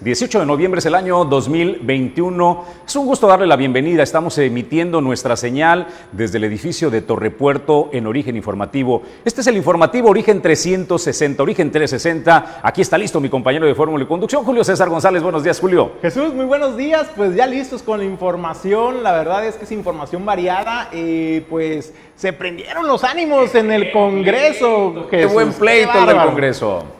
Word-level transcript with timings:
18 0.00 0.40
de 0.40 0.46
noviembre, 0.46 0.78
es 0.78 0.86
el 0.86 0.94
año 0.94 1.26
2021. 1.26 2.64
Es 2.86 2.96
un 2.96 3.04
gusto 3.04 3.26
darle 3.26 3.46
la 3.46 3.56
bienvenida. 3.56 4.02
Estamos 4.02 4.38
emitiendo 4.38 5.02
nuestra 5.02 5.36
señal 5.36 5.88
desde 6.12 6.38
el 6.38 6.44
edificio 6.44 6.88
de 6.88 7.02
Torrepuerto 7.02 7.90
en 7.92 8.06
Origen 8.06 8.34
Informativo. 8.34 9.02
Este 9.26 9.42
es 9.42 9.46
el 9.46 9.58
informativo 9.58 10.08
Origen 10.08 10.40
360, 10.40 11.42
Origen 11.42 11.70
360. 11.70 12.60
Aquí 12.62 12.80
está 12.80 12.96
listo 12.96 13.20
mi 13.20 13.28
compañero 13.28 13.66
de 13.66 13.74
Fórmula 13.74 14.02
y 14.02 14.06
Conducción, 14.06 14.42
Julio 14.42 14.64
César 14.64 14.88
González. 14.88 15.22
Buenos 15.22 15.44
días, 15.44 15.60
Julio. 15.60 15.92
Jesús, 16.00 16.32
muy 16.32 16.46
buenos 16.46 16.78
días. 16.78 17.10
Pues 17.14 17.36
ya 17.36 17.46
listos 17.46 17.82
con 17.82 17.98
la 17.98 18.06
información. 18.06 19.02
La 19.02 19.12
verdad 19.12 19.44
es 19.44 19.56
que 19.56 19.64
es 19.64 19.72
información 19.72 20.24
variada. 20.24 20.88
y 20.94 21.40
pues 21.40 21.92
se 22.16 22.32
prendieron 22.32 22.86
los 22.86 23.04
ánimos 23.04 23.54
en 23.54 23.70
el 23.70 23.92
Congreso. 23.92 25.08
Qué 25.10 25.26
buen 25.26 25.52
pleito 25.52 25.98
el 25.98 26.06
del 26.06 26.16
Congreso. 26.16 26.99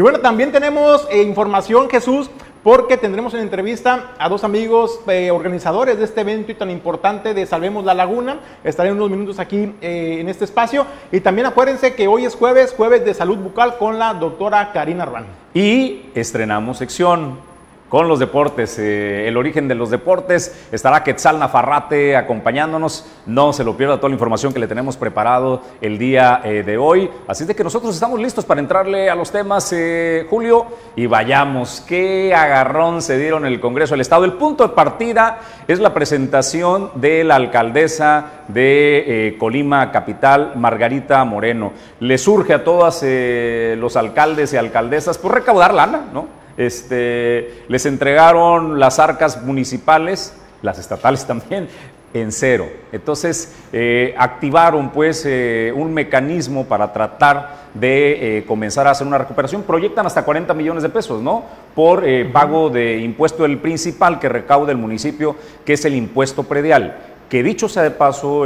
Y 0.00 0.02
bueno, 0.02 0.20
también 0.20 0.50
tenemos 0.50 1.06
eh, 1.10 1.22
información, 1.24 1.90
Jesús, 1.90 2.30
porque 2.62 2.96
tendremos 2.96 3.34
en 3.34 3.40
entrevista 3.40 4.12
a 4.18 4.30
dos 4.30 4.44
amigos 4.44 4.98
eh, 5.06 5.30
organizadores 5.30 5.98
de 5.98 6.06
este 6.06 6.22
evento 6.22 6.50
y 6.50 6.54
tan 6.54 6.70
importante 6.70 7.34
de 7.34 7.44
Salvemos 7.44 7.84
la 7.84 7.92
Laguna. 7.92 8.40
Estaré 8.64 8.92
unos 8.92 9.10
minutos 9.10 9.38
aquí 9.38 9.74
eh, 9.82 10.16
en 10.18 10.30
este 10.30 10.46
espacio. 10.46 10.86
Y 11.12 11.20
también 11.20 11.48
acuérdense 11.48 11.94
que 11.94 12.08
hoy 12.08 12.24
es 12.24 12.34
jueves, 12.34 12.72
jueves 12.74 13.04
de 13.04 13.12
salud 13.12 13.36
bucal 13.36 13.76
con 13.76 13.98
la 13.98 14.14
doctora 14.14 14.72
Karina 14.72 15.04
Ruan. 15.04 15.26
Y 15.52 16.06
estrenamos 16.14 16.78
sección 16.78 17.49
con 17.90 18.08
los 18.08 18.20
deportes. 18.20 18.78
Eh, 18.78 19.26
el 19.28 19.36
origen 19.36 19.68
de 19.68 19.74
los 19.74 19.90
deportes 19.90 20.68
estará 20.72 21.02
Quetzal 21.02 21.38
Nafarrate 21.38 22.16
acompañándonos. 22.16 23.04
No 23.26 23.52
se 23.52 23.64
lo 23.64 23.76
pierda 23.76 23.96
toda 23.96 24.08
la 24.08 24.14
información 24.14 24.54
que 24.54 24.60
le 24.60 24.68
tenemos 24.68 24.96
preparado 24.96 25.60
el 25.82 25.98
día 25.98 26.40
eh, 26.44 26.62
de 26.62 26.78
hoy. 26.78 27.10
Así 27.26 27.42
es 27.42 27.48
de 27.48 27.56
que 27.56 27.64
nosotros 27.64 27.92
estamos 27.92 28.20
listos 28.20 28.44
para 28.46 28.60
entrarle 28.60 29.10
a 29.10 29.16
los 29.16 29.32
temas, 29.32 29.70
eh, 29.72 30.24
Julio, 30.30 30.66
y 30.94 31.06
vayamos. 31.06 31.84
Qué 31.86 32.32
agarrón 32.32 33.02
se 33.02 33.18
dieron 33.18 33.44
en 33.44 33.52
el 33.52 33.60
Congreso 33.60 33.94
del 33.94 34.02
Estado. 34.02 34.24
El 34.24 34.34
punto 34.34 34.66
de 34.66 34.72
partida 34.72 35.40
es 35.66 35.80
la 35.80 35.92
presentación 35.92 36.92
de 36.94 37.24
la 37.24 37.34
alcaldesa 37.34 38.44
de 38.46 39.36
Colima 39.40 39.90
Capital, 39.90 40.52
Margarita 40.54 41.24
Moreno. 41.24 41.72
Le 41.98 42.18
surge 42.18 42.54
a 42.54 42.62
todos 42.62 43.02
los 43.02 43.96
alcaldes 43.96 44.52
y 44.52 44.56
alcaldesas 44.56 45.18
por 45.18 45.32
pues, 45.32 45.42
recaudar 45.42 45.74
lana, 45.74 46.04
¿no? 46.12 46.39
Este, 46.56 47.64
les 47.68 47.86
entregaron 47.86 48.78
las 48.78 48.98
arcas 48.98 49.42
municipales, 49.42 50.34
las 50.62 50.78
estatales 50.78 51.26
también, 51.26 51.68
en 52.12 52.32
cero. 52.32 52.68
Entonces, 52.92 53.54
eh, 53.72 54.14
activaron 54.18 54.90
pues 54.90 55.24
eh, 55.26 55.72
un 55.74 55.94
mecanismo 55.94 56.64
para 56.64 56.92
tratar 56.92 57.60
de 57.74 58.38
eh, 58.38 58.44
comenzar 58.44 58.86
a 58.86 58.90
hacer 58.90 59.06
una 59.06 59.18
recuperación. 59.18 59.62
Proyectan 59.62 60.06
hasta 60.06 60.24
40 60.24 60.52
millones 60.54 60.82
de 60.82 60.88
pesos, 60.88 61.22
¿no? 61.22 61.44
Por 61.74 62.04
pago 62.32 62.68
de 62.68 62.98
impuesto 62.98 63.44
del 63.44 63.58
principal 63.58 64.18
que 64.18 64.28
recauda 64.28 64.72
el 64.72 64.78
municipio, 64.78 65.36
que 65.64 65.74
es 65.74 65.84
el 65.84 65.94
impuesto 65.94 66.42
predial. 66.42 66.96
Que 67.28 67.44
dicho 67.44 67.68
sea 67.68 67.84
de 67.84 67.92
paso, 67.92 68.44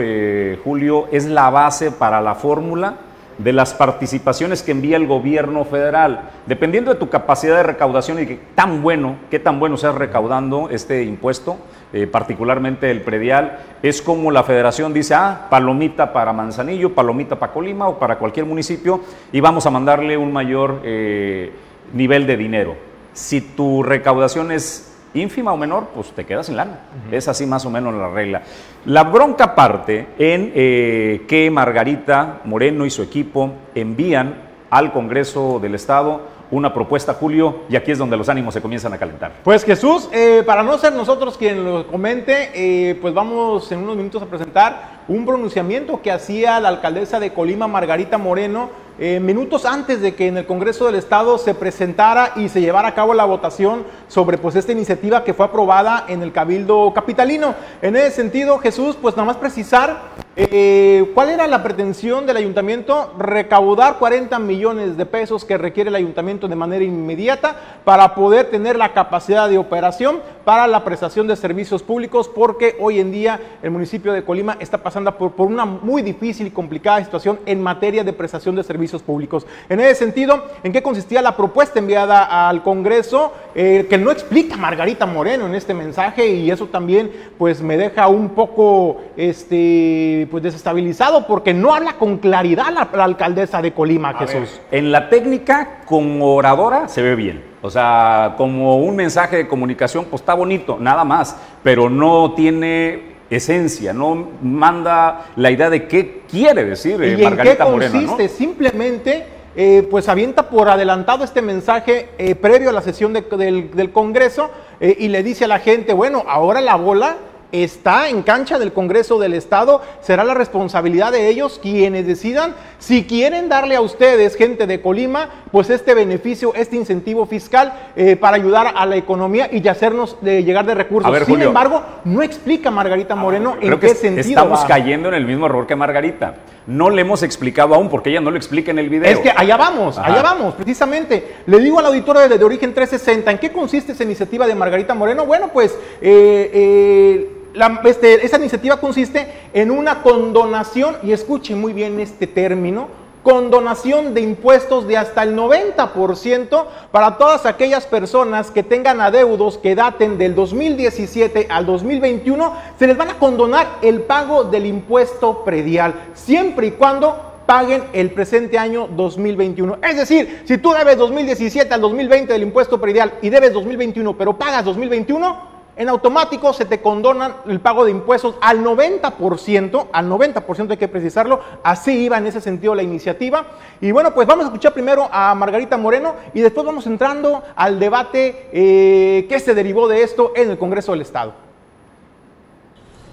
Julio, 0.63 1.09
es 1.11 1.25
la 1.25 1.49
base 1.49 1.91
para 1.91 2.21
la 2.21 2.35
fórmula 2.35 2.97
de 3.39 3.53
las 3.53 3.75
participaciones 3.75 4.63
que 4.63 4.73
envía 4.73 4.97
el 4.97 5.07
gobierno 5.07 5.65
federal. 5.65 6.31
Dependiendo 6.47 6.93
de 6.93 6.99
tu 6.99 7.09
capacidad 7.09 7.57
de 7.57 7.63
recaudación 7.63 8.21
y 8.21 8.27
qué 8.27 8.39
tan 8.55 8.83
bueno, 8.83 9.17
qué 9.31 9.39
tan 9.39 9.59
bueno 9.59 9.77
seas 9.77 9.95
recaudando 9.95 10.69
este 10.71 11.05
impuesto, 11.05 11.57
eh, 11.93 12.07
particularmente 12.07 12.91
el 12.91 13.03
predial, 13.03 13.59
es 13.83 14.03
como 14.03 14.31
la 14.31 14.43
federación 14.43 14.93
dice, 14.93 15.15
ah, 15.15 15.47
palomita 15.51 16.13
para 16.13 16.33
Manzanillo, 16.33 16.95
palomita 16.95 17.39
para 17.39 17.53
Colima 17.53 17.89
o 17.89 17.99
para 17.99 18.19
cualquier 18.19 18.47
municipio 18.47 19.01
y 19.33 19.41
vamos 19.41 19.67
a 19.67 19.71
mandarle 19.71 20.17
un 20.17 20.33
mayor 20.33 20.81
eh, 20.85 21.53
nivel 21.93 22.27
de 22.27 22.37
dinero. 22.37 22.77
Si 23.13 23.41
tu 23.41 23.83
recaudación 23.83 24.51
es 24.51 24.94
ínfima 25.15 25.53
o 25.53 25.57
menor, 25.57 25.89
pues 25.95 26.11
te 26.13 26.25
quedas 26.27 26.47
sin 26.47 26.57
lana. 26.57 26.81
Es 27.11 27.29
así 27.29 27.47
más 27.47 27.65
o 27.65 27.71
menos 27.71 27.95
la 27.95 28.09
regla. 28.11 28.43
La 28.85 29.05
bronca 29.05 29.55
parte 29.55 30.09
en 30.19 30.53
eh, 30.55 31.25
que 31.27 31.51
Margarita 31.51 32.41
Moreno 32.45 32.85
y 32.85 32.91
su 32.91 33.03
equipo 33.03 33.53
envían 33.75 34.43
al 34.71 34.93
Congreso 34.93 35.61
del 35.61 35.75
Estado 35.75 36.35
una 36.51 36.73
propuesta, 36.73 37.15
Julio, 37.15 37.63
y 37.69 37.77
aquí 37.77 37.91
es 37.91 37.99
donde 37.99 38.17
los 38.17 38.29
ánimos 38.29 38.55
se 38.55 38.61
comienzan 38.61 38.93
a 38.93 38.99
calentar. 38.99 39.33
Pues 39.43 39.65
Jesús, 39.65 40.09
eh, 40.13 40.43
para 40.47 40.63
no 40.63 40.79
ser 40.79 40.93
nosotros 40.93 41.37
quien 41.37 41.65
lo 41.65 41.87
comente, 41.87 42.51
eh, 42.55 42.95
pues 43.01 43.13
vamos 43.13 43.71
en 43.73 43.81
unos 43.81 43.97
minutos 43.97 44.23
a 44.23 44.27
presentar 44.27 45.03
un 45.09 45.27
pronunciamiento 45.27 46.01
que 46.01 46.13
hacía 46.13 46.61
la 46.61 46.69
alcaldesa 46.69 47.19
de 47.19 47.33
Colima, 47.33 47.67
Margarita 47.67 48.19
Moreno, 48.19 48.71
eh, 48.97 49.19
minutos 49.19 49.65
antes 49.65 50.01
de 50.01 50.15
que 50.15 50.29
en 50.29 50.37
el 50.37 50.47
Congreso 50.47 50.87
del 50.87 50.95
Estado 50.95 51.37
se 51.37 51.53
presentara 51.53 52.33
y 52.37 52.49
se 52.49 52.61
llevara 52.61 52.87
a 52.87 52.95
cabo 52.95 53.13
la 53.13 53.25
votación 53.25 53.85
sobre 54.07 54.39
pues 54.39 54.55
esta 54.55 54.71
iniciativa 54.71 55.25
que 55.25 55.35
fue 55.35 55.47
aprobada 55.47 56.05
en 56.07 56.23
el 56.23 56.31
Cabildo 56.31 56.93
Capitalino. 56.95 57.57
En 57.83 57.97
ese 57.97 58.13
sentido, 58.13 58.59
Jesús, 58.59 58.97
pues 59.01 59.17
nada 59.17 59.27
más 59.27 59.37
precisar 59.37 60.25
eh, 60.37 61.11
cuál 61.15 61.31
era 61.31 61.47
la 61.47 61.63
pretensión 61.63 62.25
del 62.27 62.37
ayuntamiento, 62.37 63.13
recaudar 63.19 63.99
40 63.99 64.39
millones 64.39 64.97
de 64.97 65.07
pesos 65.07 65.45
que 65.45 65.59
requiere 65.59 65.91
el 65.91 65.97
ayuntamiento 65.97 66.47
de 66.47 66.57
manera 66.57 66.85
inmediata 66.85 67.57
para 67.85 68.15
poder 68.15 68.51
tener 68.51 68.77
la 68.77 68.93
capacidad 68.93 69.49
de 69.49 69.59
operación 69.59 70.21
para 70.45 70.67
la 70.67 70.85
prestación 70.85 71.27
de 71.27 71.37
servicios 71.37 71.83
públicos, 71.83 72.29
porque 72.29 72.77
hoy 72.81 73.01
en 73.01 73.11
día 73.11 73.41
el 73.63 73.71
municipio 73.71 74.13
de 74.13 74.25
Colima 74.25 74.57
está 74.61 74.79
pasando 74.79 75.17
por, 75.17 75.33
por 75.33 75.47
una 75.47 75.65
muy 75.65 76.03
difícil 76.03 76.47
y 76.49 76.51
complicada 76.51 77.03
situación 77.03 77.41
en 77.47 77.63
materia 77.63 78.05
de 78.05 78.13
prestación 78.13 78.55
de 78.57 78.63
servicios 78.63 78.84
públicos. 78.93 79.47
En 79.69 79.81
ese 79.81 79.95
sentido, 79.95 80.47
¿en 80.63 80.73
qué 80.73 80.83
consistía 80.83 81.23
la 81.23 81.37
propuesta 81.37 81.79
enviada 81.79 82.49
al 82.49 82.63
Congreso? 82.63 83.33
Eh, 83.55 83.87
que 83.89 83.99
no 83.99 84.11
explica 84.11 84.57
Margarita 84.57 85.07
Moreno 85.07 85.47
en 85.47 85.55
este 85.55 85.75
mensaje 85.75 86.27
y 86.27 86.51
eso 86.51 86.67
también 86.67 87.11
pues 87.39 87.63
me 87.63 87.77
deja 87.77 88.09
un 88.09 88.31
poco 88.31 89.01
este, 89.17 90.27
pues 90.31 90.43
desestabilizado 90.43 91.27
porque 91.27 91.55
no 91.55 91.75
habla 91.75 91.95
con 91.95 92.19
claridad 92.19 92.67
la, 92.73 93.05
alcaldesa 93.05 93.63
de 93.63 93.73
Colima, 93.73 94.15
Jesús. 94.15 94.61
en 94.71 94.91
la 94.93 95.09
técnica, 95.09 95.83
como 95.87 96.35
oradora, 96.35 96.89
se 96.89 97.03
ve 97.03 97.15
bien. 97.15 97.55
O 97.63 97.71
sea, 97.71 98.35
como 98.37 98.77
un 98.77 98.95
mensaje 98.95 99.37
de 99.37 99.49
comunicación, 99.49 100.05
pues 100.05 100.21
está 100.21 100.35
bonito, 100.35 100.77
nada 100.79 101.05
más, 101.05 101.39
pero 101.63 101.89
no 101.89 102.35
tiene 102.35 103.14
esencia, 103.37 103.93
no 103.93 104.29
manda 104.43 105.27
la 105.37 105.51
idea 105.51 105.71
de 105.71 105.87
qué 105.87 106.23
quiere 106.31 106.65
decir 106.65 107.03
¿Y 107.03 107.21
eh, 107.21 107.25
Margarita 107.25 107.67
en 107.67 107.79
qué 107.79 107.91
consiste? 107.91 108.29
Simplemente, 108.29 109.25
eh, 109.57 109.87
pues 109.91 110.09
avienta 110.09 110.49
por 110.49 110.69
adelantado 110.69 111.25
este 111.25 111.43
mensaje 111.43 112.09
eh, 112.19 112.35
previo 112.35 112.71
a 112.71 112.73
la 112.73 112.83
sesión 112.83 113.13
del, 113.13 113.91
Congreso 113.93 114.51
y 114.81 115.09
le 115.09 115.23
dice 115.23 115.45
a 115.45 115.49
la 115.49 115.61
gente, 115.61 115.93
bueno, 115.93 116.25
ahora 116.27 116.61
la 116.61 116.75
bola 116.75 117.17
está 117.63 118.09
en 118.09 118.23
cancha 118.23 118.59
del 118.59 118.73
Congreso 118.73 119.19
del 119.19 119.35
Estado, 119.35 119.81
será 120.01 120.25
la 120.25 120.35
responsabilidad 120.35 121.13
de 121.13 121.29
ellos 121.29 121.61
quienes 121.63 122.07
decidan 122.07 122.55
si 122.79 123.05
quieren 123.05 123.49
darle 123.49 123.77
a 123.77 123.81
ustedes, 123.81 124.37
gente 124.37 124.67
de 124.67 124.83
Colima, 124.83 125.31
pues 125.51 125.71
este 125.71 125.95
beneficio, 125.95 126.53
este 126.55 126.77
incentivo 126.77 127.25
fiscal 127.27 127.73
eh, 127.97 128.17
para 128.17 128.37
ayudar 128.37 128.75
a 128.77 128.85
la 128.85 128.97
economía 128.97 129.49
y 129.51 129.67
hacernos 129.69 130.19
de 130.21 130.45
llegar 130.45 130.67
de 130.67 130.75
recursos. 130.75 131.11
Sin 131.27 131.41
embargo, 131.41 131.83
no 132.05 132.23
explica 132.23 132.71
Margarita 132.71 133.15
Moreno 133.15 133.57
en 133.61 133.79
qué 133.79 133.91
sentido. 133.91 134.43
Estamos 134.43 134.65
cayendo 134.65 135.09
en 135.09 135.15
el 135.15 135.25
mismo 135.25 135.47
error 135.47 135.67
que 135.67 135.77
Margarita. 135.77 136.35
No 136.67 136.89
le 136.91 137.03
hemos 137.03 137.23
explicado 137.23 137.75
aún 137.75 137.89
porque 137.89 138.11
ella 138.11 138.21
no 138.21 138.31
lo 138.31 138.37
explica 138.37 138.71
en 138.71 138.79
el 138.79 138.89
video. 138.89 139.11
Es 139.11 139.19
que 139.19 139.31
allá 139.35 139.57
vamos, 139.57 139.99
allá 139.99 140.23
vamos, 140.23 140.55
precisamente. 140.55 141.37
Le 141.47 141.59
digo 141.59 141.79
al 141.79 141.87
auditorio 141.87 142.23
de, 142.23 142.39
de, 142.39 142.45
Origen 142.45 142.73
360, 142.73 143.31
¿en 143.31 143.39
qué 143.39 143.53
consiste 143.53 143.93
esa 143.93 144.05
iniciativa 144.05 144.47
de 144.47 144.55
Margarita 144.55 144.95
Moreno? 144.95 145.27
Bueno, 145.27 145.49
pues 145.53 145.73
eh, 146.01 146.51
eh, 146.53 147.44
este, 147.85 148.27
esa 148.27 148.37
iniciativa 148.37 148.79
consiste 148.79 149.27
en 149.53 149.71
una 149.71 150.03
condonación, 150.03 150.97
y 151.03 151.13
escuchen 151.13 151.61
muy 151.61 151.73
bien 151.73 152.01
este 152.01 152.27
término, 152.27 152.89
condonación 153.25 154.13
de 154.13 154.21
impuestos 154.21 154.87
de 154.87 154.99
hasta 154.99 155.23
el 155.23 155.35
90% 155.35 156.67
para 156.93 157.17
todas 157.17 157.47
aquellas 157.47 157.87
personas 157.87 158.51
que 158.51 158.63
tengan 158.63 159.01
adeudos 159.01 159.57
que 159.57 159.75
daten 159.75 160.19
del 160.19 160.35
2017 160.35 161.47
al 161.49 161.65
2021, 161.65 162.55
se 162.79 162.87
les 162.87 162.97
van 162.97 163.11
a 163.11 163.19
condonar 163.19 163.79
el 163.83 164.03
pago 164.03 164.45
del 164.45 164.67
impuesto 164.67 165.43
predial, 165.43 165.95
siempre 166.13 166.67
y 166.67 166.71
cuando 166.73 167.33
paguen 167.47 167.85
el 167.93 168.11
presente 168.11 168.59
año 168.59 168.89
2021. 168.89 169.79
Es 169.83 169.97
decir, 169.97 170.43
si 170.45 170.59
tú 170.59 170.73
debes 170.73 170.97
2017 170.99 171.73
al 171.73 171.81
2020 171.81 172.33
del 172.33 172.43
impuesto 172.43 172.81
predial 172.81 173.15
y 173.23 173.31
debes 173.31 173.53
2021, 173.53 174.17
pero 174.17 174.37
pagas 174.37 174.65
2021, 174.65 175.54
en 175.77 175.89
automático 175.89 176.53
se 176.53 176.65
te 176.65 176.81
condonan 176.81 177.35
el 177.47 177.61
pago 177.61 177.85
de 177.85 177.91
impuestos 177.91 178.37
al 178.41 178.63
90%, 178.63 179.89
al 179.93 180.09
90% 180.09 180.71
hay 180.71 180.77
que 180.77 180.89
precisarlo, 180.89 181.41
así 181.65 182.05
iba 182.05 182.17
en 182.17 182.27
ese 182.27 182.41
sentido 182.41 182.75
la 182.75 182.83
iniciativa. 182.83 183.47
Y 183.81 183.91
bueno, 183.91 184.15
pues 184.15 184.27
vamos 184.27 184.45
a 184.45 184.49
escuchar 184.49 184.73
primero 184.73 185.09
a 185.11 185.35
Margarita 185.35 185.77
Moreno 185.77 186.15
y 186.33 186.41
después 186.41 186.65
vamos 186.65 186.87
entrando 186.87 187.43
al 187.57 187.81
debate 187.81 188.49
eh, 188.53 189.27
que 189.29 189.41
se 189.41 189.55
derivó 189.55 189.89
de 189.89 190.03
esto 190.03 190.33
en 190.37 190.51
el 190.51 190.59
Congreso 190.59 190.93
del 190.93 191.01
Estado. 191.01 191.35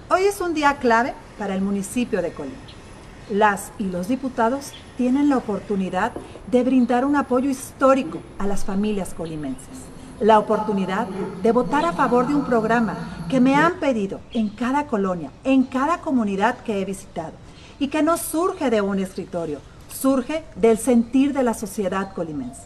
Hoy 0.08 0.24
es 0.24 0.40
un 0.40 0.54
día 0.54 0.76
clave 0.76 1.14
para 1.38 1.54
el 1.54 1.62
municipio 1.62 2.22
de 2.22 2.32
Colima. 2.32 2.56
Las 3.30 3.72
y 3.78 3.84
los 3.84 4.08
diputados 4.08 4.72
tienen 4.96 5.30
la 5.30 5.38
oportunidad 5.38 6.12
de 6.48 6.62
brindar 6.62 7.04
un 7.04 7.16
apoyo 7.16 7.48
histórico 7.48 8.18
a 8.38 8.46
las 8.46 8.64
familias 8.64 9.14
colimenses 9.14 9.91
la 10.22 10.38
oportunidad 10.38 11.08
de 11.42 11.50
votar 11.50 11.84
a 11.84 11.92
favor 11.92 12.28
de 12.28 12.34
un 12.34 12.44
programa 12.44 13.26
que 13.28 13.40
me 13.40 13.56
han 13.56 13.80
pedido 13.80 14.20
en 14.30 14.48
cada 14.48 14.86
colonia, 14.86 15.30
en 15.42 15.64
cada 15.64 15.98
comunidad 15.98 16.58
que 16.58 16.80
he 16.80 16.84
visitado, 16.84 17.32
y 17.80 17.88
que 17.88 18.04
no 18.04 18.16
surge 18.16 18.70
de 18.70 18.80
un 18.80 19.00
escritorio, 19.00 19.58
surge 19.92 20.44
del 20.54 20.78
sentir 20.78 21.32
de 21.32 21.42
la 21.42 21.54
sociedad 21.54 22.14
colimense. 22.14 22.62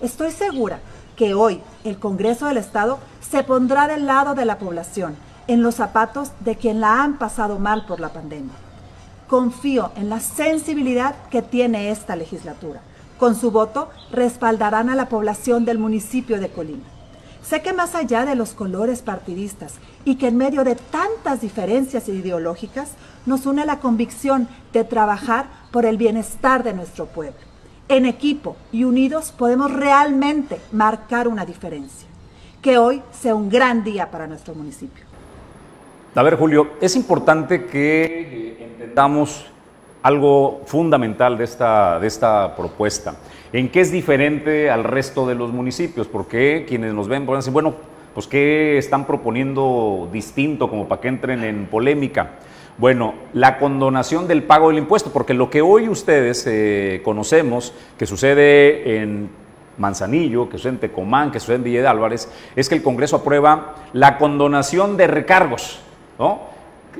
Estoy 0.00 0.30
segura 0.32 0.80
que 1.14 1.34
hoy 1.34 1.60
el 1.84 1.98
Congreso 1.98 2.46
del 2.46 2.56
Estado 2.56 2.98
se 3.20 3.44
pondrá 3.44 3.86
del 3.86 4.06
lado 4.06 4.34
de 4.34 4.46
la 4.46 4.58
población, 4.58 5.14
en 5.46 5.62
los 5.62 5.74
zapatos 5.74 6.32
de 6.40 6.56
quien 6.56 6.80
la 6.80 7.02
han 7.02 7.18
pasado 7.18 7.58
mal 7.58 7.84
por 7.84 8.00
la 8.00 8.14
pandemia. 8.14 8.54
Confío 9.28 9.92
en 9.96 10.08
la 10.08 10.20
sensibilidad 10.20 11.14
que 11.30 11.42
tiene 11.42 11.90
esta 11.90 12.16
legislatura. 12.16 12.80
Con 13.18 13.34
su 13.34 13.50
voto 13.50 13.90
respaldarán 14.10 14.88
a 14.88 14.94
la 14.94 15.10
población 15.10 15.66
del 15.66 15.78
municipio 15.78 16.40
de 16.40 16.48
Colima. 16.48 16.93
Sé 17.44 17.60
que 17.60 17.74
más 17.74 17.94
allá 17.94 18.24
de 18.24 18.34
los 18.34 18.54
colores 18.54 19.02
partidistas 19.02 19.74
y 20.06 20.16
que 20.16 20.28
en 20.28 20.36
medio 20.38 20.64
de 20.64 20.76
tantas 20.76 21.42
diferencias 21.42 22.08
ideológicas 22.08 22.92
nos 23.26 23.44
une 23.44 23.66
la 23.66 23.80
convicción 23.80 24.48
de 24.72 24.82
trabajar 24.82 25.46
por 25.70 25.84
el 25.84 25.98
bienestar 25.98 26.64
de 26.64 26.72
nuestro 26.72 27.04
pueblo. 27.04 27.38
En 27.88 28.06
equipo 28.06 28.56
y 28.72 28.84
unidos 28.84 29.30
podemos 29.30 29.70
realmente 29.70 30.58
marcar 30.72 31.28
una 31.28 31.44
diferencia. 31.44 32.08
Que 32.62 32.78
hoy 32.78 33.02
sea 33.12 33.34
un 33.34 33.50
gran 33.50 33.84
día 33.84 34.10
para 34.10 34.26
nuestro 34.26 34.54
municipio. 34.54 35.04
A 36.14 36.22
ver, 36.22 36.36
Julio, 36.36 36.72
es 36.80 36.96
importante 36.96 37.66
que 37.66 38.56
entendamos 38.58 39.44
algo 40.02 40.62
fundamental 40.64 41.36
de 41.36 41.44
esta, 41.44 42.00
de 42.00 42.06
esta 42.06 42.56
propuesta. 42.56 43.14
¿En 43.54 43.68
qué 43.68 43.82
es 43.82 43.92
diferente 43.92 44.68
al 44.68 44.82
resto 44.82 45.28
de 45.28 45.36
los 45.36 45.52
municipios? 45.52 46.08
Porque 46.08 46.64
quienes 46.66 46.92
nos 46.92 47.06
ven 47.06 47.24
pueden 47.24 47.38
decir, 47.38 47.52
bueno, 47.52 47.76
pues 48.12 48.26
¿qué 48.26 48.78
están 48.78 49.06
proponiendo 49.06 50.08
distinto 50.12 50.68
como 50.68 50.88
para 50.88 51.00
que 51.00 51.06
entren 51.06 51.44
en 51.44 51.66
polémica? 51.66 52.32
Bueno, 52.78 53.14
la 53.32 53.58
condonación 53.58 54.26
del 54.26 54.42
pago 54.42 54.70
del 54.70 54.78
impuesto, 54.78 55.12
porque 55.12 55.34
lo 55.34 55.50
que 55.50 55.62
hoy 55.62 55.88
ustedes 55.88 56.44
eh, 56.48 57.00
conocemos 57.04 57.72
que 57.96 58.06
sucede 58.06 58.96
en 58.96 59.30
Manzanillo, 59.78 60.48
que 60.48 60.56
sucede 60.56 60.72
en 60.72 60.78
Tecomán, 60.80 61.30
que 61.30 61.38
sucede 61.38 61.54
en 61.54 61.62
Villa 61.62 61.88
Álvarez, 61.88 62.28
es 62.56 62.68
que 62.68 62.74
el 62.74 62.82
Congreso 62.82 63.18
aprueba 63.18 63.76
la 63.92 64.18
condonación 64.18 64.96
de 64.96 65.06
recargos, 65.06 65.78
¿no? 66.18 66.40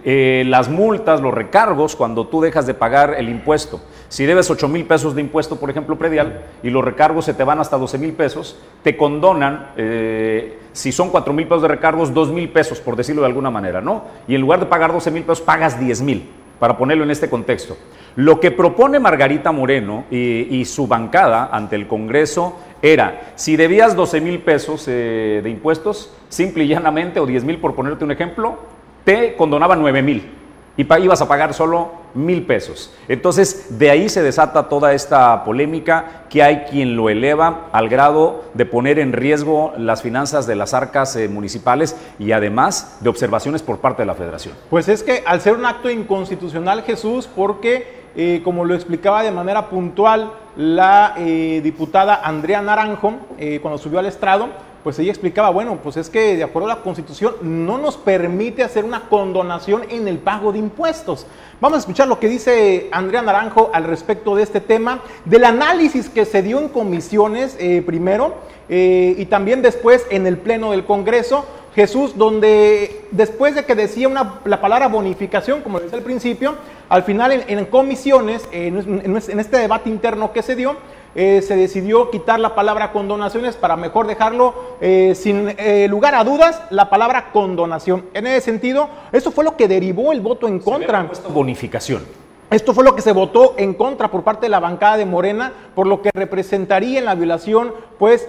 Eh, 0.05 0.45
las 0.47 0.69
multas, 0.69 1.21
los 1.21 1.35
recargos 1.35 1.97
cuando 1.97 2.29
tú 2.29 2.41
dejas 2.41 2.65
de 2.65 2.75
pagar 2.75 3.17
el 3.19 3.29
impuesto. 3.29 3.81
Si 4.15 4.25
debes 4.27 4.49
8 4.49 4.69
mil 4.69 4.85
pesos 4.85 5.17
de 5.17 5.23
impuesto, 5.23 5.57
por 5.57 5.71
ejemplo, 5.71 5.99
predial, 5.99 6.45
y 6.63 6.71
los 6.71 6.85
recargos 6.85 7.25
se 7.25 7.35
te 7.35 7.43
van 7.43 7.59
hasta 7.59 7.77
12 7.77 7.99
mil 7.99 8.13
pesos, 8.13 8.57
te 8.85 8.97
condonan, 8.97 9.71
eh, 9.77 10.57
si 10.73 10.93
son 10.93 11.11
4 11.11 11.33
mil 11.33 11.49
pesos 11.49 11.63
de 11.63 11.67
recargos, 11.67 12.15
2 12.15 12.31
mil 12.31 12.49
pesos, 12.49 12.79
por 12.79 12.95
decirlo 12.95 13.23
de 13.23 13.27
alguna 13.27 13.51
manera, 13.51 13.81
¿no? 13.81 14.05
Y 14.29 14.37
en 14.37 14.41
lugar 14.41 14.61
de 14.61 14.67
pagar 14.67 14.93
12 14.93 15.11
mil 15.11 15.25
pesos, 15.25 15.41
pagas 15.41 15.81
10 15.81 16.03
mil, 16.03 16.31
para 16.61 16.79
ponerlo 16.79 17.03
en 17.03 17.11
este 17.11 17.29
contexto. 17.29 17.77
Lo 18.15 18.39
que 18.39 18.53
propone 18.53 19.01
Margarita 19.01 19.51
Moreno 19.51 20.05
y, 20.13 20.65
su 20.65 20.87
bancada 20.87 21.49
ante 21.51 21.75
el 21.75 21.89
Congreso 21.89 22.57
era, 22.83 23.33
si 23.35 23.57
debías 23.57 23.97
12 23.97 24.21
mil 24.21 24.39
pesos 24.39 24.85
eh, 24.87 25.41
de 25.43 25.51
impuestos, 25.51 26.13
simple 26.29 26.63
y 26.63 26.69
llanamente, 26.69 27.19
o 27.19 27.27
10 27.27 27.43
mil 27.43 27.59
por 27.59 27.75
ponerte 27.75 28.05
un 28.05 28.13
ejemplo, 28.13 28.59
te 29.03 29.35
condonaba 29.35 29.75
9 29.75 30.03
mil 30.03 30.44
y 30.77 30.87
ibas 31.03 31.21
a 31.21 31.29
pagar 31.29 31.55
solo 31.55 32.05
mil 32.15 32.47
pesos. 32.47 32.93
Entonces, 33.09 33.79
de 33.79 33.91
ahí 33.91 34.09
se 34.09 34.23
desata 34.23 34.69
toda 34.69 34.93
esta 34.93 35.45
polémica 35.45 36.25
que 36.29 36.43
hay 36.43 36.65
quien 36.71 36.97
lo 36.97 37.09
eleva 37.09 37.69
al 37.73 37.89
grado 37.89 38.45
de 38.55 38.67
poner 38.67 38.99
en 38.99 39.13
riesgo 39.13 39.73
las 39.77 40.03
finanzas 40.03 40.47
de 40.47 40.57
las 40.57 40.75
arcas 40.75 41.15
eh, 41.17 41.29
municipales 41.29 41.97
y 42.19 42.33
además 42.33 42.99
de 43.01 43.09
observaciones 43.09 43.63
por 43.63 43.79
parte 43.79 44.03
de 44.03 44.07
la 44.07 44.15
federación. 44.15 44.55
Pues 44.71 44.89
es 44.89 45.03
que 45.03 45.23
al 45.27 45.41
ser 45.41 45.55
un 45.55 45.67
acto 45.67 45.91
inconstitucional, 45.91 46.83
Jesús, 46.83 47.29
porque, 47.35 48.05
eh, 48.17 48.41
como 48.45 48.65
lo 48.65 48.75
explicaba 48.75 49.23
de 49.23 49.31
manera 49.31 49.69
puntual 49.69 50.33
la 50.57 51.15
eh, 51.19 51.61
diputada 51.65 52.21
Andrea 52.23 52.63
Naranjo 52.63 53.15
cuando 53.61 53.79
subió 53.79 53.99
al 53.99 54.07
estrado, 54.07 54.49
pues 54.85 54.99
ella 54.99 55.11
explicaba, 55.11 55.49
bueno, 55.49 55.79
pues 55.83 55.97
es 55.97 56.11
que 56.11 56.37
de 56.37 56.45
acuerdo 56.45 56.71
a 56.71 56.77
la 56.77 56.83
Constitución 56.83 57.35
no 57.41 57.79
nos 57.79 57.97
permite 57.97 58.63
hacer 58.63 58.85
una 58.85 59.09
condonación 59.09 59.85
en 59.89 60.07
el 60.07 60.19
pago 60.19 60.53
de 60.53 60.59
impuestos. 60.59 61.27
Vamos 61.59 61.77
a 61.77 61.81
escuchar 61.81 62.07
lo 62.07 62.21
que 62.21 62.29
dice 62.29 62.91
Andrea 62.93 63.23
Naranjo 63.23 63.71
al 63.73 63.85
respecto 63.85 64.37
de 64.37 64.43
este 64.43 64.61
tema, 64.61 65.01
del 65.25 65.47
análisis 65.47 66.11
que 66.11 66.27
se 66.27 66.43
dio 66.43 66.61
en 66.61 66.69
comisiones 66.69 67.57
eh, 67.59 67.83
primero 67.85 68.35
eh, 68.69 69.15
y 69.17 69.25
también 69.25 69.63
después 69.63 70.07
en 70.11 70.27
el 70.27 70.37
Pleno 70.37 70.71
del 70.71 70.85
Congreso. 70.85 71.47
Jesús, 71.75 72.17
donde 72.17 73.07
después 73.11 73.57
de 73.57 73.65
que 73.65 73.75
decía 73.75 74.07
una, 74.07 74.39
la 74.45 74.61
palabra 74.61 74.87
bonificación, 74.87 75.61
como 75.61 75.81
decía 75.81 75.99
al 75.99 76.05
principio, 76.05 76.55
al 76.89 77.03
final 77.03 77.33
en, 77.49 77.65
comisiones, 77.65 78.47
en 78.53 79.17
este 79.17 79.59
debate 79.59 79.91
interno 79.91 80.33
que 80.33 80.43
se 80.43 80.55
dio, 80.55 80.77
eh, 81.15 81.43
se 81.43 81.55
decidió 81.57 82.11
quitar 82.11 82.41
la 82.41 82.55
palabra 82.55 82.91
condonaciones 82.91 83.55
para 83.57 83.77
mejor 83.77 84.07
dejarlo 84.07 84.55
eh, 84.81 85.15
sin 85.15 85.55
eh, 85.59 85.87
lugar 85.89 86.15
a 86.15 86.25
dudas 86.25 86.63
la 86.71 86.91
palabra 86.91 87.31
condonación. 87.33 88.07
En 88.15 88.27
ese 88.27 88.41
sentido, 88.41 88.89
eso 89.13 89.31
fue 89.31 89.45
lo 89.45 89.57
que 89.57 89.69
derivó 89.69 90.13
el 90.13 90.21
voto 90.21 90.49
en 90.49 90.59
contra. 90.59 91.09
bonificación. 91.29 92.03
Esto 92.51 92.75
fue 92.75 92.85
lo 92.85 92.95
que 92.95 93.03
se 93.03 93.13
votó 93.13 93.55
en 93.57 93.75
contra 93.75 94.11
por 94.11 94.23
parte 94.23 94.47
de 94.47 94.51
la 94.51 94.61
bancada 94.61 94.97
de 94.97 95.07
Morena, 95.07 95.53
por 95.75 95.87
lo 95.87 96.03
que 96.03 96.11
representaría 96.15 96.99
en 96.99 97.05
la 97.05 97.15
violación 97.15 97.73
pues, 97.99 98.29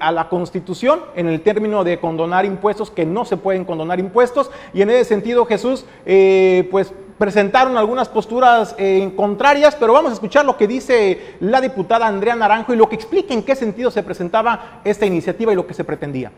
a 0.00 0.12
la 0.12 0.28
Constitución 0.28 1.00
en 1.16 1.28
el 1.28 1.40
término 1.40 1.82
de 1.82 1.98
condonar 1.98 2.44
impuestos, 2.44 2.90
que 2.90 3.06
no 3.06 3.24
se 3.24 3.36
pueden 3.36 3.64
condonar 3.64 3.98
impuestos. 3.98 4.50
Y 4.74 4.82
en 4.82 4.90
ese 4.90 5.04
sentido, 5.04 5.46
Jesús, 5.46 5.86
pues 6.04 6.92
presentaron 7.24 7.78
algunas 7.78 8.10
posturas 8.10 8.74
eh, 8.76 9.10
contrarias, 9.16 9.74
pero 9.76 9.94
vamos 9.94 10.10
a 10.10 10.12
escuchar 10.12 10.44
lo 10.44 10.58
que 10.58 10.66
dice 10.66 11.36
la 11.40 11.62
diputada 11.62 12.06
Andrea 12.06 12.36
Naranjo 12.36 12.74
y 12.74 12.76
lo 12.76 12.86
que 12.86 12.96
explica 12.96 13.32
en 13.32 13.42
qué 13.42 13.56
sentido 13.56 13.90
se 13.90 14.02
presentaba 14.02 14.82
esta 14.84 15.06
iniciativa 15.06 15.50
y 15.50 15.56
lo 15.56 15.66
que 15.66 15.72
se 15.72 15.84
pretendía. 15.84 16.32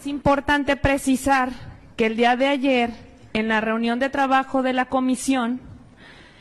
Es 0.00 0.08
importante 0.08 0.74
precisar 0.74 1.50
que 1.94 2.06
el 2.06 2.16
día 2.16 2.34
de 2.34 2.48
ayer, 2.48 2.90
en 3.34 3.46
la 3.46 3.60
reunión 3.60 4.00
de 4.00 4.10
trabajo 4.10 4.64
de 4.64 4.72
la 4.72 4.86
comisión, 4.86 5.60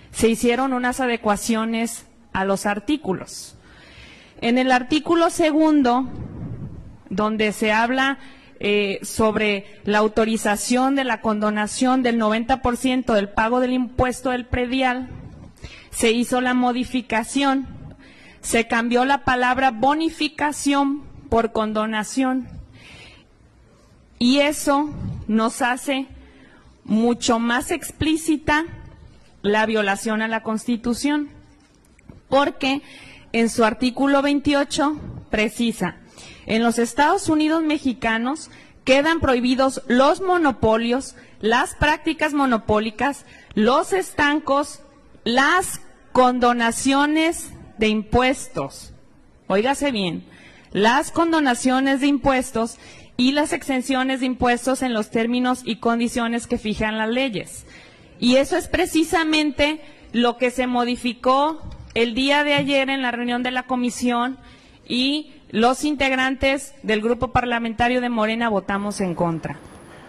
se 0.09 0.29
hicieron 0.29 0.73
unas 0.73 0.99
adecuaciones 0.99 2.07
a 2.33 2.43
los 2.43 2.65
artículos. 2.65 3.55
En 4.41 4.57
el 4.57 4.71
artículo 4.71 5.29
segundo, 5.29 6.05
donde 7.11 7.51
se 7.51 7.71
habla 7.71 8.17
eh, 8.63 8.99
sobre 9.01 9.65
la 9.85 9.97
autorización 9.97 10.93
de 10.93 11.03
la 11.03 11.19
condonación 11.21 12.03
del 12.03 12.19
90% 12.19 13.11
del 13.15 13.27
pago 13.29 13.59
del 13.59 13.73
impuesto 13.73 14.29
del 14.29 14.45
predial, 14.45 15.09
se 15.89 16.11
hizo 16.11 16.41
la 16.41 16.53
modificación, 16.53 17.65
se 18.41 18.67
cambió 18.67 19.03
la 19.03 19.23
palabra 19.23 19.71
bonificación 19.71 21.01
por 21.27 21.53
condonación. 21.53 22.49
Y 24.19 24.41
eso 24.41 24.91
nos 25.27 25.63
hace 25.63 26.05
mucho 26.83 27.39
más 27.39 27.71
explícita 27.71 28.65
la 29.41 29.65
violación 29.65 30.21
a 30.21 30.27
la 30.27 30.43
Constitución, 30.43 31.29
porque 32.29 32.83
en 33.33 33.49
su 33.49 33.65
artículo 33.65 34.21
28 34.21 35.01
precisa, 35.31 35.95
en 36.45 36.63
los 36.63 36.79
Estados 36.79 37.29
Unidos 37.29 37.63
mexicanos 37.63 38.49
quedan 38.83 39.19
prohibidos 39.19 39.81
los 39.87 40.21
monopolios, 40.21 41.15
las 41.39 41.75
prácticas 41.75 42.33
monopólicas, 42.33 43.25
los 43.53 43.93
estancos, 43.93 44.81
las 45.23 45.81
condonaciones 46.11 47.51
de 47.77 47.87
impuestos. 47.87 48.93
Óigase 49.47 49.91
bien, 49.91 50.25
las 50.71 51.11
condonaciones 51.11 52.01
de 52.01 52.07
impuestos 52.07 52.77
y 53.17 53.33
las 53.33 53.53
exenciones 53.53 54.21
de 54.21 54.25
impuestos 54.25 54.81
en 54.81 54.93
los 54.93 55.11
términos 55.11 55.61
y 55.63 55.75
condiciones 55.77 56.47
que 56.47 56.57
fijan 56.57 56.97
las 56.97 57.09
leyes. 57.09 57.65
Y 58.19 58.37
eso 58.37 58.57
es 58.57 58.67
precisamente 58.67 59.81
lo 60.13 60.37
que 60.37 60.51
se 60.51 60.67
modificó 60.67 61.61
el 61.93 62.13
día 62.13 62.43
de 62.43 62.53
ayer 62.53 62.89
en 62.89 63.01
la 63.01 63.11
reunión 63.11 63.43
de 63.43 63.51
la 63.51 63.63
comisión 63.63 64.37
y 64.87 65.33
los 65.51 65.83
integrantes 65.83 66.73
del 66.81 67.01
grupo 67.01 67.29
parlamentario 67.29 68.01
de 68.01 68.09
Morena 68.09 68.49
votamos 68.49 69.01
en 69.01 69.15
contra. 69.15 69.57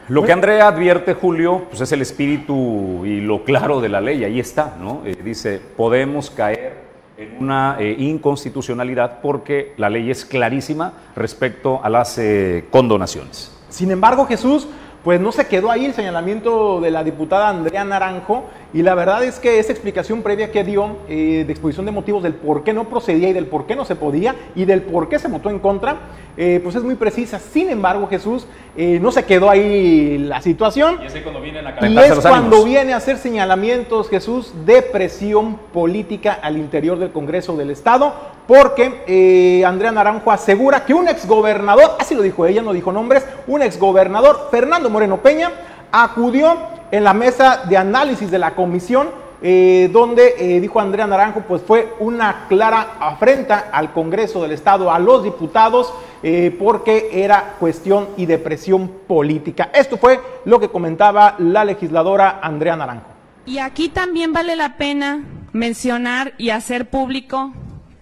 Lo 0.08 0.24
que 0.24 0.32
Andrea 0.32 0.68
advierte, 0.68 1.14
Julio, 1.14 1.66
pues 1.68 1.80
es 1.80 1.92
el 1.92 2.02
espíritu 2.02 3.04
y 3.04 3.20
lo 3.20 3.44
claro 3.44 3.80
de 3.80 3.88
la 3.88 4.00
ley, 4.00 4.24
ahí 4.24 4.40
está, 4.40 4.76
¿no? 4.80 5.02
Eh, 5.04 5.16
dice, 5.22 5.60
podemos 5.76 6.30
caer 6.30 6.74
en 7.16 7.36
una 7.38 7.76
eh, 7.78 7.94
inconstitucionalidad 7.98 9.20
porque 9.20 9.74
la 9.76 9.88
ley 9.90 10.10
es 10.10 10.24
clarísima 10.24 10.92
respecto 11.14 11.80
a 11.82 11.88
las 11.88 12.18
eh, 12.18 12.64
condonaciones. 12.70 13.52
Sin 13.68 13.90
embargo, 13.90 14.26
Jesús, 14.26 14.66
pues 15.04 15.20
no 15.20 15.32
se 15.32 15.46
quedó 15.46 15.70
ahí 15.70 15.84
el 15.84 15.94
señalamiento 15.94 16.80
de 16.80 16.90
la 16.90 17.02
diputada 17.02 17.48
Andrea 17.48 17.84
Naranjo 17.84 18.44
y 18.72 18.82
la 18.82 18.94
verdad 18.94 19.24
es 19.24 19.38
que 19.38 19.58
esa 19.58 19.72
explicación 19.72 20.22
previa 20.22 20.52
que 20.52 20.64
dio 20.64 20.96
eh, 21.08 21.44
de 21.44 21.52
exposición 21.52 21.86
de 21.86 21.92
motivos 21.92 22.22
del 22.22 22.34
por 22.34 22.62
qué 22.62 22.72
no 22.72 22.88
procedía 22.88 23.28
y 23.28 23.32
del 23.32 23.46
por 23.46 23.66
qué 23.66 23.74
no 23.74 23.84
se 23.84 23.96
podía 23.96 24.36
y 24.54 24.64
del 24.64 24.82
por 24.82 25.08
qué 25.08 25.18
se 25.18 25.28
votó 25.28 25.50
en 25.50 25.58
contra, 25.58 25.96
eh, 26.36 26.60
pues 26.62 26.74
es 26.76 26.82
muy 26.82 26.94
precisa. 26.94 27.38
Sin 27.38 27.68
embargo, 27.68 28.06
Jesús, 28.08 28.46
eh, 28.76 28.98
no 29.00 29.12
se 29.12 29.24
quedó 29.24 29.50
ahí 29.50 30.16
la 30.18 30.40
situación. 30.40 30.98
Y 31.02 31.06
es 31.06 31.22
cuando 31.22 31.40
vienen 31.40 31.66
a 31.66 31.86
Y 31.86 31.98
es 31.98 32.18
cuando 32.20 32.64
viene 32.64 32.94
a 32.94 32.96
hacer 32.96 33.18
señalamientos, 33.18 34.08
Jesús, 34.08 34.52
de 34.64 34.80
presión 34.80 35.58
política 35.72 36.38
al 36.42 36.56
interior 36.56 36.98
del 36.98 37.10
Congreso 37.10 37.56
del 37.56 37.70
Estado, 37.70 38.14
porque 38.46 39.02
eh, 39.06 39.64
Andrea 39.64 39.92
Naranjo 39.92 40.30
asegura 40.30 40.84
que 40.84 40.94
un 40.94 41.08
exgobernador, 41.08 41.96
así 41.98 42.14
lo 42.14 42.22
dijo 42.22 42.46
ella, 42.46 42.62
no 42.62 42.72
dijo 42.72 42.92
nombres, 42.92 43.26
un 43.46 43.62
exgobernador, 43.62 44.48
Fernando 44.50 44.88
Moreno 44.88 45.18
Peña, 45.18 45.50
acudió 45.90 46.56
en 46.90 47.04
la 47.04 47.12
mesa 47.12 47.64
de 47.68 47.76
análisis 47.76 48.30
de 48.30 48.38
la 48.38 48.54
comisión, 48.54 49.08
eh, 49.44 49.90
donde 49.92 50.34
eh, 50.38 50.60
dijo 50.60 50.78
Andrea 50.78 51.06
Naranjo, 51.06 51.40
pues 51.40 51.62
fue 51.62 51.94
una 51.98 52.46
clara 52.48 52.96
afrenta 53.00 53.70
al 53.72 53.92
Congreso 53.92 54.40
del 54.42 54.52
Estado, 54.52 54.92
a 54.92 55.00
los 55.00 55.24
diputados, 55.24 55.92
eh, 56.22 56.54
porque 56.56 57.08
era 57.12 57.56
cuestión 57.58 58.10
y 58.16 58.26
de 58.26 58.38
presión 58.38 58.88
política. 59.08 59.70
Esto 59.74 59.96
fue 59.96 60.20
lo 60.44 60.60
que 60.60 60.68
comentaba 60.68 61.34
la 61.38 61.64
legisladora 61.64 62.38
Andrea 62.40 62.76
Naranjo. 62.76 63.06
Y 63.44 63.58
aquí 63.58 63.88
también 63.88 64.32
vale 64.32 64.54
la 64.54 64.76
pena 64.76 65.24
mencionar 65.52 66.34
y 66.38 66.50
hacer 66.50 66.88
público 66.88 67.52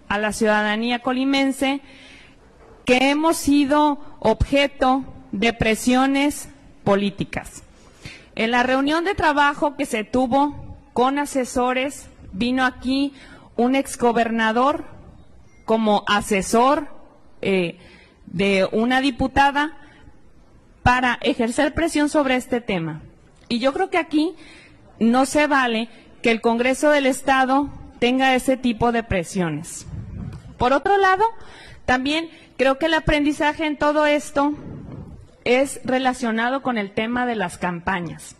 a 0.09 0.19
la 0.19 0.35
ciudadanía 0.35 0.99
colimense 0.99 1.81
que 2.85 3.11
hemos 3.11 3.39
sido 3.39 3.99
objeto 4.19 5.05
de 5.33 5.55
presiones 5.55 6.51
políticas. 6.85 7.63
En 8.35 8.51
la 8.51 8.63
reunión 8.63 9.05
de 9.05 9.15
trabajo 9.15 9.77
que 9.77 9.87
se 9.87 10.05
tuvo 10.05 10.60
con 10.93 11.19
asesores, 11.19 12.09
vino 12.33 12.65
aquí 12.65 13.13
un 13.57 13.75
exgobernador 13.75 14.85
como 15.65 16.05
asesor 16.07 16.89
eh, 17.43 17.79
de 18.27 18.69
una 18.73 19.01
diputada 19.01 19.77
para 20.83 21.19
ejercer 21.21 21.75
presión 21.75 22.09
sobre 22.09 22.37
este 22.37 22.61
tema. 22.61 23.03
Y 23.49 23.59
yo 23.59 23.73
creo 23.73 23.91
que 23.91 23.99
aquí 23.99 24.35
no 24.99 25.27
se 25.27 25.47
vale 25.47 25.89
que 26.23 26.31
el 26.31 26.41
Congreso 26.41 26.91
del 26.91 27.07
Estado 27.07 27.71
tenga 27.99 28.35
ese 28.35 28.57
tipo 28.57 28.93
de 28.93 29.03
presiones. 29.03 29.87
Por 30.59 30.73
otro 30.73 30.97
lado, 30.97 31.25
también 31.87 32.31
creo 32.57 32.79
que 32.79 32.87
el 32.87 32.95
aprendizaje 32.95 33.67
en 33.67 33.77
todo 33.77 34.07
esto 34.07 34.55
es 35.45 35.81
relacionado 35.85 36.63
con 36.63 36.79
el 36.79 36.93
tema 36.93 37.27
de 37.27 37.35
las 37.35 37.59
campañas. 37.59 38.37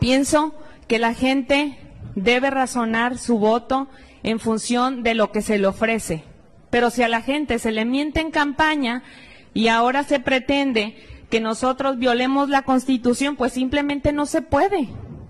Pienso 0.00 0.54
que 0.90 0.98
la 0.98 1.14
gente 1.14 1.78
debe 2.16 2.50
razonar 2.50 3.16
su 3.16 3.38
voto 3.38 3.86
en 4.24 4.40
función 4.40 5.04
de 5.04 5.14
lo 5.14 5.30
que 5.30 5.40
se 5.40 5.56
le 5.56 5.68
ofrece. 5.68 6.24
Pero 6.68 6.90
si 6.90 7.04
a 7.04 7.08
la 7.08 7.22
gente 7.22 7.60
se 7.60 7.70
le 7.70 7.84
miente 7.84 8.18
en 8.18 8.32
campaña 8.32 9.04
y 9.54 9.68
ahora 9.68 10.02
se 10.02 10.18
pretende 10.18 10.96
que 11.30 11.38
nosotros 11.40 11.96
violemos 11.96 12.48
la 12.48 12.62
Constitución, 12.62 13.36
pues 13.36 13.52
simplemente 13.52 14.12
no 14.12 14.26
se 14.26 14.42
puede, 14.42 14.88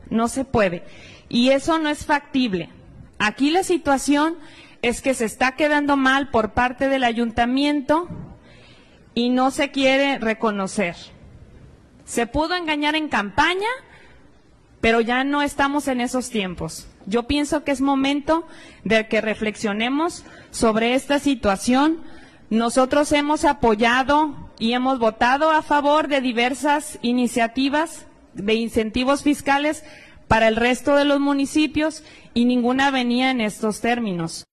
no 0.09 0.29
se 0.29 0.47
puede. 0.47 0.83
Y 1.29 1.50
eso 1.50 1.79
no 1.79 1.90
es 1.90 2.07
factible. 2.07 2.71
Aquí 3.19 3.50
la 3.50 3.62
situación 3.62 4.38
es 4.81 5.02
que 5.02 5.12
se 5.12 5.26
está 5.26 5.57
quedando 5.57 5.99
mal 5.99 6.31
por 6.31 6.55
parte 6.55 6.88
del 6.88 7.05
ayuntamiento 7.05 8.09
y 9.12 9.29
no 9.29 9.50
se 9.50 9.71
quiere 9.71 10.17
reconocer. 10.17 10.97
Se 12.07 12.26
pudo 12.26 12.55
engañar 12.55 12.95
en 12.95 13.11
campaña, 13.11 13.69
pero 14.80 15.00
ya 15.00 15.25
no 15.25 15.42
estamos 15.42 15.88
en 15.88 16.00
esos 16.00 16.30
tiempos. 16.30 16.87
Yo 17.06 17.25
pienso 17.25 17.64
que 17.64 17.72
es 17.72 17.80
momento 17.80 18.46
de 18.84 19.08
que 19.08 19.20
reflexionemos 19.20 20.25
sobre 20.50 20.94
esta 20.94 21.18
situación. 21.18 22.00
Nosotros 22.50 23.12
hemos 23.12 23.44
apoyado 23.44 24.34
y 24.58 24.72
hemos 24.72 24.99
votado 24.99 25.50
a 25.50 25.62
favor 25.62 26.08
de 26.08 26.20
diversas 26.20 26.99
iniciativas 27.02 28.06
de 28.34 28.54
incentivos 28.54 29.22
fiscales 29.22 29.84
para 30.28 30.49
el 30.49 30.56
resto 30.56 30.94
de 30.94 31.04
los 31.04 31.20
municipios 31.20 32.04
y 32.34 32.44
ninguna 32.44 32.90
venía 32.90 33.30
en 33.30 33.40
estos 33.40 33.80
términos. 33.80 34.44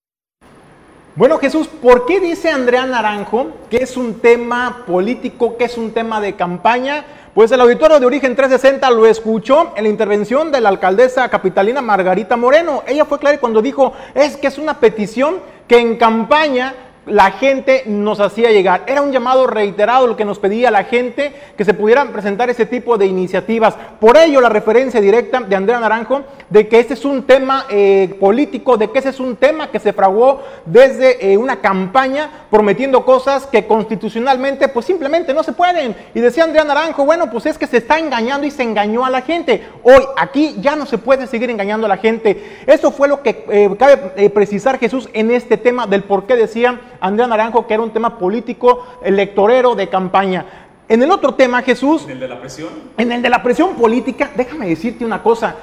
Bueno, 1.14 1.38
Jesús, 1.38 1.66
¿por 1.66 2.06
qué 2.06 2.20
dice 2.20 2.50
Andrea 2.50 2.86
Naranjo 2.86 3.52
que 3.70 3.78
es 3.78 3.96
un 3.96 4.20
tema 4.20 4.84
político, 4.86 5.56
que 5.56 5.64
es 5.64 5.76
un 5.76 5.92
tema 5.92 6.20
de 6.20 6.36
campaña? 6.36 7.04
Pues 7.38 7.52
el 7.52 7.60
auditorio 7.60 8.00
de 8.00 8.06
Origen 8.06 8.34
360 8.34 8.90
lo 8.90 9.06
escuchó 9.06 9.72
en 9.76 9.84
la 9.84 9.88
intervención 9.88 10.50
de 10.50 10.60
la 10.60 10.70
alcaldesa 10.70 11.28
capitalina 11.28 11.80
Margarita 11.80 12.36
Moreno. 12.36 12.82
Ella 12.84 13.04
fue 13.04 13.20
clara 13.20 13.38
cuando 13.38 13.62
dijo, 13.62 13.92
es 14.12 14.36
que 14.36 14.48
es 14.48 14.58
una 14.58 14.80
petición 14.80 15.36
que 15.68 15.78
en 15.78 15.98
campaña 15.98 16.74
la 17.10 17.32
gente 17.32 17.84
nos 17.86 18.20
hacía 18.20 18.50
llegar. 18.50 18.84
Era 18.86 19.02
un 19.02 19.12
llamado 19.12 19.46
reiterado 19.46 20.06
lo 20.06 20.16
que 20.16 20.24
nos 20.24 20.38
pedía 20.38 20.70
la 20.70 20.84
gente, 20.84 21.32
que 21.56 21.64
se 21.64 21.74
pudieran 21.74 22.08
presentar 22.08 22.50
ese 22.50 22.66
tipo 22.66 22.98
de 22.98 23.06
iniciativas. 23.06 23.74
Por 24.00 24.16
ello 24.16 24.40
la 24.40 24.48
referencia 24.48 25.00
directa 25.00 25.40
de 25.40 25.56
Andrea 25.56 25.80
Naranjo 25.80 26.22
de 26.50 26.68
que 26.68 26.80
este 26.80 26.94
es 26.94 27.04
un 27.04 27.24
tema 27.24 27.66
eh, 27.70 28.16
político, 28.18 28.76
de 28.76 28.90
que 28.90 28.98
ese 28.98 29.10
es 29.10 29.20
un 29.20 29.36
tema 29.36 29.70
que 29.70 29.78
se 29.78 29.92
fraguó 29.92 30.42
desde 30.64 31.32
eh, 31.32 31.36
una 31.36 31.60
campaña 31.60 32.30
prometiendo 32.50 33.04
cosas 33.04 33.46
que 33.46 33.66
constitucionalmente 33.66 34.68
pues 34.68 34.86
simplemente 34.86 35.34
no 35.34 35.42
se 35.42 35.52
pueden. 35.52 35.94
Y 36.14 36.20
decía 36.20 36.44
Andrea 36.44 36.64
Naranjo, 36.64 37.04
bueno, 37.04 37.30
pues 37.30 37.46
es 37.46 37.58
que 37.58 37.66
se 37.66 37.78
está 37.78 37.98
engañando 37.98 38.46
y 38.46 38.50
se 38.50 38.62
engañó 38.62 39.04
a 39.04 39.10
la 39.10 39.22
gente. 39.22 39.66
Hoy 39.82 40.02
aquí 40.16 40.56
ya 40.60 40.76
no 40.76 40.86
se 40.86 40.98
puede 40.98 41.26
seguir 41.26 41.50
engañando 41.50 41.86
a 41.86 41.88
la 41.88 41.98
gente. 41.98 42.62
Eso 42.66 42.90
fue 42.90 43.08
lo 43.08 43.22
que 43.22 43.44
eh, 43.50 43.70
cabe 43.78 44.30
precisar 44.30 44.78
Jesús 44.78 45.08
en 45.12 45.30
este 45.30 45.56
tema 45.56 45.86
del 45.86 46.04
por 46.04 46.26
qué 46.26 46.36
decía 46.36 46.80
Andrea 47.00 47.26
Naranjo 47.26 47.66
que 47.66 47.74
era 47.74 47.82
un 47.82 47.90
tema 47.90 48.18
político, 48.18 48.84
electorero 49.02 49.74
de 49.74 49.88
campaña. 49.88 50.44
En 50.88 51.02
el 51.02 51.10
otro 51.10 51.34
tema, 51.34 51.60
Jesús, 51.62 52.06
¿El 52.08 52.18
de 52.20 52.28
la 52.28 52.40
presión? 52.40 52.68
en 52.96 53.12
el 53.12 53.20
de 53.22 53.28
la 53.28 53.42
presión 53.42 53.74
política, 53.74 54.30
déjame 54.34 54.68
decirte 54.68 55.04
una 55.04 55.22
cosa. 55.22 55.54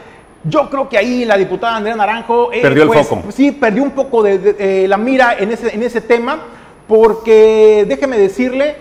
Yo 0.43 0.69
creo 0.69 0.87
que 0.87 0.97
ahí 0.99 1.25
la 1.25 1.35
diputada 1.37 1.77
Andrea 1.77 1.95
Naranjo 1.95 2.53
eh, 2.53 2.61
Perdió 2.61 2.83
el 2.83 2.89
pues, 2.89 3.07
foco. 3.07 3.31
Sí, 3.31 3.51
perdió 3.51 3.81
un 3.81 3.91
poco 3.91 4.21
de, 4.21 4.37
de- 4.37 4.83
eh, 4.83 4.87
la 4.87 4.97
mira 4.97 5.35
en 5.39 5.51
ese, 5.51 5.73
en 5.73 5.81
ese 5.81 6.01
tema, 6.01 6.37
porque 6.87 7.85
déjeme 7.87 8.17
decirle, 8.19 8.75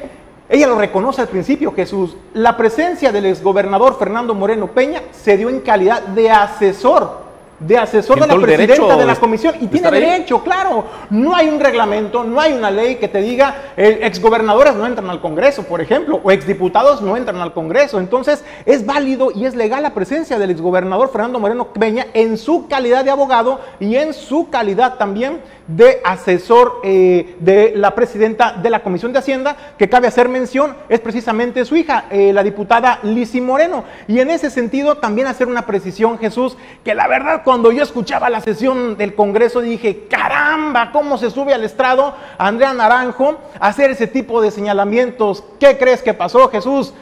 ella 0.51 0.67
lo 0.67 0.79
reconoce 0.79 1.23
al 1.23 1.29
principio, 1.29 1.73
Jesús. 1.73 2.17
La 2.35 2.57
presencia 2.59 3.11
del 3.13 3.25
exgobernador 3.25 3.99
Fernando 3.99 4.35
Moreno 4.35 4.67
Peña 4.67 5.01
se 5.13 5.39
dio 5.39 5.49
en 5.49 5.61
calidad 5.61 6.03
de 6.03 6.31
asesor, 6.31 7.24
de 7.59 7.79
asesor 7.79 8.21
de 8.21 8.27
la 8.27 8.37
presidenta 8.37 8.97
de 8.97 9.05
la 9.05 9.17
comisión. 9.17 9.55
Y 9.61 9.67
tiene 9.67 9.89
ahí. 9.89 10.01
derecho, 10.01 10.43
claro. 10.43 10.85
No 11.11 11.35
hay 11.35 11.49
un 11.49 11.61
reglamento, 11.61 12.25
no 12.25 12.41
hay 12.41 12.53
una 12.53 12.71
ley 12.71 12.97
que 12.97 13.09
te 13.09 13.21
diga 13.21 13.73
eh, 13.77 14.01
exgobernadores 14.03 14.75
no 14.75 14.87
entran 14.87 15.11
al 15.11 15.21
Congreso, 15.21 15.65
por 15.65 15.81
ejemplo, 15.81 16.21
o 16.23 16.31
exdiputados 16.31 17.03
no 17.03 17.17
entran 17.17 17.41
al 17.41 17.53
Congreso. 17.53 17.99
Entonces, 17.99 18.45
es 18.67 18.85
válido 18.87 19.31
y 19.35 19.47
es 19.47 19.55
legal 19.55 19.83
la 19.83 19.95
presencia 19.95 20.39
del 20.39 20.51
exgobernador 20.51 21.11
Fernando 21.11 21.41
Moreno 21.41 21.69
Peña 21.73 22.07
en 22.15 22.39
su 22.39 22.69
calidad 22.69 23.05
de 23.05 23.11
abogado 23.11 23.61
y 23.81 23.97
en 23.97 24.15
su 24.15 24.51
calidad 24.51 24.97
también 24.97 25.41
de 25.67 26.01
asesor 26.05 26.81
eh, 26.85 27.37
de 27.41 27.73
la 27.75 27.95
presidenta 27.95 28.53
de 28.53 28.71
la 28.71 28.83
Comisión 28.83 29.13
de 29.13 29.19
Hacienda, 29.19 29.57
que 29.79 29.89
cabe 29.89 30.07
hacer 30.07 30.29
mención, 30.29 30.77
es 30.89 31.01
precisamente 31.01 31.65
su 31.65 31.77
hija, 31.77 32.05
eh, 32.11 32.33
la 32.33 32.43
diputada 32.43 32.99
Lisi 33.03 33.41
Moreno. 33.41 33.85
Y 34.07 34.21
en 34.21 34.31
ese 34.31 34.51
sentido, 34.51 34.97
también 34.97 35.27
hacer 35.27 35.47
una 35.47 35.67
precisión, 35.67 36.19
Jesús, 36.19 36.57
que 36.85 36.95
la 36.95 37.09
verdad 37.09 37.43
cuando 37.45 37.71
yo 37.71 37.83
escuchaba 37.83 38.31
la 38.31 38.41
sesión 38.41 38.97
del 38.97 39.15
Congreso 39.15 39.61
dije, 39.61 40.07
caramba, 40.09 40.91
¿cómo 40.91 41.19
se 41.19 41.31
sube 41.31 41.55
al 41.55 41.63
estrado 41.63 42.15
Andrea 42.39 42.73
Naranjo 42.73 43.39
hacer 43.61 43.91
ese 43.91 44.07
tipo 44.07 44.41
de 44.41 44.51
señalamientos? 44.51 45.45
¿Qué 45.61 45.77
crees 45.79 46.03
que 46.03 46.15
pasó, 46.15 46.49
Jesús? 46.49 46.95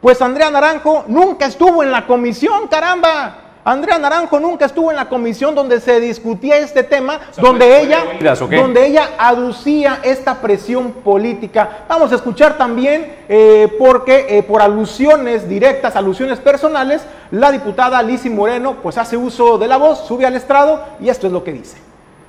Pues 0.00 0.22
Andrea 0.22 0.50
Naranjo 0.50 1.04
nunca 1.08 1.46
estuvo 1.46 1.82
en 1.82 1.90
la 1.90 2.06
comisión, 2.06 2.68
caramba. 2.68 3.39
Andrea 3.62 3.98
Naranjo 3.98 4.40
nunca 4.40 4.64
estuvo 4.64 4.90
en 4.90 4.96
la 4.96 5.08
comisión 5.08 5.54
donde 5.54 5.80
se 5.80 6.00
discutía 6.00 6.56
este 6.58 6.82
tema, 6.82 7.20
donde 7.36 7.66
¿fue- 7.66 7.74
fue 7.76 7.82
ella, 7.82 7.98
oídas 8.18 8.38
donde 8.40 8.86
ella 8.86 9.10
aducía 9.18 10.00
esta 10.02 10.40
presión 10.40 10.92
política. 10.92 11.84
Vamos 11.88 12.10
a 12.12 12.14
escuchar 12.14 12.56
también, 12.56 13.12
eh, 13.28 13.68
porque 13.78 14.26
eh, 14.30 14.42
por 14.42 14.62
alusiones 14.62 15.46
directas, 15.48 15.94
alusiones 15.94 16.38
personales, 16.38 17.02
la 17.30 17.50
diputada 17.52 18.02
Lisi 18.02 18.30
Moreno 18.30 18.76
pues 18.82 18.96
hace 18.96 19.16
uso 19.18 19.58
de 19.58 19.68
la 19.68 19.76
voz, 19.76 20.06
sube 20.06 20.24
al 20.24 20.36
estrado 20.36 20.82
y 20.98 21.10
esto 21.10 21.26
es 21.26 21.32
lo 21.32 21.44
que 21.44 21.52
dice. 21.52 21.76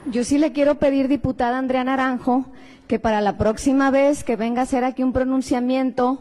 Yo 0.08 0.24
sí 0.26 0.38
le 0.38 0.52
quiero 0.52 0.76
pedir, 0.76 1.08
diputada 1.08 1.58
Andrea 1.60 1.84
Naranjo, 1.86 2.44
que 2.88 3.00
para 3.00 3.22
la 3.22 3.38
próxima 3.38 3.90
vez 3.90 4.26
que 4.26 4.36
venga 4.36 4.62
a 4.62 4.64
hacer 4.64 4.84
aquí 4.84 5.02
un 5.02 5.14
pronunciamiento 5.14 6.20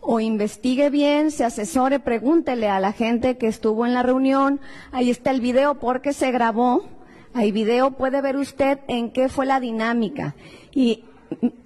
o 0.00 0.20
investigue 0.20 0.90
bien, 0.90 1.30
se 1.30 1.44
asesore, 1.44 2.00
pregúntele 2.00 2.68
a 2.68 2.80
la 2.80 2.92
gente 2.92 3.36
que 3.36 3.46
estuvo 3.46 3.86
en 3.86 3.94
la 3.94 4.02
reunión. 4.02 4.60
Ahí 4.92 5.10
está 5.10 5.30
el 5.30 5.40
video 5.40 5.74
porque 5.76 6.12
se 6.12 6.30
grabó. 6.30 6.84
Hay 7.32 7.52
video, 7.52 7.92
puede 7.92 8.20
ver 8.22 8.36
usted 8.36 8.80
en 8.88 9.12
qué 9.12 9.28
fue 9.28 9.46
la 9.46 9.60
dinámica. 9.60 10.34
Y 10.72 11.04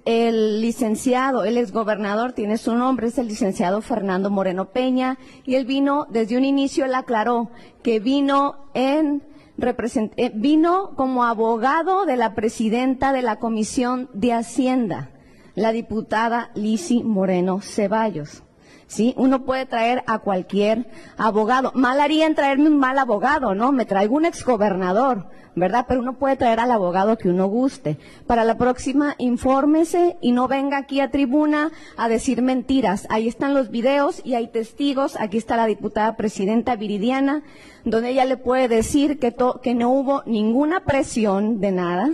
el 0.05 0.61
licenciado, 0.61 1.43
el 1.43 1.57
exgobernador 1.57 2.33
tiene 2.33 2.57
su 2.57 2.75
nombre, 2.75 3.07
es 3.07 3.17
el 3.17 3.27
licenciado 3.27 3.81
Fernando 3.81 4.29
Moreno 4.29 4.65
Peña, 4.65 5.17
y 5.43 5.55
él 5.55 5.65
vino, 5.65 6.05
desde 6.09 6.37
un 6.37 6.45
inicio 6.45 6.85
él 6.85 6.93
aclaró 6.93 7.49
que 7.81 7.99
vino 7.99 8.55
en 8.73 9.23
eh, 9.57 10.31
vino 10.35 10.91
como 10.97 11.23
abogado 11.23 12.05
de 12.05 12.17
la 12.17 12.35
presidenta 12.35 13.13
de 13.13 13.21
la 13.21 13.37
Comisión 13.37 14.09
de 14.13 14.33
Hacienda, 14.33 15.11
la 15.55 15.71
diputada 15.71 16.51
Lisi 16.53 17.03
Moreno 17.03 17.61
Ceballos. 17.61 18.43
¿sí? 18.87 19.13
Uno 19.17 19.43
puede 19.43 19.65
traer 19.65 20.03
a 20.07 20.19
cualquier 20.19 20.87
abogado. 21.17 21.71
Mal 21.75 21.99
haría 21.99 22.27
en 22.27 22.35
traerme 22.35 22.67
un 22.67 22.77
mal 22.77 22.97
abogado, 22.97 23.55
¿no? 23.55 23.71
Me 23.71 23.85
traigo 23.85 24.15
un 24.15 24.25
exgobernador, 24.25 25.27
¿verdad? 25.55 25.85
Pero 25.87 26.01
uno 26.01 26.17
puede 26.17 26.35
traer 26.35 26.59
al 26.59 26.71
abogado 26.71 27.17
que 27.17 27.29
uno 27.29 27.47
guste. 27.47 27.97
Para 28.27 28.43
la 28.43 28.57
próxima, 28.57 29.15
infórmese 29.17 30.17
y 30.21 30.31
no 30.31 30.47
venga 30.47 30.77
aquí 30.77 30.99
a 30.99 31.11
tribuna 31.11 31.71
a 31.97 32.07
decir 32.07 32.41
mentiras. 32.41 33.07
Ahí 33.09 33.27
están 33.27 33.53
los 33.53 33.69
videos 33.69 34.21
y 34.23 34.35
hay 34.35 34.47
testigos. 34.47 35.17
Aquí 35.19 35.37
está 35.37 35.57
la 35.57 35.65
diputada 35.65 36.15
presidenta 36.15 36.75
Viridiana, 36.75 37.43
donde 37.83 38.09
ella 38.09 38.25
le 38.25 38.37
puede 38.37 38.67
decir 38.67 39.19
que, 39.19 39.35
que 39.61 39.75
no 39.75 39.89
hubo 39.91 40.23
ninguna 40.25 40.81
presión 40.81 41.59
de 41.59 41.71
nada, 41.71 42.09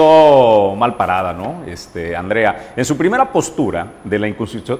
mal 0.00 0.94
parada, 0.96 1.32
¿no? 1.32 1.64
Este, 1.66 2.14
Andrea, 2.14 2.72
en 2.76 2.84
su 2.84 2.96
primera 2.96 3.32
postura 3.32 3.84
de 4.04 4.20
la 4.20 4.28
eh, 4.28 4.32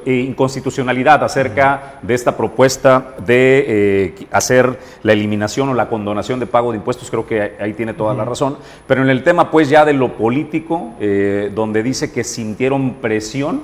inconstitucionalidad 0.07 1.25
acerca 1.25 1.95
de 2.03 2.15
esta 2.15 2.37
propuesta 2.37 3.17
de 3.27 3.65
eh, 3.67 4.27
hacer 4.31 4.79
la 5.03 5.13
eliminación 5.13 5.71
o 5.71 5.75
la 5.75 5.89
condonación 5.89 6.39
de 6.39 6.47
pago 6.47 6.71
de 6.71 6.79
impuestos, 6.79 7.11
creo 7.11 7.27
que 7.27 7.57
ahí 7.59 7.73
tiene 7.73 7.95
toda 7.95 8.15
la 8.15 8.25
razón, 8.25 8.59
pero 8.87 9.03
en 9.03 9.11
el 9.11 9.25
tema 9.25 9.51
pues 9.51 9.69
ya 9.69 9.85
de 9.85 9.93
lo 9.93 10.13
político, 10.13 10.93
eh, 11.01 11.51
donde 11.53 11.83
dice 11.83 12.13
que 12.13 12.23
sintieron 12.23 12.95
presión, 13.01 13.63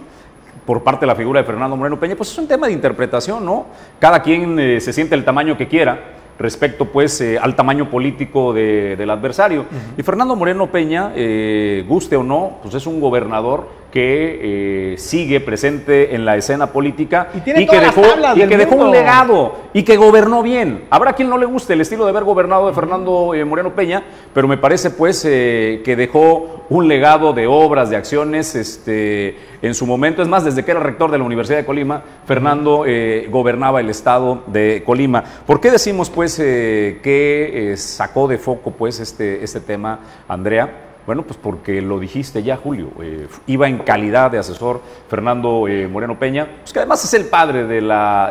por 0.66 0.82
parte 0.82 1.02
de 1.02 1.08
la 1.08 1.14
figura 1.14 1.40
de 1.40 1.46
Fernando 1.46 1.76
Moreno 1.76 2.00
Peña, 2.00 2.16
pues 2.16 2.32
es 2.32 2.38
un 2.38 2.48
tema 2.48 2.66
de 2.66 2.72
interpretación, 2.72 3.44
¿no? 3.44 3.66
Cada 4.00 4.22
quien 4.22 4.80
se 4.80 4.92
siente 4.94 5.14
el 5.14 5.24
tamaño 5.24 5.58
que 5.58 5.68
quiera 5.68 5.98
respecto 6.38 6.86
pues 6.86 7.20
eh, 7.20 7.38
al 7.38 7.54
tamaño 7.54 7.90
político 7.90 8.52
del 8.52 9.10
adversario. 9.10 9.66
Y 9.96 10.02
Fernando 10.02 10.36
Moreno 10.36 10.68
Peña, 10.68 11.12
eh, 11.14 11.84
guste 11.88 12.16
o 12.16 12.22
no, 12.22 12.58
pues 12.62 12.74
es 12.74 12.86
un 12.86 13.00
gobernador 13.00 13.68
que 13.94 14.94
eh, 14.94 14.98
sigue 14.98 15.38
presente 15.38 16.16
en 16.16 16.24
la 16.24 16.36
escena 16.36 16.66
política 16.66 17.28
y, 17.32 17.40
que, 17.40 17.52
dejó, 17.54 18.02
y 18.34 18.48
que 18.48 18.56
dejó, 18.58 18.74
un 18.74 18.90
legado 18.90 19.54
y 19.72 19.84
que 19.84 19.96
gobernó 19.96 20.42
bien. 20.42 20.82
Habrá 20.90 21.12
quien 21.12 21.30
no 21.30 21.38
le 21.38 21.46
guste 21.46 21.74
el 21.74 21.80
estilo 21.80 22.02
de 22.04 22.10
haber 22.10 22.24
gobernado 22.24 22.66
de 22.66 22.74
Fernando 22.74 23.32
Moreno 23.46 23.70
Peña, 23.70 24.02
pero 24.34 24.48
me 24.48 24.58
parece 24.58 24.90
pues 24.90 25.22
que 25.22 25.94
dejó 25.96 26.64
un 26.70 26.88
legado 26.88 27.32
de 27.32 27.46
obras, 27.46 27.88
de 27.88 27.96
acciones, 27.96 28.56
este, 28.56 29.36
en 29.62 29.74
su 29.74 29.86
momento, 29.86 30.22
es 30.22 30.28
más, 30.28 30.44
desde 30.44 30.64
que 30.64 30.72
era 30.72 30.80
rector 30.80 31.10
de 31.12 31.18
la 31.18 31.24
Universidad 31.24 31.58
de 31.58 31.64
Colima, 31.64 32.02
Fernando 32.26 32.84
gobernaba 33.30 33.80
el 33.80 33.90
estado 33.90 34.42
de 34.48 34.82
Colima. 34.84 35.22
¿Por 35.46 35.60
qué 35.60 35.70
decimos 35.70 36.10
pues 36.10 36.38
eh, 36.40 37.00
que 37.02 37.72
eh, 37.72 37.76
sacó 37.76 38.26
de 38.26 38.38
foco 38.38 38.72
pues 38.72 38.98
este, 38.98 39.44
este 39.44 39.60
tema, 39.60 40.00
Andrea? 40.26 40.93
Bueno, 41.06 41.22
pues 41.22 41.38
porque 41.40 41.82
lo 41.82 41.98
dijiste 41.98 42.42
ya, 42.42 42.56
Julio. 42.56 42.88
Eh, 43.00 43.28
iba 43.46 43.68
en 43.68 43.78
calidad 43.78 44.30
de 44.30 44.38
asesor 44.38 44.80
Fernando 45.08 45.66
Moreno 45.90 46.18
Peña, 46.18 46.48
pues 46.60 46.72
que 46.72 46.78
además 46.78 47.04
es 47.04 47.14
el 47.14 47.26
padre 47.26 47.66
de 47.66 47.80
la 47.80 48.30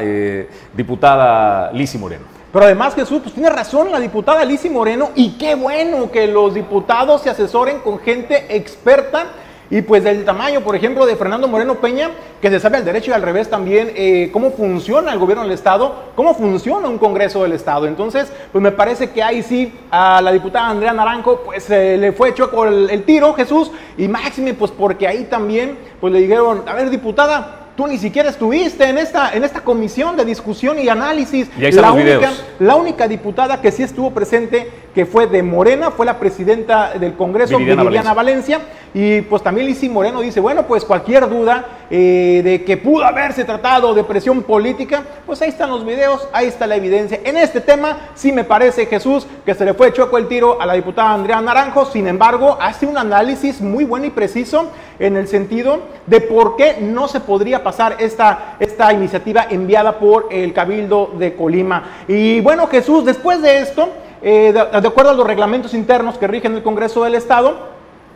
diputada 0.75 1.71
Lisi 1.71 1.97
Moreno. 1.97 2.25
Pero 2.51 2.65
además, 2.65 2.93
Jesús, 2.93 3.19
pues 3.23 3.33
tiene 3.33 3.49
razón 3.49 3.91
la 3.91 3.99
diputada 3.99 4.45
Lisi 4.45 4.69
Moreno, 4.69 5.09
y 5.15 5.37
qué 5.39 5.55
bueno 5.55 6.11
que 6.11 6.27
los 6.27 6.53
diputados 6.53 7.23
se 7.23 7.31
asesoren 7.31 7.79
con 7.79 7.97
gente 7.97 8.55
experta 8.55 9.25
y 9.73 9.81
pues 9.81 10.03
del 10.03 10.23
tamaño, 10.23 10.61
por 10.61 10.75
ejemplo, 10.75 11.03
de 11.07 11.15
Fernando 11.15 11.47
Moreno 11.47 11.73
Peña, 11.81 12.11
que 12.39 12.51
se 12.51 12.59
sabe 12.59 12.77
al 12.77 12.85
derecho 12.85 13.09
y 13.09 13.15
al 13.15 13.23
revés 13.23 13.49
también 13.49 13.91
eh, 13.95 14.29
cómo 14.31 14.51
funciona 14.51 15.11
el 15.11 15.17
gobierno 15.17 15.41
del 15.41 15.51
Estado, 15.51 15.95
cómo 16.15 16.35
funciona 16.35 16.87
un 16.87 16.99
Congreso 16.99 17.41
del 17.41 17.53
Estado. 17.53 17.87
Entonces, 17.87 18.31
pues 18.51 18.61
me 18.61 18.71
parece 18.71 19.09
que 19.09 19.23
ahí 19.23 19.41
sí 19.41 19.73
a 19.89 20.21
la 20.21 20.31
diputada 20.31 20.69
Andrea 20.69 20.93
Naranjo, 20.93 21.41
pues 21.43 21.67
eh, 21.71 21.97
le 21.97 22.11
fue 22.11 22.29
hecho 22.29 22.51
el, 22.65 22.87
el 22.91 23.01
tiro, 23.01 23.33
Jesús, 23.33 23.71
y 23.97 24.07
máxime, 24.07 24.53
pues 24.53 24.69
porque 24.69 25.07
ahí 25.07 25.23
también, 25.23 25.75
pues 25.99 26.13
le 26.13 26.19
dijeron, 26.19 26.61
a 26.67 26.75
ver, 26.75 26.91
diputada, 26.91 27.63
Tú 27.75 27.87
ni 27.87 27.97
siquiera 27.97 28.29
estuviste 28.29 28.87
en 28.87 28.99
esta, 28.99 29.33
en 29.33 29.43
esta 29.43 29.61
comisión 29.61 30.15
de 30.15 30.23
discusión 30.25 30.77
y 30.77 30.89
análisis. 30.89 31.49
la, 31.57 31.91
única, 31.91 32.31
la 32.59 32.75
única 32.75 33.07
diputada 33.07 33.61
que 33.61 33.71
sí 33.71 33.81
estuvo 33.81 34.11
presente, 34.11 34.69
que 34.93 35.05
fue 35.05 35.27
de 35.27 35.41
Morena, 35.41 35.91
fue 35.91 36.05
la 36.05 36.19
presidenta 36.19 36.93
del 36.93 37.13
Congreso, 37.13 37.57
Viviana, 37.57 38.13
Valencia. 38.13 38.59
Y 38.93 39.21
pues 39.21 39.41
también 39.41 39.65
Lisi 39.65 39.89
Moreno 39.89 40.21
dice, 40.21 40.39
bueno, 40.39 40.67
pues 40.67 40.85
cualquier 40.85 41.27
duda 41.27 41.65
eh, 41.89 42.41
de 42.43 42.63
que 42.63 42.77
pudo 42.77 43.03
haberse 43.03 43.43
tratado 43.43 43.95
de 43.95 44.03
presión 44.03 44.43
política, 44.43 45.03
pues 45.25 45.41
ahí 45.41 45.49
están 45.49 45.71
los 45.71 45.83
videos, 45.83 46.27
ahí 46.31 46.45
está 46.45 46.67
la 46.67 46.75
evidencia. 46.75 47.19
En 47.23 47.35
este 47.37 47.59
tema 47.59 47.97
sí 48.13 48.31
me 48.31 48.43
parece, 48.43 48.85
Jesús, 48.85 49.25
que 49.45 49.55
se 49.55 49.65
le 49.65 49.73
fue 49.73 49.91
choco 49.93 50.19
el 50.19 50.27
tiro 50.27 50.61
a 50.61 50.67
la 50.67 50.73
diputada 50.73 51.13
Andrea 51.13 51.41
Naranjo. 51.41 51.85
Sin 51.85 52.07
embargo, 52.07 52.57
hace 52.61 52.85
un 52.85 52.97
análisis 52.97 53.61
muy 53.61 53.83
bueno 53.83 54.05
y 54.05 54.11
preciso 54.11 54.71
en 54.99 55.17
el 55.17 55.27
sentido 55.27 55.79
de 56.05 56.21
por 56.21 56.55
qué 56.55 56.77
no 56.79 57.07
se 57.07 57.19
podría 57.19 57.63
pasar 57.63 57.95
esta, 57.97 58.57
esta 58.59 58.93
iniciativa 58.93 59.47
enviada 59.49 59.97
por 59.97 60.27
el 60.29 60.53
Cabildo 60.53 61.13
de 61.17 61.35
Colima. 61.35 62.03
Y 62.07 62.41
bueno, 62.41 62.67
Jesús, 62.67 63.03
después 63.05 63.41
de 63.41 63.57
esto, 63.57 63.89
eh, 64.23 64.53
de, 64.53 64.87
acuerdo 64.87 65.11
a 65.11 65.13
los 65.13 65.27
reglamentos 65.27 65.73
internos 65.73 66.17
que 66.17 66.27
rigen 66.27 66.55
el 66.55 66.63
Congreso 66.63 67.03
del 67.03 67.15
Estado, 67.15 67.73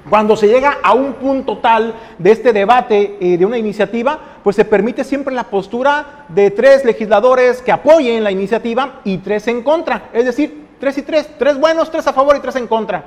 cuando 0.10 0.38
se 0.38 0.48
llega 0.48 0.78
a 0.82 0.94
un 0.94 1.14
punto 1.14 1.58
tal 1.58 1.94
de 2.18 2.32
este 2.32 2.54
debate 2.54 3.18
eh, 3.20 3.38
de 3.38 3.46
una 3.46 3.58
iniciativa, 3.58 4.18
pues 4.42 4.56
se 4.56 4.64
permite 4.64 5.04
siempre 5.04 5.36
la 5.36 5.44
postura 5.44 6.26
de 6.30 6.50
tres 6.50 6.86
legisladores 6.86 7.62
que 7.62 7.74
apoyen 7.74 8.24
la 8.24 8.32
iniciativa 8.32 9.02
y 9.04 9.18
tres 9.18 9.48
en 9.50 9.64
contra. 9.64 10.10
Es 10.14 10.24
decir, 10.24 10.68
tres 10.80 10.98
y 10.98 11.02
tres, 11.02 11.30
tres 11.38 11.60
buenos, 11.60 11.92
tres 11.92 12.08
a 12.08 12.14
favor 12.14 12.38
y 12.38 12.40
tres 12.40 12.56
en 12.56 12.68
contra. 12.68 13.04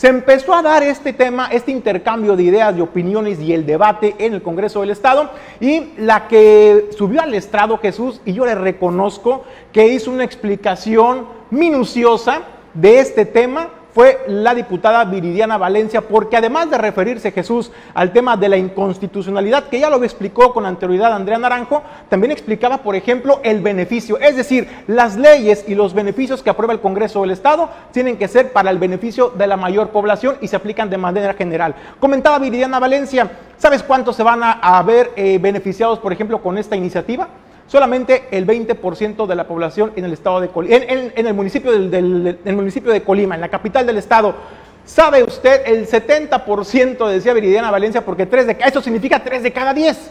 Se 0.00 0.08
empezó 0.08 0.54
a 0.54 0.62
dar 0.62 0.82
este 0.82 1.12
tema, 1.12 1.50
este 1.52 1.72
intercambio 1.72 2.34
de 2.34 2.44
ideas, 2.44 2.74
de 2.74 2.80
opiniones 2.80 3.38
y 3.38 3.52
el 3.52 3.66
debate 3.66 4.14
en 4.18 4.32
el 4.32 4.40
Congreso 4.40 4.80
del 4.80 4.88
Estado. 4.88 5.28
Y 5.60 5.92
la 5.98 6.26
que 6.26 6.88
subió 6.96 7.20
al 7.20 7.34
estrado 7.34 7.76
Jesús, 7.76 8.22
y 8.24 8.32
yo 8.32 8.46
le 8.46 8.54
reconozco 8.54 9.44
que 9.72 9.88
hizo 9.88 10.10
una 10.10 10.24
explicación 10.24 11.26
minuciosa 11.50 12.44
de 12.72 12.98
este 13.00 13.26
tema, 13.26 13.68
fue 13.94 14.20
la 14.28 14.54
diputada 14.54 15.04
Viridiana 15.04 15.58
Valencia, 15.58 16.00
porque 16.00 16.36
además 16.36 16.70
de 16.70 16.78
referirse 16.78 17.32
Jesús 17.32 17.72
al 17.94 18.12
tema 18.12 18.36
de 18.36 18.48
la 18.48 18.56
inconstitucionalidad, 18.56 19.64
que 19.68 19.80
ya 19.80 19.90
lo 19.90 20.02
explicó 20.02 20.52
con 20.52 20.66
anterioridad 20.66 21.12
Andrea 21.12 21.38
Naranjo, 21.38 21.82
también 22.08 22.30
explicaba, 22.30 22.78
por 22.78 22.94
ejemplo, 22.96 23.40
el 23.42 23.60
beneficio. 23.60 24.18
Es 24.18 24.36
decir, 24.36 24.68
las 24.86 25.16
leyes 25.16 25.64
y 25.66 25.74
los 25.74 25.94
beneficios 25.94 26.42
que 26.42 26.50
aprueba 26.50 26.72
el 26.72 26.80
Congreso 26.80 27.22
del 27.22 27.30
Estado 27.30 27.68
tienen 27.92 28.16
que 28.16 28.28
ser 28.28 28.52
para 28.52 28.70
el 28.70 28.78
beneficio 28.78 29.30
de 29.30 29.46
la 29.46 29.56
mayor 29.56 29.90
población 29.90 30.36
y 30.40 30.48
se 30.48 30.56
aplican 30.56 30.90
de 30.90 30.98
manera 30.98 31.34
general. 31.34 31.74
Comentaba 31.98 32.38
Viridiana 32.38 32.78
Valencia, 32.78 33.30
¿sabes 33.58 33.82
cuántos 33.82 34.16
se 34.16 34.22
van 34.22 34.40
a, 34.42 34.82
ver 34.82 35.12
eh, 35.16 35.38
beneficiados, 35.40 35.98
por 35.98 36.12
ejemplo, 36.12 36.40
con 36.40 36.58
esta 36.58 36.76
iniciativa? 36.76 37.28
Solamente 37.70 38.24
el 38.32 38.46
20% 38.46 39.26
de 39.26 39.34
la 39.36 39.46
población 39.46 39.92
en 39.94 40.04
el 40.04 40.12
estado 40.12 40.40
de 40.40 40.48
Colima, 40.48 40.74
en, 40.74 41.26
el, 41.26 41.34
municipio 41.34 41.70
del, 41.70 42.36
municipio 42.46 42.90
de 42.90 43.02
Colima, 43.02 43.36
en 43.36 43.40
la 43.40 43.48
capital 43.48 43.86
del 43.86 43.98
estado. 43.98 44.34
¿Sabe 44.84 45.22
usted 45.22 45.62
el 45.66 45.86
70% 45.86 47.08
decía 47.08 47.32
Viridiana 47.32 47.70
Valencia 47.70 48.04
porque 48.04 48.26
tres 48.26 48.48
de 48.48 48.56
eso 48.66 48.80
significa 48.80 49.22
3 49.22 49.44
de 49.44 49.52
cada 49.52 49.72
10? 49.72 50.10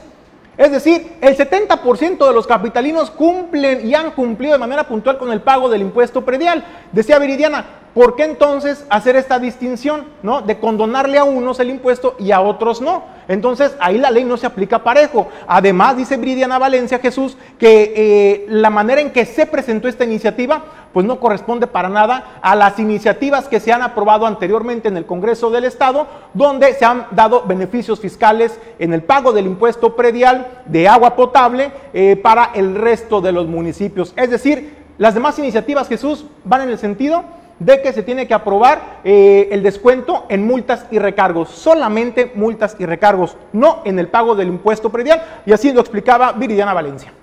Es 0.59 0.71
decir, 0.71 1.13
el 1.21 1.37
70% 1.37 2.27
de 2.27 2.33
los 2.33 2.45
capitalinos 2.45 3.09
cumplen 3.09 3.87
y 3.87 3.95
han 3.95 4.11
cumplido 4.11 4.51
de 4.51 4.59
manera 4.59 4.83
puntual 4.83 5.17
con 5.17 5.31
el 5.31 5.39
pago 5.39 5.69
del 5.69 5.81
impuesto 5.81 6.25
predial. 6.25 6.65
Decía 6.91 7.17
Viridiana, 7.17 7.63
¿por 7.93 8.17
qué 8.17 8.25
entonces 8.25 8.85
hacer 8.89 9.15
esta 9.15 9.39
distinción, 9.39 10.09
¿no? 10.21 10.41
De 10.41 10.59
condonarle 10.59 11.17
a 11.17 11.23
unos 11.23 11.61
el 11.61 11.69
impuesto 11.69 12.17
y 12.19 12.31
a 12.31 12.41
otros 12.41 12.81
no. 12.81 13.05
Entonces 13.29 13.73
ahí 13.79 13.97
la 13.97 14.11
ley 14.11 14.25
no 14.25 14.35
se 14.35 14.47
aplica 14.47 14.83
parejo. 14.83 15.29
Además, 15.47 15.95
dice 15.95 16.17
Viridiana 16.17 16.59
Valencia 16.59 16.99
Jesús, 16.99 17.37
que 17.57 17.93
eh, 17.95 18.45
la 18.49 18.69
manera 18.69 18.99
en 18.99 19.11
que 19.11 19.23
se 19.23 19.45
presentó 19.45 19.87
esta 19.87 20.03
iniciativa, 20.03 20.65
pues 20.93 21.05
no 21.05 21.19
corresponde 21.19 21.67
para 21.67 21.89
nada 21.89 22.39
a 22.41 22.55
las 22.55 22.79
iniciativas 22.79 23.47
que 23.47 23.59
se 23.59 23.71
han 23.71 23.81
aprobado 23.81 24.25
anteriormente 24.25 24.87
en 24.87 24.97
el 24.97 25.05
Congreso 25.05 25.49
del 25.49 25.65
Estado, 25.65 26.07
donde 26.33 26.73
se 26.73 26.85
han 26.85 27.07
dado 27.11 27.43
beneficios 27.45 27.99
fiscales 27.99 28.59
en 28.79 28.93
el 28.93 29.03
pago 29.03 29.31
del 29.31 29.45
impuesto 29.45 29.95
predial 29.95 30.63
de 30.65 30.87
agua 30.87 31.15
potable 31.15 31.71
eh, 31.93 32.15
para 32.15 32.51
el 32.53 32.75
resto 32.75 33.21
de 33.21 33.31
los 33.31 33.47
municipios. 33.47 34.13
Es 34.15 34.29
decir, 34.29 34.77
las 34.97 35.13
demás 35.13 35.39
iniciativas, 35.39 35.87
Jesús, 35.87 36.25
van 36.43 36.61
en 36.63 36.69
el 36.69 36.77
sentido 36.77 37.23
de 37.59 37.81
que 37.81 37.93
se 37.93 38.03
tiene 38.03 38.27
que 38.27 38.33
aprobar 38.33 38.99
eh, 39.03 39.49
el 39.51 39.63
descuento 39.63 40.25
en 40.29 40.45
multas 40.45 40.85
y 40.91 40.99
recargos, 40.99 41.49
solamente 41.49 42.31
multas 42.35 42.75
y 42.79 42.85
recargos, 42.85 43.35
no 43.53 43.81
en 43.85 43.99
el 43.99 44.07
pago 44.07 44.35
del 44.35 44.47
impuesto 44.47 44.89
predial, 44.89 45.23
y 45.45 45.51
así 45.51 45.71
lo 45.71 45.81
explicaba 45.81 46.31
Viridiana 46.31 46.73
Valencia. 46.73 47.13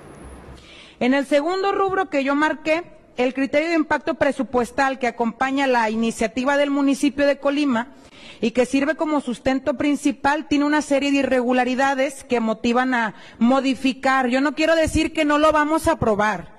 En 1.01 1.15
el 1.15 1.27
segundo 1.27 1.73
rubro 1.73 2.07
que 2.07 2.25
yo 2.25 2.35
marqué, 2.35 2.83
el 3.17 3.35
criterio 3.35 3.69
de 3.69 3.75
impacto 3.75 4.15
presupuestal 4.15 4.99
que 4.99 5.07
acompaña 5.07 5.67
la 5.67 5.91
iniciativa 5.91 6.57
del 6.57 6.71
municipio 6.71 7.27
de 7.27 7.39
Colima 7.39 7.89
y 8.41 8.51
que 8.51 8.67
sirve 8.67 8.97
como 8.97 9.21
sustento 9.21 9.75
principal 9.75 10.47
tiene 10.49 10.65
una 10.65 10.83
serie 10.83 11.11
de 11.11 11.19
irregularidades 11.19 12.25
que 12.25 12.41
motivan 12.41 12.95
a 12.95 13.15
modificar. 13.39 14.29
Yo 14.29 14.41
no 14.41 14.55
quiero 14.55 14.75
decir 14.75 15.13
que 15.13 15.25
no 15.25 15.39
lo 15.39 15.53
vamos 15.53 15.89
a 15.89 15.93
aprobar 15.93 16.56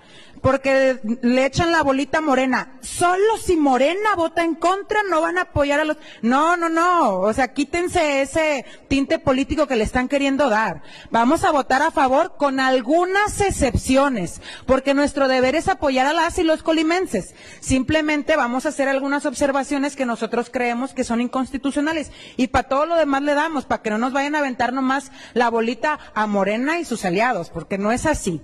porque 0.48 0.98
le 1.24 1.46
echan 1.46 1.74
la 1.74 1.84
bolita 1.84 2.22
morena. 2.22 2.78
Solo 2.80 3.36
si 3.38 3.58
Morena 3.58 4.16
vota 4.16 4.46
en 4.46 4.56
contra 4.56 5.04
no 5.04 5.20
van 5.20 5.38
a 5.38 5.42
apoyar 5.42 5.82
a 5.82 5.84
los... 5.84 5.98
No, 6.22 6.56
no, 6.56 6.70
no. 6.70 7.20
O 7.20 7.34
sea, 7.34 7.52
quítense 7.52 8.22
ese 8.22 8.66
tinte 8.88 9.20
político 9.20 9.68
que 9.68 9.76
le 9.76 9.84
están 9.84 10.08
queriendo 10.08 10.48
dar. 10.48 10.84
Vamos 11.12 11.44
a 11.44 11.52
votar 11.52 11.82
a 11.82 11.92
favor 11.92 12.38
con 12.38 12.62
algunas 12.62 13.42
excepciones, 13.42 14.42
porque 14.66 14.94
nuestro 14.94 15.28
deber 15.28 15.56
es 15.56 15.68
apoyar 15.68 16.06
a 16.06 16.14
las 16.14 16.40
y 16.40 16.44
los 16.44 16.64
colimenses. 16.64 17.36
Simplemente 17.60 18.38
vamos 18.38 18.66
a 18.66 18.70
hacer 18.70 18.88
algunas 18.88 19.26
observaciones 19.26 19.98
que 19.98 20.06
nosotros 20.06 20.50
creemos 20.50 20.94
que 20.94 21.04
son 21.04 21.20
inconstitucionales. 21.20 22.10
Y 22.38 22.48
para 22.48 22.70
todo 22.70 22.86
lo 22.86 22.96
demás 22.96 23.22
le 23.22 23.34
damos, 23.34 23.66
para 23.66 23.82
que 23.82 23.90
no 23.90 23.98
nos 23.98 24.14
vayan 24.14 24.36
a 24.36 24.40
aventar 24.40 24.72
nomás 24.72 25.12
la 25.34 25.50
bolita 25.50 26.00
a 26.14 26.26
Morena 26.26 26.80
y 26.80 26.86
sus 26.86 27.04
aliados, 27.04 27.50
porque 27.50 27.78
no 27.78 27.92
es 27.92 28.06
así. 28.06 28.42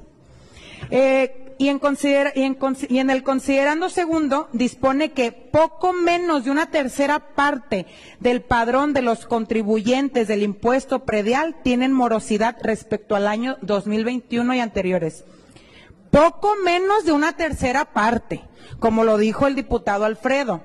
Eh, 0.91 1.42
y 1.63 1.69
en, 1.69 3.09
el 3.09 3.23
considerando 3.23 3.89
segundo 3.89 4.49
dispone 4.51 5.13
que 5.13 5.31
poco 5.31 5.93
menos 5.93 6.43
de 6.43 6.51
una 6.51 6.69
tercera 6.69 7.33
parte 7.35 7.85
del 8.19 8.41
padrón 8.41 8.93
de 8.93 9.01
los 9.01 9.25
contribuyentes 9.25 10.27
del 10.27 10.43
impuesto 10.43 11.05
predial 11.05 11.55
tienen 11.63 11.93
morosidad 11.93 12.57
respecto 12.61 13.15
al 13.15 13.27
año 13.27 13.57
2021 13.61 14.55
y 14.55 14.59
anteriores. 14.59 15.23
Poco 16.11 16.55
menos 16.63 17.05
de 17.05 17.13
una 17.13 17.37
tercera 17.37 17.85
parte, 17.85 18.41
como 18.79 19.05
lo 19.05 19.17
dijo 19.17 19.47
el 19.47 19.55
diputado 19.55 20.03
Alfredo. 20.03 20.63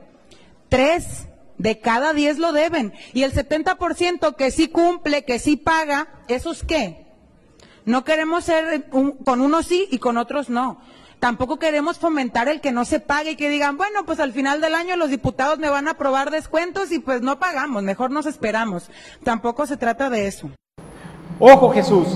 Tres 0.68 1.28
de 1.58 1.80
cada 1.80 2.12
diez 2.12 2.38
lo 2.38 2.52
deben. 2.52 2.92
Y 3.12 3.22
el 3.22 3.32
70% 3.32 4.34
que 4.34 4.50
sí 4.50 4.68
cumple, 4.68 5.24
que 5.24 5.38
sí 5.38 5.56
paga, 5.56 6.08
¿esos 6.28 6.64
qué? 6.64 7.08
No 7.88 8.05
queremos 8.05 8.44
ser 8.44 8.90
con 8.90 9.40
unos 9.40 9.64
sí 9.64 9.88
y 9.90 9.98
con 9.98 10.18
otros 10.18 10.51
no. 10.51 10.79
Tampoco 11.20 11.59
queremos 11.59 11.98
fomentar 11.98 12.46
el 12.46 12.61
que 12.61 12.70
no 12.70 12.85
se 12.85 13.01
pague 13.01 13.31
y 13.31 13.37
que 13.37 13.48
digan, 13.48 13.79
bueno, 13.79 14.05
pues 14.05 14.20
al 14.20 14.35
final 14.35 14.61
del 14.61 14.74
año 14.74 14.94
los 14.96 15.09
diputados 15.09 15.59
me 15.59 15.70
van 15.70 15.88
a 15.88 15.92
aprobar 15.92 16.31
descuentos 16.31 16.92
y 16.92 16.98
pues 16.98 17.22
no 17.22 17.38
pagamos, 17.38 17.83
mejor 17.83 18.11
nos 18.11 18.27
esperamos. 18.27 18.90
Tampoco 19.24 19.66
se 19.66 19.79
trata 19.79 20.11
de 20.11 20.27
eso. 20.27 20.51
Ojo 21.38 21.70
Jesús, 21.70 22.09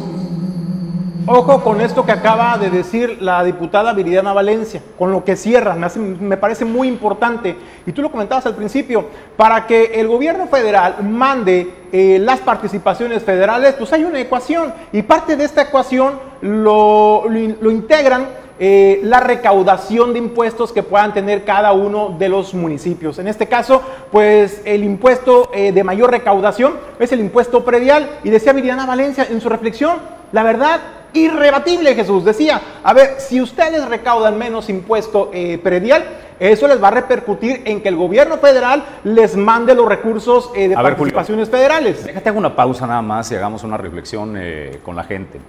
Ojo 1.27 1.63
con 1.63 1.81
esto 1.81 2.05
que 2.05 2.13
acaba 2.13 2.59
de 2.59 2.71
decir 2.71 3.19
la 3.21 3.45
diputada 3.45 3.93
Viridiana 3.93 4.33
Valencia, 4.33 4.81
con 4.99 5.13
lo 5.13 5.25
que 5.25 5.37
cierra, 5.37 5.77
me, 5.77 6.37
parece 6.37 6.65
muy 6.65 6.89
importante. 6.89 7.57
Y 7.87 7.93
tú 7.93 8.03
lo 8.03 8.11
comentabas 8.11 8.47
al 8.47 8.57
principio, 8.57 9.07
para 9.37 9.67
que 9.67 10.01
el 10.01 10.09
gobierno 10.09 10.47
federal 10.47 10.97
mande 11.03 11.75
eh, 11.93 12.19
las 12.19 12.41
participaciones 12.41 13.23
federales, 13.23 13.75
pues 13.75 13.93
hay 13.93 14.05
una 14.05 14.21
ecuación. 14.21 14.73
Y 14.93 15.03
parte 15.03 15.37
de 15.37 15.45
esta 15.45 15.63
ecuación 15.63 16.15
lo, 16.41 17.25
integran 17.71 18.27
eh, 18.59 19.01
la 19.05 19.21
recaudación 19.21 20.13
de 20.13 20.19
impuestos 20.19 20.73
que 20.73 20.83
puedan 20.83 21.13
tener 21.13 21.45
cada 21.45 21.73
uno 21.73 22.17
de 22.19 22.29
los 22.31 22.55
municipios. 22.55 23.19
En 23.19 23.29
este 23.29 23.47
caso, 23.47 23.83
pues 24.11 24.63
el 24.65 24.83
impuesto 24.83 25.51
eh, 25.55 25.73
de 25.73 25.85
mayor 25.85 26.11
recaudación 26.11 26.75
es 26.99 27.13
el 27.13 27.21
impuesto 27.21 27.65
predial. 27.65 28.09
Y 28.25 28.31
decía 28.31 28.53
Viridiana 28.53 28.87
Valencia 28.87 29.27
en 29.31 29.41
su 29.41 29.49
reflexión, 29.49 29.99
la 30.33 30.43
verdad, 30.43 30.81
irrebatible 31.12 31.94
Jesús. 31.94 32.25
Decía, 32.25 32.61
a 32.83 32.92
ver, 32.92 33.16
si 33.18 33.40
ustedes 33.40 33.87
recaudan 33.88 34.38
menos 34.38 34.68
impuesto 34.68 35.31
eh, 35.33 35.59
predial, 35.62 36.05
eso 36.40 36.66
les 36.66 36.83
va 36.83 36.88
a 36.88 36.92
repercutir 36.92 37.62
en 37.64 37.81
que 37.81 37.88
el 37.88 37.96
gobierno 37.96 38.38
federal 38.38 38.85
les 39.05 39.37
mande 39.37 39.75
los 39.75 39.88
recursos 39.88 40.51
eh, 40.57 40.68
de 40.68 40.75
participaciones 40.75 41.48
federales. 41.48 42.05
Déjate 42.05 42.29
hago 42.29 42.38
una 42.38 42.57
pausa 42.57 42.87
nada 42.87 43.03
más 43.03 43.31
y 43.31 43.37
hagamos 43.37 43.62
una 43.62 43.77
reflexión 43.77 44.35
eh, 44.37 44.81
con 44.83 44.96
la 44.96 45.05
gente. 45.05 45.40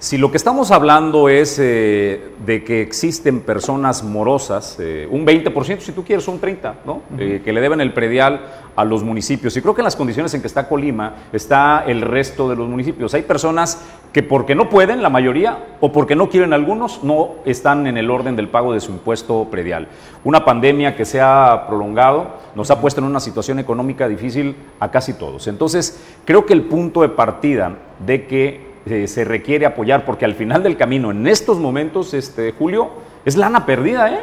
Si 0.00 0.16
lo 0.16 0.30
que 0.30 0.36
estamos 0.36 0.70
hablando 0.70 1.28
es 1.28 1.58
eh, 1.58 2.30
de 2.46 2.62
que 2.62 2.82
existen 2.82 3.40
personas 3.40 4.04
morosas, 4.04 4.76
eh, 4.78 5.08
un 5.10 5.26
20%, 5.26 5.80
si 5.80 5.90
tú 5.90 6.04
quieres, 6.04 6.28
un 6.28 6.40
30%, 6.40 6.74
¿no? 6.86 7.02
Eh, 7.18 7.42
que 7.44 7.52
le 7.52 7.60
deben 7.60 7.80
el 7.80 7.92
predial 7.92 8.42
a 8.76 8.84
los 8.84 9.02
municipios. 9.02 9.56
Y 9.56 9.60
creo 9.60 9.74
que 9.74 9.80
en 9.80 9.86
las 9.86 9.96
condiciones 9.96 10.32
en 10.34 10.40
que 10.40 10.46
está 10.46 10.68
Colima 10.68 11.14
está 11.32 11.82
el 11.84 12.00
resto 12.00 12.48
de 12.48 12.54
los 12.54 12.68
municipios. 12.68 13.12
Hay 13.14 13.22
personas 13.22 13.82
que 14.12 14.22
porque 14.22 14.54
no 14.54 14.68
pueden, 14.68 15.02
la 15.02 15.10
mayoría, 15.10 15.66
o 15.80 15.90
porque 15.90 16.14
no 16.14 16.28
quieren 16.28 16.52
algunos, 16.52 17.02
no 17.02 17.30
están 17.44 17.88
en 17.88 17.96
el 17.96 18.08
orden 18.08 18.36
del 18.36 18.46
pago 18.46 18.72
de 18.72 18.80
su 18.80 18.92
impuesto 18.92 19.48
predial. 19.50 19.88
Una 20.22 20.44
pandemia 20.44 20.94
que 20.94 21.06
se 21.06 21.20
ha 21.20 21.64
prolongado 21.66 22.36
nos 22.54 22.70
ha 22.70 22.80
puesto 22.80 23.00
en 23.00 23.08
una 23.08 23.18
situación 23.18 23.58
económica 23.58 24.06
difícil 24.06 24.54
a 24.78 24.92
casi 24.92 25.14
todos. 25.14 25.48
Entonces, 25.48 26.00
creo 26.24 26.46
que 26.46 26.52
el 26.52 26.62
punto 26.62 27.02
de 27.02 27.08
partida 27.08 27.72
de 28.06 28.28
que 28.28 28.67
eh, 28.90 29.08
se 29.08 29.24
requiere 29.24 29.66
apoyar, 29.66 30.04
porque 30.04 30.24
al 30.24 30.34
final 30.34 30.62
del 30.62 30.76
camino, 30.76 31.10
en 31.10 31.26
estos 31.26 31.58
momentos, 31.58 32.14
este, 32.14 32.52
Julio, 32.52 32.90
es 33.24 33.36
lana 33.36 33.66
perdida, 33.66 34.12
¿eh? 34.12 34.20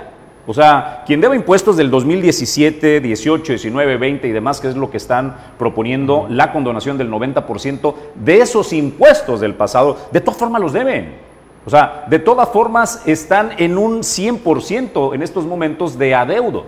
O 0.47 0.53
sea, 0.53 1.03
quien 1.07 1.21
deba 1.21 1.35
impuestos 1.35 1.75
del 1.75 1.89
2017, 1.89 3.01
18, 3.01 3.53
19, 3.53 3.97
20 3.97 4.27
y 4.27 4.31
demás, 4.31 4.59
que 4.59 4.67
es 4.67 4.75
lo 4.75 4.91
que 4.91 4.97
están 4.97 5.35
proponiendo, 5.57 6.27
la 6.29 6.51
condonación 6.51 6.99
del 6.99 7.09
90% 7.09 7.95
de 8.13 8.37
esos 8.41 8.71
impuestos 8.71 9.39
del 9.39 9.55
pasado, 9.55 9.97
de 10.11 10.21
todas 10.21 10.37
formas 10.37 10.61
los 10.61 10.71
deben. 10.71 11.15
O 11.65 11.69
sea, 11.71 12.05
de 12.07 12.19
todas 12.19 12.49
formas 12.49 13.01
están 13.07 13.53
en 13.57 13.79
un 13.79 14.01
100% 14.01 15.15
en 15.15 15.23
estos 15.23 15.45
momentos 15.45 15.97
de 15.97 16.13
adeudo. 16.13 16.65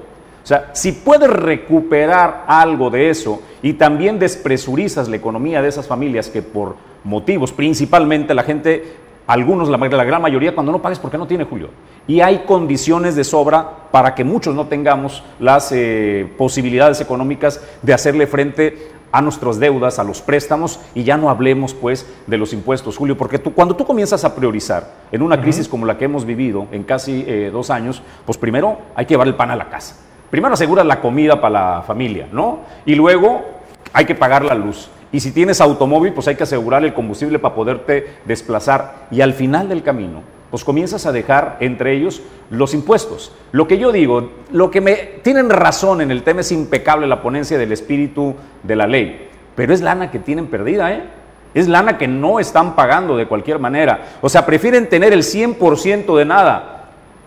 O 0.47 0.49
sea, 0.49 0.69
si 0.71 0.93
puedes 0.93 1.29
recuperar 1.29 2.45
algo 2.47 2.89
de 2.89 3.09
eso 3.09 3.41
y 3.61 3.73
también 3.73 4.17
despresurizas 4.17 5.09
la 5.09 5.17
economía 5.17 5.61
de 5.61 5.67
esas 5.67 5.87
familias 5.87 6.29
que 6.29 6.41
por 6.41 6.77
motivos, 7.03 7.51
principalmente 7.51 8.33
la 8.33 8.43
gente, 8.43 8.95
algunos, 9.27 9.67
la, 9.67 9.77
gran 9.77 10.21
mayoría, 10.21 10.55
cuando 10.55 10.71
no 10.71 10.81
pagues 10.81 10.99
porque 10.99 11.17
no 11.17 11.27
tiene, 11.27 11.43
Julio. 11.43 11.67
Y 12.07 12.21
hay 12.21 12.45
condiciones 12.47 13.17
de 13.17 13.25
sobra 13.25 13.89
para 13.91 14.15
que 14.15 14.23
muchos 14.23 14.55
no 14.55 14.67
tengamos 14.67 15.21
las 15.37 15.73
eh, 15.73 16.31
posibilidades 16.37 17.01
económicas 17.01 17.61
de 17.81 17.93
hacerle 17.93 18.25
frente 18.25 18.91
a 19.11 19.21
nuestras 19.21 19.59
deudas, 19.59 19.99
a 19.99 20.05
los 20.05 20.21
préstamos, 20.21 20.79
y 20.95 21.03
ya 21.03 21.17
no 21.17 21.29
hablemos 21.29 21.73
pues 21.73 22.07
de 22.25 22.37
los 22.37 22.53
impuestos, 22.53 22.95
Julio, 22.95 23.17
porque 23.17 23.37
tú, 23.37 23.53
cuando 23.53 23.75
tú 23.75 23.83
comienzas 23.85 24.23
a 24.23 24.33
priorizar 24.33 24.93
en 25.11 25.23
una 25.23 25.41
crisis 25.41 25.67
como 25.67 25.85
la 25.85 25.97
que 25.97 26.05
hemos 26.05 26.23
vivido 26.23 26.67
en 26.71 26.83
casi 26.83 27.25
eh, 27.27 27.49
dos 27.51 27.69
años, 27.69 28.01
pues 28.25 28.37
primero 28.37 28.77
hay 28.95 29.05
que 29.05 29.15
llevar 29.15 29.27
el 29.27 29.35
pan 29.35 29.51
a 29.51 29.55
la 29.57 29.67
casa. 29.69 30.06
Primero 30.29 30.53
aseguras 30.53 30.85
la 30.85 30.99
comida 30.99 31.39
para 31.39 31.75
la 31.77 31.81
familia, 31.81 32.27
¿no? 32.31 32.59
Y 32.85 32.95
luego 32.95 33.45
hay 33.93 34.05
que 34.05 34.15
pagar 34.15 34.43
la 34.43 34.55
luz. 34.55 34.89
Y 35.11 35.21
si 35.21 35.31
tienes 35.31 35.61
automóvil, 35.61 36.13
pues 36.13 36.27
hay 36.27 36.35
que 36.35 36.43
asegurar 36.43 36.83
el 36.83 36.93
combustible 36.93 37.39
para 37.39 37.55
poderte 37.55 38.07
desplazar. 38.25 39.07
Y 39.09 39.21
al 39.21 39.33
final 39.33 39.69
del 39.69 39.83
camino, 39.83 40.21
pues 40.51 40.63
comienzas 40.63 41.05
a 41.05 41.11
dejar 41.11 41.57
entre 41.61 41.93
ellos 41.93 42.21
los 42.49 42.73
impuestos. 42.73 43.31
Lo 43.51 43.67
que 43.67 43.77
yo 43.77 43.91
digo, 43.91 44.31
lo 44.51 44.69
que 44.69 44.81
me 44.81 44.95
tienen 44.95 45.49
razón 45.49 46.01
en 46.01 46.11
el 46.11 46.23
tema 46.23 46.41
es 46.41 46.51
impecable 46.51 47.07
la 47.07 47.21
ponencia 47.21 47.57
del 47.57 47.71
espíritu 47.71 48.35
de 48.63 48.75
la 48.75 48.87
ley, 48.87 49.29
pero 49.55 49.73
es 49.73 49.81
lana 49.81 50.11
que 50.11 50.19
tienen 50.19 50.47
perdida, 50.47 50.91
¿eh? 50.91 51.03
Es 51.53 51.67
lana 51.67 51.97
que 51.97 52.07
no 52.07 52.39
están 52.39 52.75
pagando 52.75 53.17
de 53.17 53.25
cualquier 53.25 53.57
manera. 53.57 54.09
O 54.21 54.29
sea, 54.29 54.45
prefieren 54.45 54.89
tener 54.89 55.13
el 55.13 55.23
100% 55.23 56.15
de 56.17 56.25
nada 56.25 56.76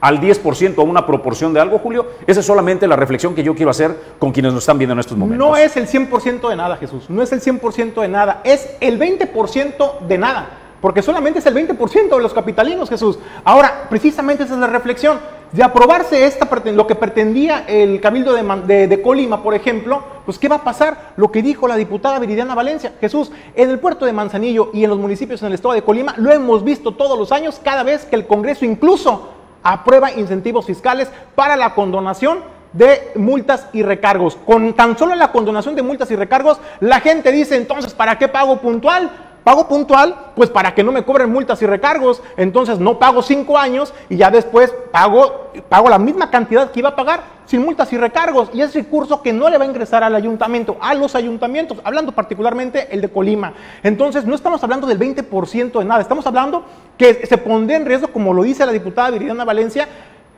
al 0.00 0.20
10% 0.20 0.78
a 0.78 0.82
una 0.82 1.06
proporción 1.06 1.52
de 1.52 1.60
algo, 1.60 1.78
Julio? 1.78 2.06
Esa 2.26 2.40
es 2.40 2.46
solamente 2.46 2.86
la 2.86 2.96
reflexión 2.96 3.34
que 3.34 3.42
yo 3.42 3.54
quiero 3.54 3.70
hacer 3.70 3.96
con 4.18 4.32
quienes 4.32 4.52
nos 4.52 4.62
están 4.62 4.78
viendo 4.78 4.94
en 4.94 5.00
estos 5.00 5.16
momentos. 5.16 5.46
No 5.46 5.56
es 5.56 5.76
el 5.76 5.86
100% 5.86 6.48
de 6.48 6.56
nada, 6.56 6.76
Jesús. 6.76 7.08
No 7.08 7.22
es 7.22 7.32
el 7.32 7.40
100% 7.40 8.00
de 8.00 8.08
nada. 8.08 8.40
Es 8.44 8.70
el 8.80 8.98
20% 8.98 10.00
de 10.00 10.18
nada. 10.18 10.50
Porque 10.80 11.02
solamente 11.02 11.40
es 11.40 11.46
el 11.46 11.54
20% 11.54 12.16
de 12.16 12.22
los 12.22 12.32
capitalinos, 12.32 12.88
Jesús. 12.88 13.18
Ahora, 13.44 13.86
precisamente 13.90 14.44
esa 14.44 14.54
es 14.54 14.60
la 14.60 14.66
reflexión. 14.66 15.18
De 15.52 15.64
aprobarse 15.64 16.26
esta, 16.26 16.48
lo 16.66 16.86
que 16.86 16.94
pretendía 16.94 17.64
el 17.66 18.00
Cabildo 18.00 18.32
de, 18.34 18.86
de, 18.86 19.02
Colima, 19.02 19.42
por 19.42 19.52
ejemplo, 19.52 20.00
pues 20.24 20.38
¿qué 20.38 20.48
va 20.48 20.56
a 20.56 20.64
pasar? 20.64 21.12
Lo 21.16 21.32
que 21.32 21.42
dijo 21.42 21.66
la 21.66 21.74
diputada 21.74 22.20
Viridiana 22.20 22.54
Valencia. 22.54 22.92
Jesús, 23.00 23.32
en 23.56 23.68
el 23.68 23.80
puerto 23.80 24.06
de 24.06 24.12
Manzanillo 24.12 24.70
y 24.72 24.84
en 24.84 24.90
los 24.90 24.98
municipios 25.00 25.42
en 25.42 25.48
el 25.48 25.54
estado 25.54 25.74
de 25.74 25.82
Colima, 25.82 26.14
lo 26.18 26.30
hemos 26.30 26.62
visto 26.62 26.92
todos 26.92 27.18
los 27.18 27.32
años, 27.32 27.60
cada 27.64 27.82
vez 27.82 28.04
que 28.04 28.14
el 28.14 28.28
Congreso 28.28 28.64
incluso 28.64 29.39
aprueba 29.62 30.12
incentivos 30.12 30.66
fiscales 30.66 31.08
para 31.34 31.56
la 31.56 31.74
condonación 31.74 32.40
de 32.72 33.12
multas 33.16 33.66
y 33.72 33.82
recargos. 33.82 34.36
Con 34.36 34.74
tan 34.74 34.96
solo 34.96 35.14
la 35.14 35.32
condonación 35.32 35.74
de 35.74 35.82
multas 35.82 36.10
y 36.10 36.16
recargos, 36.16 36.58
la 36.80 37.00
gente 37.00 37.32
dice 37.32 37.56
entonces, 37.56 37.94
¿para 37.94 38.18
qué 38.18 38.28
pago 38.28 38.58
puntual? 38.58 39.10
Pago 39.44 39.68
puntual, 39.68 40.32
pues 40.36 40.50
para 40.50 40.74
que 40.74 40.84
no 40.84 40.92
me 40.92 41.04
cobren 41.04 41.30
multas 41.30 41.60
y 41.62 41.66
recargos. 41.66 42.22
Entonces 42.36 42.78
no 42.78 42.98
pago 42.98 43.22
cinco 43.22 43.58
años 43.58 43.94
y 44.08 44.16
ya 44.16 44.30
después 44.30 44.74
pago, 44.92 45.50
pago 45.68 45.88
la 45.88 45.98
misma 45.98 46.30
cantidad 46.30 46.70
que 46.70 46.80
iba 46.80 46.90
a 46.90 46.96
pagar 46.96 47.40
sin 47.50 47.64
multas 47.64 47.92
y 47.92 47.98
recargos, 47.98 48.48
y 48.54 48.60
es 48.60 48.72
recurso 48.74 49.22
que 49.22 49.32
no 49.32 49.50
le 49.50 49.58
va 49.58 49.64
a 49.64 49.66
ingresar 49.66 50.04
al 50.04 50.14
ayuntamiento, 50.14 50.76
a 50.80 50.94
los 50.94 51.16
ayuntamientos, 51.16 51.78
hablando 51.82 52.12
particularmente 52.12 52.86
el 52.94 53.00
de 53.00 53.08
Colima. 53.08 53.54
Entonces, 53.82 54.24
no 54.24 54.36
estamos 54.36 54.62
hablando 54.62 54.86
del 54.86 55.00
20% 55.00 55.80
de 55.80 55.84
nada, 55.84 56.00
estamos 56.00 56.24
hablando 56.28 56.64
que 56.96 57.26
se 57.26 57.38
pondría 57.38 57.76
en 57.76 57.86
riesgo, 57.86 58.06
como 58.12 58.32
lo 58.32 58.44
dice 58.44 58.64
la 58.64 58.70
diputada 58.70 59.10
Viridiana 59.10 59.44
Valencia, 59.44 59.88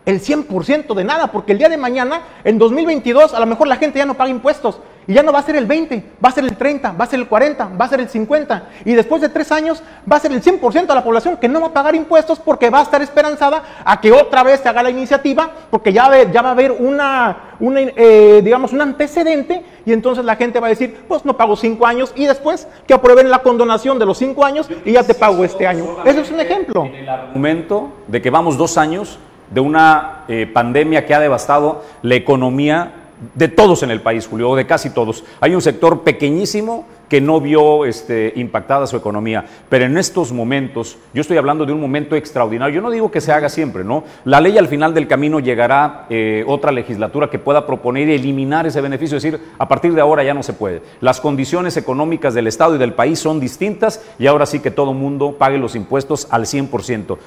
el 0.05 0.21
100% 0.21 0.95
de 0.95 1.05
nada, 1.05 1.29
porque 1.29 1.53
el 1.53 1.59
día 1.59 1.69
de 1.69 1.77
mañana, 1.77 2.23
en 2.45 2.59
2022, 2.59 3.35
a 3.35 3.41
lo 3.41 3.47
mejor 3.47 3.69
la 3.69 3.77
gente 3.77 3.99
ya 3.99 4.07
no 4.07 4.15
paga 4.15 4.31
impuestos 4.31 4.81
y 5.07 5.15
ya 5.15 5.23
no 5.23 5.33
va 5.33 5.41
a 5.41 5.43
ser 5.43 5.57
el 5.57 5.67
20, 5.67 6.05
va 6.25 6.29
a 6.29 6.33
ser 6.33 6.45
el 6.45 6.57
30, 6.57 6.93
va 6.93 7.05
a 7.05 7.09
ser 7.09 7.21
el 7.21 7.29
40, 7.29 7.71
va 7.81 7.85
a 7.85 7.89
ser 7.89 8.01
el 8.01 8.09
50 8.09 8.69
y 8.85 8.93
después 8.93 9.21
de 9.21 9.29
tres 9.29 9.51
años 9.51 9.83
va 10.11 10.17
a 10.17 10.21
ser 10.21 10.33
el 10.33 10.43
100% 10.43 10.87
de 10.87 10.95
la 10.95 11.05
población 11.05 11.37
que 11.37 11.49
no 11.49 11.61
va 11.61 11.69
a 11.69 11.73
pagar 11.73 11.95
impuestos 11.95 12.39
porque 12.39 12.71
va 12.71 12.81
a 12.81 12.83
estar 12.83 13.03
esperanzada 13.03 13.63
a 13.85 14.01
que 14.01 14.13
otra 14.13 14.43
vez 14.43 14.61
se 14.61 14.69
haga 14.69 14.83
la 14.83 14.91
iniciativa 14.91 15.51
porque 15.71 15.93
ya, 15.93 16.31
ya 16.31 16.43
va 16.43 16.51
a 16.51 16.53
haber 16.53 16.73
una, 16.73 17.37
eh, 17.61 18.41
digamos, 18.45 18.73
un 18.73 18.81
antecedente 18.81 19.65
y 19.85 19.93
entonces 19.93 20.25
la 20.25 20.37
gente 20.37 20.61
va 20.61 20.69
a 20.69 20.71
decir, 20.71 21.05
pues 21.09 21.25
no 21.25 21.37
pago 21.37 21.57
cinco 21.57 21.87
años 21.87 22.13
y 22.15 22.27
después 22.27 22.69
que 22.87 22.95
aprueben 22.95 23.31
la 23.31 23.41
condonación 23.41 23.99
de 23.99 24.07
los 24.07 24.19
cinco 24.19 24.45
años 24.45 24.69
y 24.85 24.93
ya 24.93 25.03
te 25.03 25.15
pago 25.15 25.45
este 25.45 25.67
año. 25.67 25.97
Ese 26.05 26.21
es 26.21 26.31
un 26.31 26.41
ejemplo. 26.41 26.85
el 26.85 27.09
argumento 27.09 27.93
de 28.07 28.23
que 28.23 28.31
vamos 28.31 28.57
dos 28.57 28.79
años 28.79 29.19
de 29.53 29.61
una 29.61 30.25
eh, 30.29 30.47
pandemia 30.53 31.07
que 31.07 31.15
ha 31.15 31.21
devastado 31.21 31.85
la 32.03 32.15
economía 32.15 32.93
de 33.35 33.49
todos 33.49 33.83
en 33.83 33.91
el 33.91 34.01
país, 34.01 34.27
Julio, 34.27 34.51
o 34.51 34.57
de 34.57 34.67
casi 34.67 34.91
todos. 34.91 35.25
Hay 35.41 35.55
un 35.55 35.63
sector 35.63 36.03
pequeñísimo 36.03 36.87
que 37.09 37.21
no 37.21 37.43
vio 37.43 37.85
este, 37.85 38.33
impactada 38.37 38.87
su 38.87 38.97
economía, 38.97 39.45
pero 39.69 39.85
en 39.85 39.99
estos 39.99 40.33
momentos, 40.33 40.97
yo 41.13 41.21
estoy 41.21 41.37
hablando 41.37 41.67
de 41.67 41.73
un 41.75 41.81
momento 41.81 42.17
extraordinario, 42.17 42.77
yo 42.77 42.81
no 42.81 42.91
digo 42.91 43.11
que 43.11 43.21
se 43.21 43.33
haga 43.33 43.51
siempre, 43.51 43.85
¿no? 43.85 44.05
La 44.25 44.41
ley 44.41 44.57
al 44.57 44.67
final 44.67 44.95
del 44.95 45.07
camino 45.07 45.39
llegará 45.39 46.07
eh, 46.09 46.43
otra 46.47 46.73
legislatura 46.73 47.29
que 47.29 47.39
pueda 47.39 47.67
proponer 47.67 48.09
y 48.09 48.15
eliminar 48.15 48.67
ese 48.67 48.81
beneficio, 48.81 49.19
es 49.19 49.23
decir, 49.23 49.41
a 49.59 49.69
partir 49.69 49.93
de 49.93 50.01
ahora 50.01 50.25
ya 50.25 50.33
no 50.33 50.43
se 50.43 50.55
puede. 50.55 50.81
Las 51.03 51.21
condiciones 51.21 51.77
económicas 51.77 52.33
del 52.33 52.47
Estado 52.47 52.77
y 52.77 52.79
del 52.79 52.95
país 52.95 53.19
son 53.19 53.41
distintas 53.41 54.03
y 54.19 54.27
ahora 54.27 54.47
sí 54.47 54.61
que 54.61 54.71
todo 54.71 54.95
mundo 54.95 55.37
pague 55.39 55.59
los 55.59 55.77
impuestos 55.77 56.27
al 56.31 56.47
100%. 56.47 57.19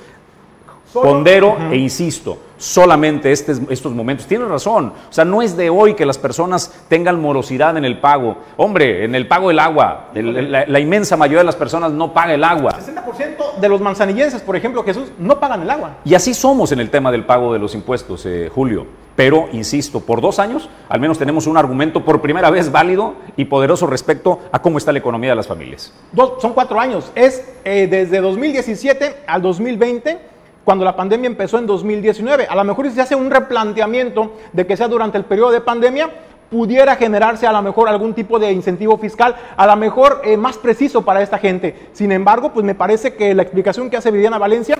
Pondero 1.01 1.57
e 1.71 1.77
insisto, 1.77 2.37
solamente 2.57 3.31
este, 3.31 3.53
estos 3.69 3.93
momentos. 3.93 4.25
Tiene 4.27 4.45
razón, 4.45 4.93
o 5.09 5.13
sea, 5.13 5.25
no 5.25 5.41
es 5.41 5.57
de 5.57 5.69
hoy 5.69 5.93
que 5.93 6.05
las 6.05 6.17
personas 6.17 6.73
tengan 6.87 7.19
morosidad 7.19 7.77
en 7.77 7.85
el 7.85 7.99
pago. 7.99 8.37
Hombre, 8.57 9.03
en 9.03 9.15
el 9.15 9.27
pago 9.27 9.49
del 9.49 9.59
agua, 9.59 10.09
la, 10.13 10.79
inmensa 10.79 11.17
mayoría 11.17 11.39
de 11.39 11.45
las 11.45 11.55
personas 11.55 11.91
no 11.91 12.13
paga 12.13 12.33
el 12.33 12.43
agua. 12.43 12.73
60% 12.79 13.55
de 13.59 13.69
los 13.69 13.81
manzanillenses, 13.81 14.41
por 14.41 14.55
ejemplo, 14.55 14.83
Jesús, 14.83 15.11
no 15.19 15.39
pagan 15.39 15.61
el 15.61 15.69
agua. 15.69 15.97
Y 16.05 16.15
así 16.15 16.33
somos 16.33 16.71
en 16.71 16.79
el 16.79 16.89
tema 16.89 17.11
del 17.11 17.25
pago 17.25 17.53
de 17.53 17.59
los 17.59 17.75
impuestos, 17.75 18.25
eh, 18.25 18.49
Julio. 18.53 18.85
Pero, 19.15 19.47
insisto, 19.53 20.01
por 20.01 20.19
dos 20.19 20.39
años 20.39 20.69
al 20.89 20.99
menos 20.99 21.17
tenemos 21.17 21.47
un 21.47 21.57
argumento 21.57 22.03
por 22.03 22.21
primera 22.21 22.49
vez 22.49 22.71
válido 22.71 23.15
y 23.37 23.45
poderoso 23.45 23.87
respecto 23.87 24.41
a 24.51 24.61
cómo 24.61 24.77
está 24.77 24.91
la 24.91 24.99
economía 24.99 25.29
de 25.31 25.37
las 25.37 25.47
familias. 25.47 25.93
son 26.41 26.53
cuatro 26.53 26.79
años. 26.79 27.11
Es 27.15 27.43
eh, 27.63 27.87
desde 27.89 28.19
2017 28.19 29.23
al 29.25 29.41
2020 29.41 30.34
cuando 30.65 30.83
la 30.83 30.95
pandemia 30.95 31.27
empezó 31.27 31.59
en 31.59 31.67
2019. 31.67 32.47
A 32.49 32.55
lo 32.55 32.63
mejor 32.65 32.87
si 32.89 32.95
se 32.95 33.01
hace 33.01 33.15
un 33.15 33.29
replanteamiento 33.29 34.33
de 34.51 34.67
que 34.67 34.75
sea 34.75 34.89
durante 34.89 35.17
el 35.17 35.23
periodo 35.23 35.51
de 35.51 35.61
pandemia, 35.61 36.09
pudiera 36.49 36.95
generarse 36.95 37.47
a 37.47 37.51
lo 37.51 37.61
mejor 37.61 37.87
algún 37.87 38.13
tipo 38.13 38.39
de 38.39 38.51
incentivo 38.51 38.97
fiscal, 38.97 39.35
a 39.55 39.67
lo 39.67 39.75
mejor 39.75 40.21
eh, 40.23 40.37
más 40.37 40.57
preciso 40.57 41.03
para 41.03 41.21
esta 41.21 41.37
gente. 41.37 41.89
Sin 41.93 42.11
embargo, 42.11 42.51
pues 42.51 42.65
me 42.65 42.75
parece 42.75 43.13
que 43.13 43.33
la 43.33 43.43
explicación 43.43 43.89
que 43.89 43.97
hace 43.97 44.11
Viviana 44.11 44.37
Valencia, 44.37 44.77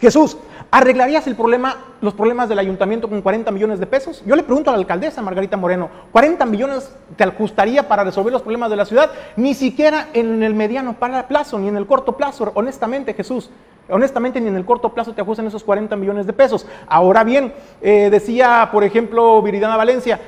Jesús, 0.00 0.36
¿arreglarías 0.70 1.26
el 1.26 1.36
problema, 1.36 1.76
los 2.02 2.12
problemas 2.12 2.50
del 2.50 2.58
ayuntamiento 2.58 3.08
con 3.08 3.22
40 3.22 3.50
millones 3.50 3.80
de 3.80 3.86
pesos? 3.86 4.22
Yo 4.26 4.36
le 4.36 4.42
pregunto 4.42 4.70
a 4.70 4.74
la 4.74 4.78
alcaldesa 4.78 5.22
Margarita 5.22 5.56
Moreno, 5.56 5.88
¿40 6.12 6.46
millones 6.46 6.90
te 7.16 7.24
ajustaría 7.24 7.88
para 7.88 8.04
resolver 8.04 8.32
los 8.32 8.42
problemas 8.42 8.68
de 8.68 8.76
la 8.76 8.84
ciudad? 8.84 9.10
Ni 9.36 9.54
siquiera 9.54 10.08
en 10.12 10.42
el 10.42 10.54
mediano 10.54 10.96
plazo, 11.28 11.58
ni 11.58 11.68
en 11.68 11.76
el 11.76 11.86
corto 11.86 12.16
plazo, 12.16 12.50
honestamente, 12.54 13.14
Jesús. 13.14 13.50
Honestamente, 13.88 14.40
ni 14.40 14.48
en 14.48 14.56
el 14.56 14.64
corto 14.64 14.92
plazo 14.92 15.12
te 15.12 15.20
ajustan 15.20 15.46
esos 15.46 15.62
40 15.64 15.94
millones 15.96 16.26
de 16.26 16.32
pesos. 16.32 16.66
Ahora 16.88 17.22
bien, 17.24 17.52
eh, 17.80 18.08
decía, 18.10 18.68
por 18.72 18.84
ejemplo, 18.84 19.40
Viridiana 19.42 19.76
Valencia, 19.76 20.20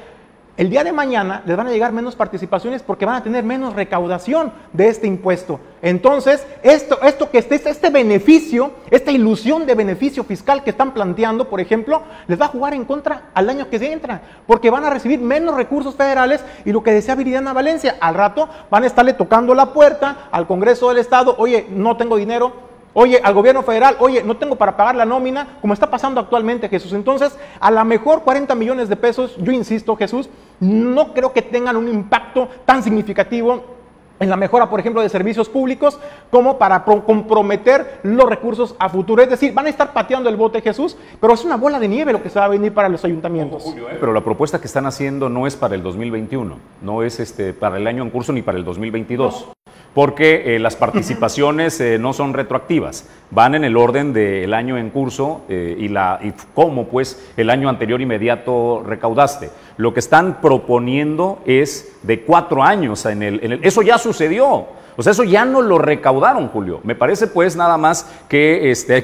el 0.59 0.71
día 0.71 0.83
de 0.83 0.90
mañana 0.90 1.40
les 1.47 1.57
van 1.57 1.68
a 1.68 1.71
llegar 1.71 1.92
menos 1.92 2.16
participaciones 2.16 2.83
porque 2.83 3.07
van 3.07 3.14
a 3.14 3.23
tener 3.23 3.44
menos 3.44 3.75
recaudación 3.75 4.53
de 4.73 4.88
este 4.88 5.07
impuesto. 5.07 5.61
Entonces, 5.83 6.44
esto, 6.64 7.01
esto 7.03 7.31
que 7.31 7.38
este, 7.38 7.55
este 7.55 7.90
beneficio, 7.90 8.73
esta 8.90 9.12
ilusión 9.12 9.66
de 9.66 9.77
beneficio 9.77 10.25
fiscal 10.25 10.64
que 10.64 10.71
están 10.71 10.94
planteando, 10.94 11.49
por 11.49 11.61
ejemplo, 11.61 12.03
les 12.27 12.40
va 12.40 12.47
a 12.47 12.49
jugar 12.49 12.75
en 12.75 12.85
contra 12.85 13.31
al 13.35 13.49
año 13.49 13.71
que 13.71 13.79
se 13.79 13.92
entra, 13.92 14.21
porque 14.49 14.68
van 14.68 14.85
a 14.85 14.90
recibir 14.90 15.21
menos 15.21 15.55
recursos 15.55 15.94
federales 15.94 16.44
y 16.64 16.73
lo 16.73 16.83
que 16.83 16.90
decía 16.90 17.14
Viridiana 17.14 17.53
Valencia, 17.53 17.97
al 18.01 18.16
rato 18.16 18.49
van 18.68 18.83
a 18.83 18.88
estarle 18.88 19.12
tocando 19.12 19.55
la 19.55 19.73
puerta 19.73 20.27
al 20.33 20.49
Congreso 20.49 20.88
del 20.88 20.99
Estado, 20.99 21.37
oye, 21.38 21.68
no 21.71 21.97
tengo 21.97 22.16
dinero, 22.16 22.68
Oye, 22.94 23.20
al 23.22 23.35
gobierno 23.35 23.62
federal, 23.62 23.96
oye, 24.01 24.22
no 24.22 24.37
tengo 24.37 24.57
para 24.57 24.77
pagar 24.77 24.96
la 24.96 25.05
nómina, 25.05 25.59
como 25.61 25.74
está 25.74 25.90
pasando 25.90 26.20
actualmente, 26.20 26.68
Jesús. 26.68 26.92
Entonces, 26.92 27.37
a 27.61 27.70
lo 27.70 27.85
mejor 27.85 28.22
40 28.22 28.55
millones 28.55 28.88
de 28.88 28.96
pesos, 28.96 29.37
yo 29.38 29.53
insisto, 29.53 29.96
Jesús, 29.96 30.29
no 30.61 31.12
creo 31.12 31.33
que 31.33 31.42
tengan 31.42 31.77
un 31.77 31.88
impacto 31.88 32.48
tan 32.64 32.83
significativo 32.83 33.79
en 34.20 34.31
la 34.31 34.37
mejora, 34.37 34.68
por 34.68 34.81
ejemplo, 34.81 35.01
de 35.01 35.09
servicios 35.09 35.48
públicos, 35.48 35.98
como 36.31 36.59
para 36.59 36.85
comprometer 36.85 38.01
los 38.03 38.29
recursos 38.29 38.74
a 38.79 38.88
futuro. 38.88 39.22
Es 39.22 39.31
decir, 39.31 39.53
van 39.53 39.66
a 39.66 39.68
estar 39.68 39.92
pateando 39.92 40.29
el 40.29 40.37
bote 40.37 40.61
Jesús, 40.61 40.96
pero 41.20 41.35
es 41.35 41.44
una 41.44 41.57
bola 41.57 41.79
de 41.79 41.88
nieve 41.88 42.12
lo 42.12 42.22
que 42.22 42.31
se 42.31 42.38
va 42.38 42.46
a 42.46 42.48
venir 42.48 42.72
para 42.74 42.88
los 42.88 43.05
ayuntamientos. 43.05 43.66
¿eh? 43.66 43.96
Pero 44.01 44.12
la 44.12 44.22
propuesta 44.22 44.61
que 44.61 44.66
están 44.66 44.87
haciendo 44.87 45.29
no 45.29 45.46
es 45.46 45.57
para 45.57 45.74
el 45.74 45.83
2021, 45.83 46.57
no 46.83 47.03
es 47.03 47.20
este, 47.20 47.53
para 47.53 47.77
el 47.77 47.87
año 47.87 48.03
en 48.03 48.11
curso 48.11 48.33
ni 48.33 48.42
para 48.42 48.59
el 48.59 48.64
2022 48.64 49.51
porque 49.99 50.55
eh, 50.55 50.61
las 50.61 50.77
participaciones 50.77 51.81
eh, 51.81 51.99
no 51.99 52.13
son 52.13 52.33
retroactivas, 52.33 53.09
van 53.33 53.57
en 53.57 53.65
el 53.65 53.77
orden 53.77 54.13
del 54.13 54.55
año 54.55 54.79
en 54.79 54.91
curso 54.91 55.41
eh, 55.49 55.75
y, 55.77 55.89
la, 55.89 56.21
y 56.23 56.33
cómo 56.55 56.87
pues 56.87 57.33
el 57.37 57.51
año 57.51 57.69
anterior 57.69 58.01
inmediato 58.01 58.85
recaudaste. 58.87 59.51
Lo 59.77 59.93
que 59.93 59.99
están 59.99 60.41
proponiendo 60.41 61.41
es 61.47 61.97
de 62.05 62.21
cuatro 62.21 62.63
años 62.63 63.07
en 63.07 63.25
el, 63.25 63.59
eso 63.65 63.83
ya 63.83 63.99
sucedió. 63.99 64.69
O 64.97 65.03
sea, 65.03 65.11
eso 65.11 65.25
ya 65.25 65.45
no 65.45 65.63
lo 65.63 65.79
recaudaron, 65.79 66.47
Julio. 66.47 66.79
Me 66.85 66.95
parece 66.95 67.27
pues 67.27 67.57
nada 67.57 67.77
más 67.77 68.09
que 68.29 68.71
este, 68.71 69.03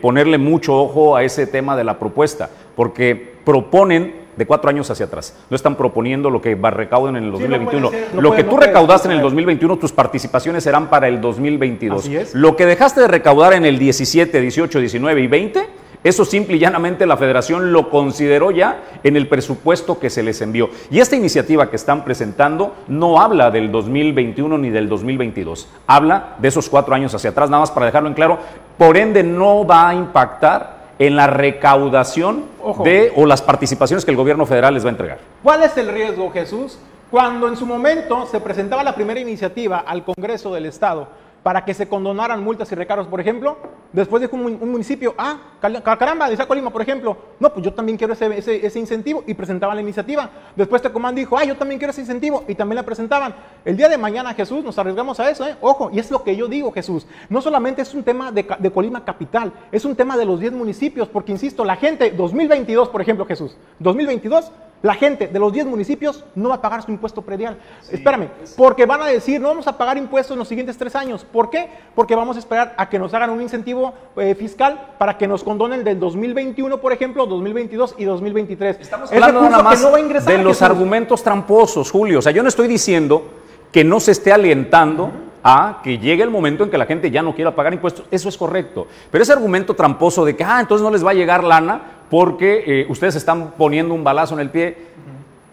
ponerle 0.00 0.38
mucho 0.38 0.74
ojo 0.74 1.16
a 1.16 1.22
ese 1.22 1.46
tema 1.46 1.76
de 1.76 1.84
la 1.84 1.98
propuesta, 1.98 2.48
porque 2.74 3.34
proponen 3.44 4.14
de 4.38 4.46
cuatro 4.46 4.70
años 4.70 4.88
hacia 4.90 5.06
atrás. 5.06 5.34
No 5.50 5.56
están 5.56 5.74
proponiendo 5.74 6.30
lo 6.30 6.40
que 6.40 6.54
recauden 6.54 7.16
en 7.16 7.24
el 7.24 7.32
2021. 7.32 7.90
lo 8.14 8.32
que 8.32 8.44
tú 8.44 8.56
recaudaste 8.56 9.08
en 9.08 9.16
el 9.16 9.20
2021, 9.20 9.76
tus 9.78 9.92
participaciones 9.92 10.62
serán 10.62 10.88
para 10.88 11.08
el 11.08 11.20
2022. 11.20 12.08
Lo 12.34 12.54
que 12.54 12.64
dejaste 12.64 13.00
de 13.00 13.08
recaudar 13.08 13.52
en 13.52 13.64
el 13.64 13.78
17, 13.78 14.40
18, 14.40 14.78
19 14.78 15.20
y 15.20 15.26
20, 15.26 15.66
eso 16.04 16.24
simple 16.24 16.54
y 16.54 16.58
llanamente 16.60 17.04
la 17.04 17.16
federación 17.16 17.72
lo 17.72 17.90
consideró 17.90 18.52
ya 18.52 18.82
en 19.02 19.16
el 19.16 19.26
presupuesto 19.26 19.98
que 19.98 20.08
se 20.08 20.22
les 20.22 20.40
envió. 20.40 20.70
Y 20.88 21.00
esta 21.00 21.16
iniciativa 21.16 21.68
que 21.68 21.74
están 21.76 22.04
presentando 22.04 22.76
no 22.86 23.20
habla 23.20 23.50
del 23.50 23.72
2021 23.72 24.56
ni 24.58 24.70
del 24.70 24.88
2022, 24.88 25.68
habla 25.88 26.36
de 26.38 26.46
esos 26.46 26.68
cuatro 26.68 26.94
años 26.94 27.12
hacia 27.12 27.30
atrás, 27.30 27.50
nada 27.50 27.62
más 27.62 27.72
para 27.72 27.86
dejarlo 27.86 28.08
en 28.08 28.14
claro. 28.14 28.38
Por 28.78 28.96
ende, 28.96 29.24
no 29.24 29.66
va 29.66 29.88
a 29.88 29.94
impactar 29.94 30.77
en 30.98 31.16
la 31.16 31.26
recaudación 31.26 32.44
de 32.84 33.12
o 33.16 33.26
las 33.26 33.42
participaciones 33.42 34.04
que 34.04 34.10
el 34.10 34.16
gobierno 34.16 34.46
federal 34.46 34.74
les 34.74 34.84
va 34.84 34.88
a 34.88 34.92
entregar. 34.92 35.18
¿Cuál 35.42 35.62
es 35.62 35.76
el 35.76 35.88
riesgo, 35.88 36.30
Jesús? 36.30 36.78
Cuando 37.10 37.48
en 37.48 37.56
su 37.56 37.64
momento 37.64 38.26
se 38.26 38.40
presentaba 38.40 38.82
la 38.84 38.94
primera 38.94 39.18
iniciativa 39.20 39.78
al 39.78 40.04
Congreso 40.04 40.52
del 40.52 40.66
Estado 40.66 41.08
para 41.48 41.64
que 41.64 41.72
se 41.72 41.88
condonaran 41.88 42.44
multas 42.44 42.70
y 42.72 42.74
recargos, 42.74 43.06
por 43.06 43.22
ejemplo, 43.22 43.56
después 43.94 44.20
dijo 44.20 44.36
un, 44.36 44.70
municipio, 44.70 45.14
ah, 45.16 45.38
caramba, 45.82 46.28
de 46.28 46.36
Colima, 46.46 46.68
por 46.68 46.82
ejemplo, 46.82 47.16
no, 47.40 47.50
pues 47.54 47.64
yo 47.64 47.72
también 47.72 47.96
quiero 47.96 48.12
ese, 48.12 48.66
ese, 48.66 48.78
incentivo 48.78 49.24
y 49.26 49.32
presentaban 49.32 49.74
la 49.74 49.80
iniciativa. 49.80 50.28
Después 50.54 50.82
Tecomán 50.82 51.14
dijo, 51.14 51.38
ah, 51.38 51.44
yo 51.44 51.56
también 51.56 51.78
quiero 51.78 51.92
ese 51.92 52.02
incentivo 52.02 52.44
y 52.48 52.54
también 52.54 52.76
la 52.76 52.82
presentaban. 52.82 53.34
El 53.64 53.78
día 53.78 53.88
de 53.88 53.96
mañana, 53.96 54.34
Jesús, 54.34 54.62
nos 54.62 54.78
arriesgamos 54.78 55.20
a 55.20 55.30
eso, 55.30 55.46
¿eh? 55.48 55.56
Ojo, 55.62 55.88
y 55.90 55.98
es 55.98 56.10
lo 56.10 56.22
que 56.22 56.36
yo 56.36 56.48
digo, 56.48 56.70
Jesús. 56.70 57.06
No 57.30 57.40
solamente 57.40 57.80
es 57.80 57.94
un 57.94 58.02
tema 58.02 58.30
de, 58.30 58.46
de 58.58 58.70
Colima 58.70 59.02
capital, 59.02 59.50
es 59.72 59.86
un 59.86 59.96
tema 59.96 60.18
de 60.18 60.26
los 60.26 60.40
10 60.40 60.52
municipios, 60.52 61.08
porque 61.08 61.32
insisto, 61.32 61.64
la 61.64 61.76
gente, 61.76 62.10
2022, 62.10 62.90
por 62.90 63.00
ejemplo, 63.00 63.24
Jesús, 63.24 63.56
2022 63.78 64.52
la 64.82 64.94
gente 64.94 65.26
de 65.26 65.38
los 65.38 65.52
10 65.52 65.66
municipios 65.66 66.24
no 66.34 66.50
va 66.50 66.56
a 66.56 66.62
pagar 66.62 66.82
su 66.82 66.90
impuesto 66.90 67.22
predial. 67.22 67.58
Espérame, 67.90 68.28
porque 68.56 68.86
van 68.86 69.02
a 69.02 69.06
decir, 69.06 69.40
no 69.40 69.48
vamos 69.48 69.66
a 69.66 69.76
pagar 69.76 69.96
impuestos 69.98 70.34
en 70.34 70.38
los 70.38 70.48
siguientes 70.48 70.76
tres 70.76 70.94
años. 70.94 71.24
¿Por 71.24 71.50
qué? 71.50 71.68
Porque 71.94 72.14
vamos 72.14 72.36
a 72.36 72.38
esperar 72.38 72.74
a 72.76 72.88
que 72.88 72.98
nos 72.98 73.12
hagan 73.14 73.30
un 73.30 73.42
incentivo 73.42 73.92
eh, 74.16 74.34
fiscal 74.34 74.94
para 74.98 75.18
que 75.18 75.26
nos 75.26 75.42
condonen 75.42 75.84
del 75.84 75.98
2021, 75.98 76.78
por 76.78 76.92
ejemplo, 76.92 77.26
2022 77.26 77.96
y 77.98 78.04
2023. 78.04 78.78
Estamos 78.80 79.12
hablando 79.12 79.42
nada 79.42 79.62
más 79.62 80.24
de 80.24 80.38
los 80.38 80.62
argumentos 80.62 81.22
tramposos, 81.22 81.90
Julio. 81.90 82.20
O 82.20 82.22
sea, 82.22 82.32
yo 82.32 82.42
no 82.42 82.48
estoy 82.48 82.68
diciendo 82.68 83.24
que 83.72 83.84
no 83.84 84.00
se 84.00 84.12
esté 84.12 84.32
alentando 84.32 85.10
a 85.48 85.80
que 85.82 85.96
llegue 85.96 86.22
el 86.22 86.28
momento 86.28 86.62
en 86.62 86.70
que 86.70 86.76
la 86.76 86.84
gente 86.84 87.10
ya 87.10 87.22
no 87.22 87.34
quiera 87.34 87.54
pagar 87.54 87.72
impuestos. 87.72 88.04
Eso 88.10 88.28
es 88.28 88.36
correcto. 88.36 88.86
Pero 89.10 89.22
ese 89.22 89.32
argumento 89.32 89.74
tramposo 89.74 90.22
de 90.24 90.36
que, 90.36 90.44
ah, 90.44 90.60
entonces 90.60 90.84
no 90.84 90.90
les 90.90 91.04
va 91.04 91.12
a 91.12 91.14
llegar 91.14 91.42
lana, 91.42 91.80
porque 92.10 92.64
eh, 92.66 92.86
ustedes 92.90 93.16
están 93.16 93.52
poniendo 93.56 93.94
un 93.94 94.04
balazo 94.04 94.34
en 94.34 94.40
el 94.40 94.50
pie 94.50 94.76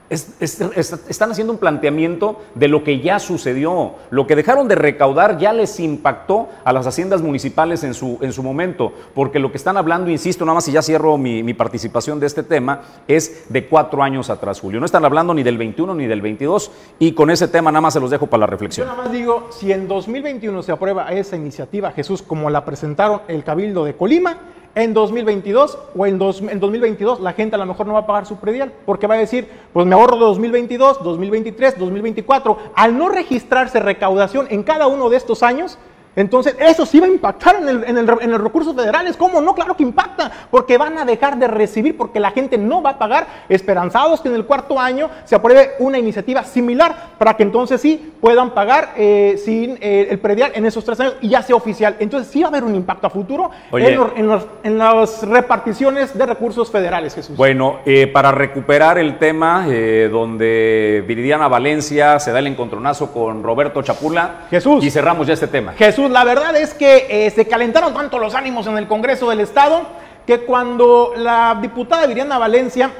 es- 0.10 0.30
es- 0.40 0.62
es- 0.62 1.00
están 1.10 1.32
haciendo 1.32 1.52
un 1.54 1.60
planteamiento 1.60 2.42
de 2.54 2.68
lo 2.68 2.84
que 2.84 3.00
ya 3.00 3.20
sucedió. 3.20 3.94
Lo 4.12 4.28
que 4.28 4.36
dejaron 4.36 4.68
de 4.68 4.76
recaudar 4.76 5.38
ya 5.40 5.52
les 5.54 5.80
impactó 5.80 6.48
a 6.64 6.72
las 6.74 6.86
haciendas 6.88 7.22
municipales 7.22 7.84
en 7.84 7.94
su, 7.94 8.18
en 8.22 8.32
su 8.34 8.44
momento, 8.44 8.94
porque 9.14 9.40
lo 9.40 9.52
que 9.52 9.58
están 9.58 9.78
hablando, 9.78 10.10
insisto, 10.12 10.46
nada 10.46 10.56
más 10.56 10.68
y 10.68 10.72
ya 10.72 10.82
cierro 10.82 11.18
mi, 11.18 11.42
mi 11.44 11.54
participación 11.54 12.20
de 12.20 12.28
este 12.28 12.44
tema, 12.44 12.82
es 13.08 13.46
de 13.50 13.66
cuatro 13.68 14.04
años 14.04 14.30
atrás, 14.30 14.60
Julio. 14.60 14.80
No 14.80 14.86
están 14.86 15.06
hablando 15.06 15.34
ni 15.34 15.44
del 15.44 15.58
21 15.58 15.96
ni 15.96 16.06
del 16.06 16.22
22 16.22 16.72
y 17.00 17.14
con 17.14 17.30
ese 17.32 17.48
tema 17.48 17.72
nada 17.72 17.82
más 17.82 17.94
se 17.94 18.00
los 18.00 18.12
dejo 18.12 18.28
para 18.28 18.42
la 18.42 18.46
Yo 18.48 18.52
reflexión. 18.52 18.88
nada 18.88 19.04
más 19.04 19.12
digo, 19.12 19.50
si 19.52 19.72
en 19.72 19.88
2021 19.88 20.62
se 20.64 20.72
aprueba 20.72 21.12
esa 21.12 21.36
iniciativa, 21.36 21.92
Jesús, 21.92 22.22
como 22.22 22.50
la 22.50 22.64
presentaron 22.66 23.22
el 23.28 23.44
Cabildo 23.44 23.84
de 23.86 23.96
Colima, 23.96 24.38
en 24.76 24.94
2022 24.94 25.78
o 25.98 26.06
en, 26.06 26.18
dos- 26.20 26.42
en 26.42 26.60
2022 26.60 27.22
la 27.22 27.34
gente 27.34 27.56
a 27.56 27.60
lo 27.60 27.66
mejor 27.66 27.88
no 27.88 27.94
va 27.94 28.00
a 28.00 28.06
pagar 28.06 28.26
su 28.26 28.36
predial, 28.38 28.74
porque 28.86 29.08
va 29.08 29.16
a 29.16 29.18
decir, 29.18 29.48
pues 29.74 29.86
me 29.88 29.96
ahorro 29.96 30.18
2022, 30.18 31.02
2023, 31.04 31.80
2024. 31.80 32.58
Al 32.76 32.98
no 32.98 33.10
registrarse 33.10 33.80
recaudación 33.80 34.48
en 34.50 34.64
cada 34.64 34.88
uno 34.88 35.10
de 35.10 35.18
estos 35.18 35.44
años, 35.44 35.78
entonces 36.16 36.56
eso 36.60 36.86
sí 36.86 37.00
va 37.00 37.06
a 37.08 37.10
impactar 37.10 37.56
en, 37.58 37.68
el- 37.70 37.84
en 37.84 37.98
el- 37.98 38.10
en 38.22 38.32
los 38.32 38.42
recursos 38.42 38.76
federales. 38.76 39.18
¿Cómo 39.18 39.42
no? 39.42 39.54
Claro 39.54 39.76
que 39.76 39.84
impacta, 39.84 40.32
porque 40.52 40.78
van 40.78 40.98
a 40.98 41.06
dejar 41.06 41.38
de 41.38 41.48
recibir, 41.48 41.98
porque 41.98 42.20
la 42.20 42.32
gente 42.32 42.58
no 42.58 42.82
va 42.82 42.92
a 42.92 42.98
pagar, 42.98 43.28
esperanzados 43.50 44.22
que 44.22 44.30
en 44.30 44.36
el 44.36 44.46
cuarto 44.46 44.80
año 44.80 45.10
se 45.26 45.36
apruebe 45.36 45.72
una 45.80 45.98
iniciativa 45.98 46.44
similar 46.44 46.96
para 47.18 47.36
que 47.36 47.44
entonces 47.44 47.82
sí 47.82 48.14
puedan 48.22 48.52
pagar 48.52 48.94
eh, 48.98 49.40
sin 49.44 49.78
eh, 49.82 50.08
el 50.10 50.20
predial 50.20 50.52
en 50.56 50.66
esos 50.66 50.84
tres 50.86 51.00
años 51.00 51.16
y 51.22 51.30
ya 51.30 51.42
sea 51.42 51.56
oficial. 51.56 51.96
Entonces 52.00 52.32
sí 52.32 52.42
va 52.42 52.48
a 52.48 52.50
haber 52.50 52.64
un 52.64 52.76
impacto 52.76 53.08
a 53.08 53.10
futuro 53.10 53.52
en, 53.72 53.96
los- 53.98 54.12
en 54.16 54.28
los- 54.28 54.46
en 54.64 54.78
las 54.78 55.28
reparticiones 55.28 56.18
de 56.18 56.26
recursos 56.26 56.72
federales, 56.72 57.14
Jesús. 57.16 57.36
Bueno, 57.38 57.80
eh, 57.86 58.08
para 58.08 58.32
recuperar 58.32 58.98
el 58.98 59.18
tema 59.18 59.66
eh, 59.70 60.10
donde 60.12 61.04
Viridiana 61.08 61.48
Valencia 61.48 62.20
se 62.20 62.32
da 62.32 62.40
el 62.40 62.48
encontronazo 62.48 63.12
con 63.12 63.44
Roberto 63.44 63.82
Chapula 63.82 64.46
Jesús. 64.50 64.84
y 64.84 64.90
cerramos 64.90 65.28
ya 65.28 65.34
este 65.34 65.48
tema. 65.48 65.74
Jesús, 65.74 66.05
la 66.10 66.24
verdad 66.24 66.56
es 66.56 66.74
que 66.74 67.08
eh, 67.10 67.30
se 67.32 67.48
calentaron 67.48 67.94
tanto 67.94 68.20
los 68.20 68.36
ánimos 68.36 68.68
en 68.68 68.78
el 68.78 68.88
Congreso 68.88 69.30
del 69.30 69.40
Estado 69.40 69.84
que 70.26 70.42
cuando 70.42 71.14
la 71.16 71.58
diputada 71.62 72.08
Viriana 72.08 72.38
Valencia 72.38 72.92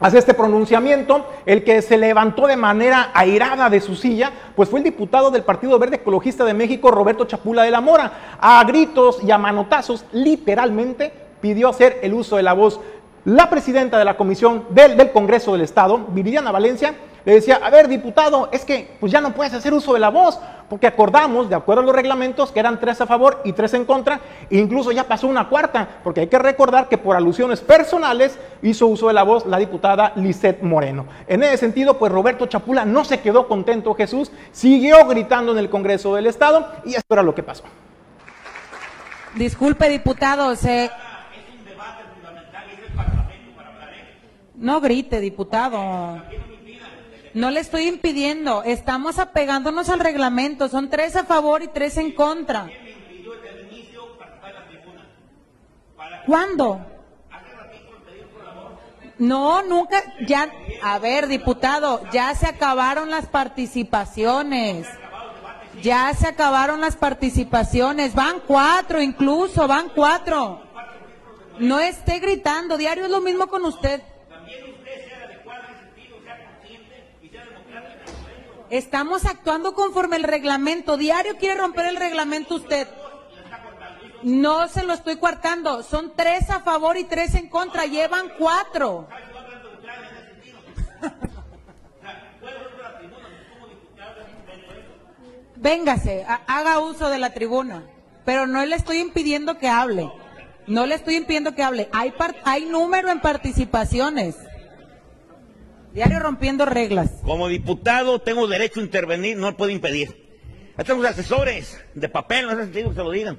hace 0.00 0.18
este 0.18 0.34
pronunciamiento, 0.34 1.26
el 1.46 1.62
que 1.62 1.80
se 1.80 1.96
levantó 1.96 2.46
de 2.46 2.56
manera 2.56 3.10
airada 3.14 3.70
de 3.70 3.80
su 3.80 3.94
silla, 3.94 4.32
pues 4.56 4.68
fue 4.68 4.80
el 4.80 4.84
diputado 4.84 5.30
del 5.30 5.44
Partido 5.44 5.78
Verde 5.78 5.96
Ecologista 5.96 6.44
de 6.44 6.54
México, 6.54 6.90
Roberto 6.90 7.24
Chapula 7.24 7.62
de 7.62 7.70
la 7.70 7.80
Mora. 7.80 8.12
A 8.40 8.62
gritos 8.64 9.22
y 9.22 9.30
a 9.30 9.38
manotazos, 9.38 10.04
literalmente, 10.12 11.12
pidió 11.40 11.68
hacer 11.68 12.00
el 12.02 12.14
uso 12.14 12.36
de 12.36 12.42
la 12.42 12.52
voz. 12.52 12.80
La 13.24 13.48
presidenta 13.48 13.98
de 13.98 14.04
la 14.04 14.16
Comisión 14.16 14.64
del, 14.70 14.96
del 14.96 15.12
Congreso 15.12 15.52
del 15.52 15.60
Estado, 15.60 15.98
Viridiana 16.08 16.50
Valencia, 16.50 16.94
le 17.24 17.34
decía, 17.34 17.60
a 17.62 17.70
ver, 17.70 17.88
diputado, 17.88 18.48
es 18.52 18.64
que 18.64 18.96
pues 18.98 19.12
ya 19.12 19.20
no 19.20 19.32
puedes 19.32 19.54
hacer 19.54 19.72
uso 19.72 19.94
de 19.94 20.00
la 20.00 20.10
voz, 20.10 20.38
porque 20.68 20.86
acordamos, 20.86 21.48
de 21.48 21.54
acuerdo 21.54 21.82
a 21.82 21.84
los 21.84 21.94
reglamentos, 21.94 22.50
que 22.50 22.58
eran 22.58 22.80
tres 22.80 23.00
a 23.00 23.06
favor 23.06 23.42
y 23.44 23.52
tres 23.52 23.74
en 23.74 23.84
contra, 23.84 24.20
e 24.50 24.58
incluso 24.58 24.90
ya 24.90 25.04
pasó 25.04 25.26
una 25.28 25.48
cuarta, 25.48 25.86
porque 26.02 26.20
hay 26.20 26.26
que 26.28 26.38
recordar 26.38 26.88
que 26.88 26.98
por 26.98 27.14
alusiones 27.14 27.60
personales 27.60 28.38
hizo 28.62 28.86
uso 28.86 29.08
de 29.08 29.12
la 29.12 29.22
voz 29.22 29.46
la 29.46 29.58
diputada 29.58 30.12
Lisette 30.16 30.62
Moreno. 30.62 31.06
En 31.26 31.42
ese 31.42 31.58
sentido, 31.58 31.98
pues 31.98 32.10
Roberto 32.10 32.46
Chapula 32.46 32.84
no 32.84 33.04
se 33.04 33.20
quedó 33.20 33.48
contento, 33.48 33.94
Jesús, 33.94 34.32
siguió 34.50 35.06
gritando 35.06 35.52
en 35.52 35.58
el 35.58 35.68
Congreso 35.70 36.14
del 36.14 36.26
Estado, 36.26 36.66
y 36.84 36.94
esto 36.94 37.14
era 37.14 37.22
lo 37.22 37.34
que 37.34 37.42
pasó. 37.42 37.64
Disculpe, 39.34 39.88
diputado, 39.88 40.56
se... 40.56 40.90
No 44.54 44.80
grite, 44.80 45.18
diputado. 45.18 46.22
No 47.34 47.50
le 47.50 47.60
estoy 47.60 47.88
impidiendo. 47.88 48.62
Estamos 48.62 49.18
apegándonos 49.18 49.88
al 49.88 50.00
reglamento. 50.00 50.68
Son 50.68 50.90
tres 50.90 51.16
a 51.16 51.24
favor 51.24 51.62
y 51.62 51.68
tres 51.68 51.96
en 51.96 52.12
contra. 52.12 52.68
¿Cuándo? 56.26 56.86
No, 59.18 59.62
nunca. 59.62 60.02
Ya, 60.26 60.50
a 60.82 60.98
ver, 60.98 61.26
diputado, 61.26 62.02
ya 62.12 62.34
se 62.34 62.46
acabaron 62.46 63.10
las 63.10 63.26
participaciones. 63.26 64.86
Ya 65.82 66.12
se 66.14 66.26
acabaron 66.26 66.80
las 66.80 66.96
participaciones. 66.96 68.14
Van 68.14 68.40
cuatro, 68.46 69.00
incluso, 69.00 69.66
van 69.66 69.88
cuatro. 69.94 70.62
No 71.58 71.80
esté 71.80 72.18
gritando. 72.18 72.76
Diario 72.76 73.04
es 73.04 73.10
lo 73.10 73.20
mismo 73.20 73.46
con 73.46 73.64
usted. 73.64 74.02
Estamos 78.72 79.26
actuando 79.26 79.74
conforme 79.74 80.16
el 80.16 80.22
reglamento. 80.22 80.96
Diario 80.96 81.36
quiere 81.36 81.60
romper 81.60 81.84
el 81.84 81.96
reglamento 81.96 82.54
usted. 82.54 82.88
No 84.22 84.66
se 84.66 84.82
lo 84.84 84.94
estoy 84.94 85.16
cuartando. 85.16 85.82
Son 85.82 86.14
tres 86.16 86.48
a 86.48 86.60
favor 86.60 86.96
y 86.96 87.04
tres 87.04 87.34
en 87.34 87.50
contra. 87.50 87.84
Llevan 87.84 88.30
cuatro. 88.38 89.06
Véngase, 95.56 96.24
ha- 96.26 96.40
haga 96.46 96.80
uso 96.80 97.08
de 97.08 97.18
la 97.18 97.30
tribuna. 97.34 97.82
Pero 98.24 98.46
no 98.46 98.64
le 98.64 98.76
estoy 98.76 98.98
impidiendo 98.98 99.58
que 99.58 99.68
hable. 99.68 100.10
No 100.66 100.86
le 100.86 100.94
estoy 100.94 101.16
impidiendo 101.16 101.54
que 101.54 101.62
hable. 101.62 101.88
Hay, 101.92 102.14
hay 102.44 102.64
número 102.66 103.10
en 103.10 103.20
participaciones. 103.20 104.36
Diario 105.94 106.20
rompiendo 106.20 106.64
reglas. 106.64 107.10
Como 107.22 107.48
diputado 107.48 108.18
tengo 108.18 108.46
derecho 108.46 108.80
a 108.80 108.82
intervenir, 108.82 109.36
no 109.36 109.54
puedo 109.56 109.70
impedir. 109.70 110.08
Ahí 110.76 110.84
Tenemos 110.84 111.04
asesores 111.04 111.78
de 111.94 112.08
papel, 112.08 112.46
no 112.46 112.52
es 112.52 112.58
sentido 112.58 112.88
que 112.88 112.96
se 112.96 113.02
lo 113.02 113.10
digan. 113.10 113.38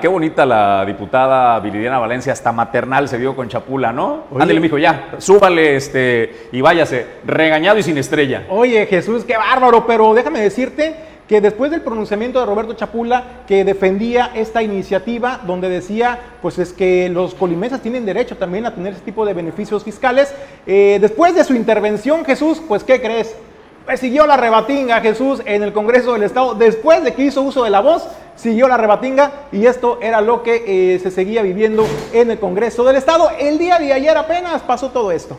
Qué 0.00 0.08
bonita 0.08 0.46
la 0.46 0.84
diputada 0.86 1.60
Viridiana 1.60 1.98
Valencia, 1.98 2.32
hasta 2.32 2.52
maternal 2.52 3.06
se 3.06 3.18
vio 3.18 3.36
con 3.36 3.48
Chapula, 3.48 3.92
¿no? 3.92 4.24
Oye. 4.30 4.42
Ándale, 4.42 4.60
mijo, 4.60 4.78
ya, 4.78 5.16
súbale 5.18 5.76
este, 5.76 6.48
y 6.52 6.62
váyase, 6.62 7.06
regañado 7.26 7.78
y 7.78 7.82
sin 7.82 7.98
estrella. 7.98 8.46
Oye, 8.48 8.86
Jesús, 8.86 9.24
qué 9.24 9.36
bárbaro, 9.36 9.86
pero 9.86 10.14
déjame 10.14 10.40
decirte 10.40 10.96
que 11.28 11.42
después 11.42 11.70
del 11.70 11.82
pronunciamiento 11.82 12.40
de 12.40 12.46
Roberto 12.46 12.72
Chapula, 12.72 13.42
que 13.46 13.62
defendía 13.62 14.32
esta 14.34 14.62
iniciativa, 14.62 15.40
donde 15.46 15.68
decía, 15.68 16.18
pues 16.40 16.58
es 16.58 16.72
que 16.72 17.10
los 17.10 17.34
colimenses 17.34 17.82
tienen 17.82 18.06
derecho 18.06 18.38
también 18.38 18.64
a 18.64 18.74
tener 18.74 18.94
ese 18.94 19.02
tipo 19.02 19.26
de 19.26 19.34
beneficios 19.34 19.84
fiscales, 19.84 20.34
eh, 20.66 20.96
después 21.00 21.34
de 21.34 21.44
su 21.44 21.54
intervención, 21.54 22.24
Jesús, 22.24 22.62
pues 22.66 22.82
¿qué 22.82 23.00
crees? 23.02 23.36
Pues 23.84 24.00
siguió 24.00 24.26
la 24.26 24.38
rebatinga 24.38 25.00
Jesús 25.02 25.42
en 25.44 25.62
el 25.62 25.74
Congreso 25.74 26.14
del 26.14 26.22
Estado, 26.22 26.54
después 26.54 27.04
de 27.04 27.12
que 27.12 27.24
hizo 27.24 27.42
uso 27.42 27.62
de 27.62 27.70
la 27.70 27.80
voz, 27.80 28.08
siguió 28.34 28.66
la 28.66 28.78
rebatinga 28.78 29.32
y 29.52 29.66
esto 29.66 29.98
era 30.00 30.22
lo 30.22 30.42
que 30.42 30.94
eh, 30.94 30.98
se 30.98 31.10
seguía 31.10 31.42
viviendo 31.42 31.86
en 32.12 32.30
el 32.30 32.38
Congreso 32.38 32.84
del 32.84 32.96
Estado. 32.96 33.28
El 33.38 33.58
día 33.58 33.78
de 33.78 33.92
ayer 33.92 34.16
apenas 34.16 34.62
pasó 34.62 34.90
todo 34.90 35.12
esto. 35.12 35.36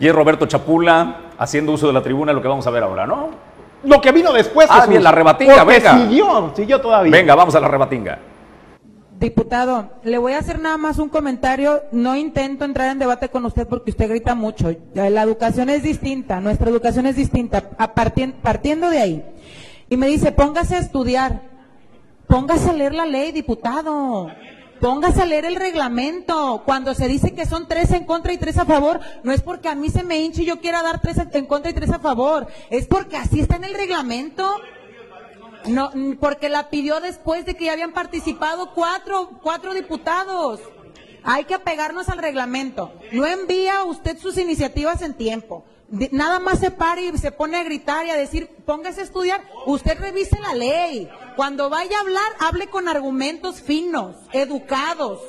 Y 0.00 0.08
es 0.08 0.14
Roberto 0.14 0.46
Chapula 0.46 1.32
haciendo 1.38 1.72
uso 1.72 1.88
de 1.88 1.92
la 1.92 2.02
tribuna, 2.02 2.32
lo 2.32 2.42
que 2.42 2.48
vamos 2.48 2.66
a 2.66 2.70
ver 2.70 2.82
ahora, 2.82 3.06
¿no? 3.06 3.47
Lo 3.88 4.00
que 4.00 4.12
vino 4.12 4.32
después, 4.32 4.66
Ah, 4.70 4.74
Jesús, 4.76 4.90
bien, 4.90 5.02
la 5.02 5.12
rebatinga, 5.12 5.64
porque 5.64 5.78
venga. 5.78 5.98
siguió, 5.98 6.52
siguió 6.54 6.80
todavía. 6.80 7.10
Venga, 7.10 7.34
vamos 7.34 7.54
a 7.54 7.60
la 7.60 7.68
rebatinga. 7.68 8.18
Diputado, 9.18 9.90
le 10.04 10.16
voy 10.18 10.34
a 10.34 10.38
hacer 10.38 10.60
nada 10.60 10.76
más 10.76 10.98
un 10.98 11.08
comentario. 11.08 11.82
No 11.90 12.14
intento 12.14 12.64
entrar 12.64 12.90
en 12.90 12.98
debate 13.00 13.30
con 13.30 13.44
usted 13.46 13.66
porque 13.66 13.90
usted 13.90 14.08
grita 14.08 14.34
mucho. 14.34 14.72
La 14.94 15.22
educación 15.22 15.70
es 15.70 15.82
distinta, 15.82 16.40
nuestra 16.40 16.70
educación 16.70 17.06
es 17.06 17.16
distinta. 17.16 17.62
Partiendo 18.42 18.90
de 18.90 18.98
ahí. 19.00 19.24
Y 19.88 19.96
me 19.96 20.06
dice, 20.06 20.30
póngase 20.32 20.76
a 20.76 20.80
estudiar. 20.80 21.40
Póngase 22.28 22.70
a 22.70 22.72
leer 22.74 22.94
la 22.94 23.06
ley, 23.06 23.32
diputado. 23.32 24.28
Póngase 24.80 25.22
a 25.22 25.26
leer 25.26 25.44
el 25.44 25.56
reglamento. 25.56 26.62
Cuando 26.64 26.94
se 26.94 27.08
dice 27.08 27.34
que 27.34 27.46
son 27.46 27.66
tres 27.66 27.90
en 27.92 28.04
contra 28.04 28.32
y 28.32 28.38
tres 28.38 28.58
a 28.58 28.64
favor, 28.64 29.00
no 29.22 29.32
es 29.32 29.42
porque 29.42 29.68
a 29.68 29.74
mí 29.74 29.90
se 29.90 30.04
me 30.04 30.20
hinche 30.20 30.42
y 30.42 30.46
yo 30.46 30.60
quiera 30.60 30.82
dar 30.82 31.00
tres 31.00 31.16
en 31.32 31.46
contra 31.46 31.70
y 31.70 31.74
tres 31.74 31.90
a 31.90 31.98
favor. 31.98 32.46
Es 32.70 32.86
porque 32.86 33.16
así 33.16 33.40
está 33.40 33.56
en 33.56 33.64
el 33.64 33.74
reglamento. 33.74 34.60
No, 35.66 35.90
mm, 35.92 36.12
porque 36.14 36.48
la 36.48 36.70
pidió 36.70 37.00
después 37.00 37.44
de 37.44 37.54
que 37.54 37.66
ya 37.66 37.72
habían 37.72 37.92
participado 37.92 38.72
cuatro, 38.74 39.38
cuatro 39.42 39.74
diputados. 39.74 40.60
Hay 41.24 41.44
que 41.44 41.54
apegarnos 41.54 42.08
al 42.08 42.18
reglamento. 42.18 42.92
No 43.12 43.26
envía 43.26 43.84
usted 43.84 44.16
sus 44.18 44.38
iniciativas 44.38 45.02
en 45.02 45.14
tiempo. 45.14 45.64
Nada 45.90 46.38
más 46.38 46.58
se 46.58 46.70
para 46.70 47.00
y 47.00 47.16
se 47.16 47.32
pone 47.32 47.56
a 47.56 47.64
gritar 47.64 48.06
y 48.06 48.10
a 48.10 48.16
decir, 48.16 48.48
póngase 48.66 49.00
a 49.00 49.04
estudiar. 49.04 49.42
Usted 49.66 49.98
revise 49.98 50.38
la 50.38 50.54
ley. 50.54 51.08
Cuando 51.34 51.70
vaya 51.70 51.96
a 51.96 52.00
hablar, 52.00 52.30
hable 52.40 52.66
con 52.66 52.88
argumentos 52.88 53.62
finos, 53.62 54.16
educados. 54.32 55.20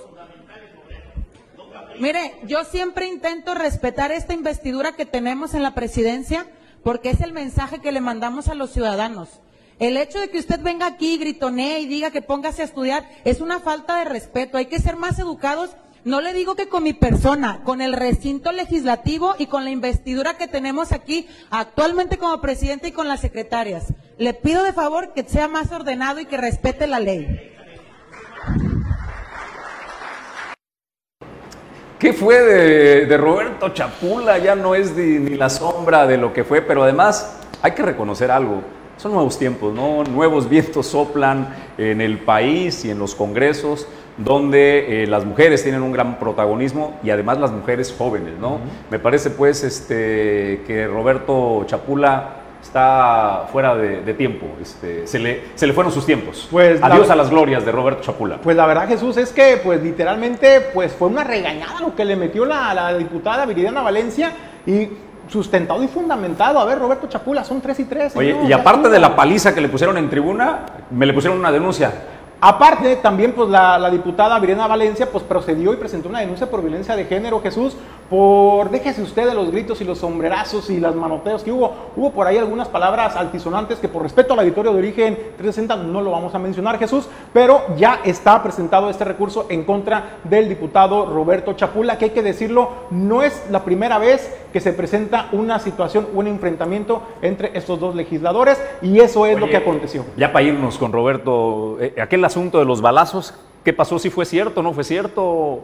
Mire, 1.99 2.39
yo 2.43 2.65
siempre 2.65 3.07
intento 3.07 3.55
respetar 3.55 4.11
esta 4.11 4.33
investidura 4.33 4.93
que 4.93 5.05
tenemos 5.05 5.53
en 5.53 5.63
la 5.63 5.75
presidencia 5.75 6.45
porque 6.83 7.09
es 7.09 7.21
el 7.21 7.33
mensaje 7.33 7.79
que 7.79 7.91
le 7.91 8.01
mandamos 8.01 8.47
a 8.47 8.55
los 8.55 8.71
ciudadanos. 8.71 9.29
El 9.79 9.95
hecho 9.95 10.19
de 10.19 10.29
que 10.29 10.39
usted 10.39 10.61
venga 10.61 10.87
aquí, 10.87 11.17
gritonee 11.17 11.79
y 11.79 11.87
diga 11.87 12.11
que 12.11 12.21
póngase 12.21 12.61
a 12.61 12.65
estudiar 12.65 13.09
es 13.23 13.39
una 13.39 13.61
falta 13.61 13.99
de 13.99 14.05
respeto. 14.05 14.57
Hay 14.57 14.65
que 14.65 14.79
ser 14.79 14.97
más 14.97 15.19
educados 15.19 15.71
No 16.05 16.21
le 16.21 16.33
digo 16.33 16.55
que 16.55 16.69
con 16.69 16.83
mi 16.83 16.93
persona, 16.93 17.61
con 17.65 17.81
el 17.81 17.91
recinto 17.91 18.53
legislativo 18.53 19.35
y 19.37 19.47
con 19.47 19.65
la 19.65 19.69
investidura 19.69 20.37
que 20.37 20.47
tenemos 20.47 20.93
aquí 20.93 21.27
actualmente 21.49 22.17
como 22.17 22.39
presidente 22.39 22.87
y 22.87 22.91
con 22.93 23.09
las 23.09 23.19
secretarias. 23.19 23.93
Le 24.17 24.33
pido 24.33 24.63
de 24.63 24.71
favor 24.71 25.11
que 25.13 25.23
sea 25.23 25.49
más 25.49 25.71
ordenado 25.73 26.21
y 26.21 26.25
que 26.25 26.37
respete 26.37 26.87
la 26.87 27.01
ley. 27.01 27.53
¿Qué 31.99 32.13
fue 32.13 32.39
de, 33.05 33.17
Roberto 33.17 33.69
Chapula? 33.69 34.37
Ya 34.37 34.55
no 34.55 34.75
es 34.75 34.95
ni 34.95 35.35
la 35.35 35.49
sombra 35.49 36.07
de 36.07 36.17
lo 36.17 36.31
que 36.31 36.45
fue, 36.45 36.61
pero 36.61 36.83
además 36.83 37.41
hay 37.61 37.73
que 37.73 37.83
reconocer 37.83 38.31
algo. 38.31 38.61
Son 38.95 39.11
nuevos 39.11 39.37
tiempos, 39.37 39.73
¿no? 39.73 40.05
Nuevos 40.05 40.47
vientos 40.47 40.87
soplan 40.87 41.53
en 41.77 41.99
el 41.99 42.19
país 42.19 42.85
y 42.85 42.89
en 42.89 42.99
los 42.99 43.15
congresos 43.15 43.85
donde 44.23 45.03
eh, 45.03 45.07
las 45.07 45.23
mujeres 45.25 45.63
tienen 45.63 45.81
un 45.81 45.91
gran 45.93 46.19
protagonismo 46.19 46.99
y 47.03 47.09
además 47.09 47.39
las 47.39 47.51
mujeres 47.51 47.95
jóvenes, 47.97 48.33
¿no? 48.39 48.59
Me 48.91 48.99
parece 48.99 49.29
pues 49.29 49.63
este, 49.63 50.61
que 50.67 50.87
Roberto 50.87 51.63
Chapula 51.65 52.35
está 52.61 53.45
fuera 53.51 53.73
de, 53.75 54.01
de 54.01 54.13
tiempo, 54.13 54.45
este, 54.61 55.07
se, 55.07 55.17
le, 55.19 55.43
se 55.55 55.65
le 55.65 55.71
fueron 55.71 55.93
sus 55.93 56.05
tiempos. 56.05 56.47
Pues, 56.51 56.81
la- 56.81 56.87
Adiós 56.87 57.09
a 57.09 57.15
las 57.15 57.29
glorias 57.29 57.65
de 57.65 57.71
Roberto 57.71 58.01
Chapula. 58.03 58.37
Pues 58.43 58.57
la 58.57 58.65
verdad, 58.65 58.87
Jesús, 58.89 59.15
es 59.15 59.31
que 59.31 59.59
pues 59.63 59.81
literalmente 59.81 60.59
pues 60.73 60.91
fue 60.91 61.07
una 61.07 61.23
regañada 61.23 61.79
lo 61.79 61.95
que 61.95 62.03
le 62.03 62.17
metió 62.17 62.43
la, 62.45 62.73
la 62.73 62.97
diputada 62.97 63.45
Viridiana 63.45 63.81
Valencia 63.81 64.33
y 64.65 64.89
sustentado 65.29 65.81
y 65.81 65.87
fundamentado. 65.87 66.59
A 66.59 66.65
ver, 66.65 66.79
Roberto 66.79 67.07
Chapula, 67.07 67.45
son 67.45 67.61
tres 67.61 67.79
y 67.79 67.85
tres. 67.85 68.13
Oye, 68.17 68.33
señor, 68.33 68.49
y 68.49 68.51
aparte 68.53 68.89
de 68.89 68.99
la 68.99 69.15
paliza 69.15 69.53
que 69.55 69.61
le 69.61 69.69
pusieron 69.69 69.97
en 69.97 70.09
tribuna, 70.09 70.65
me 70.91 71.05
le 71.05 71.13
pusieron 71.13 71.39
una 71.39 71.51
denuncia. 71.53 71.93
Aparte, 72.41 72.95
también 72.95 73.33
pues 73.33 73.49
la, 73.49 73.89
diputada 73.89 74.39
Viridiana 74.39 74.65
Valencia 74.65 75.11
pues 75.11 75.25
procedió 75.25 75.73
y 75.73 75.75
presentó 75.75 76.07
una 76.07 76.21
denuncia 76.21 76.49
por 76.49 76.61
violencia 76.61 76.95
de 76.95 77.03
género, 77.03 77.41
Jesús, 77.41 77.75
por, 78.09 78.69
déjese 78.69 79.01
usted 79.01 79.27
de 79.27 79.33
los 79.33 79.51
gritos 79.51 79.81
y 79.81 79.83
los 79.83 79.97
sombrerazos 79.97 80.69
y 80.69 80.79
las 80.79 80.95
manoteos 80.95 81.43
que 81.43 81.51
hubo. 81.51 81.73
Hubo 81.97 82.11
por 82.11 82.27
ahí 82.27 82.37
algunas 82.37 82.69
palabras 82.69 83.17
altisonantes 83.17 83.79
que 83.79 83.89
por 83.89 84.03
respeto 84.03 84.33
al 84.33 84.39
auditorio 84.39 84.71
de 84.71 84.77
origen 84.77 85.15
360 85.37 85.75
no 85.75 86.01
lo 86.01 86.11
vamos 86.11 86.33
a 86.33 86.39
mencionar, 86.39 86.79
Jesús, 86.79 87.09
pero 87.33 87.61
ya 87.75 87.99
está 88.05 88.41
presentado 88.41 88.89
este 88.89 89.03
recurso 89.03 89.45
en 89.49 89.65
contra 89.65 90.19
del 90.23 90.47
diputado 90.47 91.07
Roberto 91.07 91.53
Chapula, 91.53 91.97
que 91.97 92.05
hay 92.05 92.11
que 92.11 92.23
decirlo, 92.23 92.69
no 92.89 93.21
es 93.21 93.43
la 93.51 93.65
primera 93.65 93.97
vez 93.97 94.33
que 94.51 94.59
se 94.59 94.73
presenta 94.73 95.29
una 95.31 95.59
situación, 95.59 96.07
un 96.13 96.27
enfrentamiento 96.27 97.03
entre 97.21 97.57
estos 97.57 97.79
dos 97.79 97.95
legisladores 97.95 98.61
y 98.81 98.99
eso 98.99 99.25
es 99.25 99.39
lo 99.39 99.49
que 99.49 99.57
aconteció. 99.57 100.05
Ya 100.17 100.31
para 100.31 100.45
irnos 100.45 100.77
con 100.77 100.91
Roberto, 100.91 101.77
eh, 101.79 101.95
aquel 102.01 102.23
asunto 102.25 102.59
de 102.59 102.65
los 102.65 102.81
balazos, 102.81 103.33
¿qué 103.63 103.73
pasó? 103.73 103.99
¿Si 103.99 104.09
fue 104.09 104.25
cierto 104.25 104.61
o 104.61 104.63
no 104.63 104.73
fue 104.73 104.83
cierto? 104.83 105.61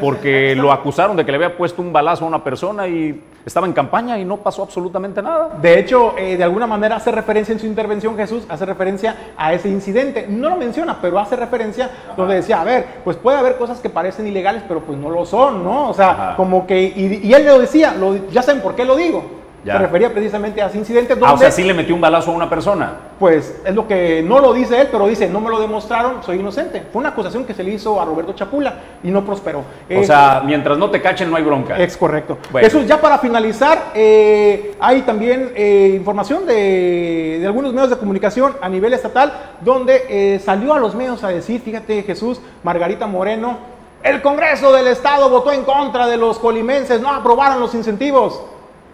Pues, 0.00 0.04
Porque 0.04 0.54
lo 0.54 0.72
acusaron 0.72 1.16
de 1.16 1.24
que 1.24 1.32
le 1.32 1.36
había 1.36 1.56
puesto 1.56 1.80
un 1.80 1.90
balazo 1.92 2.24
a 2.24 2.28
una 2.28 2.44
persona 2.44 2.86
y 2.86 3.18
estaba 3.46 3.66
en 3.66 3.72
campaña 3.72 4.18
y 4.18 4.24
no 4.26 4.36
pasó 4.36 4.62
absolutamente 4.64 5.22
nada. 5.22 5.56
De 5.62 5.78
hecho, 5.78 6.14
eh, 6.18 6.36
de 6.36 6.44
alguna 6.44 6.66
manera 6.66 6.96
hace 6.96 7.10
referencia 7.10 7.52
en 7.52 7.58
su 7.60 7.66
intervención, 7.66 8.14
Jesús, 8.16 8.44
hace 8.48 8.66
referencia 8.66 9.16
a 9.38 9.54
ese 9.54 9.70
incidente. 9.70 10.26
No 10.28 10.50
lo 10.50 10.56
menciona, 10.56 10.98
pero 11.00 11.18
hace 11.18 11.34
referencia 11.36 11.88
donde 12.16 12.34
decía, 12.34 12.60
a 12.60 12.64
ver, 12.64 12.84
pues 13.04 13.16
puede 13.16 13.38
haber 13.38 13.56
cosas 13.56 13.80
que 13.80 13.88
parecen 13.88 14.26
ilegales, 14.26 14.62
pero 14.68 14.80
pues 14.80 14.98
no 14.98 15.08
lo 15.08 15.24
son, 15.24 15.64
¿no? 15.64 15.88
O 15.88 15.94
sea, 15.94 16.10
Ajá. 16.10 16.36
como 16.36 16.66
que, 16.66 16.78
y, 16.82 17.20
y 17.26 17.32
él 17.32 17.46
lo 17.46 17.58
decía, 17.58 17.94
lo- 17.94 18.28
ya 18.28 18.42
saben 18.42 18.60
por 18.60 18.74
qué 18.74 18.84
lo 18.84 18.96
digo. 18.96 19.24
Ya. 19.66 19.72
Se 19.74 19.78
refería 19.80 20.12
precisamente 20.12 20.62
a 20.62 20.66
ese 20.68 20.78
incidente 20.78 21.14
donde, 21.14 21.26
Ah, 21.26 21.34
o 21.34 21.38
sea, 21.38 21.50
sí 21.50 21.64
le 21.64 21.74
metió 21.74 21.94
un 21.94 22.00
balazo 22.00 22.30
a 22.30 22.34
una 22.34 22.48
persona. 22.48 22.92
pues, 23.18 23.60
es 23.64 23.74
lo 23.74 23.88
que 23.88 24.22
no 24.22 24.38
lo 24.38 24.52
dice 24.52 24.80
él, 24.80 24.88
pero 24.92 25.06
dice, 25.08 25.28
no 25.28 25.40
me 25.40 25.50
lo 25.50 25.58
demostraron, 25.58 26.22
soy 26.22 26.38
inocente. 26.38 26.82
Fue 26.92 27.00
una 27.00 27.08
acusación 27.08 27.44
que 27.44 27.52
se 27.54 27.64
le 27.64 27.72
hizo 27.72 28.00
a 28.00 28.04
Roberto 28.04 28.32
Chapula 28.34 28.74
y 29.02 29.10
no 29.10 29.24
prosperó. 29.24 29.64
O 29.94 30.04
sea, 30.04 30.42
mientras 30.44 30.78
no 30.78 30.88
te 30.90 31.02
cachen 31.02 31.28
no 31.30 31.36
hay 31.36 31.42
bronca. 31.42 31.76
Es 31.78 31.96
correcto. 31.96 32.38
Bueno. 32.52 32.64
Jesús, 32.66 32.86
ya 32.86 33.00
para 33.00 33.18
finalizar, 33.18 33.90
eh, 33.94 34.76
hay 34.78 35.02
también 35.02 35.50
eh, 35.56 35.94
información 35.96 36.46
de, 36.46 37.38
de 37.40 37.46
algunos 37.46 37.72
medios 37.72 37.90
de 37.90 37.96
comunicación 37.98 38.54
a 38.60 38.68
nivel 38.68 38.92
estatal, 38.92 39.32
donde 39.62 40.04
eh, 40.08 40.38
salió 40.38 40.74
a 40.74 40.78
los 40.78 40.94
medios 40.94 41.24
a 41.24 41.28
decir, 41.28 41.60
fíjate 41.60 42.02
Jesús, 42.04 42.40
Margarita 42.62 43.06
Moreno, 43.06 43.58
el 44.02 44.22
Congreso 44.22 44.72
del 44.72 44.86
Estado 44.86 45.28
votó 45.28 45.50
en 45.52 45.64
contra 45.64 46.06
de 46.06 46.16
los 46.16 46.38
colimenses, 46.38 47.00
no 47.00 47.10
aprobaron 47.10 47.58
los 47.58 47.74
incentivos. 47.74 48.40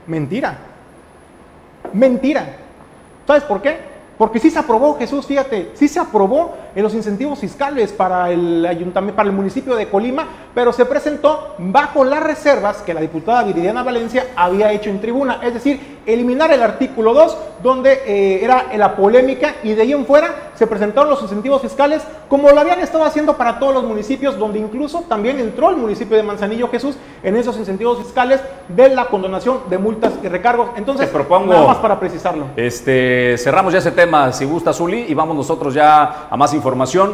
Mentira. 0.06 0.56
Mentira. 1.92 2.56
¿Sabes 3.26 3.44
por 3.44 3.62
qué? 3.62 3.78
Porque 4.18 4.38
sí 4.38 4.50
se 4.50 4.58
aprobó, 4.58 4.98
Jesús, 4.98 5.26
fíjate, 5.26 5.72
sí 5.74 5.88
se 5.88 5.98
aprobó 5.98 6.54
en 6.74 6.82
los 6.82 6.94
incentivos 6.94 7.38
fiscales 7.38 7.92
para 7.92 8.30
el 8.30 8.64
ayuntamiento, 8.66 9.16
para 9.16 9.28
el 9.28 9.34
municipio 9.34 9.74
de 9.76 9.88
Colima, 9.88 10.26
pero 10.54 10.72
se 10.72 10.84
presentó 10.86 11.54
bajo 11.58 12.04
las 12.04 12.22
reservas 12.22 12.78
que 12.78 12.94
la 12.94 13.00
diputada 13.00 13.42
Viridiana 13.44 13.82
Valencia 13.82 14.26
había 14.36 14.72
hecho 14.72 14.90
en 14.90 15.00
tribuna, 15.00 15.38
es 15.42 15.54
decir, 15.54 16.00
eliminar 16.04 16.50
el 16.52 16.62
artículo 16.62 17.14
2, 17.14 17.36
donde 17.62 17.92
eh, 18.06 18.44
era 18.44 18.66
la 18.76 18.96
polémica, 18.96 19.54
y 19.62 19.72
de 19.74 19.82
ahí 19.82 19.92
en 19.92 20.04
fuera 20.04 20.50
se 20.56 20.66
presentaron 20.66 21.10
los 21.10 21.22
incentivos 21.22 21.62
fiscales 21.62 22.02
como 22.28 22.50
lo 22.50 22.60
habían 22.60 22.80
estado 22.80 23.04
haciendo 23.04 23.36
para 23.36 23.58
todos 23.58 23.74
los 23.74 23.84
municipios, 23.84 24.38
donde 24.38 24.58
incluso 24.58 25.04
también 25.08 25.38
entró 25.38 25.70
el 25.70 25.76
municipio 25.76 26.16
de 26.16 26.22
Manzanillo 26.22 26.68
Jesús 26.68 26.96
en 27.22 27.36
esos 27.36 27.56
incentivos 27.58 27.98
fiscales 27.98 28.40
de 28.68 28.88
la 28.88 29.04
condonación 29.06 29.60
de 29.70 29.78
multas 29.78 30.12
y 30.22 30.28
recargos. 30.28 30.70
Entonces, 30.76 31.10
Te 31.10 31.16
propongo- 31.18 31.52
nada 31.52 31.66
más 31.68 31.76
para 31.78 32.00
precisarlo. 32.00 32.46
Este, 32.56 33.36
cerramos 33.38 33.72
ya 33.72 33.78
ese 33.78 33.92
tema, 33.92 34.32
si 34.32 34.44
gusta 34.44 34.72
Zuli, 34.72 35.06
y 35.08 35.14
vamos 35.14 35.36
nosotros 35.36 35.72
ya 35.74 36.26
a 36.30 36.36
más 36.36 36.52
información. 36.54 36.61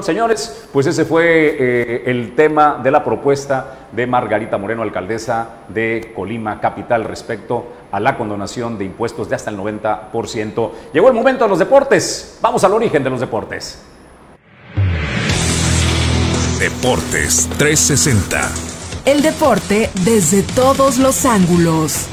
Señores, 0.03 0.69
pues 0.73 0.87
ese 0.87 1.05
fue 1.05 1.57
eh, 1.59 2.03
el 2.07 2.35
tema 2.35 2.81
de 2.83 2.91
la 2.91 3.05
propuesta 3.05 3.89
de 3.93 4.07
Margarita 4.07 4.59
Moreno, 4.59 4.83
alcaldesa 4.83 5.49
de 5.69 6.13
Colima 6.15 6.61
Capital, 6.61 7.05
respecto 7.05 7.67
a 7.91 8.01
la 8.01 8.17
condonación 8.17 8.79
de 8.79 8.85
impuestos 8.85 9.29
de 9.29 9.37
hasta 9.37 9.51
el 9.51 9.57
90%. 9.57 10.71
Llegó 10.93 11.09
el 11.09 11.15
momento 11.15 11.45
de 11.45 11.51
los 11.51 11.59
deportes. 11.59 12.39
Vamos 12.41 12.63
al 12.65 12.73
origen 12.75 13.03
de 13.03 13.11
los 13.11 13.21
deportes. 13.21 13.83
Deportes 16.59 17.49
360. 17.57 18.51
El 19.05 19.23
deporte 19.23 19.91
desde 20.05 20.43
todos 20.43 20.99
los 20.99 21.25
ángulos. 21.25 22.09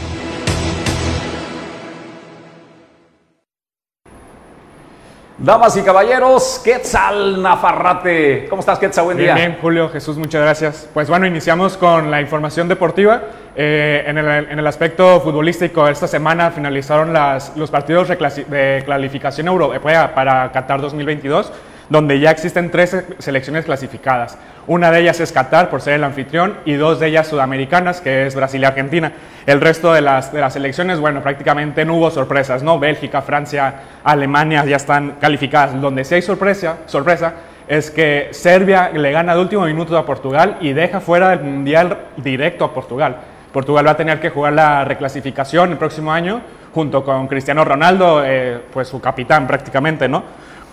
Damas 5.46 5.78
y 5.78 5.84
caballeros, 5.84 6.60
Quetzal 6.64 7.40
Nafarrate. 7.40 8.48
¿Cómo 8.50 8.62
estás, 8.62 8.80
Quetzal? 8.80 9.06
Buen 9.06 9.18
Bien, 9.18 9.36
día. 9.36 9.46
bien, 9.46 9.58
Julio, 9.62 9.90
Jesús, 9.90 10.18
muchas 10.18 10.42
gracias. 10.42 10.90
Pues 10.92 11.08
bueno, 11.08 11.28
iniciamos 11.28 11.78
con 11.78 12.10
la 12.10 12.20
información 12.20 12.68
deportiva. 12.68 13.22
Eh, 13.56 14.04
en, 14.08 14.18
el, 14.18 14.28
en 14.50 14.58
el 14.58 14.66
aspecto 14.66 15.22
futbolístico, 15.22 15.88
esta 15.88 16.08
semana 16.08 16.50
finalizaron 16.50 17.14
las, 17.14 17.56
los 17.56 17.70
partidos 17.70 18.08
de 18.08 18.82
clasificación 18.88 19.48
europea 19.48 20.16
para 20.16 20.52
Qatar 20.52 20.82
2022, 20.82 21.52
donde 21.90 22.20
ya 22.20 22.32
existen 22.32 22.72
tres 22.72 22.96
selecciones 23.20 23.66
clasificadas. 23.66 24.38
Una 24.68 24.90
de 24.90 25.02
ellas 25.02 25.20
es 25.20 25.32
Qatar, 25.32 25.70
por 25.70 25.82
ser 25.82 25.94
el 25.94 26.04
anfitrión, 26.04 26.58
y 26.66 26.74
dos 26.74 27.00
de 27.00 27.08
ellas 27.08 27.28
sudamericanas, 27.28 28.02
que 28.02 28.26
es 28.26 28.36
Brasil 28.36 28.62
y 28.62 28.66
Argentina. 28.66 29.12
El 29.46 29.62
resto 29.62 29.94
de 29.94 30.02
las, 30.02 30.34
de 30.34 30.42
las 30.42 30.54
selecciones, 30.54 31.00
bueno, 31.00 31.22
prácticamente 31.22 31.86
no 31.86 31.96
hubo 31.96 32.10
sorpresas, 32.10 32.64
¿no? 32.64 32.80
Bélgica, 32.80 33.22
Francia, 33.22 33.76
Alemania 34.04 34.66
ya 34.66 34.78
están 34.78 35.18
calificadas. 35.22 35.80
Donde 35.80 36.04
sí 36.04 36.16
hay 36.16 36.22
sorpresa, 36.24 36.78
sorpresa 36.88 37.34
es 37.68 37.92
que 37.92 38.30
Serbia 38.32 38.90
le 38.94 39.12
gana 39.12 39.36
de 39.36 39.42
último 39.42 39.66
minuto 39.66 39.98
a 39.98 40.06
Portugal 40.06 40.58
y 40.62 40.74
deja 40.74 41.00
fuera 41.00 41.30
del 41.30 41.42
Mundial 41.42 41.98
directo 42.18 42.66
a 42.66 42.74
Portugal. 42.74 43.18
Portugal 43.52 43.88
va 43.88 43.92
a 43.92 43.98
tener 43.98 44.20
que 44.20 44.30
jugar 44.30 44.54
la 44.54 44.84
reclasificación 44.84 45.72
el 45.72 45.78
próximo 45.78 46.12
año 46.12 46.42
junto 46.74 47.04
con 47.06 47.28
Cristiano 47.28 47.64
Ronaldo, 47.64 48.22
eh, 48.26 48.60
pues 48.74 48.88
su 48.88 49.00
capitán 49.00 49.48
prácticamente, 49.48 50.10
¿no? 50.10 50.24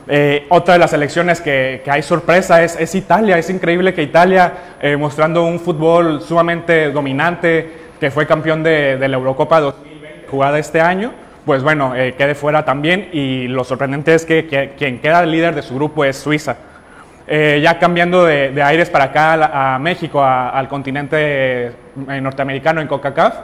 Eh, 0.09 0.46
otra 0.48 0.74
de 0.74 0.80
las 0.80 0.90
selecciones 0.90 1.40
que, 1.40 1.82
hay 1.86 2.03
sorpresa 2.03 2.62
es, 2.62 2.94
Italia. 2.94 3.38
Es 3.38 3.50
increíble 3.50 3.94
que 3.94 4.03
Italia, 4.03 4.53
eh, 4.80 4.96
mostrando 4.96 5.44
un 5.44 5.61
fútbol 5.61 6.20
sumamente 6.22 6.90
dominante, 6.90 7.82
que 8.00 8.11
fue 8.11 8.26
campeón 8.26 8.62
de, 8.62 8.96
la 8.98 9.16
Eurocopa 9.16 9.61
2020 9.61 10.26
jugada 10.28 10.59
este 10.59 10.80
año, 10.80 11.12
pues 11.44 11.62
bueno, 11.62 11.94
eh, 11.94 12.14
quede 12.16 12.34
fuera 12.34 12.64
también. 12.64 13.11
Y 13.12 13.46
lo 13.48 13.62
sorprendente 13.64 14.14
es 14.14 14.24
que, 14.24 14.72
quien 14.76 15.00
queda 15.00 15.24
líder 15.24 15.55
de 15.55 15.62
su 15.62 15.74
grupo 15.74 16.05
es 16.05 16.16
Suiza. 16.16 16.57
Ya 17.28 17.78
cambiando 17.78 18.26
de, 18.26 18.50
de 18.50 18.62
aires 18.62 18.90
para 18.90 19.05
acá 19.05 19.74
a, 19.74 19.78
México, 19.78 20.22
al 20.22 20.68
continente 20.68 21.72
norteamericano 21.94 22.82
en 22.82 22.88
CONCACAF, 22.88 23.34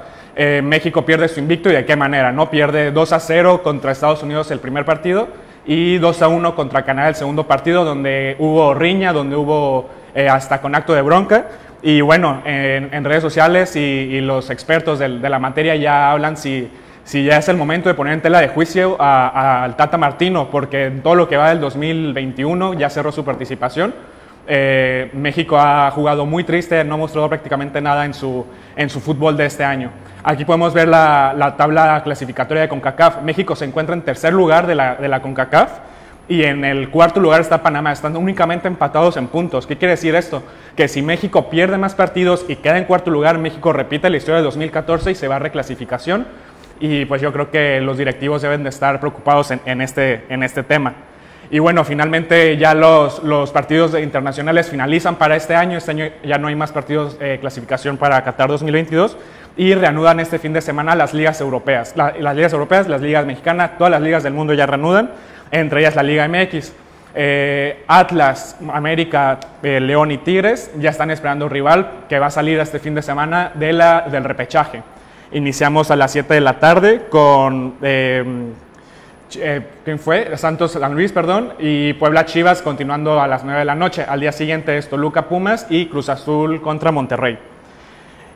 México 0.63 1.07
pierde 1.07 1.27
su 1.29 1.41
invicto 1.41 1.71
y 1.71 1.73
de 1.73 1.87
qué 1.87 1.97
manera, 1.97 2.31
¿no? 2.31 2.51
Pierde 2.51 2.91
2 2.91 3.13
a 3.13 3.21
0 3.21 3.63
contra 3.63 3.93
Estados 3.93 4.23
Unidos 4.23 4.51
el 4.51 4.59
primer 4.59 4.85
partido 4.85 5.29
y 5.69 5.99
2 5.99 6.23
a 6.23 6.29
1 6.29 6.55
contra 6.57 6.83
Canadá 6.83 7.11
el 7.11 7.15
segundo 7.15 7.47
partido, 7.47 7.85
donde 7.85 8.35
hubo 8.41 8.75
riña, 8.75 9.13
donde 9.13 9.37
hubo 9.37 9.89
eh, 10.15 10.29
hasta 10.29 10.61
con 10.61 10.75
acto 10.75 10.95
de 10.95 11.03
bronca. 11.03 11.47
Y 11.83 12.01
bueno, 12.01 12.43
en, 12.45 12.93
en 12.93 13.05
redes 13.05 13.23
sociales 13.23 13.77
y, 13.77 13.81
y 13.81 14.21
los 14.21 14.51
expertos 14.51 14.99
del- 14.99 15.21
de, 15.23 15.29
la 15.29 15.39
materia 15.39 15.77
ya 15.77 16.11
hablan 16.11 16.37
si, 16.37 16.69
si 17.05 17.23
ya 17.23 17.37
es 17.37 17.49
el 17.49 17.57
momento 17.57 17.89
de 17.89 17.95
poner 17.95 18.15
en 18.15 18.21
tela 18.23 18.41
de 18.41 18.49
juicio 18.49 18.97
al 19.01 19.77
Tata 19.77 19.97
Martino, 19.97 20.49
porque 20.51 20.87
en 20.87 21.03
todo 21.03 21.15
lo 21.15 21.29
que 21.29 21.37
va 21.37 21.51
del 21.51 21.61
2021 21.61 22.75
ya 22.75 22.91
cerró 22.91 23.13
su 23.13 23.25
participación. 23.25 23.95
Eh, 24.49 25.11
México 25.13 25.59
ha 25.59 25.91
jugado 25.91 26.25
muy 26.25 26.43
triste, 26.43 26.83
no 26.83 26.95
ha 26.95 26.97
mostrado 26.97 27.29
prácticamente 27.29 27.83
nada 27.83 28.07
en 28.07 28.15
su, 28.15 28.47
en 28.77 28.89
su 28.89 28.99
fútbol 28.99 29.37
de 29.37 29.45
este 29.45 29.63
año. 29.63 29.91
Aquí 30.25 30.47
podemos 30.47 30.73
ver 30.73 30.89
la, 30.89 31.35
la 31.37 31.55
tabla 31.57 32.01
clasificatoria 32.03 32.63
de 32.63 32.69
CONCACAF. 32.69 33.23
México 33.23 33.55
se 33.55 33.67
encuentra 33.67 33.95
en 33.95 34.03
tercer 34.03 34.33
lugar 34.33 34.67
de 34.67 34.75
la, 34.75 34.95
de 34.95 35.07
la 35.07 35.21
CONCACAF 35.21 35.71
y 36.29 36.45
en 36.45 36.65
el 36.65 36.91
cuarto 36.91 37.21
lugar 37.21 37.41
está 37.43 37.63
Panamá, 37.63 37.93
están 37.93 38.17
únicamente 38.17 38.69
empatados 38.69 39.17
en 39.19 39.29
puntos. 39.29 39.67
¿Qué 39.67 39.77
quiere 39.77 39.93
decir 39.93 40.15
esto? 40.15 40.43
Que 40.77 40.89
si 40.89 41.03
México 41.03 41.51
pierde 41.51 41.77
más 41.77 41.95
partidos 41.95 42.47
y 42.49 42.57
queda 42.57 42.79
en 42.79 42.85
cuarto 42.85 43.11
lugar, 43.11 43.39
México 43.39 43.73
repite 43.73 44.09
la 44.09 44.17
historia 44.17 44.39
de 44.39 44.45
2014 44.45 45.11
y 45.11 45.15
se 45.15 45.29
va 45.29 45.37
a 45.37 45.41
reclasificación. 45.41 46.27
Y 46.81 47.05
pues 47.05 47.21
yo 47.21 47.33
creo 47.33 47.51
que 47.51 47.81
los 47.81 47.99
directivos 47.99 48.43
deben 48.43 48.63
de 48.63 48.69
estar 48.69 49.01
preocupados 49.01 49.51
en 49.51 49.81
este, 49.81 50.25
en 50.29 50.43
este 50.43 50.63
tema. 50.63 50.95
Y 51.51 51.61
bueno, 51.61 51.85
finalmente 51.85 52.57
ya 52.59 52.75
los, 52.75 53.23
los 53.23 53.51
partidos 53.53 53.99
internacionales 53.99 54.69
finalizan 54.69 55.17
para 55.17 55.35
este 55.37 55.55
año. 55.55 55.79
Este 55.79 55.93
año 55.93 56.07
ya 56.23 56.39
no 56.39 56.49
hay 56.49 56.55
más 56.55 56.73
partidos 56.73 57.17
eh, 57.21 57.39
clasificación 57.41 57.97
para 57.97 58.23
Qatar 58.23 58.49
2022 58.51 59.17
y 59.57 59.75
reanudan 59.75 60.21
este 60.21 60.39
fin 60.39 60.53
de 60.53 60.61
semana 60.61 60.95
las 60.95 61.15
ligas 61.15 61.41
europeas. 61.41 61.95
La, 61.97 62.13
las 62.19 62.37
ligas 62.37 62.53
europeas, 62.53 62.87
las 62.87 63.01
ligas 63.01 63.25
mexicanas, 63.25 63.79
todas 63.79 63.91
las 63.91 64.03
ligas 64.03 64.23
del 64.23 64.35
mundo 64.35 64.53
ya 64.53 64.67
reanudan 64.67 65.11
entre 65.51 65.81
ellas 65.81 65.97
la 65.97 66.03
Liga 66.03 66.29
MX. 66.29 66.73
Eh, 67.15 67.85
Atlas, 67.89 68.57
América, 68.73 69.41
eh, 69.63 69.81
León 69.81 70.11
y 70.13 70.19
Tigres 70.19 70.71
ya 70.79 70.91
están 70.91 71.11
esperando 71.11 71.47
un 71.47 71.51
rival 71.51 71.91
que 72.09 72.19
va 72.19 72.27
a 72.27 72.31
salir 72.31 72.61
este 72.61 72.79
fin 72.79 72.95
de 72.95 73.03
semana 73.03 73.51
de 73.55 73.73
la, 73.73 74.03
del 74.03 74.25
repechaje. 74.25 74.83
Iniciamos 75.33 75.91
a 75.91 75.97
las 75.97 76.13
7 76.13 76.35
de 76.35 76.41
la 76.41 76.61
tarde 76.61 77.07
con, 77.11 77.75
eh, 79.37 79.63
¿quién 79.85 79.99
fue? 79.99 80.37
Santos 80.37 80.73
San 80.73 80.95
Luis, 80.95 81.13
perdón, 81.13 81.53
y 81.59 81.93
Puebla 81.95 82.25
Chivas 82.25 82.63
continuando 82.63 83.21
a 83.21 83.27
las 83.27 83.45
9 83.45 83.61
de 83.61 83.65
la 83.65 83.75
noche. 83.75 84.05
Al 84.09 84.21
día 84.21 84.33
siguiente 84.33 84.77
es 84.79 84.89
Toluca 84.89 85.29
Pumas 85.29 85.67
y 85.71 85.87
Cruz 85.87 86.09
Azul 86.09 86.61
contra 86.61 86.93
Monterrey. 86.93 87.39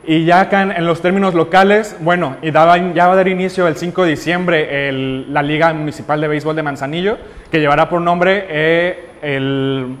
Y 0.05 0.25
ya 0.25 0.41
acá 0.41 0.63
en, 0.63 0.85
los 0.85 1.01
términos 1.01 1.33
locales, 1.33 1.95
bueno, 2.01 2.35
y 2.41 2.51
daba, 2.51 2.77
ya 2.93 3.07
va 3.07 3.13
a 3.13 3.15
dar 3.15 3.29
inicio 3.29 3.67
el 3.67 3.77
5 3.77 4.03
de 4.03 4.09
diciembre 4.09 4.91
la 5.29 5.41
Liga 5.41 5.73
Municipal 5.73 6.19
de 6.19 6.27
Béisbol 6.27 6.57
de 6.57 6.63
Manzanillo, 6.63 7.17
que 7.49 7.61
llevará 7.61 7.87
por 7.87 8.01
nombre 8.01 8.45
eh, 8.49 9.09
el, 9.21 9.95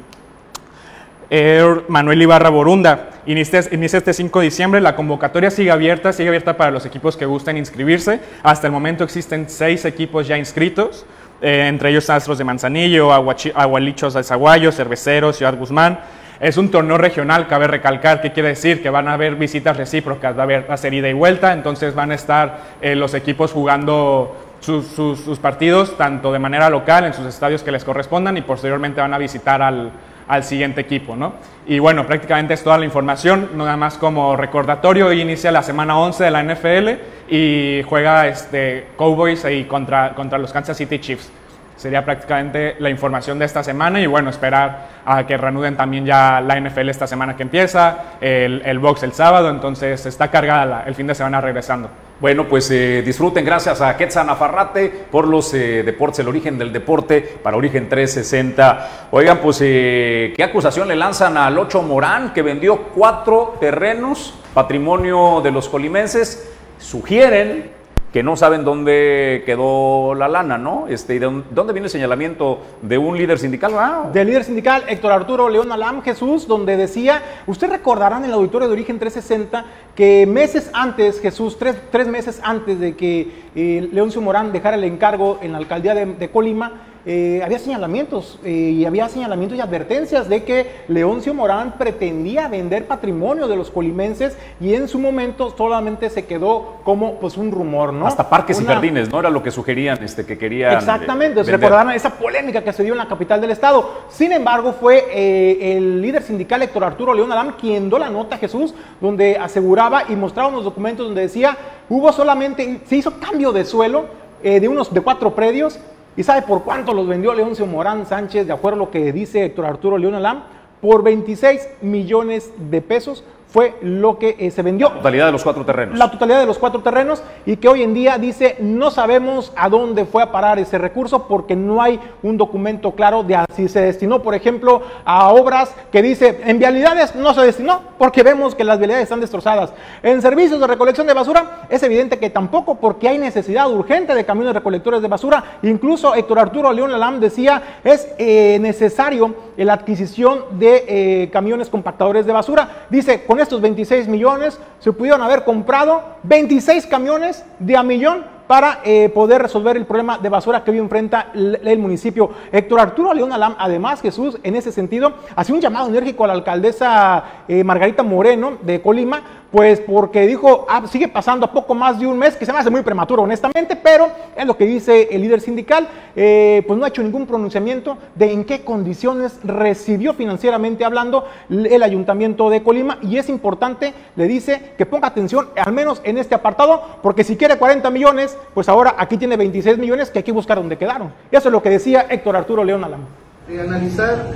Manuel 1.87 2.21
Ibarra 2.21 2.49
Borunda. 2.49 3.09
Inicia, 3.25 3.61
inicia, 3.71 3.99
este 3.99 4.11
5 4.11 4.39
de 4.39 4.45
diciembre, 4.45 4.81
la 4.81 4.97
convocatoria 4.97 5.49
sigue 5.49 5.71
abierta, 5.71 6.11
sigue 6.11 6.27
abierta 6.27 6.57
para 6.57 6.71
los 6.71 6.85
equipos 6.85 7.15
que 7.15 7.25
gusten 7.25 7.55
inscribirse. 7.55 8.19
Hasta 8.43 8.67
el 8.67 8.73
momento 8.73 9.05
existen 9.05 9.49
seis 9.49 9.85
equipos 9.85 10.27
ya 10.27 10.37
inscritos, 10.37 11.05
eh, 11.41 11.67
entre 11.69 11.91
ellos 11.91 12.09
Astros 12.09 12.37
de 12.37 12.43
Manzanillo, 12.43 13.13
Agualichos 13.13 14.13
de 14.13 14.23
Zaguayo, 14.23 14.73
Cerveceros, 14.73 15.37
Ciudad 15.37 15.57
Guzmán. 15.57 15.99
Es 16.41 16.57
un 16.57 16.69
torneo 16.69 16.97
regional, 16.97 17.47
cabe 17.47 17.67
recalcar, 17.67 18.21
¿qué 18.21 18.33
quiere 18.33 18.49
decir? 18.49 18.83
Que 18.83 18.89
van 18.89 19.07
a 19.07 19.13
haber 19.13 19.35
visitas 19.35 19.77
recíprocas, 19.77 20.35
va 20.35 20.41
a 20.41 20.43
haber 20.43 20.65
hacer 20.69 20.93
ida 20.93 21.07
y 21.07 21.13
vuelta, 21.13 21.53
entonces 21.53 21.95
van 21.95 22.11
a 22.11 22.15
estar 22.15 22.59
eh, 22.81 22.95
los 22.95 23.13
equipos 23.13 23.53
jugando 23.53 24.35
sus, 24.59 24.87
sus, 24.87 25.39
partidos 25.39 25.95
tanto 25.97 26.31
de 26.33 26.39
manera 26.39 26.69
local 26.69 27.05
en 27.05 27.13
sus 27.13 27.25
estadios 27.25 27.63
que 27.63 27.71
les 27.71 27.83
correspondan 27.83 28.35
y 28.37 28.41
posteriormente 28.41 28.99
van 28.99 29.13
a 29.13 29.17
visitar 29.17 29.61
al, 29.61 29.91
al 30.27 30.43
siguiente 30.43 30.81
equipo, 30.81 31.15
¿no? 31.15 31.33
Y 31.65 31.79
bueno, 31.79 32.05
prácticamente 32.05 32.53
es 32.53 32.63
toda 32.63 32.77
la 32.77 32.85
información, 32.85 33.49
nada 33.55 33.77
más 33.77 33.97
como 33.97 34.35
recordatorio, 34.35 35.07
hoy 35.07 35.21
inicia 35.21 35.51
la 35.51 35.63
semana 35.63 35.97
11 35.97 36.23
de 36.23 36.31
la 36.31 36.43
NFL 36.43 36.89
y 37.29 37.81
juega 37.87 38.27
este, 38.27 38.87
Cowboys 38.97 39.45
ahí 39.45 39.65
contra, 39.65 40.13
contra 40.13 40.37
los 40.37 40.51
Kansas 40.51 40.77
City 40.77 40.99
Chiefs. 40.99 41.31
Sería 41.77 42.05
prácticamente 42.05 42.75
la 42.79 42.89
información 42.89 43.39
de 43.39 43.45
esta 43.45 43.63
semana 43.63 43.99
y 43.99 44.05
bueno, 44.05 44.29
esperar 44.29 44.87
a 45.05 45.25
que 45.25 45.37
reanuden 45.37 45.75
también 45.75 46.05
ya 46.05 46.39
la 46.39 46.59
NFL 46.59 46.89
esta 46.89 47.07
semana 47.07 47.35
que 47.35 47.43
empieza, 47.43 48.15
el 48.21 48.79
box 48.79 49.03
el 49.03 49.13
sábado, 49.13 49.49
entonces 49.49 50.05
está 50.05 50.29
cargada 50.29 50.83
el 50.85 50.95
fin 50.95 51.07
de 51.07 51.15
semana 51.15 51.41
regresando. 51.41 51.89
Bueno, 52.19 52.47
pues 52.47 52.69
eh, 52.71 53.01
disfruten 53.03 53.43
gracias 53.43 53.81
a 53.81 53.97
Quetzal 53.97 54.27
Nafarrate 54.27 54.89
por 55.11 55.27
los 55.27 55.53
eh, 55.53 55.83
deportes, 55.83 56.19
el 56.19 56.27
origen 56.27 56.57
del 56.57 56.71
deporte 56.71 57.21
para 57.21 57.57
Origen 57.57 57.89
360. 57.89 59.09
Oigan, 59.11 59.39
pues, 59.39 59.59
eh, 59.61 60.33
¿qué 60.35 60.43
acusación 60.43 60.87
le 60.87 60.95
lanzan 60.95 61.37
al 61.37 61.57
Ocho 61.57 61.81
Morán 61.81 62.31
que 62.31 62.41
vendió 62.41 62.83
cuatro 62.95 63.57
terrenos, 63.59 64.35
patrimonio 64.53 65.41
de 65.43 65.51
los 65.51 65.67
colimenses? 65.67 66.49
Sugieren 66.77 67.71
que 68.13 68.21
no 68.21 68.37
saben 68.37 68.63
dónde 68.63 69.41
quedó 69.43 70.13
la 70.13 70.27
lana, 70.27 70.59
¿no? 70.59 70.87
Este, 70.87 71.15
¿y 71.15 71.19
de 71.19 71.41
dónde 71.49 71.73
viene 71.73 71.87
el 71.87 71.91
señalamiento 71.91 72.61
de 72.83 72.99
un 72.99 73.17
líder 73.17 73.39
sindical? 73.39 73.73
Ah. 73.75 74.09
Del 74.13 74.27
líder 74.27 74.43
sindical, 74.43 74.83
Héctor 74.87 75.11
Arturo 75.11 75.49
León 75.49 75.71
Alam 75.71 76.03
Jesús, 76.03 76.47
donde 76.47 76.77
decía, 76.77 77.23
usted 77.47 77.71
recordarán 77.71 78.23
en 78.23 78.29
el 78.29 78.35
auditorio 78.35 78.67
de 78.67 78.73
Origen 78.73 78.99
360 78.99 79.65
que 79.95 80.27
meses 80.27 80.69
antes, 80.73 81.19
Jesús, 81.19 81.57
tres, 81.57 81.75
tres 81.91 82.07
meses 82.07 82.39
antes 82.43 82.79
de 82.79 82.95
que 82.95 83.31
eh, 83.55 83.89
Leoncio 83.91 84.21
Morán 84.21 84.51
dejara 84.51 84.77
el 84.77 84.83
encargo 84.83 85.39
en 85.41 85.51
la 85.51 85.57
alcaldía 85.57 85.95
de 85.95 86.29
Colima, 86.29 86.92
eh, 87.05 87.41
había 87.43 87.59
señalamientos 87.59 88.39
eh, 88.45 88.49
y 88.49 88.85
había 88.85 89.09
señalamientos 89.09 89.57
y 89.57 89.61
advertencias 89.61 90.29
de 90.29 90.45
que 90.45 90.85
Leoncio 90.87 91.33
Morán 91.33 91.73
pretendía 91.77 92.47
vender 92.47 92.87
patrimonio 92.87 93.49
de 93.49 93.57
los 93.57 93.69
colimenses 93.69 94.37
y 94.61 94.73
en 94.73 94.87
su 94.87 94.99
momento 94.99 95.53
solamente 95.57 96.09
se 96.09 96.25
quedó 96.25 96.77
como 96.85 97.15
pues 97.15 97.35
un 97.35 97.51
rumor, 97.51 97.91
¿no? 97.91 98.07
Hasta 98.07 98.29
parques 98.29 98.61
y 98.61 98.63
jardines, 98.63 99.11
¿no? 99.11 99.19
Era 99.19 99.29
lo 99.29 99.43
que 99.43 99.51
sugerían, 99.51 100.01
este, 100.01 100.25
que 100.25 100.37
querían. 100.37 100.77
Exactamente, 100.77 101.43
se 101.43 101.51
recordaron 101.51 101.91
esa 101.91 102.11
polémica 102.11 102.63
que 102.63 102.71
se 102.71 102.83
dio 102.83 102.93
en 102.93 102.99
la 102.99 103.07
capital 103.09 103.41
del 103.41 103.51
estado. 103.51 104.05
Sin 104.07 104.31
embargo, 104.31 104.71
fue 104.71 105.05
eh, 105.11 105.75
el 105.75 106.01
líder 106.01 106.23
sindical 106.23 106.61
Héctor 106.61 106.85
Arturo 106.85 107.13
León 107.13 107.29
Adam 107.33 107.55
quien 107.59 107.89
dio 107.89 107.99
la 107.99 108.09
nota 108.09 108.37
a 108.37 108.39
Jesús, 108.39 108.73
donde 109.01 109.37
aseguraba 109.37 110.03
y 110.07 110.15
mostraba 110.15 110.47
unos 110.47 110.63
documentos 110.63 111.05
donde 111.05 111.23
decía, 111.23 111.57
hubo 111.89 112.13
solamente, 112.13 112.79
se 112.87 112.95
hizo 112.95 113.19
cambio 113.19 113.51
de 113.51 113.65
suelo 113.65 114.23
de 114.41 114.67
unos 114.67 114.93
de 114.93 114.99
cuatro 114.99 115.33
predios 115.33 115.79
¿Y 116.15 116.21
sabe 116.23 116.43
por 116.43 116.63
cuánto 116.63 116.93
los 116.93 117.07
vendió 117.07 117.33
Leoncio 117.33 117.65
Morán 117.65 118.05
Sánchez, 118.05 118.45
de 118.45 118.53
acuerdo 118.53 118.75
a 118.75 118.85
lo 118.85 118.91
que 118.91 119.11
dice 119.11 119.45
Héctor 119.45 119.65
Arturo 119.65 119.97
León 119.97 120.13
Alam? 120.13 120.43
Por 120.79 121.01
26 121.01 121.67
millones 121.81 122.53
de 122.69 122.81
pesos 122.81 123.23
fue 123.53 123.75
lo 123.83 124.17
que 124.17 124.35
eh, 124.39 124.49
se 124.49 124.63
vendió. 124.63 124.89
La 124.89 124.95
totalidad 124.95 125.25
de 125.27 125.31
los 125.31 125.43
cuatro 125.43 125.63
terrenos. 125.63 125.95
La 125.95 126.09
totalidad 126.09 126.39
de 126.39 126.47
los 126.47 126.57
cuatro 126.57 126.81
terrenos 126.81 127.21
y 127.45 127.57
que 127.57 127.67
hoy 127.67 127.83
en 127.83 127.93
día 127.93 128.17
dice 128.17 128.57
no 128.59 128.89
sabemos 128.89 129.53
a 129.55 129.69
dónde 129.69 130.05
fue 130.05 130.23
a 130.23 130.31
parar 130.31 130.57
ese 130.57 130.79
recurso 130.79 131.27
porque 131.27 131.55
no 131.55 131.79
hay 131.79 131.99
un 132.23 132.35
documento 132.35 132.93
claro 132.93 133.21
de 133.21 133.37
si 133.55 133.69
se 133.69 133.81
destinó, 133.81 134.23
por 134.23 134.33
ejemplo, 134.33 134.81
a 135.05 135.29
obras 135.29 135.75
que 135.91 136.01
dice 136.01 136.41
en 136.45 136.57
vialidades 136.57 137.13
no 137.13 137.31
se 137.35 137.41
destinó 137.41 137.81
porque 137.99 138.23
vemos 138.23 138.55
que 138.55 138.63
las 138.63 138.79
vialidades 138.79 139.03
están 139.03 139.21
destrozadas. 139.21 139.71
En 140.01 140.19
servicios 140.23 140.59
de 140.59 140.65
recolección 140.65 141.05
de 141.05 141.13
basura 141.13 141.67
es 141.69 141.83
evidente 141.83 142.17
que 142.17 142.31
tampoco 142.31 142.75
porque 142.75 143.07
hay 143.07 143.19
necesidad 143.19 143.69
urgente 143.71 144.15
de 144.15 144.25
camiones 144.25 144.55
recolectores 144.55 145.03
de 145.03 145.07
basura. 145.07 145.59
Incluso 145.61 146.15
Héctor 146.15 146.39
Arturo 146.39 146.73
León 146.73 146.91
Lalam 146.91 147.19
decía 147.19 147.79
es 147.83 148.07
eh, 148.17 148.57
necesario 148.59 149.35
la 149.57 149.73
adquisición 149.73 150.57
de 150.57 150.85
eh, 150.87 151.29
camiones 151.31 151.69
compactadores 151.69 152.25
de 152.25 152.33
basura. 152.33 152.87
Dice, 152.89 153.23
con 153.25 153.42
estos 153.43 153.61
26 153.61 154.07
millones 154.07 154.59
se 154.79 154.91
pudieron 154.91 155.21
haber 155.21 155.43
comprado 155.43 156.03
26 156.23 156.87
camiones 156.87 157.45
de 157.59 157.77
a 157.77 157.83
millón 157.83 158.25
para 158.47 158.81
eh, 158.83 159.09
poder 159.09 159.41
resolver 159.41 159.77
el 159.77 159.85
problema 159.85 160.17
de 160.17 160.29
basura 160.29 160.63
que 160.63 160.71
hoy 160.71 160.77
enfrenta 160.77 161.31
el, 161.33 161.79
municipio. 161.79 162.29
Héctor 162.51 162.79
Arturo 162.79 163.13
León 163.13 163.31
Alam, 163.31 163.55
además 163.57 164.01
Jesús, 164.01 164.37
en 164.43 164.55
ese 164.55 164.71
sentido, 164.71 165.13
hace 165.35 165.53
un 165.53 165.61
llamado 165.61 165.87
enérgico 165.87 166.23
a 166.23 166.27
la 166.27 166.33
alcaldesa 166.33 167.23
eh, 167.47 167.63
Margarita 167.63 168.03
Moreno 168.03 168.57
de 168.61 168.81
Colima, 168.81 169.21
pues 169.53 169.79
porque 169.81 170.25
dijo, 170.25 170.65
ah, 170.67 170.81
sigue 170.87 171.07
pasando 171.07 171.45
a 171.45 171.51
poco 171.51 171.75
más 171.75 171.99
de 171.99 172.07
un 172.07 172.17
mes, 172.17 172.35
que 172.35 172.43
se 172.43 172.51
me 172.51 172.57
hace 172.57 172.71
muy 172.71 172.81
prematuro 172.81 173.21
honestamente, 173.21 173.75
pero 173.75 174.07
es 174.35 174.47
lo 174.47 174.57
que 174.57 174.65
dice 174.65 175.09
el 175.11 175.21
líder 175.21 175.41
sindical, 175.41 175.87
eh, 176.15 176.63
pues 176.65 176.79
no 176.79 176.85
ha 176.85 176.87
hecho 176.87 177.03
ningún 177.03 177.27
pronunciamiento 177.27 177.99
de 178.15 178.33
en 178.33 178.45
qué 178.45 178.63
condiciones 178.63 179.37
recibió 179.43 180.15
financieramente 180.15 180.83
hablando 180.83 181.27
el 181.51 181.83
ayuntamiento 181.83 182.49
de 182.49 182.63
Colima 182.63 182.97
y 183.03 183.19
es 183.19 183.29
importante, 183.29 183.93
le 184.15 184.27
dice, 184.27 184.73
que 184.75 184.87
ponga 184.87 185.09
atención 185.09 185.49
al 185.55 185.71
menos 185.71 186.01
en 186.03 186.17
este 186.17 186.33
apartado, 186.33 186.81
porque 187.03 187.23
si 187.23 187.37
quiere 187.37 187.59
40 187.59 187.91
millones, 187.91 188.35
pues 188.55 188.67
ahora 188.67 188.95
aquí 188.97 189.17
tiene 189.17 189.37
26 189.37 189.77
millones 189.77 190.09
que 190.09 190.17
hay 190.17 190.23
que 190.23 190.31
buscar 190.31 190.57
dónde 190.57 190.79
quedaron. 190.79 191.13
Y 191.31 191.35
eso 191.35 191.49
es 191.49 191.51
lo 191.51 191.61
que 191.61 191.69
decía 191.69 192.07
Héctor 192.09 192.37
Arturo 192.37 192.63
León 192.63 192.83
Alam. 192.83 193.01
De 193.47 193.61
analizar 193.61 194.31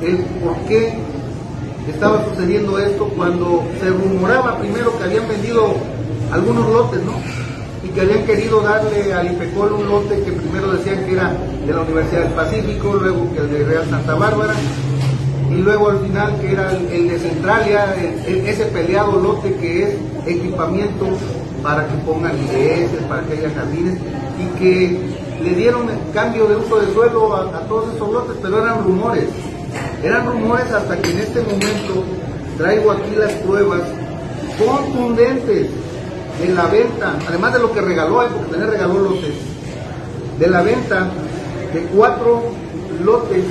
el 0.00 0.18
por 0.40 0.54
qué 0.68 0.92
estaba 1.88 2.24
sucediendo 2.28 2.78
esto 2.78 3.06
cuando 3.16 3.64
se 3.80 3.88
rumoraba 3.88 4.58
primero 4.58 4.96
que 4.98 5.04
habían 5.04 5.28
vendido 5.28 5.74
algunos 6.32 6.68
lotes, 6.68 7.00
¿no? 7.02 7.12
Y 7.82 7.88
que 7.88 8.02
habían 8.02 8.24
querido 8.24 8.60
darle 8.60 9.12
al 9.12 9.32
IPECOL 9.32 9.72
un 9.72 9.88
lote 9.88 10.22
que 10.22 10.32
primero 10.32 10.72
decían 10.72 11.04
que 11.06 11.12
era 11.12 11.32
de 11.66 11.72
la 11.72 11.80
Universidad 11.80 12.22
del 12.22 12.32
Pacífico, 12.32 12.94
luego 12.94 13.32
que 13.32 13.40
el 13.40 13.50
de 13.50 13.64
Real 13.64 13.88
Santa 13.88 14.14
Bárbara, 14.14 14.54
y 15.50 15.54
luego 15.54 15.90
al 15.90 15.98
final 16.00 16.38
que 16.40 16.52
era 16.52 16.72
el, 16.72 17.08
de 17.08 17.18
Centralia, 17.18 17.94
ese 18.26 18.66
peleado 18.66 19.18
lote 19.20 19.54
que 19.54 19.82
es 19.82 19.90
equipamiento 20.26 21.06
para 21.62 21.86
que 21.88 21.94
pongan 22.06 22.38
iglesias, 22.38 23.02
para 23.08 23.22
que 23.22 23.32
haya 23.32 23.50
jardines, 23.50 23.98
y 24.38 24.58
que 24.58 25.00
le 25.42 25.54
dieron 25.54 25.88
cambio 26.12 26.46
de 26.46 26.56
uso 26.56 26.78
de 26.78 26.92
suelo 26.92 27.34
a 27.34 27.60
todos 27.66 27.94
esos 27.94 28.12
lotes, 28.12 28.36
pero 28.42 28.62
eran 28.62 28.84
rumores 28.84 29.24
Eran 30.02 30.26
rumores 30.26 30.70
hasta 30.72 30.96
que 30.96 31.10
en 31.10 31.18
este 31.18 31.40
momento 31.42 32.04
traigo 32.56 32.90
aquí 32.90 33.14
las 33.16 33.32
pruebas 33.32 33.82
contundentes 34.58 35.68
de 36.40 36.54
la 36.54 36.66
venta, 36.66 37.16
además 37.28 37.52
de 37.52 37.58
lo 37.58 37.72
que 37.72 37.80
regaló, 37.80 38.26
porque 38.28 38.50
también 38.50 38.70
regaló 38.70 38.98
lotes, 38.98 39.34
de 40.38 40.46
la 40.48 40.62
venta 40.62 41.08
de 41.72 41.80
cuatro 41.94 42.42
lotes, 43.04 43.44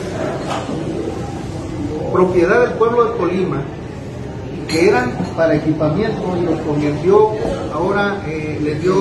propiedad 2.11 2.61
del 2.61 2.71
pueblo 2.71 3.05
de 3.05 3.17
Colima, 3.17 3.61
que 4.67 4.89
eran 4.89 5.11
para 5.35 5.55
equipamiento 5.55 6.37
y 6.39 6.45
los 6.45 6.59
convirtió, 6.61 7.31
ahora 7.73 8.21
eh, 8.27 8.59
les 8.61 8.81
dio 8.81 8.95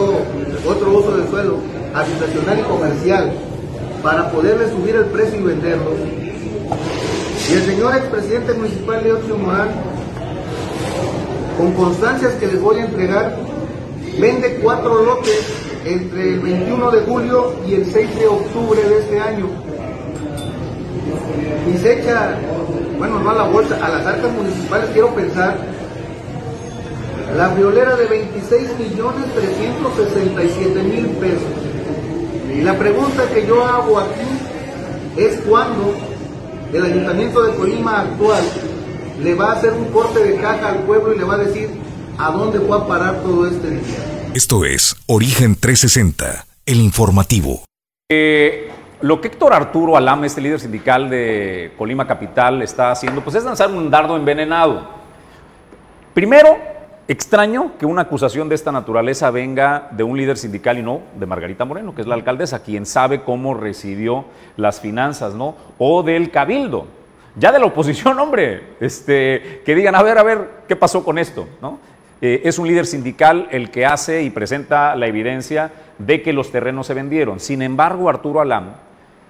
otro 0.66 0.98
uso 0.98 1.16
de 1.16 1.28
suelo, 1.28 1.56
habitacional 1.94 2.58
y 2.58 2.62
comercial, 2.62 3.32
para 4.02 4.30
poderle 4.30 4.68
subir 4.70 4.96
el 4.96 5.06
precio 5.06 5.40
y 5.40 5.42
venderlos. 5.42 5.94
Y 7.48 7.52
el 7.54 7.64
señor 7.64 7.96
expresidente 7.96 8.52
municipal 8.52 9.02
Leocio 9.02 9.38
Morán, 9.38 9.68
con 11.56 11.72
constancias 11.72 12.34
que 12.34 12.46
les 12.46 12.60
voy 12.60 12.76
a 12.78 12.84
entregar, 12.84 13.36
vende 14.20 14.58
cuatro 14.62 15.02
lotes 15.02 15.46
entre 15.86 16.34
el 16.34 16.40
21 16.40 16.90
de 16.90 17.00
julio 17.06 17.54
y 17.66 17.74
el 17.74 17.86
6 17.86 18.18
de 18.18 18.26
octubre 18.26 18.82
de 18.82 18.98
este 18.98 19.20
año. 19.20 19.46
Y 21.72 21.78
se 21.78 22.00
echa, 22.00 22.38
bueno, 22.98 23.18
no 23.20 23.30
a 23.30 23.34
la 23.34 23.44
bolsa, 23.44 23.76
a 23.82 23.88
las 23.88 24.06
arcas 24.06 24.30
municipales, 24.32 24.90
quiero 24.92 25.14
pensar, 25.14 25.56
la 27.34 27.48
violera 27.54 27.96
de 27.96 28.06
26 28.06 28.78
millones 28.78 29.24
367 29.34 30.82
mil 30.82 31.06
pesos. 31.16 31.42
Y 32.54 32.60
la 32.60 32.76
pregunta 32.78 33.26
que 33.32 33.46
yo 33.46 33.64
hago 33.64 34.00
aquí 34.00 35.16
es 35.16 35.40
cuándo 35.48 35.94
el 36.72 36.84
ayuntamiento 36.84 37.42
de 37.42 37.54
Colima 37.54 38.00
actual 38.00 38.42
le 39.22 39.34
va 39.34 39.52
a 39.52 39.52
hacer 39.54 39.72
un 39.72 39.86
corte 39.86 40.22
de 40.22 40.36
caja 40.36 40.70
al 40.70 40.78
pueblo 40.80 41.14
y 41.14 41.18
le 41.18 41.24
va 41.24 41.34
a 41.34 41.38
decir 41.38 41.70
a 42.18 42.30
dónde 42.30 42.60
fue 42.60 42.76
a 42.76 42.86
parar 42.86 43.22
todo 43.22 43.46
este 43.46 43.68
dinero. 43.70 44.02
Esto 44.34 44.64
es 44.64 44.96
Origen 45.06 45.56
360, 45.58 46.46
el 46.66 46.80
informativo. 46.80 47.62
Eh, 48.10 48.70
lo 49.00 49.20
que 49.20 49.28
Héctor 49.28 49.52
Arturo 49.52 49.96
Alame, 49.96 50.26
este 50.26 50.40
líder 50.40 50.60
sindical 50.60 51.08
de 51.08 51.72
Colima 51.78 52.06
Capital, 52.06 52.62
está 52.62 52.90
haciendo, 52.90 53.22
pues 53.22 53.36
es 53.36 53.44
lanzar 53.44 53.70
un 53.70 53.90
dardo 53.90 54.16
envenenado. 54.16 54.88
Primero, 56.14 56.56
extraño 57.08 57.72
que 57.78 57.86
una 57.86 58.02
acusación 58.02 58.50
de 58.50 58.54
esta 58.54 58.70
naturaleza 58.70 59.30
venga 59.30 59.88
de 59.92 60.04
un 60.04 60.18
líder 60.18 60.36
sindical 60.36 60.78
y 60.78 60.82
no 60.82 61.00
de 61.18 61.24
Margarita 61.24 61.64
Moreno, 61.64 61.94
que 61.94 62.02
es 62.02 62.06
la 62.06 62.14
alcaldesa, 62.14 62.62
quien 62.62 62.84
sabe 62.84 63.22
cómo 63.22 63.54
recibió 63.54 64.26
las 64.58 64.80
finanzas, 64.80 65.34
¿no? 65.34 65.56
O 65.78 66.02
del 66.02 66.30
cabildo. 66.30 66.86
Ya 67.34 67.50
de 67.50 67.58
la 67.58 67.66
oposición, 67.66 68.18
hombre, 68.20 68.74
este, 68.78 69.62
que 69.64 69.74
digan, 69.74 69.94
a 69.94 70.02
ver, 70.02 70.18
a 70.18 70.22
ver, 70.22 70.50
¿qué 70.68 70.76
pasó 70.76 71.02
con 71.02 71.18
esto? 71.18 71.48
¿no? 71.62 71.78
Eh, 72.20 72.42
es 72.44 72.58
un 72.58 72.68
líder 72.68 72.84
sindical 72.84 73.48
el 73.52 73.70
que 73.70 73.86
hace 73.86 74.22
y 74.22 74.30
presenta 74.30 74.94
la 74.94 75.06
evidencia 75.06 75.72
de 75.96 76.20
que 76.20 76.34
los 76.34 76.52
terrenos 76.52 76.86
se 76.86 76.94
vendieron. 76.94 77.40
Sin 77.40 77.62
embargo, 77.62 78.10
Arturo 78.10 78.42
Alam 78.42 78.74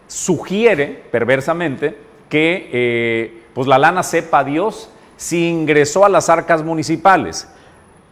sugiere 0.08 1.04
perversamente 1.12 1.96
que 2.28 2.70
eh, 2.72 3.42
pues 3.54 3.68
la 3.68 3.78
lana 3.78 4.02
sepa 4.02 4.42
Dios 4.42 4.90
si 5.16 5.48
ingresó 5.48 6.04
a 6.04 6.08
las 6.08 6.28
arcas 6.28 6.64
municipales 6.64 7.48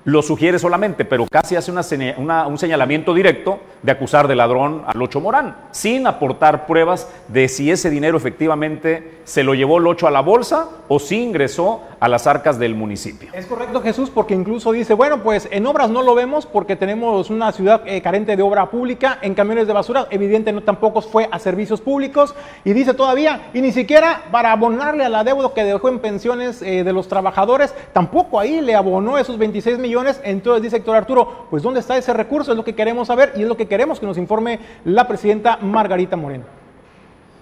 lo 0.07 0.23
sugiere 0.23 0.59
solamente, 0.61 1.05
pero 1.05 1.27
casi 1.27 1.57
hace 1.57 1.73
un 1.73 2.59
señalamiento 2.59 3.13
directo 3.13 3.59
de 3.87 3.93
acusar 3.93 4.27
de 4.27 4.35
ladrón 4.35 4.83
al 4.85 5.01
Ocho 5.01 5.21
Morán, 5.21 5.57
sin 5.71 6.09
aportar 6.09 6.67
pruebas 6.67 7.09
de 7.29 7.49
si 7.49 7.71
ese 7.71 7.89
dinero 7.89 8.19
efectivamente 8.19 9.21
se 9.23 9.45
lo 9.45 9.55
llevó 9.55 9.79
el 9.79 9.87
Ocho 9.87 10.09
a 10.09 10.11
la 10.11 10.21
bolsa 10.21 10.69
o 10.89 10.99
si 10.99 11.23
ingresó 11.23 11.83
a 12.01 12.09
las 12.09 12.27
arcas 12.27 12.59
del 12.59 12.75
municipio. 12.75 13.31
Es 13.33 13.47
correcto, 13.47 13.81
Jesús, 13.81 14.11
porque 14.11 14.35
incluso 14.35 14.73
dice, 14.73 14.93
bueno, 14.95 15.23
pues 15.23 15.49
en 15.53 15.67
obras 15.67 15.89
no 15.89 16.03
lo 16.03 16.17
vemos 16.17 16.47
porque 16.47 16.75
tenemos 16.75 17.31
una 17.31 17.53
ciudad 17.53 17.83
eh, 17.87 18.03
carente 18.03 18.37
de 18.37 18.43
obra 18.43 18.71
pública, 18.71 19.19
en 19.23 19.35
camiones 19.35 19.69
de 19.69 19.73
basura, 19.73 20.09
evidente 20.11 20.53
tampoco 20.63 21.01
fue 21.01 21.29
a 21.31 21.39
servicios 21.39 21.81
públicos, 21.81 22.35
y 22.65 22.73
dice 22.73 22.93
todavía, 22.93 23.51
y 23.55 23.61
ni 23.61 23.71
siquiera 23.71 24.25
para 24.33 24.51
abonarle 24.51 25.05
a 25.05 25.09
la 25.09 25.23
deuda 25.23 25.55
que 25.55 25.63
dejó 25.63 25.89
en 25.89 26.01
pensiones 26.01 26.61
eh, 26.61 26.83
de 26.83 26.93
los 26.93 27.07
trabajadores, 27.07 27.73
tampoco 27.93 28.41
ahí 28.41 28.61
le 28.61 28.75
abonó 28.75 29.17
esos 29.17 29.39
26 29.39 29.79
millones 29.79 30.21
entonces 30.25 30.63
dice 30.63 30.77
Héctor 30.77 30.97
Arturo, 30.97 31.47
pues 31.51 31.63
¿dónde 31.63 31.81
está 31.81 31.97
ese 31.97 32.13
recurso? 32.13 32.51
Es 32.51 32.57
lo 32.57 32.65
que 32.65 32.75
queremos 32.75 33.07
saber 33.07 33.33
y 33.37 33.43
es 33.43 33.49
lo 33.49 33.57
que 33.57 33.69
queremos 33.69 33.76
que 33.77 34.07
nos 34.07 34.17
informe 34.17 34.59
la 34.85 35.07
presidenta 35.07 35.59
Margarita 35.59 36.17
Moreno. 36.17 36.45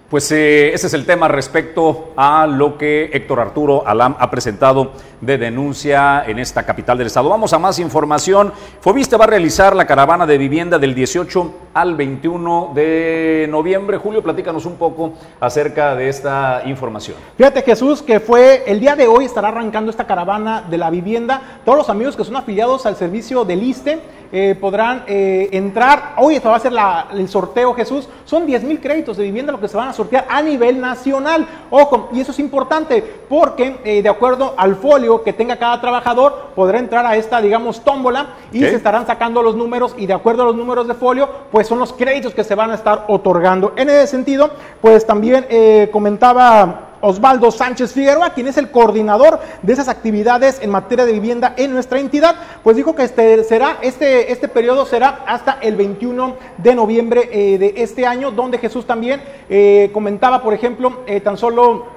Pues 0.09 0.31
eh, 0.31 0.71
ese 0.71 0.85
es 0.85 0.93
el 0.93 1.05
tema 1.05 1.27
respecto 1.27 2.13
a 2.15 2.45
lo 2.45 2.77
que 2.77 3.09
Héctor 3.11 3.39
Arturo 3.39 3.87
Alam 3.87 4.15
ha 4.19 4.29
presentado 4.29 4.91
de 5.19 5.39
denuncia 5.39 6.23
en 6.27 6.37
esta 6.37 6.63
capital 6.63 6.97
del 6.99 7.07
estado. 7.07 7.27
Vamos 7.27 7.53
a 7.53 7.59
más 7.59 7.79
información. 7.79 8.53
Fobiste 8.81 9.17
va 9.17 9.23
a 9.23 9.27
realizar 9.27 9.75
la 9.75 9.87
caravana 9.87 10.27
de 10.27 10.37
vivienda 10.37 10.77
del 10.77 10.93
18 10.93 11.53
al 11.73 11.95
21 11.95 12.71
de 12.75 13.47
noviembre. 13.49 13.97
Julio, 13.97 14.21
platícanos 14.21 14.67
un 14.67 14.75
poco 14.75 15.13
acerca 15.39 15.95
de 15.95 16.07
esta 16.07 16.61
información. 16.65 17.17
Fíjate 17.35 17.63
Jesús 17.63 18.03
que 18.03 18.19
fue 18.19 18.63
el 18.67 18.79
día 18.79 18.95
de 18.95 19.07
hoy 19.07 19.25
estará 19.25 19.47
arrancando 19.47 19.89
esta 19.89 20.05
caravana 20.05 20.61
de 20.69 20.77
la 20.77 20.91
vivienda. 20.91 21.59
Todos 21.65 21.79
los 21.79 21.89
amigos 21.89 22.15
que 22.15 22.23
son 22.23 22.35
afiliados 22.35 22.85
al 22.85 22.95
servicio 22.95 23.43
del 23.43 23.63
ISTE 23.63 23.99
eh, 24.37 24.53
podrán 24.53 25.05
eh, 25.07 25.47
entrar. 25.53 26.15
Hoy 26.17 26.35
esto 26.35 26.49
va 26.49 26.57
a 26.57 26.59
ser 26.59 26.73
el 27.13 27.29
sorteo, 27.29 27.73
Jesús. 27.73 28.09
Son 28.25 28.45
10 28.45 28.63
mil 28.63 28.81
créditos 28.81 29.15
de 29.15 29.23
vivienda 29.23 29.53
lo 29.53 29.61
que 29.61 29.69
se 29.69 29.77
van 29.77 29.87
a 29.87 29.93
sortear 29.93 30.25
a 30.27 30.41
nivel 30.41 30.81
nacional. 30.81 31.47
Ojo, 31.69 32.09
y 32.11 32.19
eso 32.19 32.33
es 32.33 32.39
importante 32.39 33.01
porque 33.29 33.77
eh, 33.85 34.01
de 34.01 34.09
acuerdo 34.09 34.53
al 34.57 34.75
folio 34.75 35.23
que 35.23 35.31
tenga 35.31 35.55
cada 35.55 35.79
trabajador, 35.79 36.49
podrá 36.53 36.79
entrar 36.79 37.05
a 37.05 37.15
esta, 37.15 37.39
digamos, 37.39 37.81
tómbola 37.81 38.31
y 38.51 38.59
se 38.59 38.75
estarán 38.75 39.07
sacando 39.07 39.41
los 39.41 39.55
números 39.55 39.95
y 39.97 40.05
de 40.05 40.13
acuerdo 40.13 40.41
a 40.43 40.47
los 40.47 40.55
números 40.57 40.85
de 40.85 40.95
folio, 40.95 41.29
pues 41.49 41.65
son 41.65 41.79
los 41.79 41.93
créditos 41.93 42.33
que 42.33 42.43
se 42.43 42.55
van 42.55 42.71
a 42.71 42.75
estar 42.75 43.05
otorgando. 43.07 43.71
En 43.77 43.89
ese 43.89 44.07
sentido, 44.07 44.49
pues 44.81 45.07
también 45.07 45.47
comentaba 45.93 46.94
Osvaldo 47.05 47.51
Sánchez 47.51 47.93
Figueroa, 47.93 48.31
quien 48.31 48.47
es 48.47 48.57
el 48.57 48.71
coordinador 48.71 49.39
de 49.61 49.73
esas 49.73 49.87
actividades 49.87 50.59
en 50.61 50.71
materia 50.71 51.05
de 51.05 51.13
vivienda 51.13 51.53
en 51.55 51.71
nuestra 51.71 51.99
entidad, 51.99 52.35
pues 52.63 52.75
dijo 52.75 52.95
que 52.95 53.03
este 53.03 53.43
será 53.43 53.77
este 53.81 54.31
este 54.31 54.47
periodo 54.47 54.87
será 54.87 55.23
hasta 55.27 55.59
el 55.61 55.75
21 55.75 56.35
de 56.57 56.75
noviembre 56.75 57.29
eh, 57.31 57.57
de 57.59 57.73
este 57.77 58.07
año, 58.07 58.31
donde 58.31 58.57
Jesús 58.57 58.87
también 58.87 59.21
eh, 59.49 59.91
comentaba, 59.93 60.41
por 60.41 60.55
ejemplo, 60.55 61.03
eh, 61.05 61.21
tan 61.21 61.37
solo 61.37 61.94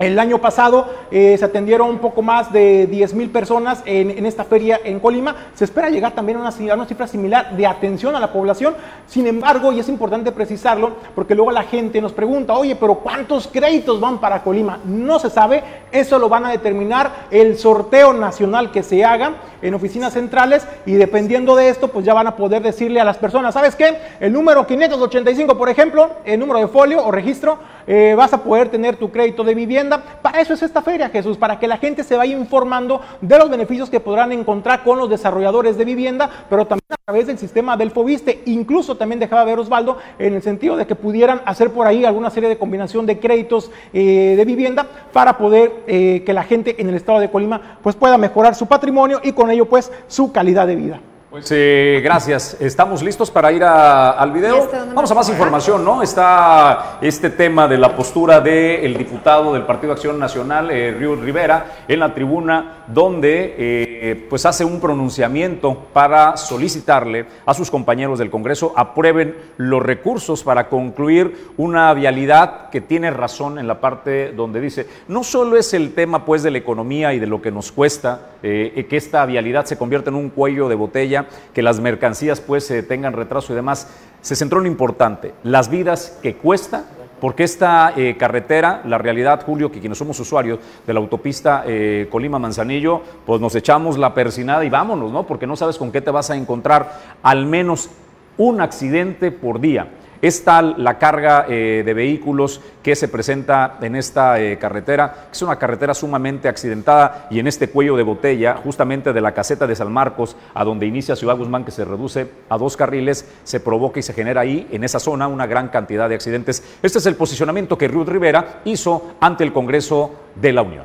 el 0.00 0.18
año 0.18 0.38
pasado 0.38 0.86
eh, 1.10 1.36
se 1.38 1.44
atendieron 1.44 1.90
un 1.90 1.98
poco 1.98 2.22
más 2.22 2.50
de 2.50 2.86
10 2.86 3.12
mil 3.12 3.28
personas 3.28 3.82
en, 3.84 4.24
esta 4.24 4.44
feria 4.44 4.80
en 4.82 4.98
Colima. 4.98 5.36
Se 5.54 5.64
espera 5.64 5.90
llegar 5.90 6.12
también 6.12 6.38
a 6.38 6.40
una, 6.40 6.86
cifra 6.86 7.06
similar 7.06 7.54
de 7.54 7.66
atención 7.66 8.16
a 8.16 8.20
la 8.20 8.32
población. 8.32 8.74
Sin 9.06 9.26
embargo, 9.26 9.72
y 9.72 9.78
es 9.78 9.90
importante 9.90 10.32
precisarlo, 10.32 10.92
porque 11.14 11.34
luego 11.34 11.50
la 11.50 11.64
gente 11.64 12.00
nos 12.00 12.14
pregunta, 12.14 12.54
oye, 12.54 12.76
pero 12.76 12.94
¿cuántos 12.94 13.46
créditos 13.46 14.00
van 14.00 14.18
para 14.18 14.42
Colima? 14.42 14.80
No 14.86 15.18
se 15.18 15.28
sabe. 15.28 15.62
Eso 15.92 16.18
lo 16.18 16.30
van 16.30 16.46
a 16.46 16.50
determinar 16.50 17.26
el 17.30 17.58
sorteo 17.58 18.14
nacional 18.14 18.70
que 18.70 18.82
se 18.82 19.04
haga 19.04 19.34
en 19.60 19.74
oficinas 19.74 20.14
centrales 20.14 20.66
y 20.86 20.92
dependiendo 20.92 21.54
de 21.56 21.68
esto, 21.68 21.88
pues 21.88 22.06
ya 22.06 22.14
van 22.14 22.26
a 22.26 22.36
poder 22.36 22.62
decirle 22.62 23.00
a 23.00 23.04
las 23.04 23.18
personas, 23.18 23.52
¿sabes 23.52 23.76
qué? 23.76 23.98
El 24.18 24.32
número 24.32 24.66
585, 24.66 25.58
por 25.58 25.68
ejemplo, 25.68 26.10
el 26.24 26.40
número 26.40 26.60
de 26.60 26.68
folio 26.68 27.04
o 27.04 27.10
registro, 27.10 27.58
eh, 27.86 28.14
vas 28.16 28.32
a 28.32 28.42
poder 28.42 28.70
tener 28.70 28.96
tu 28.96 29.10
crédito 29.10 29.44
de 29.44 29.54
vivienda. 29.54 29.89
Para 29.98 30.40
eso 30.40 30.54
es 30.54 30.62
esta 30.62 30.82
feria, 30.82 31.08
Jesús, 31.08 31.36
para 31.36 31.58
que 31.58 31.68
la 31.68 31.78
gente 31.78 32.04
se 32.04 32.16
vaya 32.16 32.36
informando 32.36 33.00
de 33.20 33.38
los 33.38 33.50
beneficios 33.50 33.90
que 33.90 34.00
podrán 34.00 34.32
encontrar 34.32 34.84
con 34.84 34.98
los 34.98 35.10
desarrolladores 35.10 35.76
de 35.76 35.84
vivienda, 35.84 36.30
pero 36.48 36.66
también 36.66 36.86
a 36.90 36.96
través 37.04 37.26
del 37.26 37.38
sistema 37.38 37.76
del 37.76 37.90
Fobiste. 37.90 38.42
Incluso 38.46 38.96
también 38.96 39.18
dejaba 39.18 39.44
ver 39.44 39.58
Osvaldo 39.58 39.98
en 40.18 40.34
el 40.34 40.42
sentido 40.42 40.76
de 40.76 40.86
que 40.86 40.94
pudieran 40.94 41.42
hacer 41.44 41.70
por 41.72 41.86
ahí 41.86 42.04
alguna 42.04 42.30
serie 42.30 42.48
de 42.48 42.58
combinación 42.58 43.06
de 43.06 43.18
créditos 43.18 43.70
eh, 43.92 44.34
de 44.36 44.44
vivienda 44.44 44.86
para 45.12 45.38
poder 45.38 45.72
eh, 45.86 46.22
que 46.24 46.32
la 46.32 46.44
gente 46.44 46.80
en 46.80 46.88
el 46.88 46.94
estado 46.94 47.20
de 47.20 47.30
Colima 47.30 47.78
pues 47.82 47.96
pueda 47.96 48.18
mejorar 48.18 48.54
su 48.54 48.66
patrimonio 48.66 49.20
y 49.22 49.32
con 49.32 49.50
ello 49.50 49.66
pues 49.66 49.90
su 50.08 50.32
calidad 50.32 50.66
de 50.66 50.76
vida. 50.76 51.00
Pues 51.30 51.46
eh, 51.52 52.00
gracias. 52.02 52.56
Estamos 52.58 53.04
listos 53.04 53.30
para 53.30 53.52
ir 53.52 53.62
al 53.62 54.32
video. 54.32 54.68
Vamos 54.92 55.12
a 55.12 55.14
más 55.14 55.28
información, 55.28 55.84
¿no? 55.84 56.02
Está 56.02 56.98
este 57.00 57.30
tema 57.30 57.68
de 57.68 57.78
la 57.78 57.94
postura 57.94 58.40
del 58.40 58.96
diputado 58.96 59.52
del 59.52 59.62
Partido 59.62 59.92
Acción 59.92 60.18
Nacional, 60.18 60.72
eh, 60.72 60.90
Río 60.90 61.14
Rivera, 61.14 61.84
en 61.86 62.00
la 62.00 62.12
tribuna, 62.12 62.84
donde 62.88 63.54
eh, 63.56 64.26
pues 64.28 64.44
hace 64.44 64.64
un 64.64 64.80
pronunciamiento 64.80 65.86
para 65.92 66.36
solicitarle 66.36 67.26
a 67.46 67.54
sus 67.54 67.70
compañeros 67.70 68.18
del 68.18 68.28
Congreso 68.28 68.72
aprueben 68.74 69.36
los 69.56 69.84
recursos 69.84 70.42
para 70.42 70.68
concluir 70.68 71.52
una 71.56 71.94
vialidad 71.94 72.70
que 72.70 72.80
tiene 72.80 73.08
razón 73.12 73.60
en 73.60 73.68
la 73.68 73.80
parte 73.80 74.32
donde 74.32 74.60
dice, 74.60 74.88
no 75.06 75.22
solo 75.22 75.56
es 75.56 75.74
el 75.74 75.94
tema 75.94 76.24
pues 76.24 76.42
de 76.42 76.50
la 76.50 76.58
economía 76.58 77.14
y 77.14 77.20
de 77.20 77.28
lo 77.28 77.40
que 77.40 77.52
nos 77.52 77.70
cuesta 77.70 78.26
que 78.42 78.96
esta 78.96 79.26
vialidad 79.26 79.66
se 79.66 79.76
convierta 79.76 80.08
en 80.08 80.16
un 80.16 80.30
cuello 80.30 80.66
de 80.70 80.74
botella, 80.74 81.19
que 81.54 81.62
las 81.62 81.80
mercancías 81.80 82.40
pues 82.40 82.72
tengan 82.88 83.12
retraso 83.12 83.52
y 83.52 83.56
demás. 83.56 83.88
Se 84.20 84.36
centró 84.36 84.58
en 84.58 84.64
lo 84.64 84.70
importante, 84.70 85.34
las 85.42 85.70
vidas 85.70 86.18
que 86.22 86.36
cuesta 86.36 86.84
porque 87.20 87.44
esta 87.44 87.92
eh, 87.96 88.16
carretera, 88.16 88.80
la 88.86 88.98
realidad, 88.98 89.42
Julio, 89.44 89.70
que 89.70 89.78
quienes 89.78 89.98
somos 89.98 90.18
usuarios 90.18 90.58
de 90.86 90.94
la 90.94 91.00
autopista 91.00 91.64
eh, 91.66 92.08
Colima-Manzanillo, 92.10 93.02
pues 93.26 93.40
nos 93.40 93.54
echamos 93.54 93.98
la 93.98 94.14
persinada 94.14 94.64
y 94.64 94.70
vámonos, 94.70 95.12
¿no? 95.12 95.26
Porque 95.26 95.46
no 95.46 95.54
sabes 95.54 95.76
con 95.76 95.92
qué 95.92 96.00
te 96.00 96.10
vas 96.10 96.30
a 96.30 96.36
encontrar 96.36 97.18
al 97.22 97.44
menos 97.44 97.90
un 98.38 98.62
accidente 98.62 99.30
por 99.30 99.60
día. 99.60 99.88
Es 100.22 100.44
tal 100.44 100.74
la 100.78 100.98
carga 100.98 101.46
eh, 101.48 101.82
de 101.84 101.94
vehículos 101.94 102.60
que 102.82 102.94
se 102.94 103.08
presenta 103.08 103.78
en 103.80 103.96
esta 103.96 104.38
eh, 104.38 104.58
carretera, 104.58 105.28
es 105.32 105.40
una 105.40 105.58
carretera 105.58 105.94
sumamente 105.94 106.46
accidentada 106.46 107.26
y 107.30 107.38
en 107.38 107.46
este 107.46 107.70
cuello 107.70 107.96
de 107.96 108.02
botella, 108.02 108.56
justamente 108.62 109.14
de 109.14 109.20
la 109.20 109.32
caseta 109.32 109.66
de 109.66 109.74
San 109.74 109.90
Marcos, 109.90 110.36
a 110.52 110.62
donde 110.64 110.86
inicia 110.86 111.16
Ciudad 111.16 111.36
Guzmán, 111.36 111.64
que 111.64 111.70
se 111.70 111.86
reduce 111.86 112.30
a 112.50 112.58
dos 112.58 112.76
carriles, 112.76 113.26
se 113.44 113.60
provoca 113.60 113.98
y 113.98 114.02
se 114.02 114.12
genera 114.12 114.42
ahí, 114.42 114.68
en 114.70 114.84
esa 114.84 115.00
zona, 115.00 115.26
una 115.26 115.46
gran 115.46 115.68
cantidad 115.68 116.08
de 116.08 116.16
accidentes. 116.16 116.62
Este 116.82 116.98
es 116.98 117.06
el 117.06 117.16
posicionamiento 117.16 117.78
que 117.78 117.88
Ruth 117.88 118.08
Rivera 118.08 118.60
hizo 118.64 119.14
ante 119.20 119.44
el 119.44 119.54
Congreso 119.54 120.14
de 120.34 120.52
la 120.52 120.62
Unión. 120.62 120.84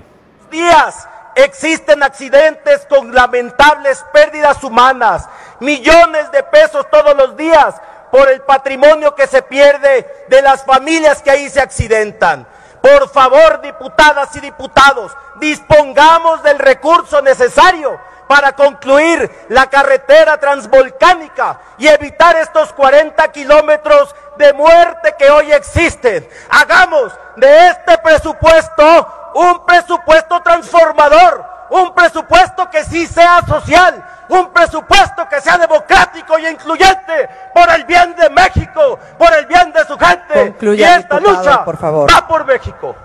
Días 0.50 1.10
existen 1.36 2.02
accidentes 2.04 2.86
con 2.88 3.14
lamentables 3.14 4.04
pérdidas 4.14 4.64
humanas, 4.64 5.28
millones 5.60 6.32
de 6.32 6.42
pesos 6.44 6.86
todos 6.90 7.16
los 7.18 7.36
días 7.36 7.76
por 8.16 8.30
el 8.30 8.40
patrimonio 8.44 9.14
que 9.14 9.28
se 9.28 9.42
pierde 9.42 10.26
de 10.30 10.42
las 10.42 10.64
familias 10.64 11.22
que 11.22 11.32
ahí 11.32 11.50
se 11.50 11.60
accidentan. 11.60 12.48
Por 12.80 13.10
favor, 13.10 13.60
diputadas 13.60 14.34
y 14.38 14.40
diputados, 14.40 15.12
dispongamos 15.36 16.42
del 16.42 16.58
recurso 16.58 17.22
necesario 17.22 18.00
para 18.30 18.54
concluir 18.54 19.30
la 19.50 19.70
carretera 19.70 20.38
transvolcánica 20.38 21.60
y 21.78 21.88
evitar 21.90 22.38
estos 22.38 22.72
40 22.72 23.28
kilómetros 23.34 24.16
de 24.38 24.54
muerte 24.54 25.14
que 25.20 25.30
hoy 25.30 25.52
existen. 25.52 26.26
Hagamos 26.50 27.12
de 27.36 27.68
este 27.68 27.98
presupuesto 27.98 29.34
un 29.36 29.66
presupuesto 29.66 30.42
transformador, 30.42 31.46
un 31.70 31.94
presupuesto 31.94 32.70
que 32.70 32.84
sí 32.84 33.06
sea 33.08 33.42
social, 33.46 34.04
un 34.30 34.52
presupuesto 34.52 35.28
que 35.30 35.42
sea 35.42 35.58
democrático 35.58 36.38
y 36.40 36.48
incluyente 36.48 37.30
por 37.54 37.70
el 37.74 37.84
bien 37.86 38.16
de 38.16 38.30
México, 38.30 39.00
por 39.18 39.34
el 39.34 39.46
bien 39.46 39.72
de 39.72 39.86
su 39.86 39.98
gente. 39.98 40.52
Concluya, 40.52 40.98
y 40.98 41.00
esta 41.00 41.20
diputado, 41.20 41.44
lucha 41.44 41.66
por 41.66 41.78
favor. 41.78 42.10
va 42.12 42.28
por 42.28 42.46
México. 42.46 42.96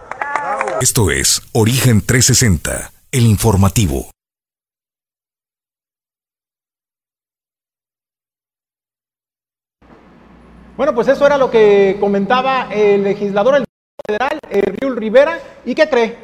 Esto 0.81 1.11
es 1.11 1.43
Origen 1.53 2.05
360, 2.05 2.93
el 3.13 3.27
informativo. 3.27 4.11
Bueno, 10.77 10.95
pues 10.95 11.09
eso 11.09 11.27
era 11.27 11.37
lo 11.37 11.51
que 11.51 11.99
comentaba 12.01 12.69
el 12.71 13.03
legislador 13.03 13.57
el 13.57 13.65
federal, 14.07 14.39
eh, 14.49 14.63
Riul 14.81 14.97
Rivera. 14.97 15.39
¿Y 15.67 15.75
qué 15.75 15.89
cree? 15.91 16.17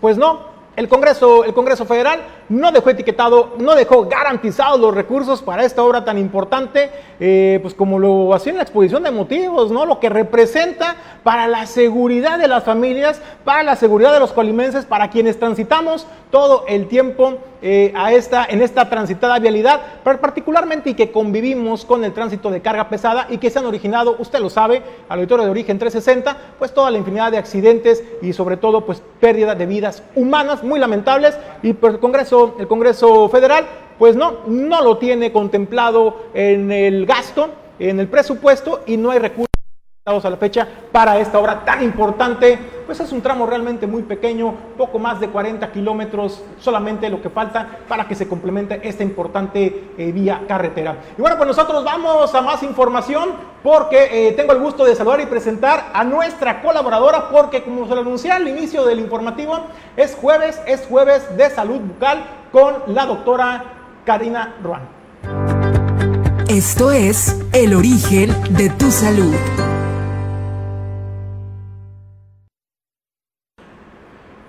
Pues 0.00 0.16
no, 0.16 0.47
el 0.78 0.88
Congreso, 0.88 1.44
el 1.44 1.52
Congreso 1.54 1.84
Federal 1.86 2.20
no 2.48 2.72
dejó 2.72 2.90
etiquetado, 2.90 3.54
no 3.58 3.74
dejó 3.74 4.06
garantizados 4.06 4.80
los 4.80 4.94
recursos 4.94 5.42
para 5.42 5.64
esta 5.64 5.82
obra 5.82 6.04
tan 6.04 6.18
importante, 6.18 6.90
eh, 7.20 7.58
pues 7.62 7.74
como 7.74 7.98
lo 7.98 8.34
hacía 8.34 8.52
en 8.52 8.56
la 8.58 8.62
exposición 8.62 9.02
de 9.02 9.10
motivos, 9.10 9.70
¿no? 9.70 9.86
Lo 9.86 10.00
que 10.00 10.08
representa 10.08 10.96
para 11.22 11.46
la 11.46 11.66
seguridad 11.66 12.38
de 12.38 12.48
las 12.48 12.64
familias, 12.64 13.20
para 13.44 13.62
la 13.62 13.76
seguridad 13.76 14.12
de 14.12 14.20
los 14.20 14.32
colimenses, 14.32 14.84
para 14.84 15.10
quienes 15.10 15.38
transitamos 15.38 16.06
todo 16.30 16.64
el 16.68 16.88
tiempo 16.88 17.38
eh, 17.60 17.92
a 17.96 18.12
esta, 18.12 18.44
en 18.44 18.62
esta 18.62 18.88
transitada 18.88 19.40
vialidad, 19.40 19.80
pero 20.04 20.20
particularmente 20.20 20.90
y 20.90 20.94
que 20.94 21.10
convivimos 21.10 21.84
con 21.84 22.04
el 22.04 22.12
tránsito 22.12 22.50
de 22.50 22.60
carga 22.60 22.88
pesada 22.88 23.26
y 23.30 23.38
que 23.38 23.50
se 23.50 23.58
han 23.58 23.66
originado, 23.66 24.14
usted 24.20 24.38
lo 24.38 24.48
sabe, 24.48 24.80
al 25.08 25.18
auditorio 25.18 25.44
de 25.44 25.50
origen 25.50 25.76
360, 25.76 26.36
pues 26.56 26.72
toda 26.72 26.92
la 26.92 26.98
infinidad 26.98 27.32
de 27.32 27.38
accidentes 27.38 28.04
y 28.22 28.32
sobre 28.32 28.58
todo 28.58 28.86
pues 28.86 29.02
pérdida 29.18 29.56
de 29.56 29.66
vidas 29.66 30.04
humanas 30.14 30.62
muy 30.62 30.78
lamentables 30.78 31.36
y 31.62 31.72
pues 31.72 31.94
el 31.94 31.98
Congreso, 31.98 32.37
el 32.58 32.68
Congreso 32.68 33.28
Federal 33.28 33.66
pues 33.98 34.14
no, 34.14 34.38
no 34.46 34.82
lo 34.82 34.98
tiene 34.98 35.32
contemplado 35.32 36.16
en 36.32 36.70
el 36.70 37.04
gasto, 37.04 37.48
en 37.78 37.98
el 38.00 38.08
presupuesto 38.08 38.82
y 38.86 38.96
no 38.96 39.10
hay 39.10 39.18
recursos 39.18 39.47
a 40.08 40.30
la 40.30 40.38
fecha 40.38 40.66
para 40.90 41.18
esta 41.18 41.38
obra 41.38 41.64
tan 41.66 41.82
importante. 41.82 42.58
Pues 42.86 42.98
es 43.00 43.12
un 43.12 43.20
tramo 43.20 43.44
realmente 43.44 43.86
muy 43.86 44.02
pequeño, 44.02 44.54
poco 44.78 44.98
más 44.98 45.20
de 45.20 45.28
40 45.28 45.70
kilómetros, 45.70 46.42
solamente 46.58 47.10
lo 47.10 47.20
que 47.20 47.28
falta 47.28 47.80
para 47.86 48.08
que 48.08 48.14
se 48.14 48.26
complemente 48.26 48.80
esta 48.82 49.02
importante 49.02 49.92
eh, 49.98 50.10
vía 50.12 50.44
carretera. 50.48 50.96
Y 51.18 51.20
bueno, 51.20 51.36
pues 51.36 51.48
nosotros 51.48 51.84
vamos 51.84 52.34
a 52.34 52.40
más 52.40 52.62
información 52.62 53.32
porque 53.62 54.28
eh, 54.28 54.32
tengo 54.32 54.52
el 54.52 54.60
gusto 54.60 54.86
de 54.86 54.96
saludar 54.96 55.20
y 55.20 55.26
presentar 55.26 55.90
a 55.92 56.02
nuestra 56.04 56.62
colaboradora 56.62 57.28
porque 57.28 57.62
como 57.62 57.86
se 57.86 57.94
lo 57.94 58.00
anuncié 58.00 58.32
al 58.32 58.48
inicio 58.48 58.86
del 58.86 59.00
informativo, 59.00 59.60
es 59.94 60.14
jueves, 60.14 60.58
es 60.66 60.86
jueves 60.86 61.36
de 61.36 61.50
salud 61.50 61.80
bucal 61.80 62.24
con 62.50 62.94
la 62.94 63.04
doctora 63.04 63.64
Karina 64.06 64.54
Ruan. 64.62 64.88
Esto 66.48 66.92
es 66.92 67.36
El 67.52 67.74
origen 67.74 68.34
de 68.56 68.70
tu 68.70 68.90
salud. 68.90 69.34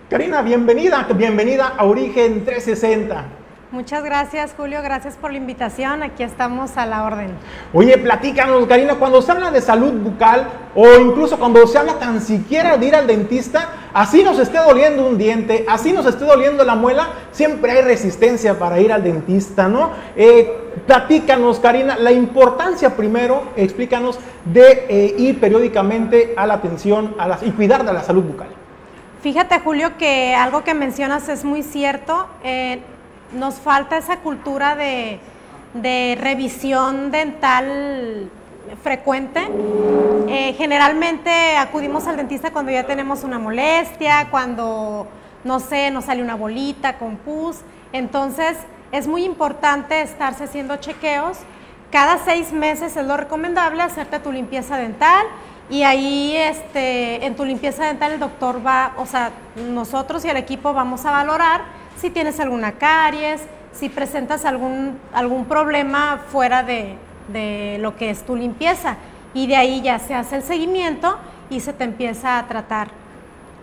Karina, 0.09 0.41
bienvenida, 0.41 1.07
bienvenida 1.15 1.75
a 1.77 1.85
Origen 1.85 2.43
360. 2.43 3.25
Muchas 3.71 4.03
gracias, 4.03 4.55
Julio. 4.57 4.81
Gracias 4.81 5.15
por 5.15 5.29
la 5.31 5.37
invitación. 5.37 6.01
Aquí 6.01 6.23
estamos 6.23 6.77
a 6.77 6.87
la 6.87 7.03
orden. 7.03 7.29
Oye, 7.73 7.95
platícanos, 7.99 8.65
Karina, 8.65 8.95
cuando 8.95 9.21
se 9.21 9.31
habla 9.31 9.51
de 9.51 9.61
salud 9.61 9.93
bucal 9.93 10.47
o 10.73 10.95
incluso 10.95 11.37
cuando 11.37 11.67
se 11.67 11.77
habla 11.77 11.99
tan 11.99 12.21
siquiera 12.21 12.75
de 12.77 12.87
ir 12.87 12.95
al 12.95 13.05
dentista, 13.05 13.69
así 13.93 14.23
nos 14.23 14.39
esté 14.39 14.57
doliendo 14.57 15.05
un 15.05 15.19
diente, 15.19 15.63
así 15.69 15.93
nos 15.93 16.07
esté 16.07 16.25
doliendo 16.25 16.63
la 16.63 16.73
muela, 16.73 17.09
siempre 17.31 17.73
hay 17.73 17.83
resistencia 17.83 18.57
para 18.57 18.79
ir 18.79 18.91
al 18.91 19.03
dentista, 19.03 19.67
¿no? 19.67 19.91
Eh, 20.15 20.81
platícanos, 20.87 21.59
Karina, 21.59 21.97
la 21.97 22.11
importancia 22.11 22.95
primero, 22.95 23.43
explícanos, 23.55 24.17
de 24.43 24.87
eh, 24.89 25.15
ir 25.19 25.39
periódicamente 25.39 26.33
a 26.35 26.47
la 26.47 26.55
atención 26.55 27.13
a 27.19 27.27
las, 27.27 27.43
y 27.43 27.51
cuidar 27.51 27.85
de 27.85 27.93
la 27.93 28.01
salud 28.01 28.23
bucal. 28.23 28.58
Fíjate, 29.21 29.59
Julio, 29.59 29.97
que 29.97 30.33
algo 30.33 30.63
que 30.63 30.73
mencionas 30.73 31.27
es 31.27 31.43
muy 31.43 31.61
cierto. 31.61 32.27
Eh, 32.41 32.79
nos 33.33 33.55
falta 33.55 33.97
esa 33.97 34.19
cultura 34.19 34.77
de, 34.77 35.19
revisión 36.21 37.11
dental 37.11 38.29
frecuente. 38.81 39.41
Eh, 40.29 40.55
generalmente 40.57 41.57
acudimos 41.57 42.07
al 42.07 42.15
dentista 42.15 42.51
cuando 42.51 42.71
ya 42.71 42.85
tenemos 42.85 43.25
una 43.25 43.39
molestia, 43.39 44.29
cuando, 44.31 45.05
no 45.43 45.59
sé, 45.59 45.91
nos 45.91 46.05
sale 46.05 46.23
una 46.23 46.35
bolita 46.35 46.97
con 46.97 47.17
pus. 47.17 47.57
Entonces, 47.91 48.55
es 48.93 49.05
muy 49.05 49.25
importante 49.25 50.01
estarse 50.01 50.45
haciendo 50.45 50.77
chequeos. 50.77 51.39
Cada 51.91 52.19
seis 52.19 52.53
meses 52.53 52.95
es 52.95 53.05
lo 53.05 53.17
recomendable 53.17 53.81
hacerte 53.81 54.19
tu 54.19 54.31
limpieza 54.31 54.77
dental 54.77 55.25
y 55.69 55.83
ahí 55.83 56.35
este, 56.35 57.25
en 57.25 57.35
tu 57.35 57.45
limpieza 57.45 57.85
dental 57.85 58.13
el 58.13 58.19
doctor 58.19 58.65
va, 58.65 58.93
o 58.97 59.05
sea, 59.05 59.31
nosotros 59.55 60.25
y 60.25 60.29
el 60.29 60.37
equipo 60.37 60.73
vamos 60.73 61.05
a 61.05 61.11
valorar 61.11 61.61
si 61.95 62.09
tienes 62.09 62.39
alguna 62.39 62.71
caries, 62.73 63.41
si 63.71 63.89
presentas 63.89 64.45
algún, 64.45 64.97
algún 65.13 65.45
problema 65.45 66.21
fuera 66.29 66.63
de, 66.63 66.95
de 67.27 67.77
lo 67.79 67.95
que 67.95 68.09
es 68.09 68.23
tu 68.25 68.35
limpieza. 68.35 68.97
Y 69.33 69.45
de 69.47 69.57
ahí 69.57 69.81
ya 69.81 69.99
se 69.99 70.15
hace 70.15 70.37
el 70.37 70.43
seguimiento 70.43 71.17
y 71.49 71.59
se 71.59 71.73
te 71.73 71.83
empieza 71.83 72.39
a 72.39 72.47
tratar 72.47 72.89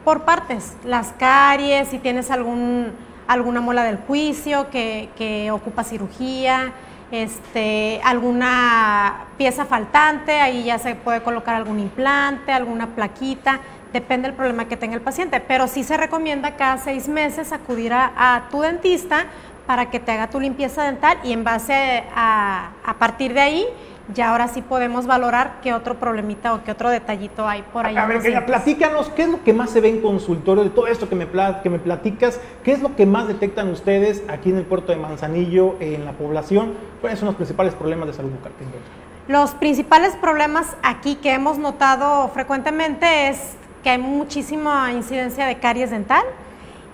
por 0.04 0.22
partes. 0.22 0.76
Las 0.84 1.08
caries, 1.18 1.88
si 1.88 1.98
tienes 1.98 2.30
algún, 2.30 2.92
alguna 3.26 3.60
mola 3.60 3.82
del 3.82 3.96
juicio 3.96 4.70
que, 4.70 5.08
que 5.16 5.50
ocupa 5.50 5.82
cirugía, 5.82 6.72
este, 7.10 8.00
alguna 8.04 9.26
pieza 9.38 9.64
faltante, 9.64 10.40
ahí 10.40 10.64
ya 10.64 10.78
se 10.78 10.94
puede 10.94 11.22
colocar 11.22 11.54
algún 11.54 11.78
implante, 11.78 12.52
alguna 12.52 12.88
plaquita 12.88 13.60
depende 13.92 14.28
del 14.28 14.36
problema 14.36 14.66
que 14.66 14.76
tenga 14.76 14.94
el 14.94 15.00
paciente, 15.00 15.40
pero 15.40 15.68
sí 15.68 15.82
se 15.82 15.96
recomienda 15.96 16.56
cada 16.56 16.78
seis 16.78 17.08
meses 17.08 17.52
acudir 17.52 17.92
a, 17.94 18.42
tu 18.50 18.60
dentista 18.60 19.26
para 19.66 19.90
que 19.90 20.00
te 20.00 20.12
haga 20.12 20.28
tu 20.28 20.38
limpieza 20.38 20.84
dental 20.84 21.18
y 21.24 21.32
en 21.32 21.44
base 21.44 22.04
a, 22.14 22.70
a 22.84 22.94
partir 22.94 23.32
de 23.32 23.40
ahí 23.40 23.66
ya 24.14 24.30
ahora 24.30 24.48
sí 24.48 24.62
podemos 24.62 25.06
valorar 25.06 25.56
qué 25.62 25.74
otro 25.74 25.96
problemita 25.96 26.54
o 26.54 26.62
qué 26.62 26.70
otro 26.70 26.90
detallito 26.90 27.48
hay 27.48 27.62
por 27.62 27.86
ahí. 27.86 27.96
A 27.96 28.06
ver, 28.06 28.18
Karina, 28.18 28.46
platícanos, 28.46 29.10
¿qué 29.10 29.22
es 29.22 29.28
lo 29.28 29.42
que 29.42 29.52
más 29.52 29.70
se 29.70 29.80
ve 29.80 29.88
en 29.88 30.00
consultorio 30.00 30.64
de 30.64 30.70
todo 30.70 30.86
esto 30.86 31.08
que 31.08 31.16
me, 31.16 31.26
que 31.62 31.70
me 31.70 31.78
platicas? 31.78 32.40
¿Qué 32.62 32.72
es 32.72 32.80
lo 32.80 32.94
que 32.94 33.06
más 33.06 33.28
detectan 33.28 33.68
ustedes 33.70 34.22
aquí 34.28 34.50
en 34.50 34.58
el 34.58 34.64
puerto 34.64 34.92
de 34.92 34.98
Manzanillo, 34.98 35.76
en 35.80 36.04
la 36.04 36.12
población? 36.12 36.74
¿Cuáles 37.00 37.18
son 37.18 37.26
los 37.26 37.36
principales 37.36 37.74
problemas 37.74 38.08
de 38.08 38.14
salud 38.14 38.30
bucal 38.30 38.52
que? 38.58 39.32
Los 39.32 39.52
principales 39.52 40.14
problemas 40.14 40.76
aquí 40.82 41.16
que 41.16 41.32
hemos 41.32 41.58
notado 41.58 42.28
frecuentemente 42.28 43.28
es 43.28 43.56
que 43.82 43.90
hay 43.90 43.98
muchísima 43.98 44.92
incidencia 44.92 45.46
de 45.46 45.58
caries 45.58 45.90
dental. 45.90 46.22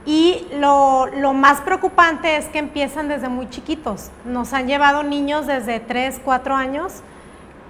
Y 0.04 0.46
lo, 0.58 1.06
lo, 1.06 1.32
más 1.32 1.60
preocupante 1.60 2.36
es 2.36 2.46
que 2.46 2.58
empiezan 2.58 3.08
desde 3.08 3.28
muy 3.28 3.48
chiquitos. 3.48 4.10
Nos 4.24 4.52
han 4.52 4.66
llevado 4.66 5.04
niños 5.04 5.46
desde 5.46 5.78
3, 5.78 6.20
4 6.24 6.56
años 6.56 7.02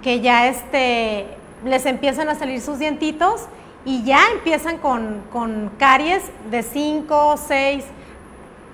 que 0.01 0.19
ya 0.19 0.47
este, 0.47 1.27
les 1.63 1.85
empiezan 1.85 2.29
a 2.29 2.35
salir 2.35 2.59
sus 2.59 2.79
dientitos 2.79 3.47
y 3.85 4.03
ya 4.03 4.19
empiezan 4.33 4.77
con, 4.77 5.21
con 5.31 5.71
caries 5.77 6.23
de 6.49 6.63
5, 6.63 7.35
6, 7.37 7.85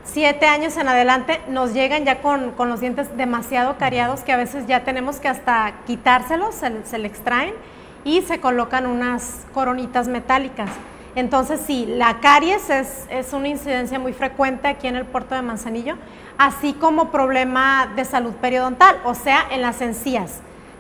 7 0.06 0.46
años 0.46 0.78
en 0.78 0.88
adelante, 0.88 1.40
nos 1.48 1.74
llegan 1.74 2.06
ya 2.06 2.22
con, 2.22 2.52
con, 2.52 2.70
los 2.70 2.80
dientes 2.80 3.16
demasiado 3.16 3.78
cariados 3.78 4.22
que 4.22 4.32
a 4.32 4.38
veces 4.38 4.66
ya 4.68 4.84
tenemos 4.84 5.18
que 5.18 5.28
hasta 5.28 5.74
quitárselos, 5.86 6.56
se, 6.56 6.86
se 6.86 6.98
le 6.98 7.08
extraen 7.08 7.54
y 8.04 8.22
se 8.22 8.40
colocan 8.40 8.88
unas 8.88 9.46
coronitas 9.54 10.08
metálicas. 10.08 10.70
Entonces, 11.20 11.60
sí, 11.68 11.86
la 11.86 12.22
caries 12.22 12.70
es, 12.70 13.06
es, 13.10 13.34
una 13.34 13.50
incidencia 13.50 14.00
muy 14.00 14.14
frecuente 14.14 14.70
aquí 14.70 14.88
en 14.88 14.96
el 14.96 15.04
puerto 15.04 15.36
de 15.36 15.42
Manzanillo, 15.42 15.96
así 16.38 16.72
como 16.72 17.12
problema 17.12 17.92
de 17.94 18.06
salud 18.06 18.32
periodontal, 18.36 19.02
o 19.04 19.14
sea, 19.14 19.46
en 19.52 19.62
las 19.62 19.82
encías. 19.82 20.40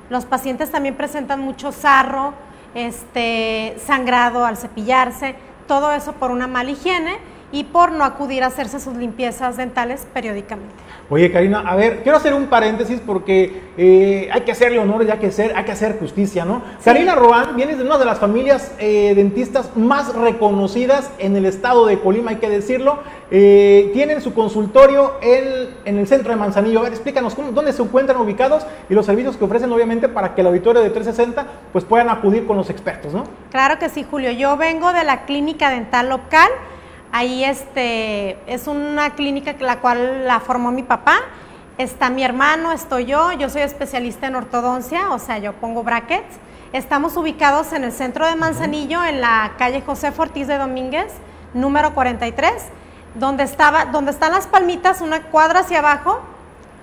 Los 0.09 0.23
pacientes 0.23 0.71
también 0.71 0.95
presentan 0.95 1.41
mucho 1.41 1.73
sarro, 1.73 2.33
este, 2.73 3.75
sangrado 3.85 4.45
al 4.45 4.55
cepillarse, 4.55 5.35
todo 5.67 5.91
eso 5.91 6.13
por 6.13 6.31
una 6.31 6.47
mala 6.47 6.71
higiene 6.71 7.17
y 7.51 7.63
por 7.65 7.91
no 7.91 8.03
acudir 8.03 8.43
a 8.43 8.47
hacerse 8.47 8.79
sus 8.79 8.95
limpiezas 8.95 9.57
dentales 9.57 10.07
periódicamente. 10.13 10.75
Oye, 11.11 11.31
Karina, 11.31 11.61
a 11.61 11.75
ver, 11.75 12.03
quiero 12.03 12.17
hacer 12.17 12.35
un 12.35 12.47
paréntesis 12.47 13.01
porque 13.03 13.61
eh, 13.77 14.29
hay 14.31 14.41
que 14.41 14.51
hacerle 14.51 14.77
honores, 14.77 15.09
hay 15.09 15.17
que 15.17 15.27
hacer, 15.27 15.55
hay 15.55 15.63
que 15.63 15.71
hacer 15.71 15.97
justicia, 15.97 16.45
¿no? 16.45 16.61
Karina 16.83 17.15
Roán 17.15 17.55
viene 17.55 17.75
de 17.75 17.83
una 17.83 17.97
de 17.97 18.05
las 18.05 18.19
familias 18.19 18.71
eh, 18.77 19.13
dentistas 19.15 19.75
más 19.75 20.13
reconocidas 20.13 21.09
en 21.17 21.35
el 21.35 21.45
estado 21.45 21.87
de 21.87 21.99
Colima, 21.99 22.31
hay 22.31 22.37
que 22.37 22.49
decirlo. 22.49 22.99
Eh, 23.31 23.89
tienen 23.93 24.21
su 24.21 24.35
consultorio 24.35 25.13
en, 25.21 25.69
en, 25.85 25.97
el 25.97 26.07
centro 26.07 26.31
de 26.31 26.35
Manzanillo. 26.35 26.79
A 26.79 26.83
ver, 26.83 26.91
explícanos 26.91 27.33
cómo, 27.33 27.51
dónde 27.51 27.73
se 27.73 27.81
encuentran 27.81 28.19
ubicados 28.21 28.65
y 28.87 28.93
los 28.93 29.05
servicios 29.05 29.37
que 29.37 29.45
ofrecen, 29.45 29.71
obviamente, 29.71 30.09
para 30.09 30.35
que 30.35 30.41
el 30.41 30.47
auditorio 30.47 30.81
de 30.81 30.89
360 30.89 31.45
pues, 31.71 31.85
puedan 31.85 32.09
acudir 32.09 32.45
con 32.45 32.57
los 32.57 32.69
expertos, 32.69 33.13
¿no? 33.13 33.23
Claro 33.51 33.79
que 33.79 33.89
sí, 33.89 34.05
Julio. 34.09 34.31
Yo 34.31 34.57
vengo 34.57 34.93
de 34.93 35.03
la 35.03 35.25
clínica 35.25 35.71
dental 35.71 36.09
local. 36.09 36.49
Ahí 37.12 37.43
este, 37.43 38.38
es 38.45 38.68
una 38.68 39.16
clínica 39.16 39.55
la 39.60 39.80
cual 39.80 40.28
la 40.28 40.39
formó 40.39 40.72
mi 40.72 40.84
papá. 40.84 41.18
Está 41.78 42.10
mi 42.10 42.24
hermano, 42.24 42.72
estoy 42.72 43.05
yo, 43.05 43.32
yo 43.34 43.49
soy 43.49 43.62
especialista 43.62 44.28
en 44.28 44.36
ortodoncia, 44.36 45.12
o 45.12 45.20
sea, 45.20 45.38
yo 45.38 45.53
pongo 45.53 45.84
brackets. 45.84 46.38
Estamos 46.74 47.18
ubicados 47.18 47.74
en 47.74 47.84
el 47.84 47.91
centro 47.91 48.28
de 48.28 48.36
Manzanillo, 48.36 49.03
en 49.03 49.22
la 49.22 49.53
calle 49.57 49.82
José 49.82 50.12
Ortiz 50.16 50.47
de 50.47 50.57
Domínguez, 50.57 51.07
número 51.53 51.95
43, 51.95 52.53
donde, 53.16 53.43
estaba, 53.43 53.86
donde 53.86 54.12
están 54.12 54.34
las 54.34 54.45
palmitas, 54.45 55.01
una 55.01 55.24
cuadra 55.24 55.62
hacia 55.62 55.80
abajo, 55.80 56.22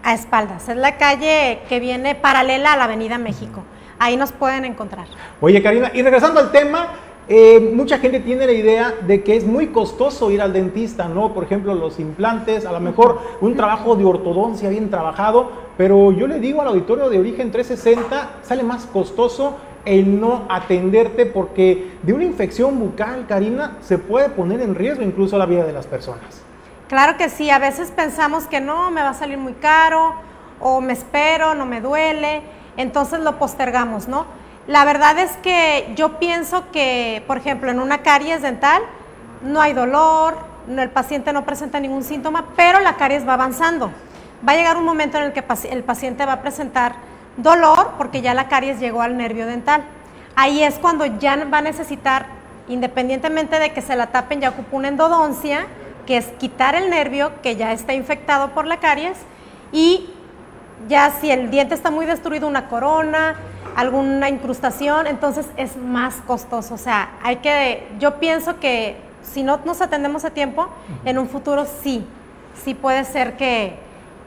a 0.03 0.15
espaldas. 0.15 0.69
Es 0.69 0.77
la 0.77 0.97
calle 0.97 1.61
que 1.69 1.79
viene 1.79 2.15
paralela 2.15 2.73
a 2.73 2.77
la 2.77 2.85
Avenida 2.85 3.19
México. 3.19 3.63
Ahí 3.99 4.17
nos 4.17 4.33
pueden 4.33 4.65
encontrar. 4.65 5.07
Oye, 5.41 5.63
Karina, 5.63 5.91
y 5.95 6.03
regresando 6.03 6.41
al 6.41 6.51
tema, 6.53 6.89
eh, 7.29 7.73
mucha 7.75 7.99
gente 7.99 8.21
tiene 8.21 8.47
la 8.47 8.53
idea 8.53 8.95
de 9.05 9.25
que 9.25 9.37
es 9.37 9.45
muy 9.45 9.69
costoso 9.69 10.31
ir 10.31 10.41
al 10.41 10.53
dentista, 10.53 11.09
¿no? 11.09 11.35
Por 11.35 11.45
ejemplo, 11.45 11.75
los 11.75 11.99
implantes, 11.99 12.65
a 12.67 12.73
lo 12.73 12.79
mejor 12.79 13.21
un 13.41 13.57
trabajo 13.57 13.97
de 13.97 14.05
ortodoncia 14.05 14.69
bien 14.69 14.91
trabajado, 14.91 15.51
pero 15.77 16.13
yo 16.13 16.29
le 16.29 16.39
digo 16.39 16.63
al 16.63 16.69
auditorio 16.69 17.11
de 17.11 17.19
origen 17.19 17.51
360, 17.51 18.43
sale 18.43 18.63
más 18.63 18.87
costoso 18.87 19.57
el 19.85 20.21
no 20.21 20.45
atenderte 20.49 21.27
porque 21.27 21.93
de 22.03 22.13
una 22.13 22.25
infección 22.25 22.79
bucal, 22.79 23.27
Karina, 23.27 23.79
se 23.81 23.99
puede 23.99 24.29
poner 24.29 24.61
en 24.61 24.75
riesgo 24.75 25.03
incluso 25.03 25.37
la 25.37 25.47
vida 25.47 25.65
de 25.65 25.73
las 25.73 25.87
personas. 25.87 26.43
Claro 26.89 27.17
que 27.17 27.29
sí, 27.29 27.51
a 27.51 27.59
veces 27.59 27.91
pensamos 27.91 28.45
que 28.45 28.61
no, 28.61 28.91
me 28.93 29.03
va 29.03 29.11
a 29.11 29.15
salir 29.15 29.39
muy 29.39 29.55
caro, 29.55 30.15
o 30.61 30.81
me 30.81 30.93
espero, 30.93 31.55
no 31.55 31.67
me 31.67 31.81
duele, 31.81 32.43
entonces 32.77 33.21
lo 33.21 33.39
postergamos, 33.39 34.07
¿no? 34.07 34.27
La 34.67 34.85
verdad 34.85 35.17
es 35.19 35.31
que 35.39 35.93
yo 35.95 36.19
pienso 36.19 36.71
que, 36.73 37.23
por 37.29 37.37
ejemplo, 37.37 37.71
en 37.71 37.79
una 37.79 37.99
caries 37.99 38.43
dental 38.43 38.83
no 39.43 39.61
hay 39.61 39.73
dolor, 39.73 40.39
el 40.69 40.91
paciente 40.91 41.33
no 41.33 41.45
presenta 41.45 41.79
ningún 41.79 42.03
síntoma, 42.03 42.47
pero 42.57 42.81
la 42.81 42.97
caries 42.97 43.27
va 43.27 43.35
avanzando. 43.35 43.93
Va 44.47 44.53
a 44.53 44.57
llegar 44.57 44.77
un 44.77 44.85
momento 44.85 45.19
en 45.19 45.25
el 45.25 45.33
que 45.33 45.45
el 45.71 45.85
paciente 45.85 46.27
va 46.27 46.33
a 46.33 46.43
presentar 46.43 46.97
dolor 47.37 47.93
porque 47.97 48.23
ya 48.23 48.35
la 48.35 48.49
caries 48.49 48.81
llegó 48.81 49.03
al 49.03 49.17
nervio 49.17 49.47
dental. 49.47 49.85
Ahí 50.35 50.63
es 50.63 50.75
cuando 50.75 51.07
ya 51.07 51.37
va 51.45 51.59
a 51.59 51.63
necesitar, 51.63 52.27
independientemente 52.67 53.61
de 53.61 53.73
que 53.73 53.83
se 53.83 53.95
la 53.95 54.09
tapen, 54.09 54.41
ya 54.41 54.51
ocupa 54.51 54.77
una 54.77 54.89
endodoncia, 54.89 55.67
que 56.07 56.17
es 56.17 56.27
quitar 56.39 56.75
el 56.75 56.91
nervio 56.91 57.31
que 57.41 57.55
ya 57.55 57.73
está 57.73 57.95
infectado 57.95 58.51
por 58.51 58.67
la 58.67 58.79
caries 58.79 59.17
y 59.73 60.11
ya 60.89 61.13
si 61.21 61.31
el 61.31 61.51
diente 61.51 61.75
está 61.75 61.91
muy 61.91 62.05
destruido, 62.05 62.49
una 62.49 62.69
corona, 62.69 63.37
alguna 63.77 64.31
incrustación, 64.31 65.07
entonces 65.07 65.47
es 65.59 65.77
más 65.77 66.15
costoso. 66.27 66.75
O 66.75 66.79
sea, 66.79 67.11
hay 67.23 67.37
que, 67.37 67.87
yo 67.99 68.19
pienso 68.19 68.59
que 68.59 68.97
si 69.23 69.43
no 69.43 69.61
nos 69.65 69.83
atendemos 69.83 70.25
a 70.25 70.31
tiempo, 70.31 70.69
en 71.05 71.19
un 71.19 71.29
futuro 71.29 71.67
sí, 71.83 72.05
sí 72.65 72.73
puede 72.73 73.05
ser 73.05 73.37
que, 73.37 73.75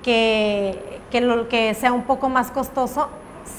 que, 0.03 1.01
que, 1.09 1.21
lo, 1.21 1.49
que 1.49 1.73
sea 1.73 1.91
un 1.91 2.03
poco 2.03 2.29
más 2.29 2.51
costoso 2.51 3.09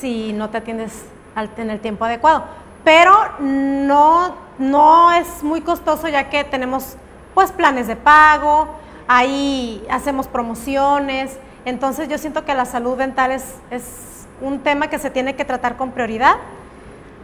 si 0.01 0.32
no 0.32 0.49
te 0.49 0.59
atiendes 0.59 0.93
al, 1.34 1.51
en 1.57 1.70
el 1.70 1.80
tiempo 1.80 2.05
adecuado. 2.05 2.45
Pero 2.84 3.12
no, 3.41 4.36
no 4.59 5.11
es 5.11 5.43
muy 5.43 5.61
costoso 5.61 6.07
ya 6.07 6.30
que 6.30 6.45
tenemos 6.45 6.97
pues 7.34 7.51
planes 7.51 7.88
de 7.88 7.97
pago, 7.97 8.68
ahí 9.09 9.84
hacemos 9.91 10.28
promociones, 10.28 11.36
entonces 11.64 12.09
yo 12.09 12.16
siento 12.16 12.45
que 12.45 12.55
la 12.55 12.64
salud 12.64 12.97
dental 12.97 13.32
es, 13.32 13.57
es 13.72 14.19
un 14.41 14.61
tema 14.61 14.88
que 14.88 14.99
se 14.99 15.11
tiene 15.11 15.34
que 15.34 15.45
tratar 15.45 15.76
con 15.76 15.93
prioridad, 15.93 16.36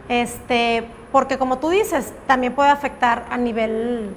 este, 0.09 0.83
porque 1.11 1.37
como 1.37 1.57
tú 1.57 1.69
dices, 1.69 2.13
también 2.27 2.53
puede 2.53 2.69
afectar 2.69 3.25
a 3.29 3.37
nivel, 3.37 4.09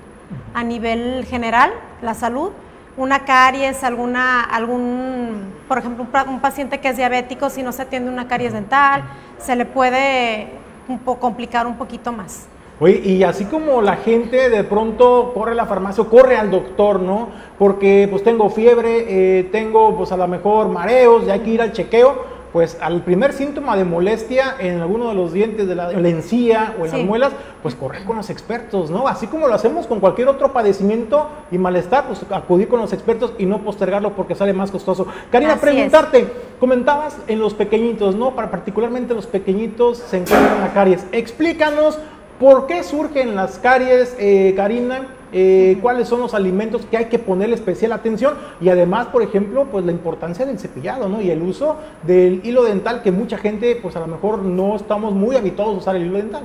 a 0.55 0.63
nivel 0.63 1.25
general 1.25 1.73
la 2.03 2.15
salud. 2.15 2.51
Una 2.97 3.25
caries, 3.25 3.83
alguna, 3.85 4.43
algún, 4.43 5.53
por 5.69 5.79
ejemplo, 5.79 6.07
un, 6.29 6.41
paciente 6.41 6.81
que 6.81 6.89
es 6.89 6.97
diabético, 6.97 7.49
si 7.49 7.63
no 7.63 7.73
se 7.73 7.83
atiende 7.83 8.11
una 8.11 8.29
caries 8.29 8.53
dental, 8.53 9.05
se 9.39 9.57
le 9.57 9.65
puede 9.65 10.49
complicar 11.21 11.67
un 11.67 11.77
poquito 11.77 12.13
más. 12.13 12.47
Oye, 12.81 13.01
y 13.05 13.23
así 13.23 13.45
como 13.45 13.81
la 13.83 13.97
gente 13.97 14.51
de 14.51 14.65
pronto 14.65 15.33
corre 15.35 15.53
a 15.53 15.55
la 15.55 15.67
farmacia 15.67 16.03
corre 16.05 16.37
al 16.37 16.51
doctor, 16.51 16.99
¿no? 16.99 17.29
Porque 17.59 18.09
pues 18.11 18.25
tengo 18.25 18.49
fiebre, 18.49 19.05
eh, 19.39 19.45
tengo 19.53 19.97
pues 19.97 20.13
a 20.13 20.17
lo 20.17 20.27
mejor 20.27 20.69
mareos, 20.69 21.27
ya 21.27 21.35
hay 21.35 21.41
que 21.41 21.51
ir 21.51 21.63
al 21.63 21.73
chequeo 21.73 22.40
pues 22.53 22.77
al 22.81 23.03
primer 23.03 23.33
síntoma 23.33 23.77
de 23.77 23.85
molestia 23.85 24.57
en 24.59 24.81
alguno 24.81 25.09
de 25.09 25.15
los 25.15 25.33
dientes 25.33 25.69
de 25.69 25.75
la, 25.75 25.93
encía 25.93 26.75
o 26.81 26.87
en 26.87 26.93
las 26.93 27.03
muelas, 27.03 27.33
pues 27.63 27.75
correr 27.75 28.05
con 28.05 28.17
los 28.17 28.31
expertos, 28.31 28.91
¿no? 28.91 29.07
Así 29.07 29.27
como 29.27 29.47
lo 29.47 29.55
hacemos 29.55 29.87
con 29.87 30.01
cualquier 30.01 30.29
otro 30.29 30.53
padecimiento 30.53 31.29
y 31.51 31.59
malestar, 31.59 32.07
pues 32.07 32.21
acudir 32.31 32.69
con 32.69 32.81
los 32.81 32.93
expertos 32.93 33.33
y 33.39 33.47
no 33.47 33.59
postergarlo 33.59 34.13
porque 34.13 34.35
sale 34.35 34.53
más 34.53 34.71
costoso. 34.71 35.07
Karina, 35.31 35.57
preguntarte, 35.57 36.27
comentabas 36.59 37.17
en 37.29 37.39
los 37.39 37.55
pequeñitos, 37.55 38.17
¿no? 38.17 38.35
Para 38.35 38.51
particularmente 38.51 39.15
los 39.15 39.27
pequeñitos 39.27 39.99
se 39.99 40.19
encuentran 40.19 40.61
la 40.61 40.73
caries. 40.73 41.07
Explícanos 41.13 41.99
por 42.41 42.67
qué 42.67 42.83
surgen 42.83 43.37
las 43.37 43.59
caries, 43.59 44.17
eh, 44.19 44.55
Karina 44.57 45.07
eh, 45.33 45.79
cuáles 45.81 46.09
son 46.09 46.21
los 46.21 46.35
alimentos 46.35 46.85
que 46.91 46.97
hay 46.97 47.05
que 47.05 47.19
ponerle 47.19 47.55
especial 47.55 47.93
atención 47.93 48.35
y 48.61 48.69
además, 48.69 49.07
por 49.09 49.23
ejemplo, 49.23 49.67
pues 49.67 49.85
la 49.85 49.93
importancia 49.93 50.45
del 50.45 50.59
cepillado, 50.59 51.09
¿no? 51.09 51.21
Y 51.21 51.31
el 51.31 51.41
uso 51.43 51.77
del 52.03 52.41
hilo 52.45 52.65
dental 52.65 53.03
que 53.03 53.13
mucha 53.13 53.39
gente, 53.39 53.79
pues 53.81 53.95
a 53.95 54.01
lo 54.01 54.09
mejor 54.09 54.41
no 54.41 54.75
estamos 54.75 55.13
muy 55.13 55.37
habituados 55.37 55.75
a 55.75 55.79
usar 55.79 55.97
el 55.97 56.07
hilo 56.07 56.19
dental. 56.19 56.43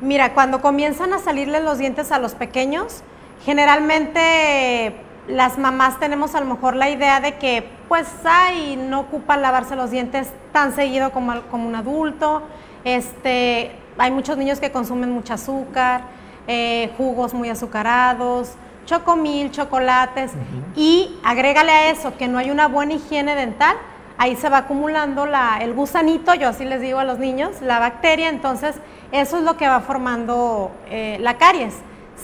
Mira, 0.00 0.32
cuando 0.32 0.60
comienzan 0.60 1.12
a 1.12 1.18
salirle 1.18 1.60
los 1.60 1.78
dientes 1.78 2.12
a 2.12 2.20
los 2.20 2.34
pequeños, 2.34 3.02
generalmente 3.44 4.94
las 5.26 5.58
mamás 5.58 5.98
tenemos 5.98 6.34
a 6.34 6.40
lo 6.40 6.46
mejor 6.46 6.76
la 6.76 6.90
idea 6.90 7.20
de 7.20 7.38
que 7.38 7.64
pues 7.88 8.06
ay, 8.24 8.76
no 8.76 9.00
ocupan 9.00 9.42
lavarse 9.42 9.74
los 9.74 9.90
dientes 9.90 10.28
tan 10.52 10.74
seguido 10.74 11.10
como, 11.10 11.40
como 11.50 11.66
un 11.66 11.74
adulto. 11.74 12.42
Este, 12.84 13.72
hay 13.98 14.10
muchos 14.10 14.36
niños 14.36 14.60
que 14.60 14.70
consumen 14.70 15.10
mucho 15.10 15.34
azúcar 15.34 16.02
eh, 16.46 16.90
jugos 16.96 17.34
muy 17.34 17.48
azucarados, 17.48 18.52
chocomil, 18.86 19.50
chocolates 19.50 20.32
y 20.76 21.16
agrégale 21.24 21.72
a 21.72 21.90
eso 21.90 22.16
que 22.16 22.28
no 22.28 22.38
hay 22.38 22.50
una 22.50 22.68
buena 22.68 22.94
higiene 22.94 23.34
dental, 23.34 23.76
ahí 24.18 24.36
se 24.36 24.48
va 24.48 24.58
acumulando 24.58 25.26
la, 25.26 25.58
el 25.60 25.72
gusanito, 25.72 26.34
yo 26.34 26.48
así 26.48 26.64
les 26.64 26.80
digo 26.80 26.98
a 26.98 27.04
los 27.04 27.18
niños, 27.18 27.60
la 27.62 27.78
bacteria, 27.78 28.28
entonces 28.28 28.76
eso 29.12 29.38
es 29.38 29.44
lo 29.44 29.56
que 29.56 29.68
va 29.68 29.80
formando 29.80 30.70
eh, 30.90 31.18
la 31.20 31.38
caries. 31.38 31.74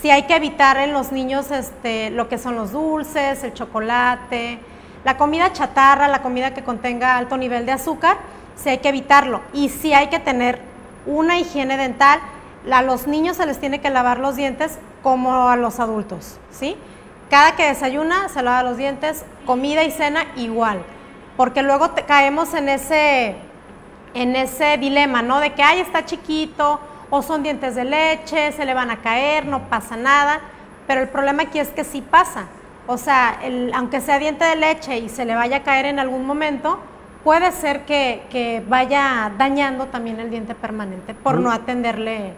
Si 0.01 0.11
hay 0.11 0.23
que 0.23 0.37
evitar 0.37 0.77
en 0.77 0.93
los 0.93 1.13
niños 1.13 1.51
este, 1.51 2.11
lo 2.11 2.29
que 2.29 2.39
son 2.39 2.57
los 2.57 2.73
dulces, 2.73 3.43
el 3.45 3.53
chocolate, 3.53 4.59
la 5.05 5.17
comida 5.17 5.53
chatarra, 5.53 6.09
la 6.09 6.23
comida 6.23 6.55
que 6.55 6.63
contenga 6.63 7.17
alto 7.17 7.37
nivel 7.37 7.67
de 7.67 7.73
azúcar, 7.73 8.17
si 8.57 8.71
hay 8.71 8.79
que 8.79 8.89
evitarlo. 8.89 9.41
Y 9.53 9.69
si 9.69 9.93
hay 9.93 10.09
que 10.09 10.19
tener 10.19 10.61
una 11.07 11.39
higiene 11.39 11.77
dental, 11.77 12.21
a 12.71 12.83
los 12.83 13.07
niños 13.07 13.37
se 13.37 13.47
les 13.47 13.59
tiene 13.59 13.81
que 13.81 13.91
lavar 13.91 14.19
los 14.19 14.37
dientes 14.37 14.79
como 15.03 15.49
a 15.49 15.57
los 15.57 15.81
adultos, 15.81 16.39
¿sí? 16.51 16.77
Cada 17.31 17.55
que 17.57 17.67
desayuna 17.67 18.29
se 18.29 18.43
lava 18.43 18.63
los 18.63 18.77
dientes, 18.77 19.25
comida 19.47 19.85
y 19.85 19.91
cena 19.91 20.25
igual, 20.37 20.83
porque 21.37 21.63
luego 21.63 21.91
caemos 22.07 22.53
en 22.55 22.69
ese, 22.69 23.37
en 24.15 24.37
ese 24.37 24.77
dilema, 24.79 25.23
¿no? 25.23 25.41
De 25.41 25.53
que, 25.53 25.63
ay, 25.63 25.81
está 25.81 26.05
chiquito 26.05 26.81
o 27.09 27.23
son 27.23 27.43
dientes 27.43 27.75
de 27.77 27.85
leche, 27.85 28.53
se 28.53 28.65
le 28.65 28.75
van 28.75 28.91
a 28.91 28.97
caer, 28.99 29.47
no 29.47 29.61
pasa 29.69 29.97
nada, 29.97 30.41
pero 30.87 31.01
el 31.03 31.09
problema 31.09 31.45
aquí 31.45 31.59
es 31.61 31.69
que 31.69 31.85
sí 31.85 32.03
pasa. 32.03 32.47
O 32.87 32.99
sea, 32.99 33.39
el- 33.43 33.73
aunque 33.75 34.01
sea 34.01 34.19
diente 34.19 34.45
de 34.45 34.57
leche 34.57 34.99
y 34.99 35.09
se 35.09 35.25
le 35.25 35.35
vaya 35.37 35.59
a 35.59 35.63
caer 35.63 35.87
en 35.87 35.99
algún 36.01 36.27
momento, 36.27 36.79
puede 37.23 37.53
ser 37.53 37.85
que, 37.85 38.23
que 38.31 38.63
vaya 38.69 39.31
dañando 39.39 39.87
también 39.87 40.19
el 40.19 40.31
diente 40.31 40.55
permanente 40.55 41.15
por 41.15 41.39
no 41.39 41.53
atenderle 41.53 42.33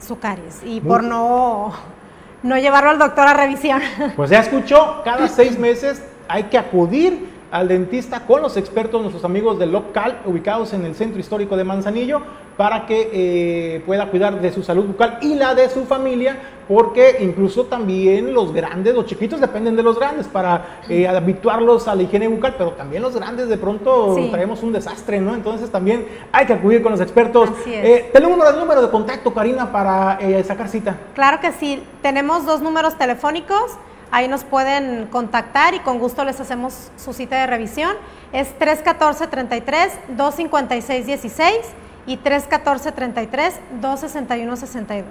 su 0.00 0.18
caries 0.18 0.62
y 0.64 0.80
Muy- 0.80 0.88
por 0.88 1.02
no, 1.04 1.72
no 2.42 2.58
llevarlo 2.58 2.90
al 2.90 2.98
doctor 2.98 3.26
a 3.28 3.34
revisión. 3.34 3.80
Pues 4.16 4.30
ya 4.30 4.40
escuchó, 4.40 5.02
cada 5.04 5.28
seis 5.28 5.58
meses 5.58 6.02
hay 6.28 6.44
que 6.44 6.58
acudir 6.58 7.28
al 7.50 7.66
dentista 7.68 8.20
con 8.26 8.42
los 8.42 8.56
expertos, 8.56 9.00
nuestros 9.00 9.24
amigos 9.24 9.58
del 9.58 9.72
local, 9.72 10.20
ubicados 10.24 10.72
en 10.72 10.84
el 10.84 10.94
centro 10.94 11.18
histórico 11.18 11.56
de 11.56 11.64
Manzanillo, 11.64 12.22
para 12.60 12.84
que 12.84 13.08
eh, 13.10 13.80
pueda 13.86 14.10
cuidar 14.10 14.38
de 14.38 14.52
su 14.52 14.62
salud 14.62 14.84
bucal 14.84 15.16
y 15.22 15.34
la 15.34 15.54
de 15.54 15.70
su 15.70 15.86
familia, 15.86 16.36
porque 16.68 17.16
incluso 17.20 17.64
también 17.64 18.34
los 18.34 18.52
grandes, 18.52 18.94
los 18.94 19.06
chiquitos 19.06 19.40
dependen 19.40 19.76
de 19.76 19.82
los 19.82 19.98
grandes 19.98 20.28
para 20.28 20.80
eh, 20.86 21.08
habituarlos 21.08 21.88
a 21.88 21.94
la 21.94 22.02
higiene 22.02 22.28
bucal, 22.28 22.56
pero 22.58 22.72
también 22.72 23.00
los 23.00 23.16
grandes 23.16 23.48
de 23.48 23.56
pronto 23.56 24.14
Sí. 24.14 24.28
traemos 24.30 24.62
un 24.62 24.74
desastre, 24.74 25.22
¿no? 25.22 25.34
Entonces 25.34 25.70
también 25.70 26.04
hay 26.32 26.44
que 26.44 26.52
acudir 26.52 26.82
con 26.82 26.92
los 26.92 27.00
expertos. 27.00 27.48
Eh, 27.66 28.10
tenemos 28.12 28.38
el 28.46 28.58
número 28.60 28.82
de 28.82 28.90
contacto, 28.90 29.32
Karina, 29.32 29.72
para 29.72 30.18
eh, 30.20 30.44
sacar 30.44 30.68
cita. 30.68 30.98
Claro 31.14 31.40
que 31.40 31.52
sí, 31.52 31.82
tenemos 32.02 32.44
dos 32.44 32.60
números 32.60 32.98
telefónicos, 32.98 33.72
ahí 34.10 34.28
nos 34.28 34.44
pueden 34.44 35.06
contactar 35.06 35.72
y 35.72 35.78
con 35.78 35.98
gusto 35.98 36.26
les 36.26 36.38
hacemos 36.40 36.90
su 36.98 37.14
cita 37.14 37.40
de 37.40 37.46
revisión. 37.46 37.92
Es 38.34 38.48
314-33-256-16 38.58 41.52
y 42.06 42.18
314-33-261-62. 42.18 45.04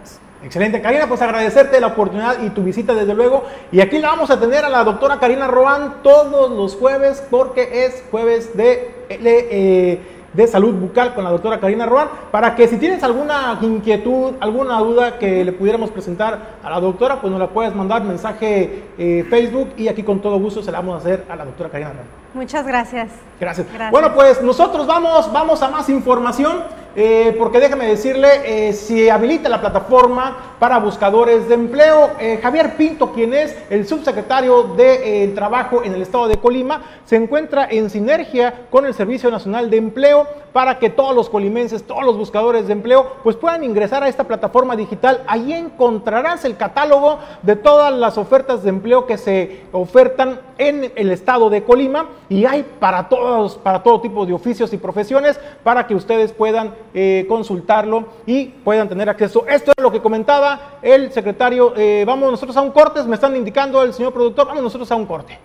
Excelente, 0.43 0.81
Karina, 0.81 1.07
pues 1.07 1.21
agradecerte 1.21 1.79
la 1.81 1.87
oportunidad 1.87 2.41
y 2.41 2.49
tu 2.51 2.63
visita 2.63 2.93
desde 2.93 3.13
luego. 3.13 3.43
Y 3.71 3.81
aquí 3.81 3.97
la 3.99 4.07
vamos 4.09 4.31
a 4.31 4.39
tener 4.39 4.63
a 4.63 4.69
la 4.69 4.85
doctora 4.85 5.19
Karina 5.19 5.47
Roan 5.47 5.95
todos 6.01 6.49
los 6.51 6.77
jueves 6.77 7.21
porque 7.29 7.85
es 7.85 8.01
jueves 8.09 8.55
de, 8.55 8.95
de, 9.09 9.47
eh, 9.51 9.99
de 10.31 10.47
salud 10.47 10.75
bucal 10.75 11.13
con 11.13 11.25
la 11.25 11.31
doctora 11.31 11.59
Karina 11.59 11.85
Roan 11.85 12.07
para 12.31 12.55
que 12.55 12.69
si 12.69 12.77
tienes 12.77 13.03
alguna 13.03 13.59
inquietud, 13.61 14.35
alguna 14.39 14.79
duda 14.79 15.19
que 15.19 15.43
le 15.43 15.51
pudiéramos 15.51 15.89
presentar 15.89 16.39
a 16.63 16.69
la 16.69 16.79
doctora, 16.79 17.19
pues 17.19 17.31
nos 17.31 17.39
la 17.39 17.47
puedes 17.47 17.75
mandar 17.75 18.01
mensaje 18.03 18.85
eh, 18.97 19.25
Facebook 19.29 19.71
y 19.75 19.89
aquí 19.89 20.03
con 20.03 20.21
todo 20.21 20.39
gusto 20.39 20.63
se 20.63 20.71
la 20.71 20.79
vamos 20.79 20.95
a 20.95 20.99
hacer 20.99 21.25
a 21.27 21.35
la 21.35 21.43
doctora 21.43 21.69
Karina 21.69 21.91
Roan. 21.91 22.05
Muchas 22.33 22.65
gracias. 22.65 23.09
Gracias. 23.39 23.67
Gracias. 23.67 23.91
Bueno, 23.91 24.13
pues 24.13 24.41
nosotros 24.41 24.85
vamos, 24.85 25.31
vamos 25.31 25.61
a 25.63 25.69
más 25.69 25.89
información, 25.89 26.63
eh, 26.95 27.35
porque 27.39 27.59
déjame 27.59 27.87
decirle, 27.87 28.67
eh, 28.69 28.73
si 28.73 29.09
habilita 29.09 29.49
la 29.49 29.61
plataforma 29.61 30.55
para 30.59 30.77
buscadores 30.79 31.47
de 31.47 31.55
empleo, 31.55 32.11
eh, 32.19 32.39
Javier 32.41 32.75
Pinto, 32.75 33.13
quien 33.13 33.33
es 33.33 33.57
el 33.69 33.87
subsecretario 33.87 34.75
de 34.75 35.23
eh, 35.23 35.27
Trabajo 35.29 35.83
en 35.83 35.93
el 35.93 36.01
estado 36.01 36.27
de 36.27 36.37
Colima, 36.37 36.81
se 37.05 37.15
encuentra 37.15 37.67
en 37.69 37.89
sinergia 37.89 38.67
con 38.69 38.85
el 38.85 38.93
Servicio 38.93 39.31
Nacional 39.31 39.69
de 39.69 39.77
Empleo 39.77 40.27
para 40.51 40.79
que 40.79 40.89
todos 40.89 41.15
los 41.15 41.29
colimenses, 41.29 41.83
todos 41.83 42.03
los 42.03 42.17
buscadores 42.17 42.67
de 42.67 42.73
empleo, 42.73 43.17
pues 43.23 43.35
puedan 43.35 43.63
ingresar 43.63 44.03
a 44.03 44.09
esta 44.09 44.23
plataforma 44.23 44.75
digital. 44.75 45.23
Ahí 45.27 45.53
encontrarás 45.53 46.43
el 46.43 46.57
catálogo 46.57 47.19
de 47.43 47.55
todas 47.55 47.93
las 47.93 48.17
ofertas 48.17 48.63
de 48.63 48.69
empleo 48.69 49.05
que 49.05 49.17
se 49.17 49.61
ofertan 49.71 50.41
en 50.57 50.91
el 50.95 51.11
estado 51.11 51.49
de 51.49 51.63
Colima 51.63 52.07
y 52.29 52.45
hay 52.45 52.63
para 52.79 53.09
todos, 53.09 53.57
para 53.57 53.81
todo 53.81 53.99
tipo 53.99 54.25
de 54.25 54.33
oficios 54.33 54.71
y 54.71 54.77
profesiones 54.77 55.39
para 55.63 55.85
que 55.87 55.95
ustedes 55.95 56.31
puedan 56.31 56.75
eh, 56.93 57.25
consultarlo 57.27 58.05
y 58.25 58.45
puedan 58.45 58.87
tener 58.87 59.09
acceso. 59.09 59.45
Esto 59.47 59.71
es 59.75 59.83
lo 59.83 59.91
que 59.91 60.01
comentaba 60.01 60.77
el 60.81 61.11
secretario. 61.11 61.73
Eh, 61.75 62.03
vamos 62.05 62.31
nosotros 62.31 62.55
a 62.55 62.61
un 62.61 62.71
corte, 62.71 63.03
me 63.03 63.15
están 63.15 63.35
indicando 63.35 63.81
el 63.83 63.93
señor 63.93 64.13
productor, 64.13 64.47
vamos 64.47 64.63
nosotros 64.63 64.91
a 64.91 64.95
un 64.95 65.05
corte. 65.05 65.37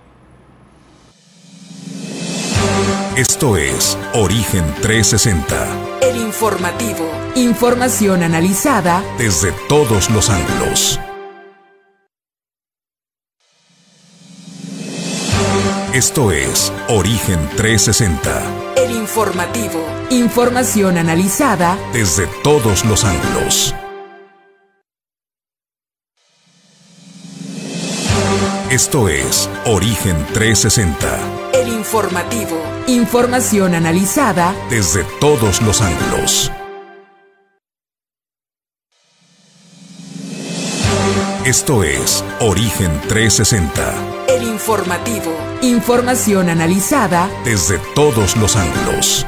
Esto 3.17 3.57
es 3.57 3.97
Origen 4.15 4.65
360, 4.83 5.55
El 6.03 6.17
informativo. 6.17 7.09
Información 7.37 8.25
analizada 8.25 9.05
desde 9.19 9.53
todos 9.69 10.11
los 10.11 10.31
ángulos. 10.31 10.99
Esto 15.95 16.33
es 16.33 16.73
Origen 16.89 17.39
360, 17.57 18.75
El 18.77 18.91
informativo. 18.97 19.79
Información 20.11 20.99
analizada 20.99 21.79
desde 21.93 22.27
todos 22.43 22.85
los 22.85 23.05
ángulos. 23.05 23.73
Esto 28.73 29.09
es 29.09 29.49
Origen 29.67 30.17
360, 30.33 31.53
El 31.53 31.69
informativo. 31.69 32.61
Información 32.89 33.77
analizada 33.77 34.53
desde 34.69 35.05
todos 35.21 35.63
los 35.63 35.81
ángulos. 35.81 36.51
Esto 41.45 41.85
es 41.85 42.25
Origen 42.41 42.91
360, 43.07 44.14
El 44.35 44.49
informativo. 44.49 45.33
Información 45.63 46.49
analizada 46.49 47.31
desde 47.45 47.79
todos 47.95 48.37
los 48.37 48.57
ángulos. 48.57 49.25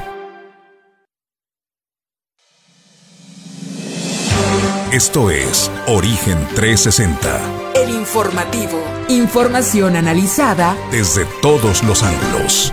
Esto 4.90 5.30
es 5.30 5.70
Origen 5.86 6.36
360, 6.57 7.40
El 7.76 7.90
informativo. 7.90 8.82
Información 9.09 9.94
analizada 9.94 10.76
desde 10.90 11.24
todos 11.40 11.84
los 11.84 12.02
ángulos. 12.02 12.72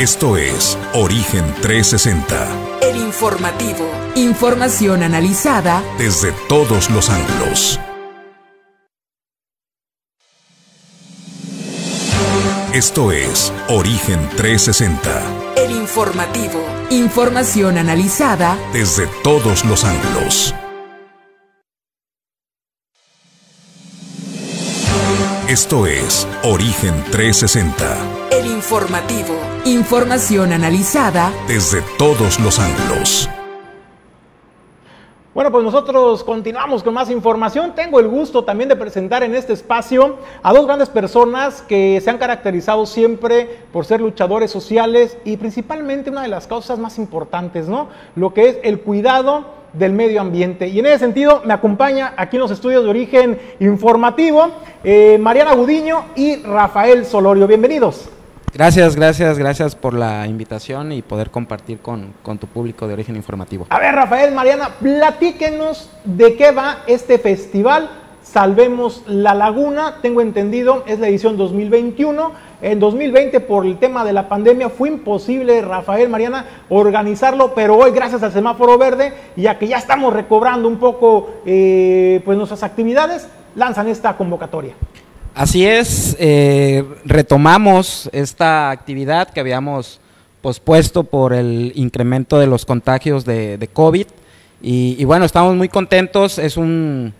Esto 0.00 0.36
es 0.36 0.76
Origen 0.92 1.44
360, 1.60 2.67
El 2.80 2.96
informativo. 2.96 3.90
Información 4.14 5.02
analizada 5.02 5.82
desde 5.98 6.32
todos 6.48 6.90
los 6.90 7.10
ángulos. 7.10 7.80
Esto 12.72 13.10
es 13.10 13.52
Origen 13.68 14.20
360, 14.36 15.54
El 15.56 15.72
informativo. 15.72 16.64
Información 16.90 17.78
analizada 17.78 18.56
desde 18.72 19.08
todos 19.24 19.64
los 19.64 19.84
ángulos. 19.84 20.54
Esto 25.48 25.86
es 25.86 26.28
Origen 26.44 27.02
360, 27.10 28.17
El 28.38 28.46
informativo. 28.46 29.34
Información 29.64 30.52
analizada 30.52 31.32
desde 31.48 31.82
todos 31.98 32.38
los 32.38 32.60
ángulos. 32.60 33.28
Bueno, 35.34 35.50
pues 35.50 35.64
nosotros 35.64 36.22
continuamos 36.22 36.84
con 36.84 36.94
más 36.94 37.10
información. 37.10 37.74
Tengo 37.74 37.98
el 37.98 38.06
gusto 38.06 38.44
también 38.44 38.68
de 38.68 38.76
presentar 38.76 39.24
en 39.24 39.34
este 39.34 39.54
espacio 39.54 40.18
a 40.40 40.52
dos 40.52 40.66
grandes 40.66 40.88
personas 40.88 41.62
que 41.62 42.00
se 42.00 42.10
han 42.10 42.18
caracterizado 42.18 42.86
siempre 42.86 43.58
por 43.72 43.84
ser 43.84 44.00
luchadores 44.00 44.52
sociales 44.52 45.18
y 45.24 45.36
principalmente 45.36 46.08
una 46.08 46.22
de 46.22 46.28
las 46.28 46.46
causas 46.46 46.78
más 46.78 46.96
importantes, 46.98 47.66
¿no? 47.66 47.88
Lo 48.14 48.34
que 48.34 48.48
es 48.50 48.58
el 48.62 48.82
cuidado 48.82 49.46
del 49.72 49.94
medio 49.94 50.20
ambiente. 50.20 50.68
Y 50.68 50.78
en 50.78 50.86
ese 50.86 51.00
sentido 51.00 51.42
me 51.44 51.54
acompaña 51.54 52.14
aquí 52.16 52.36
en 52.36 52.42
los 52.42 52.52
estudios 52.52 52.84
de 52.84 52.90
origen 52.90 53.40
informativo 53.58 54.52
eh, 54.84 55.18
Mariana 55.18 55.56
Gudiño 55.56 56.04
y 56.14 56.36
Rafael 56.36 57.04
Solorio. 57.04 57.48
Bienvenidos. 57.48 58.10
Gracias, 58.54 58.96
gracias, 58.96 59.38
gracias 59.38 59.74
por 59.74 59.94
la 59.94 60.26
invitación 60.26 60.92
y 60.92 61.02
poder 61.02 61.30
compartir 61.30 61.78
con, 61.78 62.14
con 62.22 62.38
tu 62.38 62.46
público 62.46 62.86
de 62.88 62.94
origen 62.94 63.16
informativo. 63.16 63.66
A 63.70 63.78
ver, 63.78 63.94
Rafael, 63.94 64.34
Mariana, 64.34 64.70
platíquenos 64.80 65.90
de 66.04 66.36
qué 66.36 66.50
va 66.50 66.78
este 66.86 67.18
festival. 67.18 67.90
Salvemos 68.22 69.04
la 69.06 69.34
Laguna, 69.34 69.96
tengo 70.02 70.20
entendido, 70.20 70.84
es 70.86 70.98
la 70.98 71.08
edición 71.08 71.36
2021. 71.36 72.32
En 72.60 72.80
2020, 72.80 73.40
por 73.40 73.64
el 73.64 73.78
tema 73.78 74.04
de 74.04 74.12
la 74.12 74.28
pandemia, 74.28 74.68
fue 74.68 74.88
imposible, 74.88 75.62
Rafael, 75.62 76.08
Mariana, 76.08 76.44
organizarlo, 76.68 77.54
pero 77.54 77.76
hoy, 77.76 77.92
gracias 77.92 78.22
al 78.22 78.32
semáforo 78.32 78.76
verde, 78.76 79.14
ya 79.36 79.58
que 79.58 79.68
ya 79.68 79.78
estamos 79.78 80.12
recobrando 80.12 80.68
un 80.68 80.78
poco 80.78 81.30
eh, 81.46 82.20
pues 82.24 82.36
nuestras 82.36 82.62
actividades, 82.64 83.28
lanzan 83.54 83.88
esta 83.88 84.16
convocatoria. 84.16 84.74
Así 85.34 85.66
es, 85.66 86.16
eh, 86.18 86.84
retomamos 87.04 88.08
esta 88.12 88.70
actividad 88.70 89.30
que 89.30 89.40
habíamos 89.40 90.00
pospuesto 90.42 91.04
por 91.04 91.32
el 91.32 91.72
incremento 91.74 92.38
de 92.38 92.46
los 92.46 92.64
contagios 92.64 93.24
de, 93.24 93.68
COVID. 93.72 94.06
Y, 94.60 95.04
bueno, 95.04 95.24
estamos 95.24 95.54
muy 95.54 95.68
contentos, 95.68 96.38
es 96.38 96.56
un, 96.56 97.14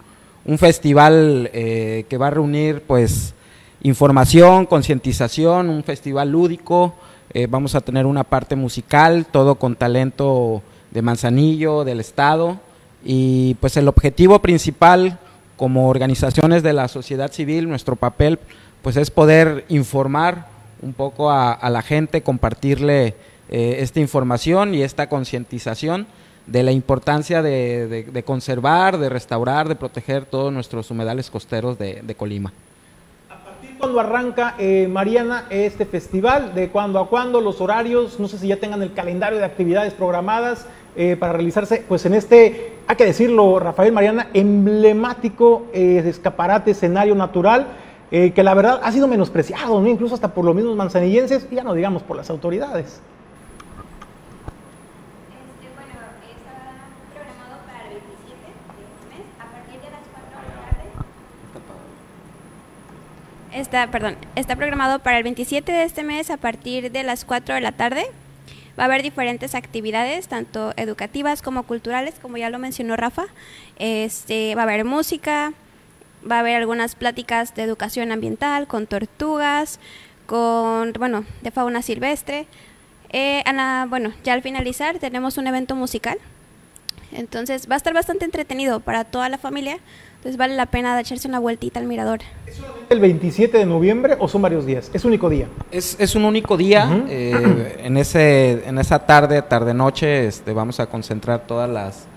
un 0.44 0.58
festival 0.58 1.48
eh, 1.52 2.04
que 2.08 2.18
va 2.18 2.26
a 2.26 2.30
reunir 2.30 2.82
pues 2.86 3.34
información, 3.82 4.66
concientización, 4.66 5.70
un 5.70 5.84
festival 5.84 6.32
lúdico. 6.32 6.94
Eh, 7.32 7.46
vamos 7.48 7.74
a 7.74 7.80
tener 7.80 8.06
una 8.06 8.24
parte 8.24 8.56
musical, 8.56 9.26
todo 9.30 9.54
con 9.54 9.76
talento 9.76 10.62
de 10.90 11.02
Manzanillo, 11.02 11.84
del 11.84 12.00
Estado, 12.00 12.58
y 13.04 13.54
pues 13.60 13.76
el 13.76 13.86
objetivo 13.86 14.40
principal 14.40 15.18
como 15.58 15.88
organizaciones 15.88 16.62
de 16.62 16.72
la 16.72 16.88
sociedad 16.88 17.30
civil, 17.30 17.68
nuestro 17.68 17.96
papel 17.96 18.38
pues 18.80 18.96
es 18.96 19.10
poder 19.10 19.66
informar 19.68 20.46
un 20.80 20.94
poco 20.94 21.30
a, 21.30 21.68
la 21.68 21.82
gente, 21.82 22.22
compartirle 22.22 23.16
eh, 23.50 23.78
esta 23.80 23.98
información 23.98 24.72
y 24.72 24.82
esta 24.82 25.08
concientización 25.08 26.06
de 26.46 26.62
la 26.62 26.70
importancia 26.70 27.42
de, 27.42 28.22
conservar, 28.24 28.98
de 28.98 29.08
restaurar, 29.08 29.68
de 29.68 29.74
proteger 29.74 30.24
todos 30.24 30.52
nuestros 30.52 30.90
humedales 30.92 31.28
costeros 31.28 31.76
de, 31.76 32.14
Colima. 32.16 32.52
¿A 33.28 33.44
partir 33.44 33.76
cuando 33.76 34.00
arranca, 34.00 34.54
eh, 34.58 34.88
Mariana, 34.88 35.46
este 35.50 35.84
festival? 35.84 36.54
¿De 36.54 36.68
cuándo 36.68 37.00
a 37.00 37.08
cuándo? 37.08 37.40
¿Los 37.40 37.60
horarios? 37.60 38.18
No 38.20 38.28
sé 38.28 38.38
si 38.38 38.46
ya 38.46 38.56
tengan 38.58 38.80
el 38.80 38.94
calendario 38.94 39.40
de 39.40 39.44
actividades 39.44 39.92
programadas 39.92 40.66
eh, 40.96 41.16
para 41.16 41.32
realizarse, 41.32 41.84
pues 41.86 42.04
en 42.06 42.14
este, 42.14 42.74
hay 42.86 42.96
que 42.96 43.04
decirlo, 43.04 43.58
Rafael 43.58 43.92
Mariana, 43.92 44.28
emblemático 44.34 45.66
eh, 45.72 46.02
escaparate, 46.04 46.72
escenario 46.72 47.14
natural. 47.14 47.66
que 48.10 48.42
la 48.42 48.54
verdad 48.54 48.80
ha 48.82 48.90
sido 48.90 49.06
menospreciado, 49.06 49.80
¿no? 49.82 49.86
incluso 49.86 50.14
hasta 50.14 50.32
por 50.32 50.42
los 50.42 50.54
mismos 50.54 50.74
manzanillenses, 50.74 51.46
y 51.50 51.56
ya 51.56 51.62
no 51.62 51.74
digamos 51.74 52.02
por 52.02 52.16
las 52.16 52.30
autoridades. 52.30 53.02
Está, 63.58 63.90
perdón, 63.90 64.16
está 64.36 64.54
programado 64.54 65.00
para 65.00 65.18
el 65.18 65.24
27 65.24 65.72
de 65.72 65.82
este 65.82 66.04
mes 66.04 66.30
a 66.30 66.36
partir 66.36 66.92
de 66.92 67.02
las 67.02 67.24
4 67.24 67.56
de 67.56 67.60
la 67.60 67.72
tarde. 67.72 68.06
Va 68.78 68.84
a 68.84 68.86
haber 68.86 69.02
diferentes 69.02 69.54
actividades, 69.54 70.28
tanto 70.28 70.72
educativas 70.76 71.42
como 71.42 71.64
culturales, 71.64 72.14
como 72.22 72.36
ya 72.36 72.48
lo 72.48 72.58
mencionó 72.58 72.96
Rafa. 72.96 73.26
Este, 73.78 74.54
va 74.54 74.62
a 74.62 74.64
haber 74.64 74.84
música, 74.84 75.52
va 76.30 76.36
a 76.36 76.40
haber 76.40 76.56
algunas 76.56 76.94
pláticas 76.94 77.54
de 77.56 77.62
educación 77.62 78.12
ambiental 78.12 78.68
con 78.68 78.86
tortugas, 78.86 79.80
con, 80.26 80.92
bueno, 80.92 81.24
de 81.42 81.50
fauna 81.50 81.82
silvestre. 81.82 82.46
Eh, 83.10 83.42
Ana, 83.46 83.86
bueno, 83.88 84.12
ya 84.22 84.34
al 84.34 84.42
finalizar 84.42 84.98
tenemos 84.98 85.38
un 85.38 85.46
evento 85.46 85.74
musical. 85.74 86.18
Entonces 87.10 87.68
va 87.68 87.74
a 87.74 87.78
estar 87.78 87.94
bastante 87.94 88.26
entretenido 88.26 88.80
para 88.80 89.04
toda 89.04 89.28
la 89.28 89.38
familia. 89.38 89.78
Entonces 90.18 90.36
vale 90.36 90.56
la 90.56 90.66
pena 90.66 90.98
echarse 90.98 91.28
una 91.28 91.38
vueltita 91.38 91.78
al 91.78 91.86
mirador. 91.86 92.18
¿Es 92.44 92.56
solamente 92.56 92.92
el 92.92 92.98
27 92.98 93.56
de 93.56 93.66
noviembre 93.66 94.16
o 94.18 94.26
son 94.26 94.42
varios 94.42 94.66
días? 94.66 94.90
¿Es 94.92 95.04
un 95.04 95.10
único 95.10 95.30
día? 95.30 95.46
Es, 95.70 96.16
un 96.16 96.24
único 96.24 96.56
día. 96.56 97.04
Eh, 97.08 97.78
en, 97.84 97.96
ese, 97.96 98.68
en 98.68 98.78
esa 98.78 99.06
tarde, 99.06 99.42
tarde-noche, 99.42 100.26
este, 100.26 100.52
vamos 100.52 100.80
a 100.80 100.86
concentrar 100.86 101.46
todas 101.46 101.70
las, 101.70 102.08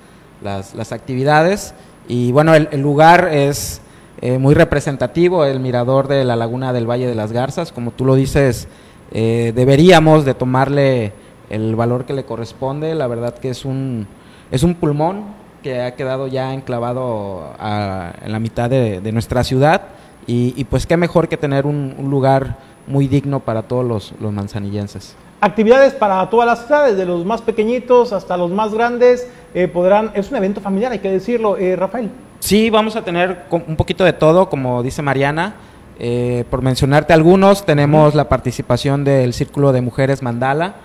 las, 0.74 0.92
actividades. 0.92 1.76
Y 2.08 2.32
bueno, 2.32 2.56
el, 2.56 2.82
lugar 2.82 3.30
es 3.32 3.82
eh, 4.20 4.40
muy 4.40 4.56
representativo, 4.56 5.46
el 5.46 5.60
mirador 5.60 6.08
de 6.08 6.26
la 6.26 6.36
laguna 6.36 6.74
del 6.74 6.90
Valle 6.90 7.06
de 7.06 7.14
las 7.14 7.32
Garzas. 7.32 7.72
Como 7.72 7.92
tú 7.92 8.06
lo 8.06 8.16
dices, 8.16 8.68
eh, 9.12 9.54
deberíamos 9.54 10.26
de 10.26 10.34
tomarle 10.34 11.14
el 11.52 11.76
valor 11.76 12.06
que 12.06 12.14
le 12.14 12.24
corresponde. 12.24 12.96
La 12.96 13.06
verdad 13.06 13.38
que 13.38 13.52
es 13.52 13.64
un, 13.64 14.08
es 14.50 14.64
un 14.64 14.74
pulmón 14.74 15.40
que 15.62 15.82
ha 15.82 15.96
quedado 15.96 16.28
ya 16.28 16.54
enclavado 16.54 17.54
en 17.60 18.32
la 18.32 18.40
mitad 18.40 18.70
de, 18.70 19.12
nuestra 19.12 19.44
ciudad 19.44 19.82
y, 20.28 20.64
pues 20.66 20.86
qué 20.86 20.98
mejor 20.98 21.28
que 21.28 21.38
tener 21.38 21.66
un, 21.66 21.96
lugar 22.10 22.58
muy 22.88 23.08
digno 23.08 23.40
para 23.40 23.64
todos 23.64 24.14
los, 24.20 24.34
manzanillenses. 24.34 25.16
Actividades 25.40 25.94
para 25.94 26.30
todas 26.30 26.46
las 26.46 26.66
ciudades, 26.66 26.98
de 26.98 27.06
los 27.06 27.26
más 27.26 27.42
pequeñitos 27.42 28.14
hasta 28.14 28.38
los 28.38 28.52
más 28.52 28.74
grandes, 28.74 29.28
eh, 29.56 29.68
podrán, 29.68 30.12
es 30.14 30.30
un 30.30 30.38
evento 30.38 30.62
familiar, 30.62 30.92
hay 30.92 31.00
que 31.00 31.12
decirlo, 31.12 31.58
eh, 31.58 31.76
Rafael. 31.76 32.12
Sí, 32.40 32.70
vamos 32.70 32.96
a 32.96 33.04
tener 33.04 33.46
un 33.50 33.76
poquito 33.76 34.04
de 34.04 34.14
todo, 34.14 34.50
como 34.50 34.84
dice 34.84 35.02
Mariana. 35.02 35.56
Eh, 36.00 36.46
por 36.50 36.62
mencionarte 36.62 37.14
algunos, 37.14 37.66
tenemos 37.66 38.14
la 38.14 38.30
participación 38.30 39.04
del 39.04 39.34
Círculo 39.34 39.72
de 39.72 39.82
Mujeres 39.82 40.22
Mandala, 40.22 40.76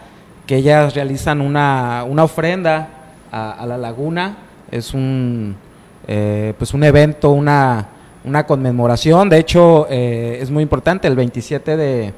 que 0.47 0.57
ellas 0.57 0.95
realizan 0.95 1.41
una, 1.41 2.05
ofrenda 2.05 2.89
a 3.31 3.67
la 3.67 3.77
laguna 3.77 4.37
es 4.71 4.95
un, 4.95 5.57
eh, 6.07 6.55
pues 6.59 6.75
un 6.75 6.85
evento, 6.85 7.31
una, 7.31 7.89
una 8.25 8.47
conmemoración. 8.47 9.29
De 9.29 9.39
hecho, 9.39 9.87
eh, 9.91 10.39
es 10.41 10.51
muy 10.51 10.63
importante, 10.63 11.09
el 11.09 11.17
27 11.17 11.77
de, 11.77 12.13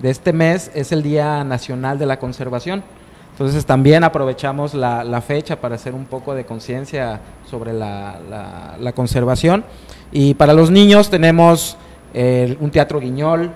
de, 0.00 0.10
este 0.10 0.32
mes 0.32 0.70
es 0.74 0.92
el 0.92 1.02
Día 1.02 1.42
Nacional 1.44 1.98
de 1.98 2.06
la 2.06 2.18
Conservación. 2.18 2.82
Entonces 3.32 3.64
también 3.64 4.04
aprovechamos 4.04 4.74
la, 4.74 5.02
la 5.04 5.20
fecha 5.22 5.60
para 5.60 5.76
hacer 5.76 5.94
un 5.94 6.04
poco 6.04 6.34
de 6.34 6.44
conciencia 6.44 7.20
sobre 7.50 7.72
la, 7.72 8.16
la, 8.78 8.92
conservación. 8.92 9.64
Y 10.12 10.34
para 10.34 10.52
los 10.52 10.70
niños 10.70 11.08
tenemos 11.08 11.78
eh, 12.12 12.56
un 12.60 12.70
teatro 12.70 13.00
guiñol, 13.00 13.50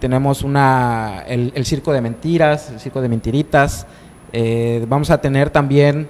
tenemos 0.00 0.42
una, 0.42 1.24
el, 1.26 1.52
el, 1.56 1.66
circo 1.66 1.92
de 1.92 2.00
mentiras, 2.00 2.70
el 2.70 2.78
circo 2.78 3.00
de 3.02 3.08
mentiritas. 3.08 3.86
vamos 4.86 5.10
a 5.10 5.20
tener 5.20 5.50
también 5.50 6.08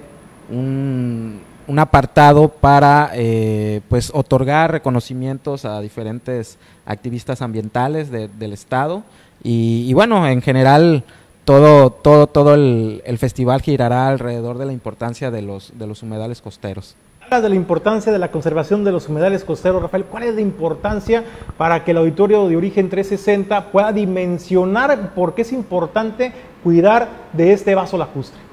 un, 0.51 1.41
un 1.69 1.77
apartado 1.77 2.49
para 2.49 3.11
eh, 3.13 3.81
pues 3.89 4.11
otorgar 4.13 4.71
reconocimientos 4.71 5.65
a 5.65 5.79
diferentes 5.81 6.57
activistas 6.85 7.43
ambientales 7.43 8.11
del 8.11 8.53
estado 8.53 9.03
y, 9.43 9.93
bueno 9.93 10.27
en 10.27 10.41
general 10.41 11.03
todo 11.45 11.91
todo 11.91 12.25
todo 12.27 12.55
el, 12.55 13.17
festival 13.19 13.61
girará 13.61 14.07
alrededor 14.07 14.57
de 14.57 14.65
la 14.65 14.73
importancia 14.73 15.29
de 15.29 15.43
los 15.43 15.77
de 15.77 15.85
los 15.85 16.01
humedales 16.01 16.41
costeros 16.41 16.95
de 17.29 17.47
la 17.47 17.55
importancia 17.55 18.11
de 18.11 18.17
la 18.17 18.31
conservación 18.31 18.83
de 18.83 18.91
los 18.91 19.07
humedales 19.07 19.43
costeros, 19.43 19.83
Rafael. 19.83 20.05
¿Cuál 20.05 20.23
es 20.23 20.33
la 20.33 20.41
importancia 20.41 21.23
para 21.59 21.85
que 21.85 21.91
el 21.91 21.97
auditorio 21.97 22.49
de 22.49 22.57
Origen 22.57 22.89
360 22.89 23.71
pueda 23.71 23.93
dimensionar 23.93 25.13
por 25.13 25.35
qué 25.35 25.43
es 25.43 25.53
importante 25.53 26.33
cuidar 26.63 27.07
de 27.33 27.53
este 27.53 27.75
vaso 27.75 27.99
lacustre? 27.99 28.48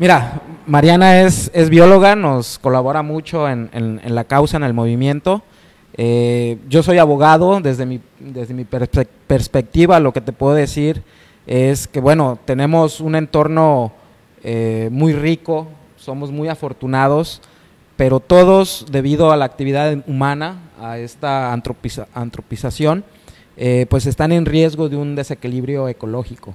Mira, 0.00 0.40
Mariana 0.66 1.20
es, 1.20 1.50
es 1.52 1.68
bióloga, 1.68 2.16
nos 2.16 2.58
colabora 2.58 3.02
mucho 3.02 3.46
en, 3.46 4.00
la 4.02 4.24
causa, 4.24 4.56
en 4.56 4.62
el 4.62 4.72
movimiento. 4.72 5.42
Eh, 5.94 6.56
yo 6.70 6.82
soy 6.82 6.96
abogado, 6.96 7.60
desde 7.60 7.84
mi, 7.84 8.00
desde 8.18 8.54
mi 8.54 8.64
perspectiva 8.64 10.00
lo 10.00 10.14
que 10.14 10.22
te 10.22 10.32
puedo 10.32 10.54
decir 10.54 11.02
es 11.46 11.86
que, 11.86 12.00
bueno, 12.00 12.38
tenemos 12.46 13.02
un 13.02 13.14
entorno 13.14 13.92
eh, 14.42 14.88
muy 14.90 15.12
rico, 15.12 15.68
somos 15.98 16.32
muy 16.32 16.48
afortunados, 16.48 17.42
pero 17.98 18.20
todos, 18.20 18.86
debido 18.90 19.32
a 19.32 19.36
la 19.36 19.44
actividad 19.44 19.98
humana, 20.06 20.62
a 20.80 20.96
esta 20.96 21.52
antropización, 21.52 23.04
eh, 23.58 23.84
pues 23.90 24.06
están 24.06 24.32
en 24.32 24.46
riesgo 24.46 24.88
de 24.88 24.96
un 24.96 25.14
desequilibrio 25.14 25.88
ecológico. 25.88 26.54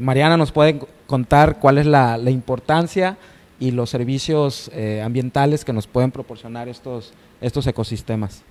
Mariana 0.00 0.38
nos 0.38 0.52
puede 0.52 0.80
contar 1.10 1.58
cuál 1.58 1.78
es 1.78 1.86
la, 1.86 2.16
importancia 2.30 3.16
y 3.58 3.72
los 3.72 3.90
servicios 3.90 4.70
eh, 4.72 5.02
ambientales 5.04 5.64
que 5.64 5.72
nos 5.72 5.88
pueden 5.88 6.12
proporcionar 6.12 6.68
estos, 6.68 7.12
estos 7.40 7.66
ecosistemas. 7.66 8.44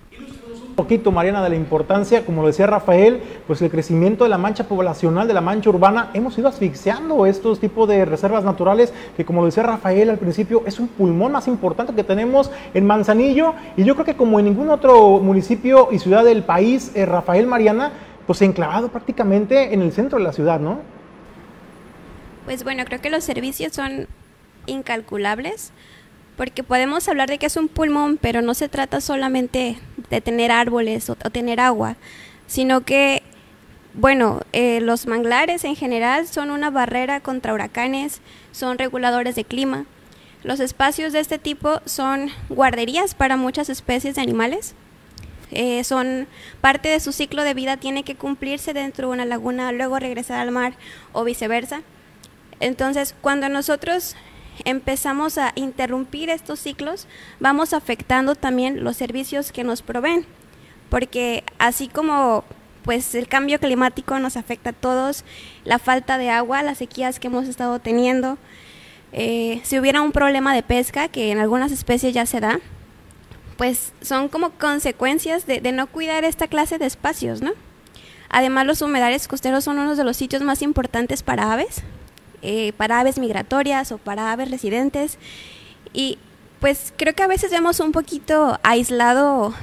Un 0.68 0.74
poquito, 0.74 1.10
Mariana, 1.10 1.42
de 1.42 1.48
la 1.48 1.56
importancia, 1.56 2.24
como 2.26 2.42
lo 2.42 2.48
decía 2.48 2.66
Rafael, 2.66 3.22
pues 3.46 3.62
el 3.62 3.70
crecimiento 3.70 4.24
de 4.24 4.30
la 4.30 4.36
mancha 4.36 4.64
poblacional, 4.68 5.26
de 5.26 5.32
la 5.32 5.40
mancha 5.40 5.70
urbana, 5.70 6.10
hemos 6.12 6.36
ido 6.36 6.48
asfixiando 6.48 7.24
estos 7.24 7.60
tipos 7.60 7.88
de 7.88 8.04
reservas 8.04 8.44
naturales 8.44 8.92
que, 9.16 9.24
como 9.24 9.40
lo 9.40 9.46
decía 9.46 9.62
Rafael 9.62 10.10
al 10.10 10.18
principio, 10.18 10.62
es 10.66 10.78
un 10.78 10.88
pulmón 10.88 11.32
más 11.32 11.48
importante 11.48 11.94
que 11.94 12.04
tenemos 12.04 12.50
en 12.74 12.86
Manzanillo 12.86 13.54
y 13.78 13.84
yo 13.84 13.94
creo 13.94 14.04
que 14.04 14.16
como 14.16 14.38
en 14.38 14.44
ningún 14.44 14.68
otro 14.68 15.18
municipio 15.18 15.88
y 15.92 15.98
ciudad 15.98 16.24
del 16.24 16.42
país, 16.42 16.92
eh, 16.94 17.06
Rafael 17.06 17.46
Mariana, 17.46 17.90
pues 18.26 18.42
enclavado 18.42 18.88
prácticamente 18.88 19.72
en 19.72 19.80
el 19.80 19.92
centro 19.92 20.18
de 20.18 20.24
la 20.24 20.32
ciudad, 20.34 20.60
¿no? 20.60 20.99
Pues 22.44 22.64
bueno, 22.64 22.84
creo 22.84 23.00
que 23.00 23.10
los 23.10 23.24
servicios 23.24 23.72
son 23.74 24.08
incalculables 24.66 25.72
porque 26.40 26.62
podemos 26.62 27.06
hablar 27.06 27.28
de 27.28 27.36
que 27.36 27.44
es 27.44 27.56
un 27.58 27.68
pulmón, 27.68 28.16
pero 28.16 28.40
no 28.40 28.54
se 28.54 28.70
trata 28.70 29.02
solamente 29.02 29.78
de 30.08 30.22
tener 30.22 30.50
árboles 30.50 31.10
o, 31.10 31.14
tener 31.16 31.60
agua, 31.60 31.96
sino 32.46 32.80
que, 32.80 33.22
bueno, 33.92 34.40
eh, 34.54 34.80
los 34.80 35.06
manglares 35.06 35.64
en 35.64 35.76
general 35.76 36.26
son 36.26 36.50
una 36.50 36.70
barrera 36.70 37.20
contra 37.20 37.52
huracanes, 37.52 38.22
son 38.52 38.78
reguladores 38.78 39.34
de 39.34 39.44
clima. 39.44 39.84
Los 40.42 40.60
espacios 40.60 41.12
de 41.12 41.20
este 41.20 41.38
tipo 41.38 41.82
son 41.84 42.30
guarderías 42.48 43.14
para 43.14 43.36
muchas 43.36 43.68
especies 43.68 44.14
de 44.14 44.22
animales. 44.22 44.74
Eh, 45.50 45.84
son 45.84 46.26
parte 46.62 46.88
de 46.88 47.00
su 47.00 47.12
ciclo 47.12 47.44
de 47.44 47.52
vida 47.52 47.76
tiene 47.76 48.02
que 48.02 48.14
cumplirse 48.14 48.72
dentro 48.72 49.08
de 49.08 49.12
una 49.12 49.24
laguna, 49.26 49.72
luego 49.72 49.98
regresar 49.98 50.40
al 50.40 50.52
mar 50.52 50.72
o 51.12 51.22
viceversa. 51.22 51.82
Entonces, 52.60 53.14
cuando 53.20 53.48
nosotros 53.48 54.16
empezamos 54.64 55.38
a 55.38 55.52
interrumpir 55.54 56.30
estos 56.30 56.60
ciclos, 56.60 57.06
vamos 57.40 57.72
afectando 57.72 58.34
también 58.34 58.84
los 58.84 58.96
servicios 58.96 59.52
que 59.52 59.64
nos 59.64 59.82
proveen, 59.82 60.26
porque 60.88 61.44
así 61.58 61.88
como 61.88 62.44
pues 62.82 63.14
el 63.14 63.28
cambio 63.28 63.58
climático 63.58 64.18
nos 64.18 64.36
afecta 64.36 64.70
a 64.70 64.74
todos, 64.74 65.24
la 65.64 65.78
falta 65.78 66.18
de 66.18 66.30
agua, 66.30 66.62
las 66.62 66.78
sequías 66.78 67.20
que 67.20 67.28
hemos 67.28 67.46
estado 67.46 67.78
teniendo. 67.78 68.38
Eh, 69.12 69.60
si 69.64 69.78
hubiera 69.78 70.02
un 70.02 70.12
problema 70.12 70.54
de 70.54 70.62
pesca, 70.62 71.08
que 71.08 71.30
en 71.30 71.38
algunas 71.38 71.72
especies 71.72 72.14
ya 72.14 72.26
se 72.26 72.40
da, 72.40 72.60
pues 73.56 73.92
son 74.00 74.28
como 74.28 74.50
consecuencias 74.50 75.46
de, 75.46 75.60
no 75.72 75.86
cuidar 75.86 76.24
esta 76.24 76.48
clase 76.48 76.78
de 76.78 76.86
espacios, 76.86 77.42
¿no? 77.42 77.52
Además, 78.30 78.64
los 78.64 78.80
humedales 78.80 79.28
costeros 79.28 79.64
son 79.64 79.78
uno 79.78 79.96
de 79.96 80.04
los 80.04 80.16
sitios 80.16 80.42
más 80.42 80.62
importantes 80.62 81.22
para 81.22 81.52
aves, 81.52 81.82
eh, 82.42 82.72
para 82.76 83.00
aves 83.00 83.18
migratorias 83.18 83.92
o 83.92 83.98
para 83.98 84.32
aves 84.32 84.50
residentes. 84.50 85.18
Y 85.92 86.18
pues 86.60 86.92
creo 86.96 87.14
que 87.14 87.22
a 87.22 87.28
veces 87.28 87.50
vemos 87.50 87.80
un 87.80 87.92
poquito 87.92 88.58
aislado 88.62 89.54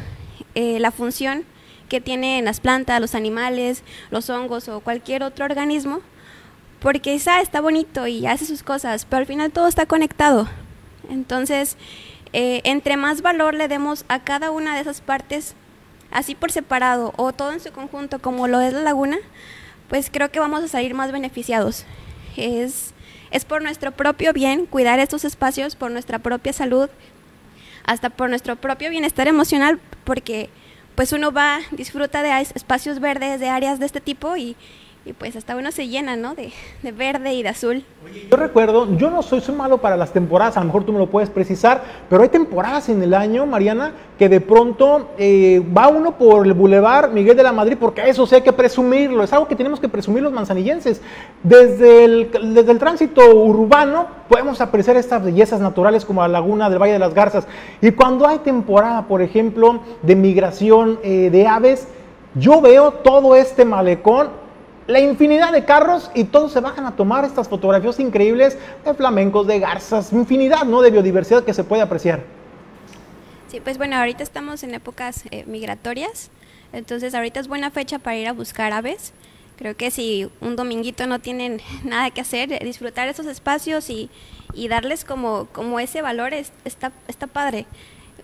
eh, 0.55 0.79
la 0.79 0.91
función 0.91 1.45
que 1.89 2.01
tienen 2.01 2.45
las 2.45 2.59
plantas, 2.59 2.99
los 2.99 3.15
animales, 3.15 3.83
los 4.09 4.29
hongos 4.29 4.67
o 4.67 4.81
cualquier 4.81 5.23
otro 5.23 5.45
organismo, 5.45 6.01
porque 6.79 7.13
esa 7.15 7.41
está 7.41 7.61
bonito 7.61 8.07
y 8.07 8.25
hace 8.25 8.45
sus 8.45 8.63
cosas, 8.63 9.05
pero 9.05 9.19
al 9.19 9.25
final 9.25 9.51
todo 9.51 9.67
está 9.67 9.85
conectado. 9.85 10.47
Entonces, 11.09 11.77
eh, 12.33 12.61
entre 12.65 12.97
más 12.97 13.21
valor 13.21 13.53
le 13.53 13.67
demos 13.67 14.03
a 14.09 14.23
cada 14.23 14.51
una 14.51 14.75
de 14.75 14.81
esas 14.81 15.01
partes, 15.01 15.55
así 16.11 16.35
por 16.35 16.51
separado 16.51 17.13
o 17.17 17.31
todo 17.33 17.53
en 17.53 17.59
su 17.59 17.71
conjunto, 17.71 18.19
como 18.19 18.47
lo 18.47 18.61
es 18.61 18.73
la 18.73 18.81
laguna, 18.81 19.17
pues 19.89 20.09
creo 20.11 20.31
que 20.31 20.39
vamos 20.39 20.63
a 20.63 20.67
salir 20.67 20.93
más 20.93 21.11
beneficiados. 21.11 21.85
Es, 22.37 22.93
es 23.31 23.45
por 23.45 23.61
nuestro 23.61 23.91
propio 23.91 24.31
bien 24.33 24.65
cuidar 24.65 24.99
estos 24.99 25.25
espacios, 25.25 25.75
por 25.75 25.91
nuestra 25.91 26.19
propia 26.19 26.53
salud, 26.53 26.89
hasta 27.85 28.09
por 28.09 28.29
nuestro 28.29 28.55
propio 28.55 28.89
bienestar 28.89 29.27
emocional, 29.27 29.79
porque 30.03 30.49
pues 30.95 31.11
uno 31.13 31.31
va, 31.31 31.59
disfruta 31.71 32.23
de 32.23 32.41
espacios 32.55 32.99
verdes, 32.99 33.39
de 33.39 33.49
áreas 33.49 33.79
de 33.79 33.85
este 33.85 34.01
tipo 34.01 34.37
y, 34.37 34.55
y 35.07 35.13
pues 35.13 35.35
hasta 35.35 35.55
uno 35.55 35.71
se 35.71 35.87
llena, 35.87 36.15
¿no? 36.17 36.35
De, 36.35 36.51
de, 36.83 36.91
verde 36.91 37.33
y 37.33 37.41
de 37.41 37.49
azul. 37.49 37.83
Yo 38.29 38.37
recuerdo, 38.37 38.97
yo 38.97 39.09
no 39.09 39.21
soy, 39.21 39.39
soy 39.39 39.55
malo 39.55 39.77
para 39.77 39.95
las 39.95 40.11
temporadas, 40.11 40.57
a 40.57 40.59
lo 40.59 40.65
mejor 40.65 40.83
tú 40.83 40.91
me 40.91 40.99
lo 40.99 41.07
puedes 41.07 41.29
precisar, 41.29 41.81
pero 42.09 42.23
hay 42.23 42.29
temporadas 42.29 42.89
en 42.89 43.01
el 43.01 43.13
año, 43.13 43.45
Mariana, 43.45 43.93
que 44.19 44.27
de 44.27 44.41
pronto 44.41 45.11
eh, 45.17 45.63
va 45.75 45.87
uno 45.87 46.17
por 46.17 46.45
el 46.45 46.53
Boulevard 46.53 47.11
Miguel 47.11 47.37
de 47.37 47.43
la 47.43 47.53
Madrid, 47.53 47.77
porque 47.79 48.07
eso 48.09 48.27
sí 48.27 48.35
hay 48.35 48.41
que 48.41 48.51
presumirlo, 48.51 49.23
es 49.23 49.31
algo 49.31 49.47
que 49.47 49.55
tenemos 49.55 49.79
que 49.79 49.87
presumir 49.87 50.23
los 50.23 50.33
manzanillenses. 50.33 51.01
Desde 51.41 52.03
el, 52.03 52.31
desde 52.53 52.71
el 52.71 52.79
tránsito 52.79 53.33
urbano 53.33 54.07
podemos 54.27 54.59
apreciar 54.59 54.97
estas 54.97 55.23
bellezas 55.23 55.61
naturales 55.61 56.03
como 56.03 56.21
la 56.21 56.27
laguna 56.27 56.69
del 56.69 56.79
Valle 56.79 56.93
de 56.93 56.99
las 56.99 57.13
Garzas. 57.13 57.47
Y 57.81 57.91
cuando 57.91 58.27
hay 58.27 58.39
temporada, 58.39 59.07
por 59.07 59.21
ejemplo, 59.21 59.81
de 60.01 60.15
migración 60.15 60.99
eh, 61.01 61.29
de 61.29 61.47
aves, 61.47 61.87
yo 62.35 62.61
veo 62.61 62.91
todo 62.91 63.35
este 63.35 63.65
malecón 63.65 64.46
la 64.87 64.99
infinidad 65.01 65.51
de 65.51 65.65
carros 65.65 66.09
y 66.15 66.23
todos 66.23 66.53
se 66.53 66.61
bajan 66.61 66.85
a 66.85 66.95
tomar 66.95 67.25
estas 67.25 67.47
fotografías 67.49 67.99
increíbles 67.99 68.57
de 68.85 68.93
flamencos, 68.93 69.45
de 69.45 69.59
garzas, 69.59 70.13
infinidad 70.13 70.63
¿no? 70.63 70.81
de 70.81 70.91
biodiversidad 70.91 71.43
que 71.43 71.53
se 71.53 71.63
puede 71.63 71.81
apreciar. 71.81 72.21
Sí, 73.49 73.59
pues 73.59 73.77
bueno, 73.77 73.97
ahorita 73.97 74.23
estamos 74.23 74.63
en 74.63 74.73
épocas 74.73 75.23
eh, 75.31 75.43
migratorias, 75.45 76.31
entonces 76.73 77.13
ahorita 77.15 77.39
es 77.39 77.47
buena 77.47 77.71
fecha 77.71 77.99
para 77.99 78.17
ir 78.17 78.27
a 78.27 78.33
buscar 78.33 78.73
aves. 78.73 79.13
Creo 79.57 79.75
que 79.75 79.89
si 79.89 80.29
un 80.39 80.55
dominguito 80.55 81.07
no 81.07 81.19
tienen 81.19 81.61
nada 81.83 82.09
que 82.11 82.21
hacer, 82.21 82.51
eh, 82.51 82.59
disfrutar 82.63 83.07
esos 83.09 83.25
espacios 83.25 83.89
y, 83.89 84.09
y 84.53 84.67
darles 84.69 85.03
como, 85.03 85.47
como 85.51 85.79
ese 85.79 86.01
valor 86.01 86.33
está, 86.33 86.91
está 87.07 87.27
padre. 87.27 87.65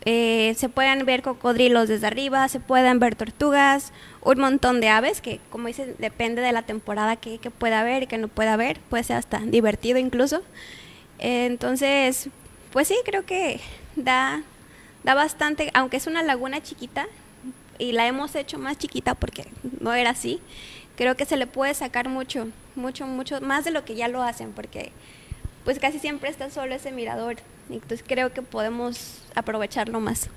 Eh, 0.06 0.54
se 0.58 0.68
pueden 0.68 1.06
ver 1.06 1.22
cocodrilos 1.22 1.88
desde 1.88 2.08
arriba, 2.08 2.48
se 2.50 2.60
pueden 2.60 3.00
ver 3.00 3.16
tortugas, 3.16 3.94
un 4.22 4.40
montón 4.40 4.82
de 4.82 4.90
aves, 4.90 5.22
que 5.22 5.40
como 5.50 5.68
dice, 5.68 5.96
depende 5.98 6.42
de 6.42 6.52
la 6.52 6.64
temporada 6.64 7.16
que, 7.16 7.40
pueda 7.52 7.80
haber 7.80 8.04
y 8.04 8.08
que 8.08 8.18
no 8.18 8.28
pueda 8.28 8.54
haber, 8.54 8.80
puede 8.90 9.04
ser 9.04 9.18
hasta 9.18 9.40
divertido 9.40 10.00
incluso. 10.00 10.42
entonces, 11.20 12.30
pues 12.74 12.88
sí, 12.90 12.96
creo 13.06 13.26
que 13.26 13.62
da, 13.96 14.44
da 15.04 15.14
bastante, 15.14 15.72
aunque 15.74 15.98
es 15.98 16.08
una 16.08 16.22
laguna 16.24 16.62
chiquita, 16.62 17.08
y 17.80 17.92
la 17.92 18.08
hemos 18.08 18.36
hecho 18.36 18.60
más 18.60 18.78
chiquita 18.78 19.16
porque 19.16 19.46
no 19.80 19.94
era 19.94 20.12
así, 20.12 20.40
creo 20.96 21.16
que 21.16 21.26
se 21.26 21.38
le 21.38 21.48
puede 21.48 21.74
sacar 21.74 22.10
mucho, 22.10 22.48
mucho, 22.76 23.08
mucho, 23.08 23.42
más 23.42 23.66
de 23.66 23.72
lo 23.72 23.86
que 23.86 23.96
ya 23.96 24.08
lo 24.08 24.22
hacen, 24.22 24.52
porque 24.52 24.92
pues 25.64 25.80
casi 25.80 26.00
siempre 26.00 26.30
está 26.30 26.50
solo 26.50 26.76
ese 26.76 26.92
mirador 26.92 27.38
entonces 27.70 28.04
creo 28.08 28.32
que 28.32 28.42
podemos 28.42 29.20
aprovecharlo 29.36 30.00
más. 30.00 30.30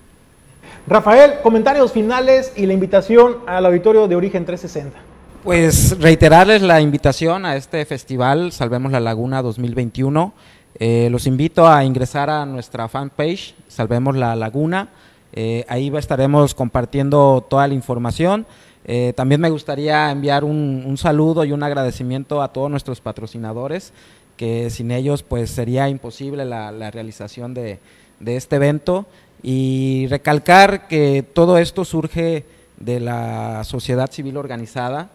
Rafael, 0.86 1.34
comentarios 1.42 1.92
finales 1.92 2.52
y 2.56 2.66
la 2.66 2.72
invitación 2.72 3.38
al 3.46 3.66
auditorio 3.66 4.08
de 4.08 4.16
Origen 4.16 4.44
360. 4.44 4.98
Pues 5.42 5.98
reiterarles 6.00 6.62
la 6.62 6.80
invitación 6.80 7.46
a 7.46 7.56
este 7.56 7.84
festival 7.84 8.52
Salvemos 8.52 8.90
la 8.92 9.00
Laguna 9.00 9.42
2021. 9.42 10.32
Eh, 10.78 11.08
los 11.10 11.26
invito 11.26 11.66
a 11.66 11.84
ingresar 11.84 12.28
a 12.30 12.44
nuestra 12.44 12.88
fanpage 12.88 13.54
Salvemos 13.68 14.16
la 14.16 14.34
Laguna. 14.36 14.88
Eh, 15.32 15.64
ahí 15.68 15.92
estaremos 15.96 16.54
compartiendo 16.54 17.44
toda 17.48 17.68
la 17.68 17.74
información. 17.74 18.46
Eh, 18.84 19.12
también 19.16 19.40
me 19.40 19.50
gustaría 19.50 20.10
enviar 20.10 20.44
un, 20.44 20.84
un, 20.86 20.96
saludo 20.96 21.44
y 21.44 21.52
un 21.52 21.62
agradecimiento 21.62 22.40
a 22.40 22.52
todos 22.52 22.70
nuestros 22.70 23.00
patrocinadores 23.00 23.92
que 24.36 24.70
sin 24.70 24.90
ellos 24.90 25.22
pues 25.22 25.50
sería 25.50 25.88
imposible 25.88 26.44
la, 26.44 26.90
realización 26.90 27.54
de, 27.54 27.78
este 28.24 28.56
evento 28.56 29.06
y 29.42 30.06
recalcar 30.08 30.88
que 30.88 31.22
todo 31.22 31.58
esto 31.58 31.84
surge 31.84 32.44
de 32.78 33.00
la 33.00 33.64
sociedad 33.64 34.10
civil 34.10 34.36
organizada. 34.36 35.10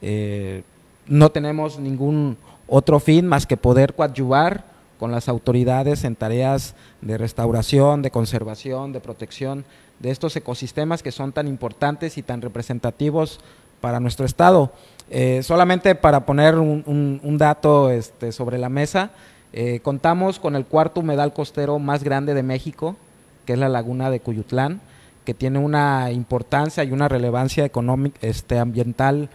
Eh, 0.00 0.62
no 1.06 1.30
tenemos 1.30 1.78
ningún 1.78 2.36
otro 2.68 3.00
fin 3.00 3.26
más 3.26 3.46
que 3.46 3.56
poder 3.56 3.94
coadyuvar 3.94 4.64
con 4.98 5.10
las 5.10 5.28
autoridades 5.28 6.04
en 6.04 6.14
tareas 6.14 6.74
de 7.00 7.18
restauración, 7.18 8.02
de 8.02 8.10
conservación, 8.10 8.92
de 8.92 9.00
protección 9.00 9.64
de 10.00 10.10
estos 10.10 10.34
ecosistemas 10.34 11.02
que 11.02 11.12
son 11.12 11.32
tan 11.32 11.46
importantes 11.46 12.18
y 12.18 12.22
tan 12.22 12.40
representativos 12.40 13.38
para 13.80 14.00
nuestro 14.00 14.26
estado. 14.26 14.72
Eh, 15.10 15.42
solamente 15.42 15.96
para 15.96 16.24
poner 16.24 16.56
un, 16.56 17.36
dato 17.36 17.90
este, 17.90 18.30
sobre 18.30 18.58
la 18.58 18.68
mesa, 18.68 19.10
eh, 19.52 19.80
contamos 19.82 20.38
con 20.38 20.54
el 20.54 20.64
cuarto 20.64 21.00
humedal 21.00 21.32
costero 21.32 21.80
más 21.80 22.04
grande 22.04 22.32
de 22.32 22.44
México, 22.44 22.96
que 23.44 23.54
es 23.54 23.58
la 23.58 23.68
laguna 23.68 24.08
de 24.10 24.20
Cuyutlán, 24.20 24.80
que 25.24 25.34
tiene 25.34 25.58
una 25.58 26.12
importancia 26.12 26.84
y 26.84 26.92
una 26.92 27.08
relevancia 27.08 27.64
económica, 27.64 28.18
este, 28.22 28.58
ambiental 28.58 29.28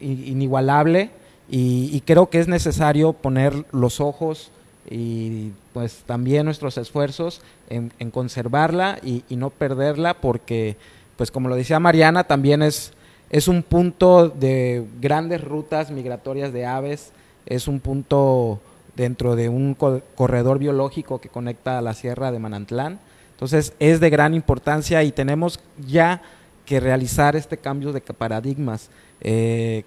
inigualable 0.00 1.10
y, 1.48 2.02
creo 2.02 2.28
que 2.28 2.40
es 2.40 2.46
necesario 2.46 3.14
poner 3.14 3.64
los 3.72 4.00
ojos 4.00 4.50
y 4.88 5.52
pues 5.72 6.02
también 6.06 6.44
nuestros 6.44 6.78
esfuerzos 6.78 7.40
en, 7.68 7.90
conservarla 8.10 8.98
y, 9.02 9.24
y, 9.28 9.36
no 9.36 9.50
perderla 9.50 10.14
porque 10.14 10.76
pues 11.16 11.30
como 11.30 11.48
lo 11.48 11.56
decía 11.56 11.80
Mariana 11.80 12.24
también 12.24 12.62
es 12.62 12.92
es 13.30 13.48
un 13.48 13.62
punto 13.62 14.28
de 14.28 14.84
grandes 15.00 15.42
rutas 15.42 15.90
migratorias 15.90 16.52
de 16.52 16.66
aves, 16.66 17.12
es 17.46 17.68
un 17.68 17.80
punto 17.80 18.60
dentro 18.96 19.36
de 19.36 19.48
un 19.48 19.74
corredor 19.74 20.58
biológico 20.58 21.20
que 21.20 21.28
conecta 21.28 21.78
a 21.78 21.82
la 21.82 21.94
Sierra 21.94 22.32
de 22.32 22.38
Manantlán. 22.38 22.98
Entonces 23.32 23.72
es 23.78 24.00
de 24.00 24.10
gran 24.10 24.34
importancia 24.34 25.04
y 25.04 25.12
tenemos 25.12 25.60
ya 25.86 26.22
que 26.66 26.80
realizar 26.80 27.36
este 27.36 27.56
cambio 27.56 27.92
de 27.92 28.00
paradigmas. 28.00 28.90
Eh, 29.20 29.84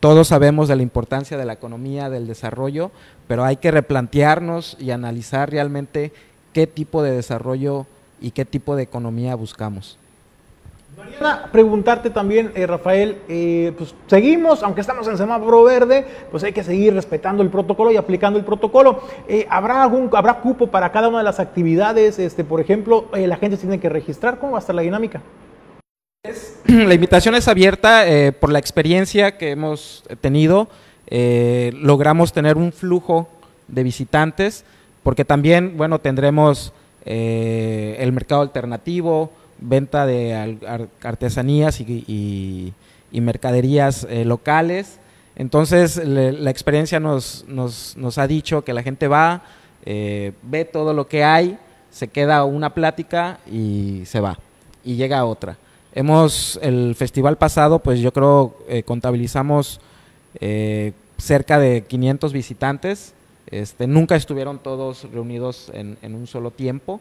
todos 0.00 0.28
sabemos 0.28 0.68
de 0.68 0.76
la 0.76 0.82
importancia 0.82 1.36
de 1.36 1.44
la 1.44 1.52
economía, 1.52 2.08
del 2.08 2.26
desarrollo, 2.26 2.90
pero 3.28 3.44
hay 3.44 3.56
que 3.56 3.70
replantearnos 3.70 4.76
y 4.80 4.92
analizar 4.92 5.50
realmente 5.50 6.12
qué 6.54 6.66
tipo 6.66 7.02
de 7.02 7.12
desarrollo 7.12 7.86
y 8.20 8.30
qué 8.30 8.44
tipo 8.44 8.76
de 8.76 8.84
economía 8.84 9.34
buscamos. 9.34 9.98
Mariana, 11.00 11.48
preguntarte 11.50 12.10
también, 12.10 12.52
eh, 12.54 12.66
Rafael, 12.66 13.16
eh, 13.28 13.72
pues 13.76 13.94
seguimos, 14.06 14.62
aunque 14.62 14.82
estamos 14.82 15.08
en 15.08 15.16
semáforo 15.16 15.64
verde, 15.64 16.04
pues 16.30 16.44
hay 16.44 16.52
que 16.52 16.62
seguir 16.62 16.92
respetando 16.94 17.42
el 17.42 17.48
protocolo 17.48 17.90
y 17.90 17.96
aplicando 17.96 18.38
el 18.38 18.44
protocolo. 18.44 19.00
Eh, 19.26 19.46
¿Habrá 19.48 19.82
algún, 19.82 20.10
habrá 20.12 20.34
cupo 20.40 20.66
para 20.66 20.92
cada 20.92 21.08
una 21.08 21.18
de 21.18 21.24
las 21.24 21.40
actividades? 21.40 22.18
Este, 22.18 22.44
por 22.44 22.60
ejemplo, 22.60 23.06
la 23.12 23.36
gente 23.36 23.56
tiene 23.56 23.80
que 23.80 23.88
registrar. 23.88 24.38
¿Cómo 24.38 24.52
va 24.52 24.58
a 24.58 24.60
estar 24.60 24.74
la 24.74 24.82
dinámica? 24.82 25.22
La 26.66 26.94
invitación 26.94 27.34
es 27.34 27.48
abierta 27.48 28.04
por 28.38 28.52
la 28.52 28.58
experiencia 28.58 29.38
que 29.38 29.52
hemos 29.52 30.04
tenido. 30.20 30.68
logramos 31.10 32.32
tener 32.32 32.58
un 32.58 32.72
flujo 32.72 33.28
de 33.68 33.82
visitantes, 33.82 34.64
porque 35.02 35.24
también, 35.24 35.76
bueno, 35.78 35.98
tendremos 35.98 36.72
el 37.06 38.12
mercado 38.12 38.42
alternativo, 38.42 39.32
venta 39.60 40.06
de 40.06 40.58
artesanías 41.02 41.80
y, 41.80 42.72
mercaderías 43.12 44.06
eh, 44.08 44.24
locales. 44.24 44.98
Entonces 45.36 45.96
la 46.04 46.50
experiencia 46.50 47.00
nos, 47.00 47.44
nos, 47.48 48.18
ha 48.18 48.26
dicho 48.26 48.62
que 48.62 48.72
la 48.72 48.82
gente 48.82 49.08
va, 49.08 49.42
eh, 49.84 50.32
ve 50.42 50.64
todo 50.64 50.92
lo 50.92 51.08
que 51.08 51.24
hay, 51.24 51.58
se 51.90 52.08
queda 52.08 52.44
una 52.44 52.74
plática 52.74 53.38
y 53.50 54.02
se 54.06 54.20
va, 54.20 54.38
y 54.84 54.96
llega 54.96 55.24
otra. 55.24 55.56
Hemos, 55.92 56.58
el 56.62 56.94
festival 56.94 57.36
pasado, 57.36 57.80
pues 57.80 57.98
yo 57.98 58.12
creo 58.12 58.56
eh, 58.68 58.84
contabilizamos 58.84 59.80
eh, 60.40 60.92
cerca 61.18 61.58
de 61.58 61.82
500 61.82 62.32
visitantes. 62.32 63.12
Este, 63.48 63.88
nunca 63.88 64.14
estuvieron 64.14 64.60
todos 64.60 65.10
reunidos 65.12 65.72
en, 65.74 66.14
un 66.14 66.28
solo 66.28 66.52
tiempo. 66.52 67.00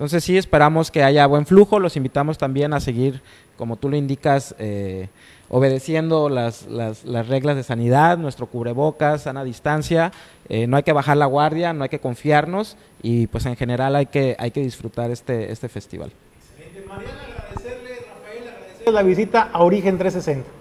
Entonces 0.00 0.24
sí 0.24 0.38
esperamos 0.38 0.90
que 0.90 1.04
haya 1.04 1.26
buen 1.26 1.44
flujo. 1.44 1.78
Los 1.78 1.94
invitamos 1.94 2.38
también 2.38 2.72
a 2.72 2.80
seguir, 2.80 3.20
como 3.58 3.76
tú 3.76 3.90
lo 3.90 3.96
indicas, 3.96 4.54
eh, 4.58 5.08
obedeciendo 5.50 6.30
las, 6.30 6.66
las, 6.68 7.04
las, 7.04 7.28
reglas 7.28 7.54
de 7.54 7.62
sanidad, 7.64 8.16
nuestro 8.16 8.46
cubrebocas, 8.46 9.24
sana 9.24 9.44
distancia. 9.44 10.10
Eh, 10.48 10.66
no 10.66 10.78
hay 10.78 10.84
que 10.84 10.94
bajar 10.94 11.18
la 11.18 11.26
guardia, 11.26 11.74
no 11.74 11.82
hay 11.82 11.90
que 11.90 11.98
confiarnos 11.98 12.78
y 13.02 13.26
pues 13.26 13.44
en 13.44 13.56
general 13.56 13.94
hay 13.94 14.06
que, 14.06 14.36
hay 14.38 14.52
que 14.52 14.62
disfrutar 14.62 15.10
este, 15.10 15.52
este 15.52 15.68
festival. 15.68 16.10
Excelente. 16.48 16.88
Mariana, 16.88 17.20
agradecerle, 17.22 17.90
Rafael, 17.90 18.48
agradecerle 18.48 18.92
la 18.94 19.02
visita 19.02 19.50
a 19.52 19.62
Origen 19.62 19.98
360. 19.98 20.59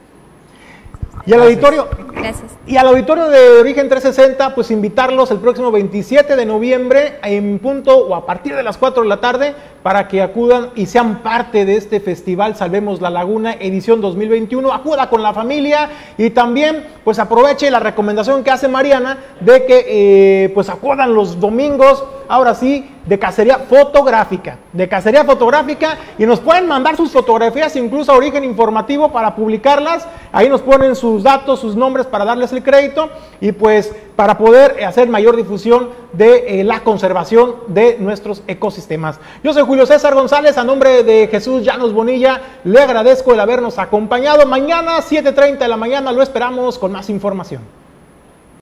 Y 1.25 1.33
al 1.33 1.41
auditorio, 1.41 1.87
Gracias. 2.13 2.57
y 2.65 2.77
al 2.77 2.87
auditorio 2.87 3.29
de 3.29 3.59
Origen 3.59 3.87
360, 3.89 4.55
pues 4.55 4.71
invitarlos 4.71 5.29
el 5.31 5.37
próximo 5.39 5.71
27 5.71 6.35
de 6.35 6.45
noviembre 6.45 7.19
en 7.23 7.59
punto 7.59 7.97
o 7.97 8.15
a 8.15 8.25
partir 8.25 8.55
de 8.55 8.63
las 8.63 8.77
4 8.77 9.03
de 9.03 9.09
la 9.09 9.19
tarde 9.21 9.53
para 9.83 10.07
que 10.07 10.21
acudan 10.21 10.69
y 10.75 10.85
sean 10.85 11.21
parte 11.21 11.65
de 11.65 11.75
este 11.77 11.99
festival 11.99 12.55
Salvemos 12.55 13.01
la 13.01 13.09
Laguna 13.09 13.53
edición 13.53 14.01
2021. 14.01 14.71
Acuda 14.73 15.09
con 15.09 15.21
la 15.21 15.33
familia 15.33 15.89
y 16.17 16.29
también 16.31 16.85
pues 17.03 17.19
aproveche 17.19 17.69
la 17.69 17.79
recomendación 17.79 18.43
que 18.43 18.51
hace 18.51 18.67
Mariana 18.67 19.17
de 19.39 19.65
que 19.65 19.85
eh, 19.87 20.49
pues 20.49 20.69
acudan 20.69 21.13
los 21.13 21.39
domingos, 21.39 22.03
ahora 22.27 22.55
sí, 22.55 22.89
de 23.09 23.17
cacería 23.17 23.57
fotográfica, 23.57 24.59
de 24.71 24.87
cacería 24.87 25.23
fotográfica 25.23 25.97
y 26.19 26.27
nos 26.27 26.39
pueden 26.39 26.67
mandar 26.67 26.95
sus 26.95 27.11
fotografías 27.11 27.75
incluso 27.75 28.11
a 28.11 28.15
origen 28.15 28.43
informativo 28.43 29.11
para 29.11 29.35
publicarlas. 29.35 30.07
Ahí 30.31 30.47
nos 30.47 30.61
ponen 30.61 30.95
sus 30.95 31.23
datos, 31.23 31.59
sus 31.59 31.75
nombres 31.75 32.05
para 32.05 32.23
darles 32.23 32.53
el 32.53 32.61
crédito 32.61 33.09
y 33.41 33.51
pues 33.51 33.95
para 34.15 34.37
poder 34.37 34.83
hacer 34.83 35.09
mayor 35.09 35.35
difusión 35.35 35.89
de 36.13 36.59
eh, 36.59 36.63
la 36.63 36.81
conservación 36.81 37.55
de 37.65 37.97
nuestros 37.99 38.43
ecosistemas. 38.45 39.19
Yo 39.43 39.53
soy 39.53 39.63
Julio 39.63 39.87
César 39.87 40.13
González, 40.13 40.59
a 40.59 40.63
nombre 40.63 41.03
de 41.03 41.27
Jesús 41.29 41.63
Llanos 41.63 41.93
Bonilla, 41.93 42.41
le 42.63 42.79
agradezco 42.79 43.33
el 43.33 43.39
habernos 43.39 43.79
acompañado. 43.79 44.45
Mañana 44.45 44.99
7.30 44.99 45.57
de 45.57 45.67
la 45.67 45.77
mañana 45.77 46.11
lo 46.11 46.21
esperamos 46.21 46.77
con 46.77 46.91
más 46.91 47.09
información. 47.09 47.78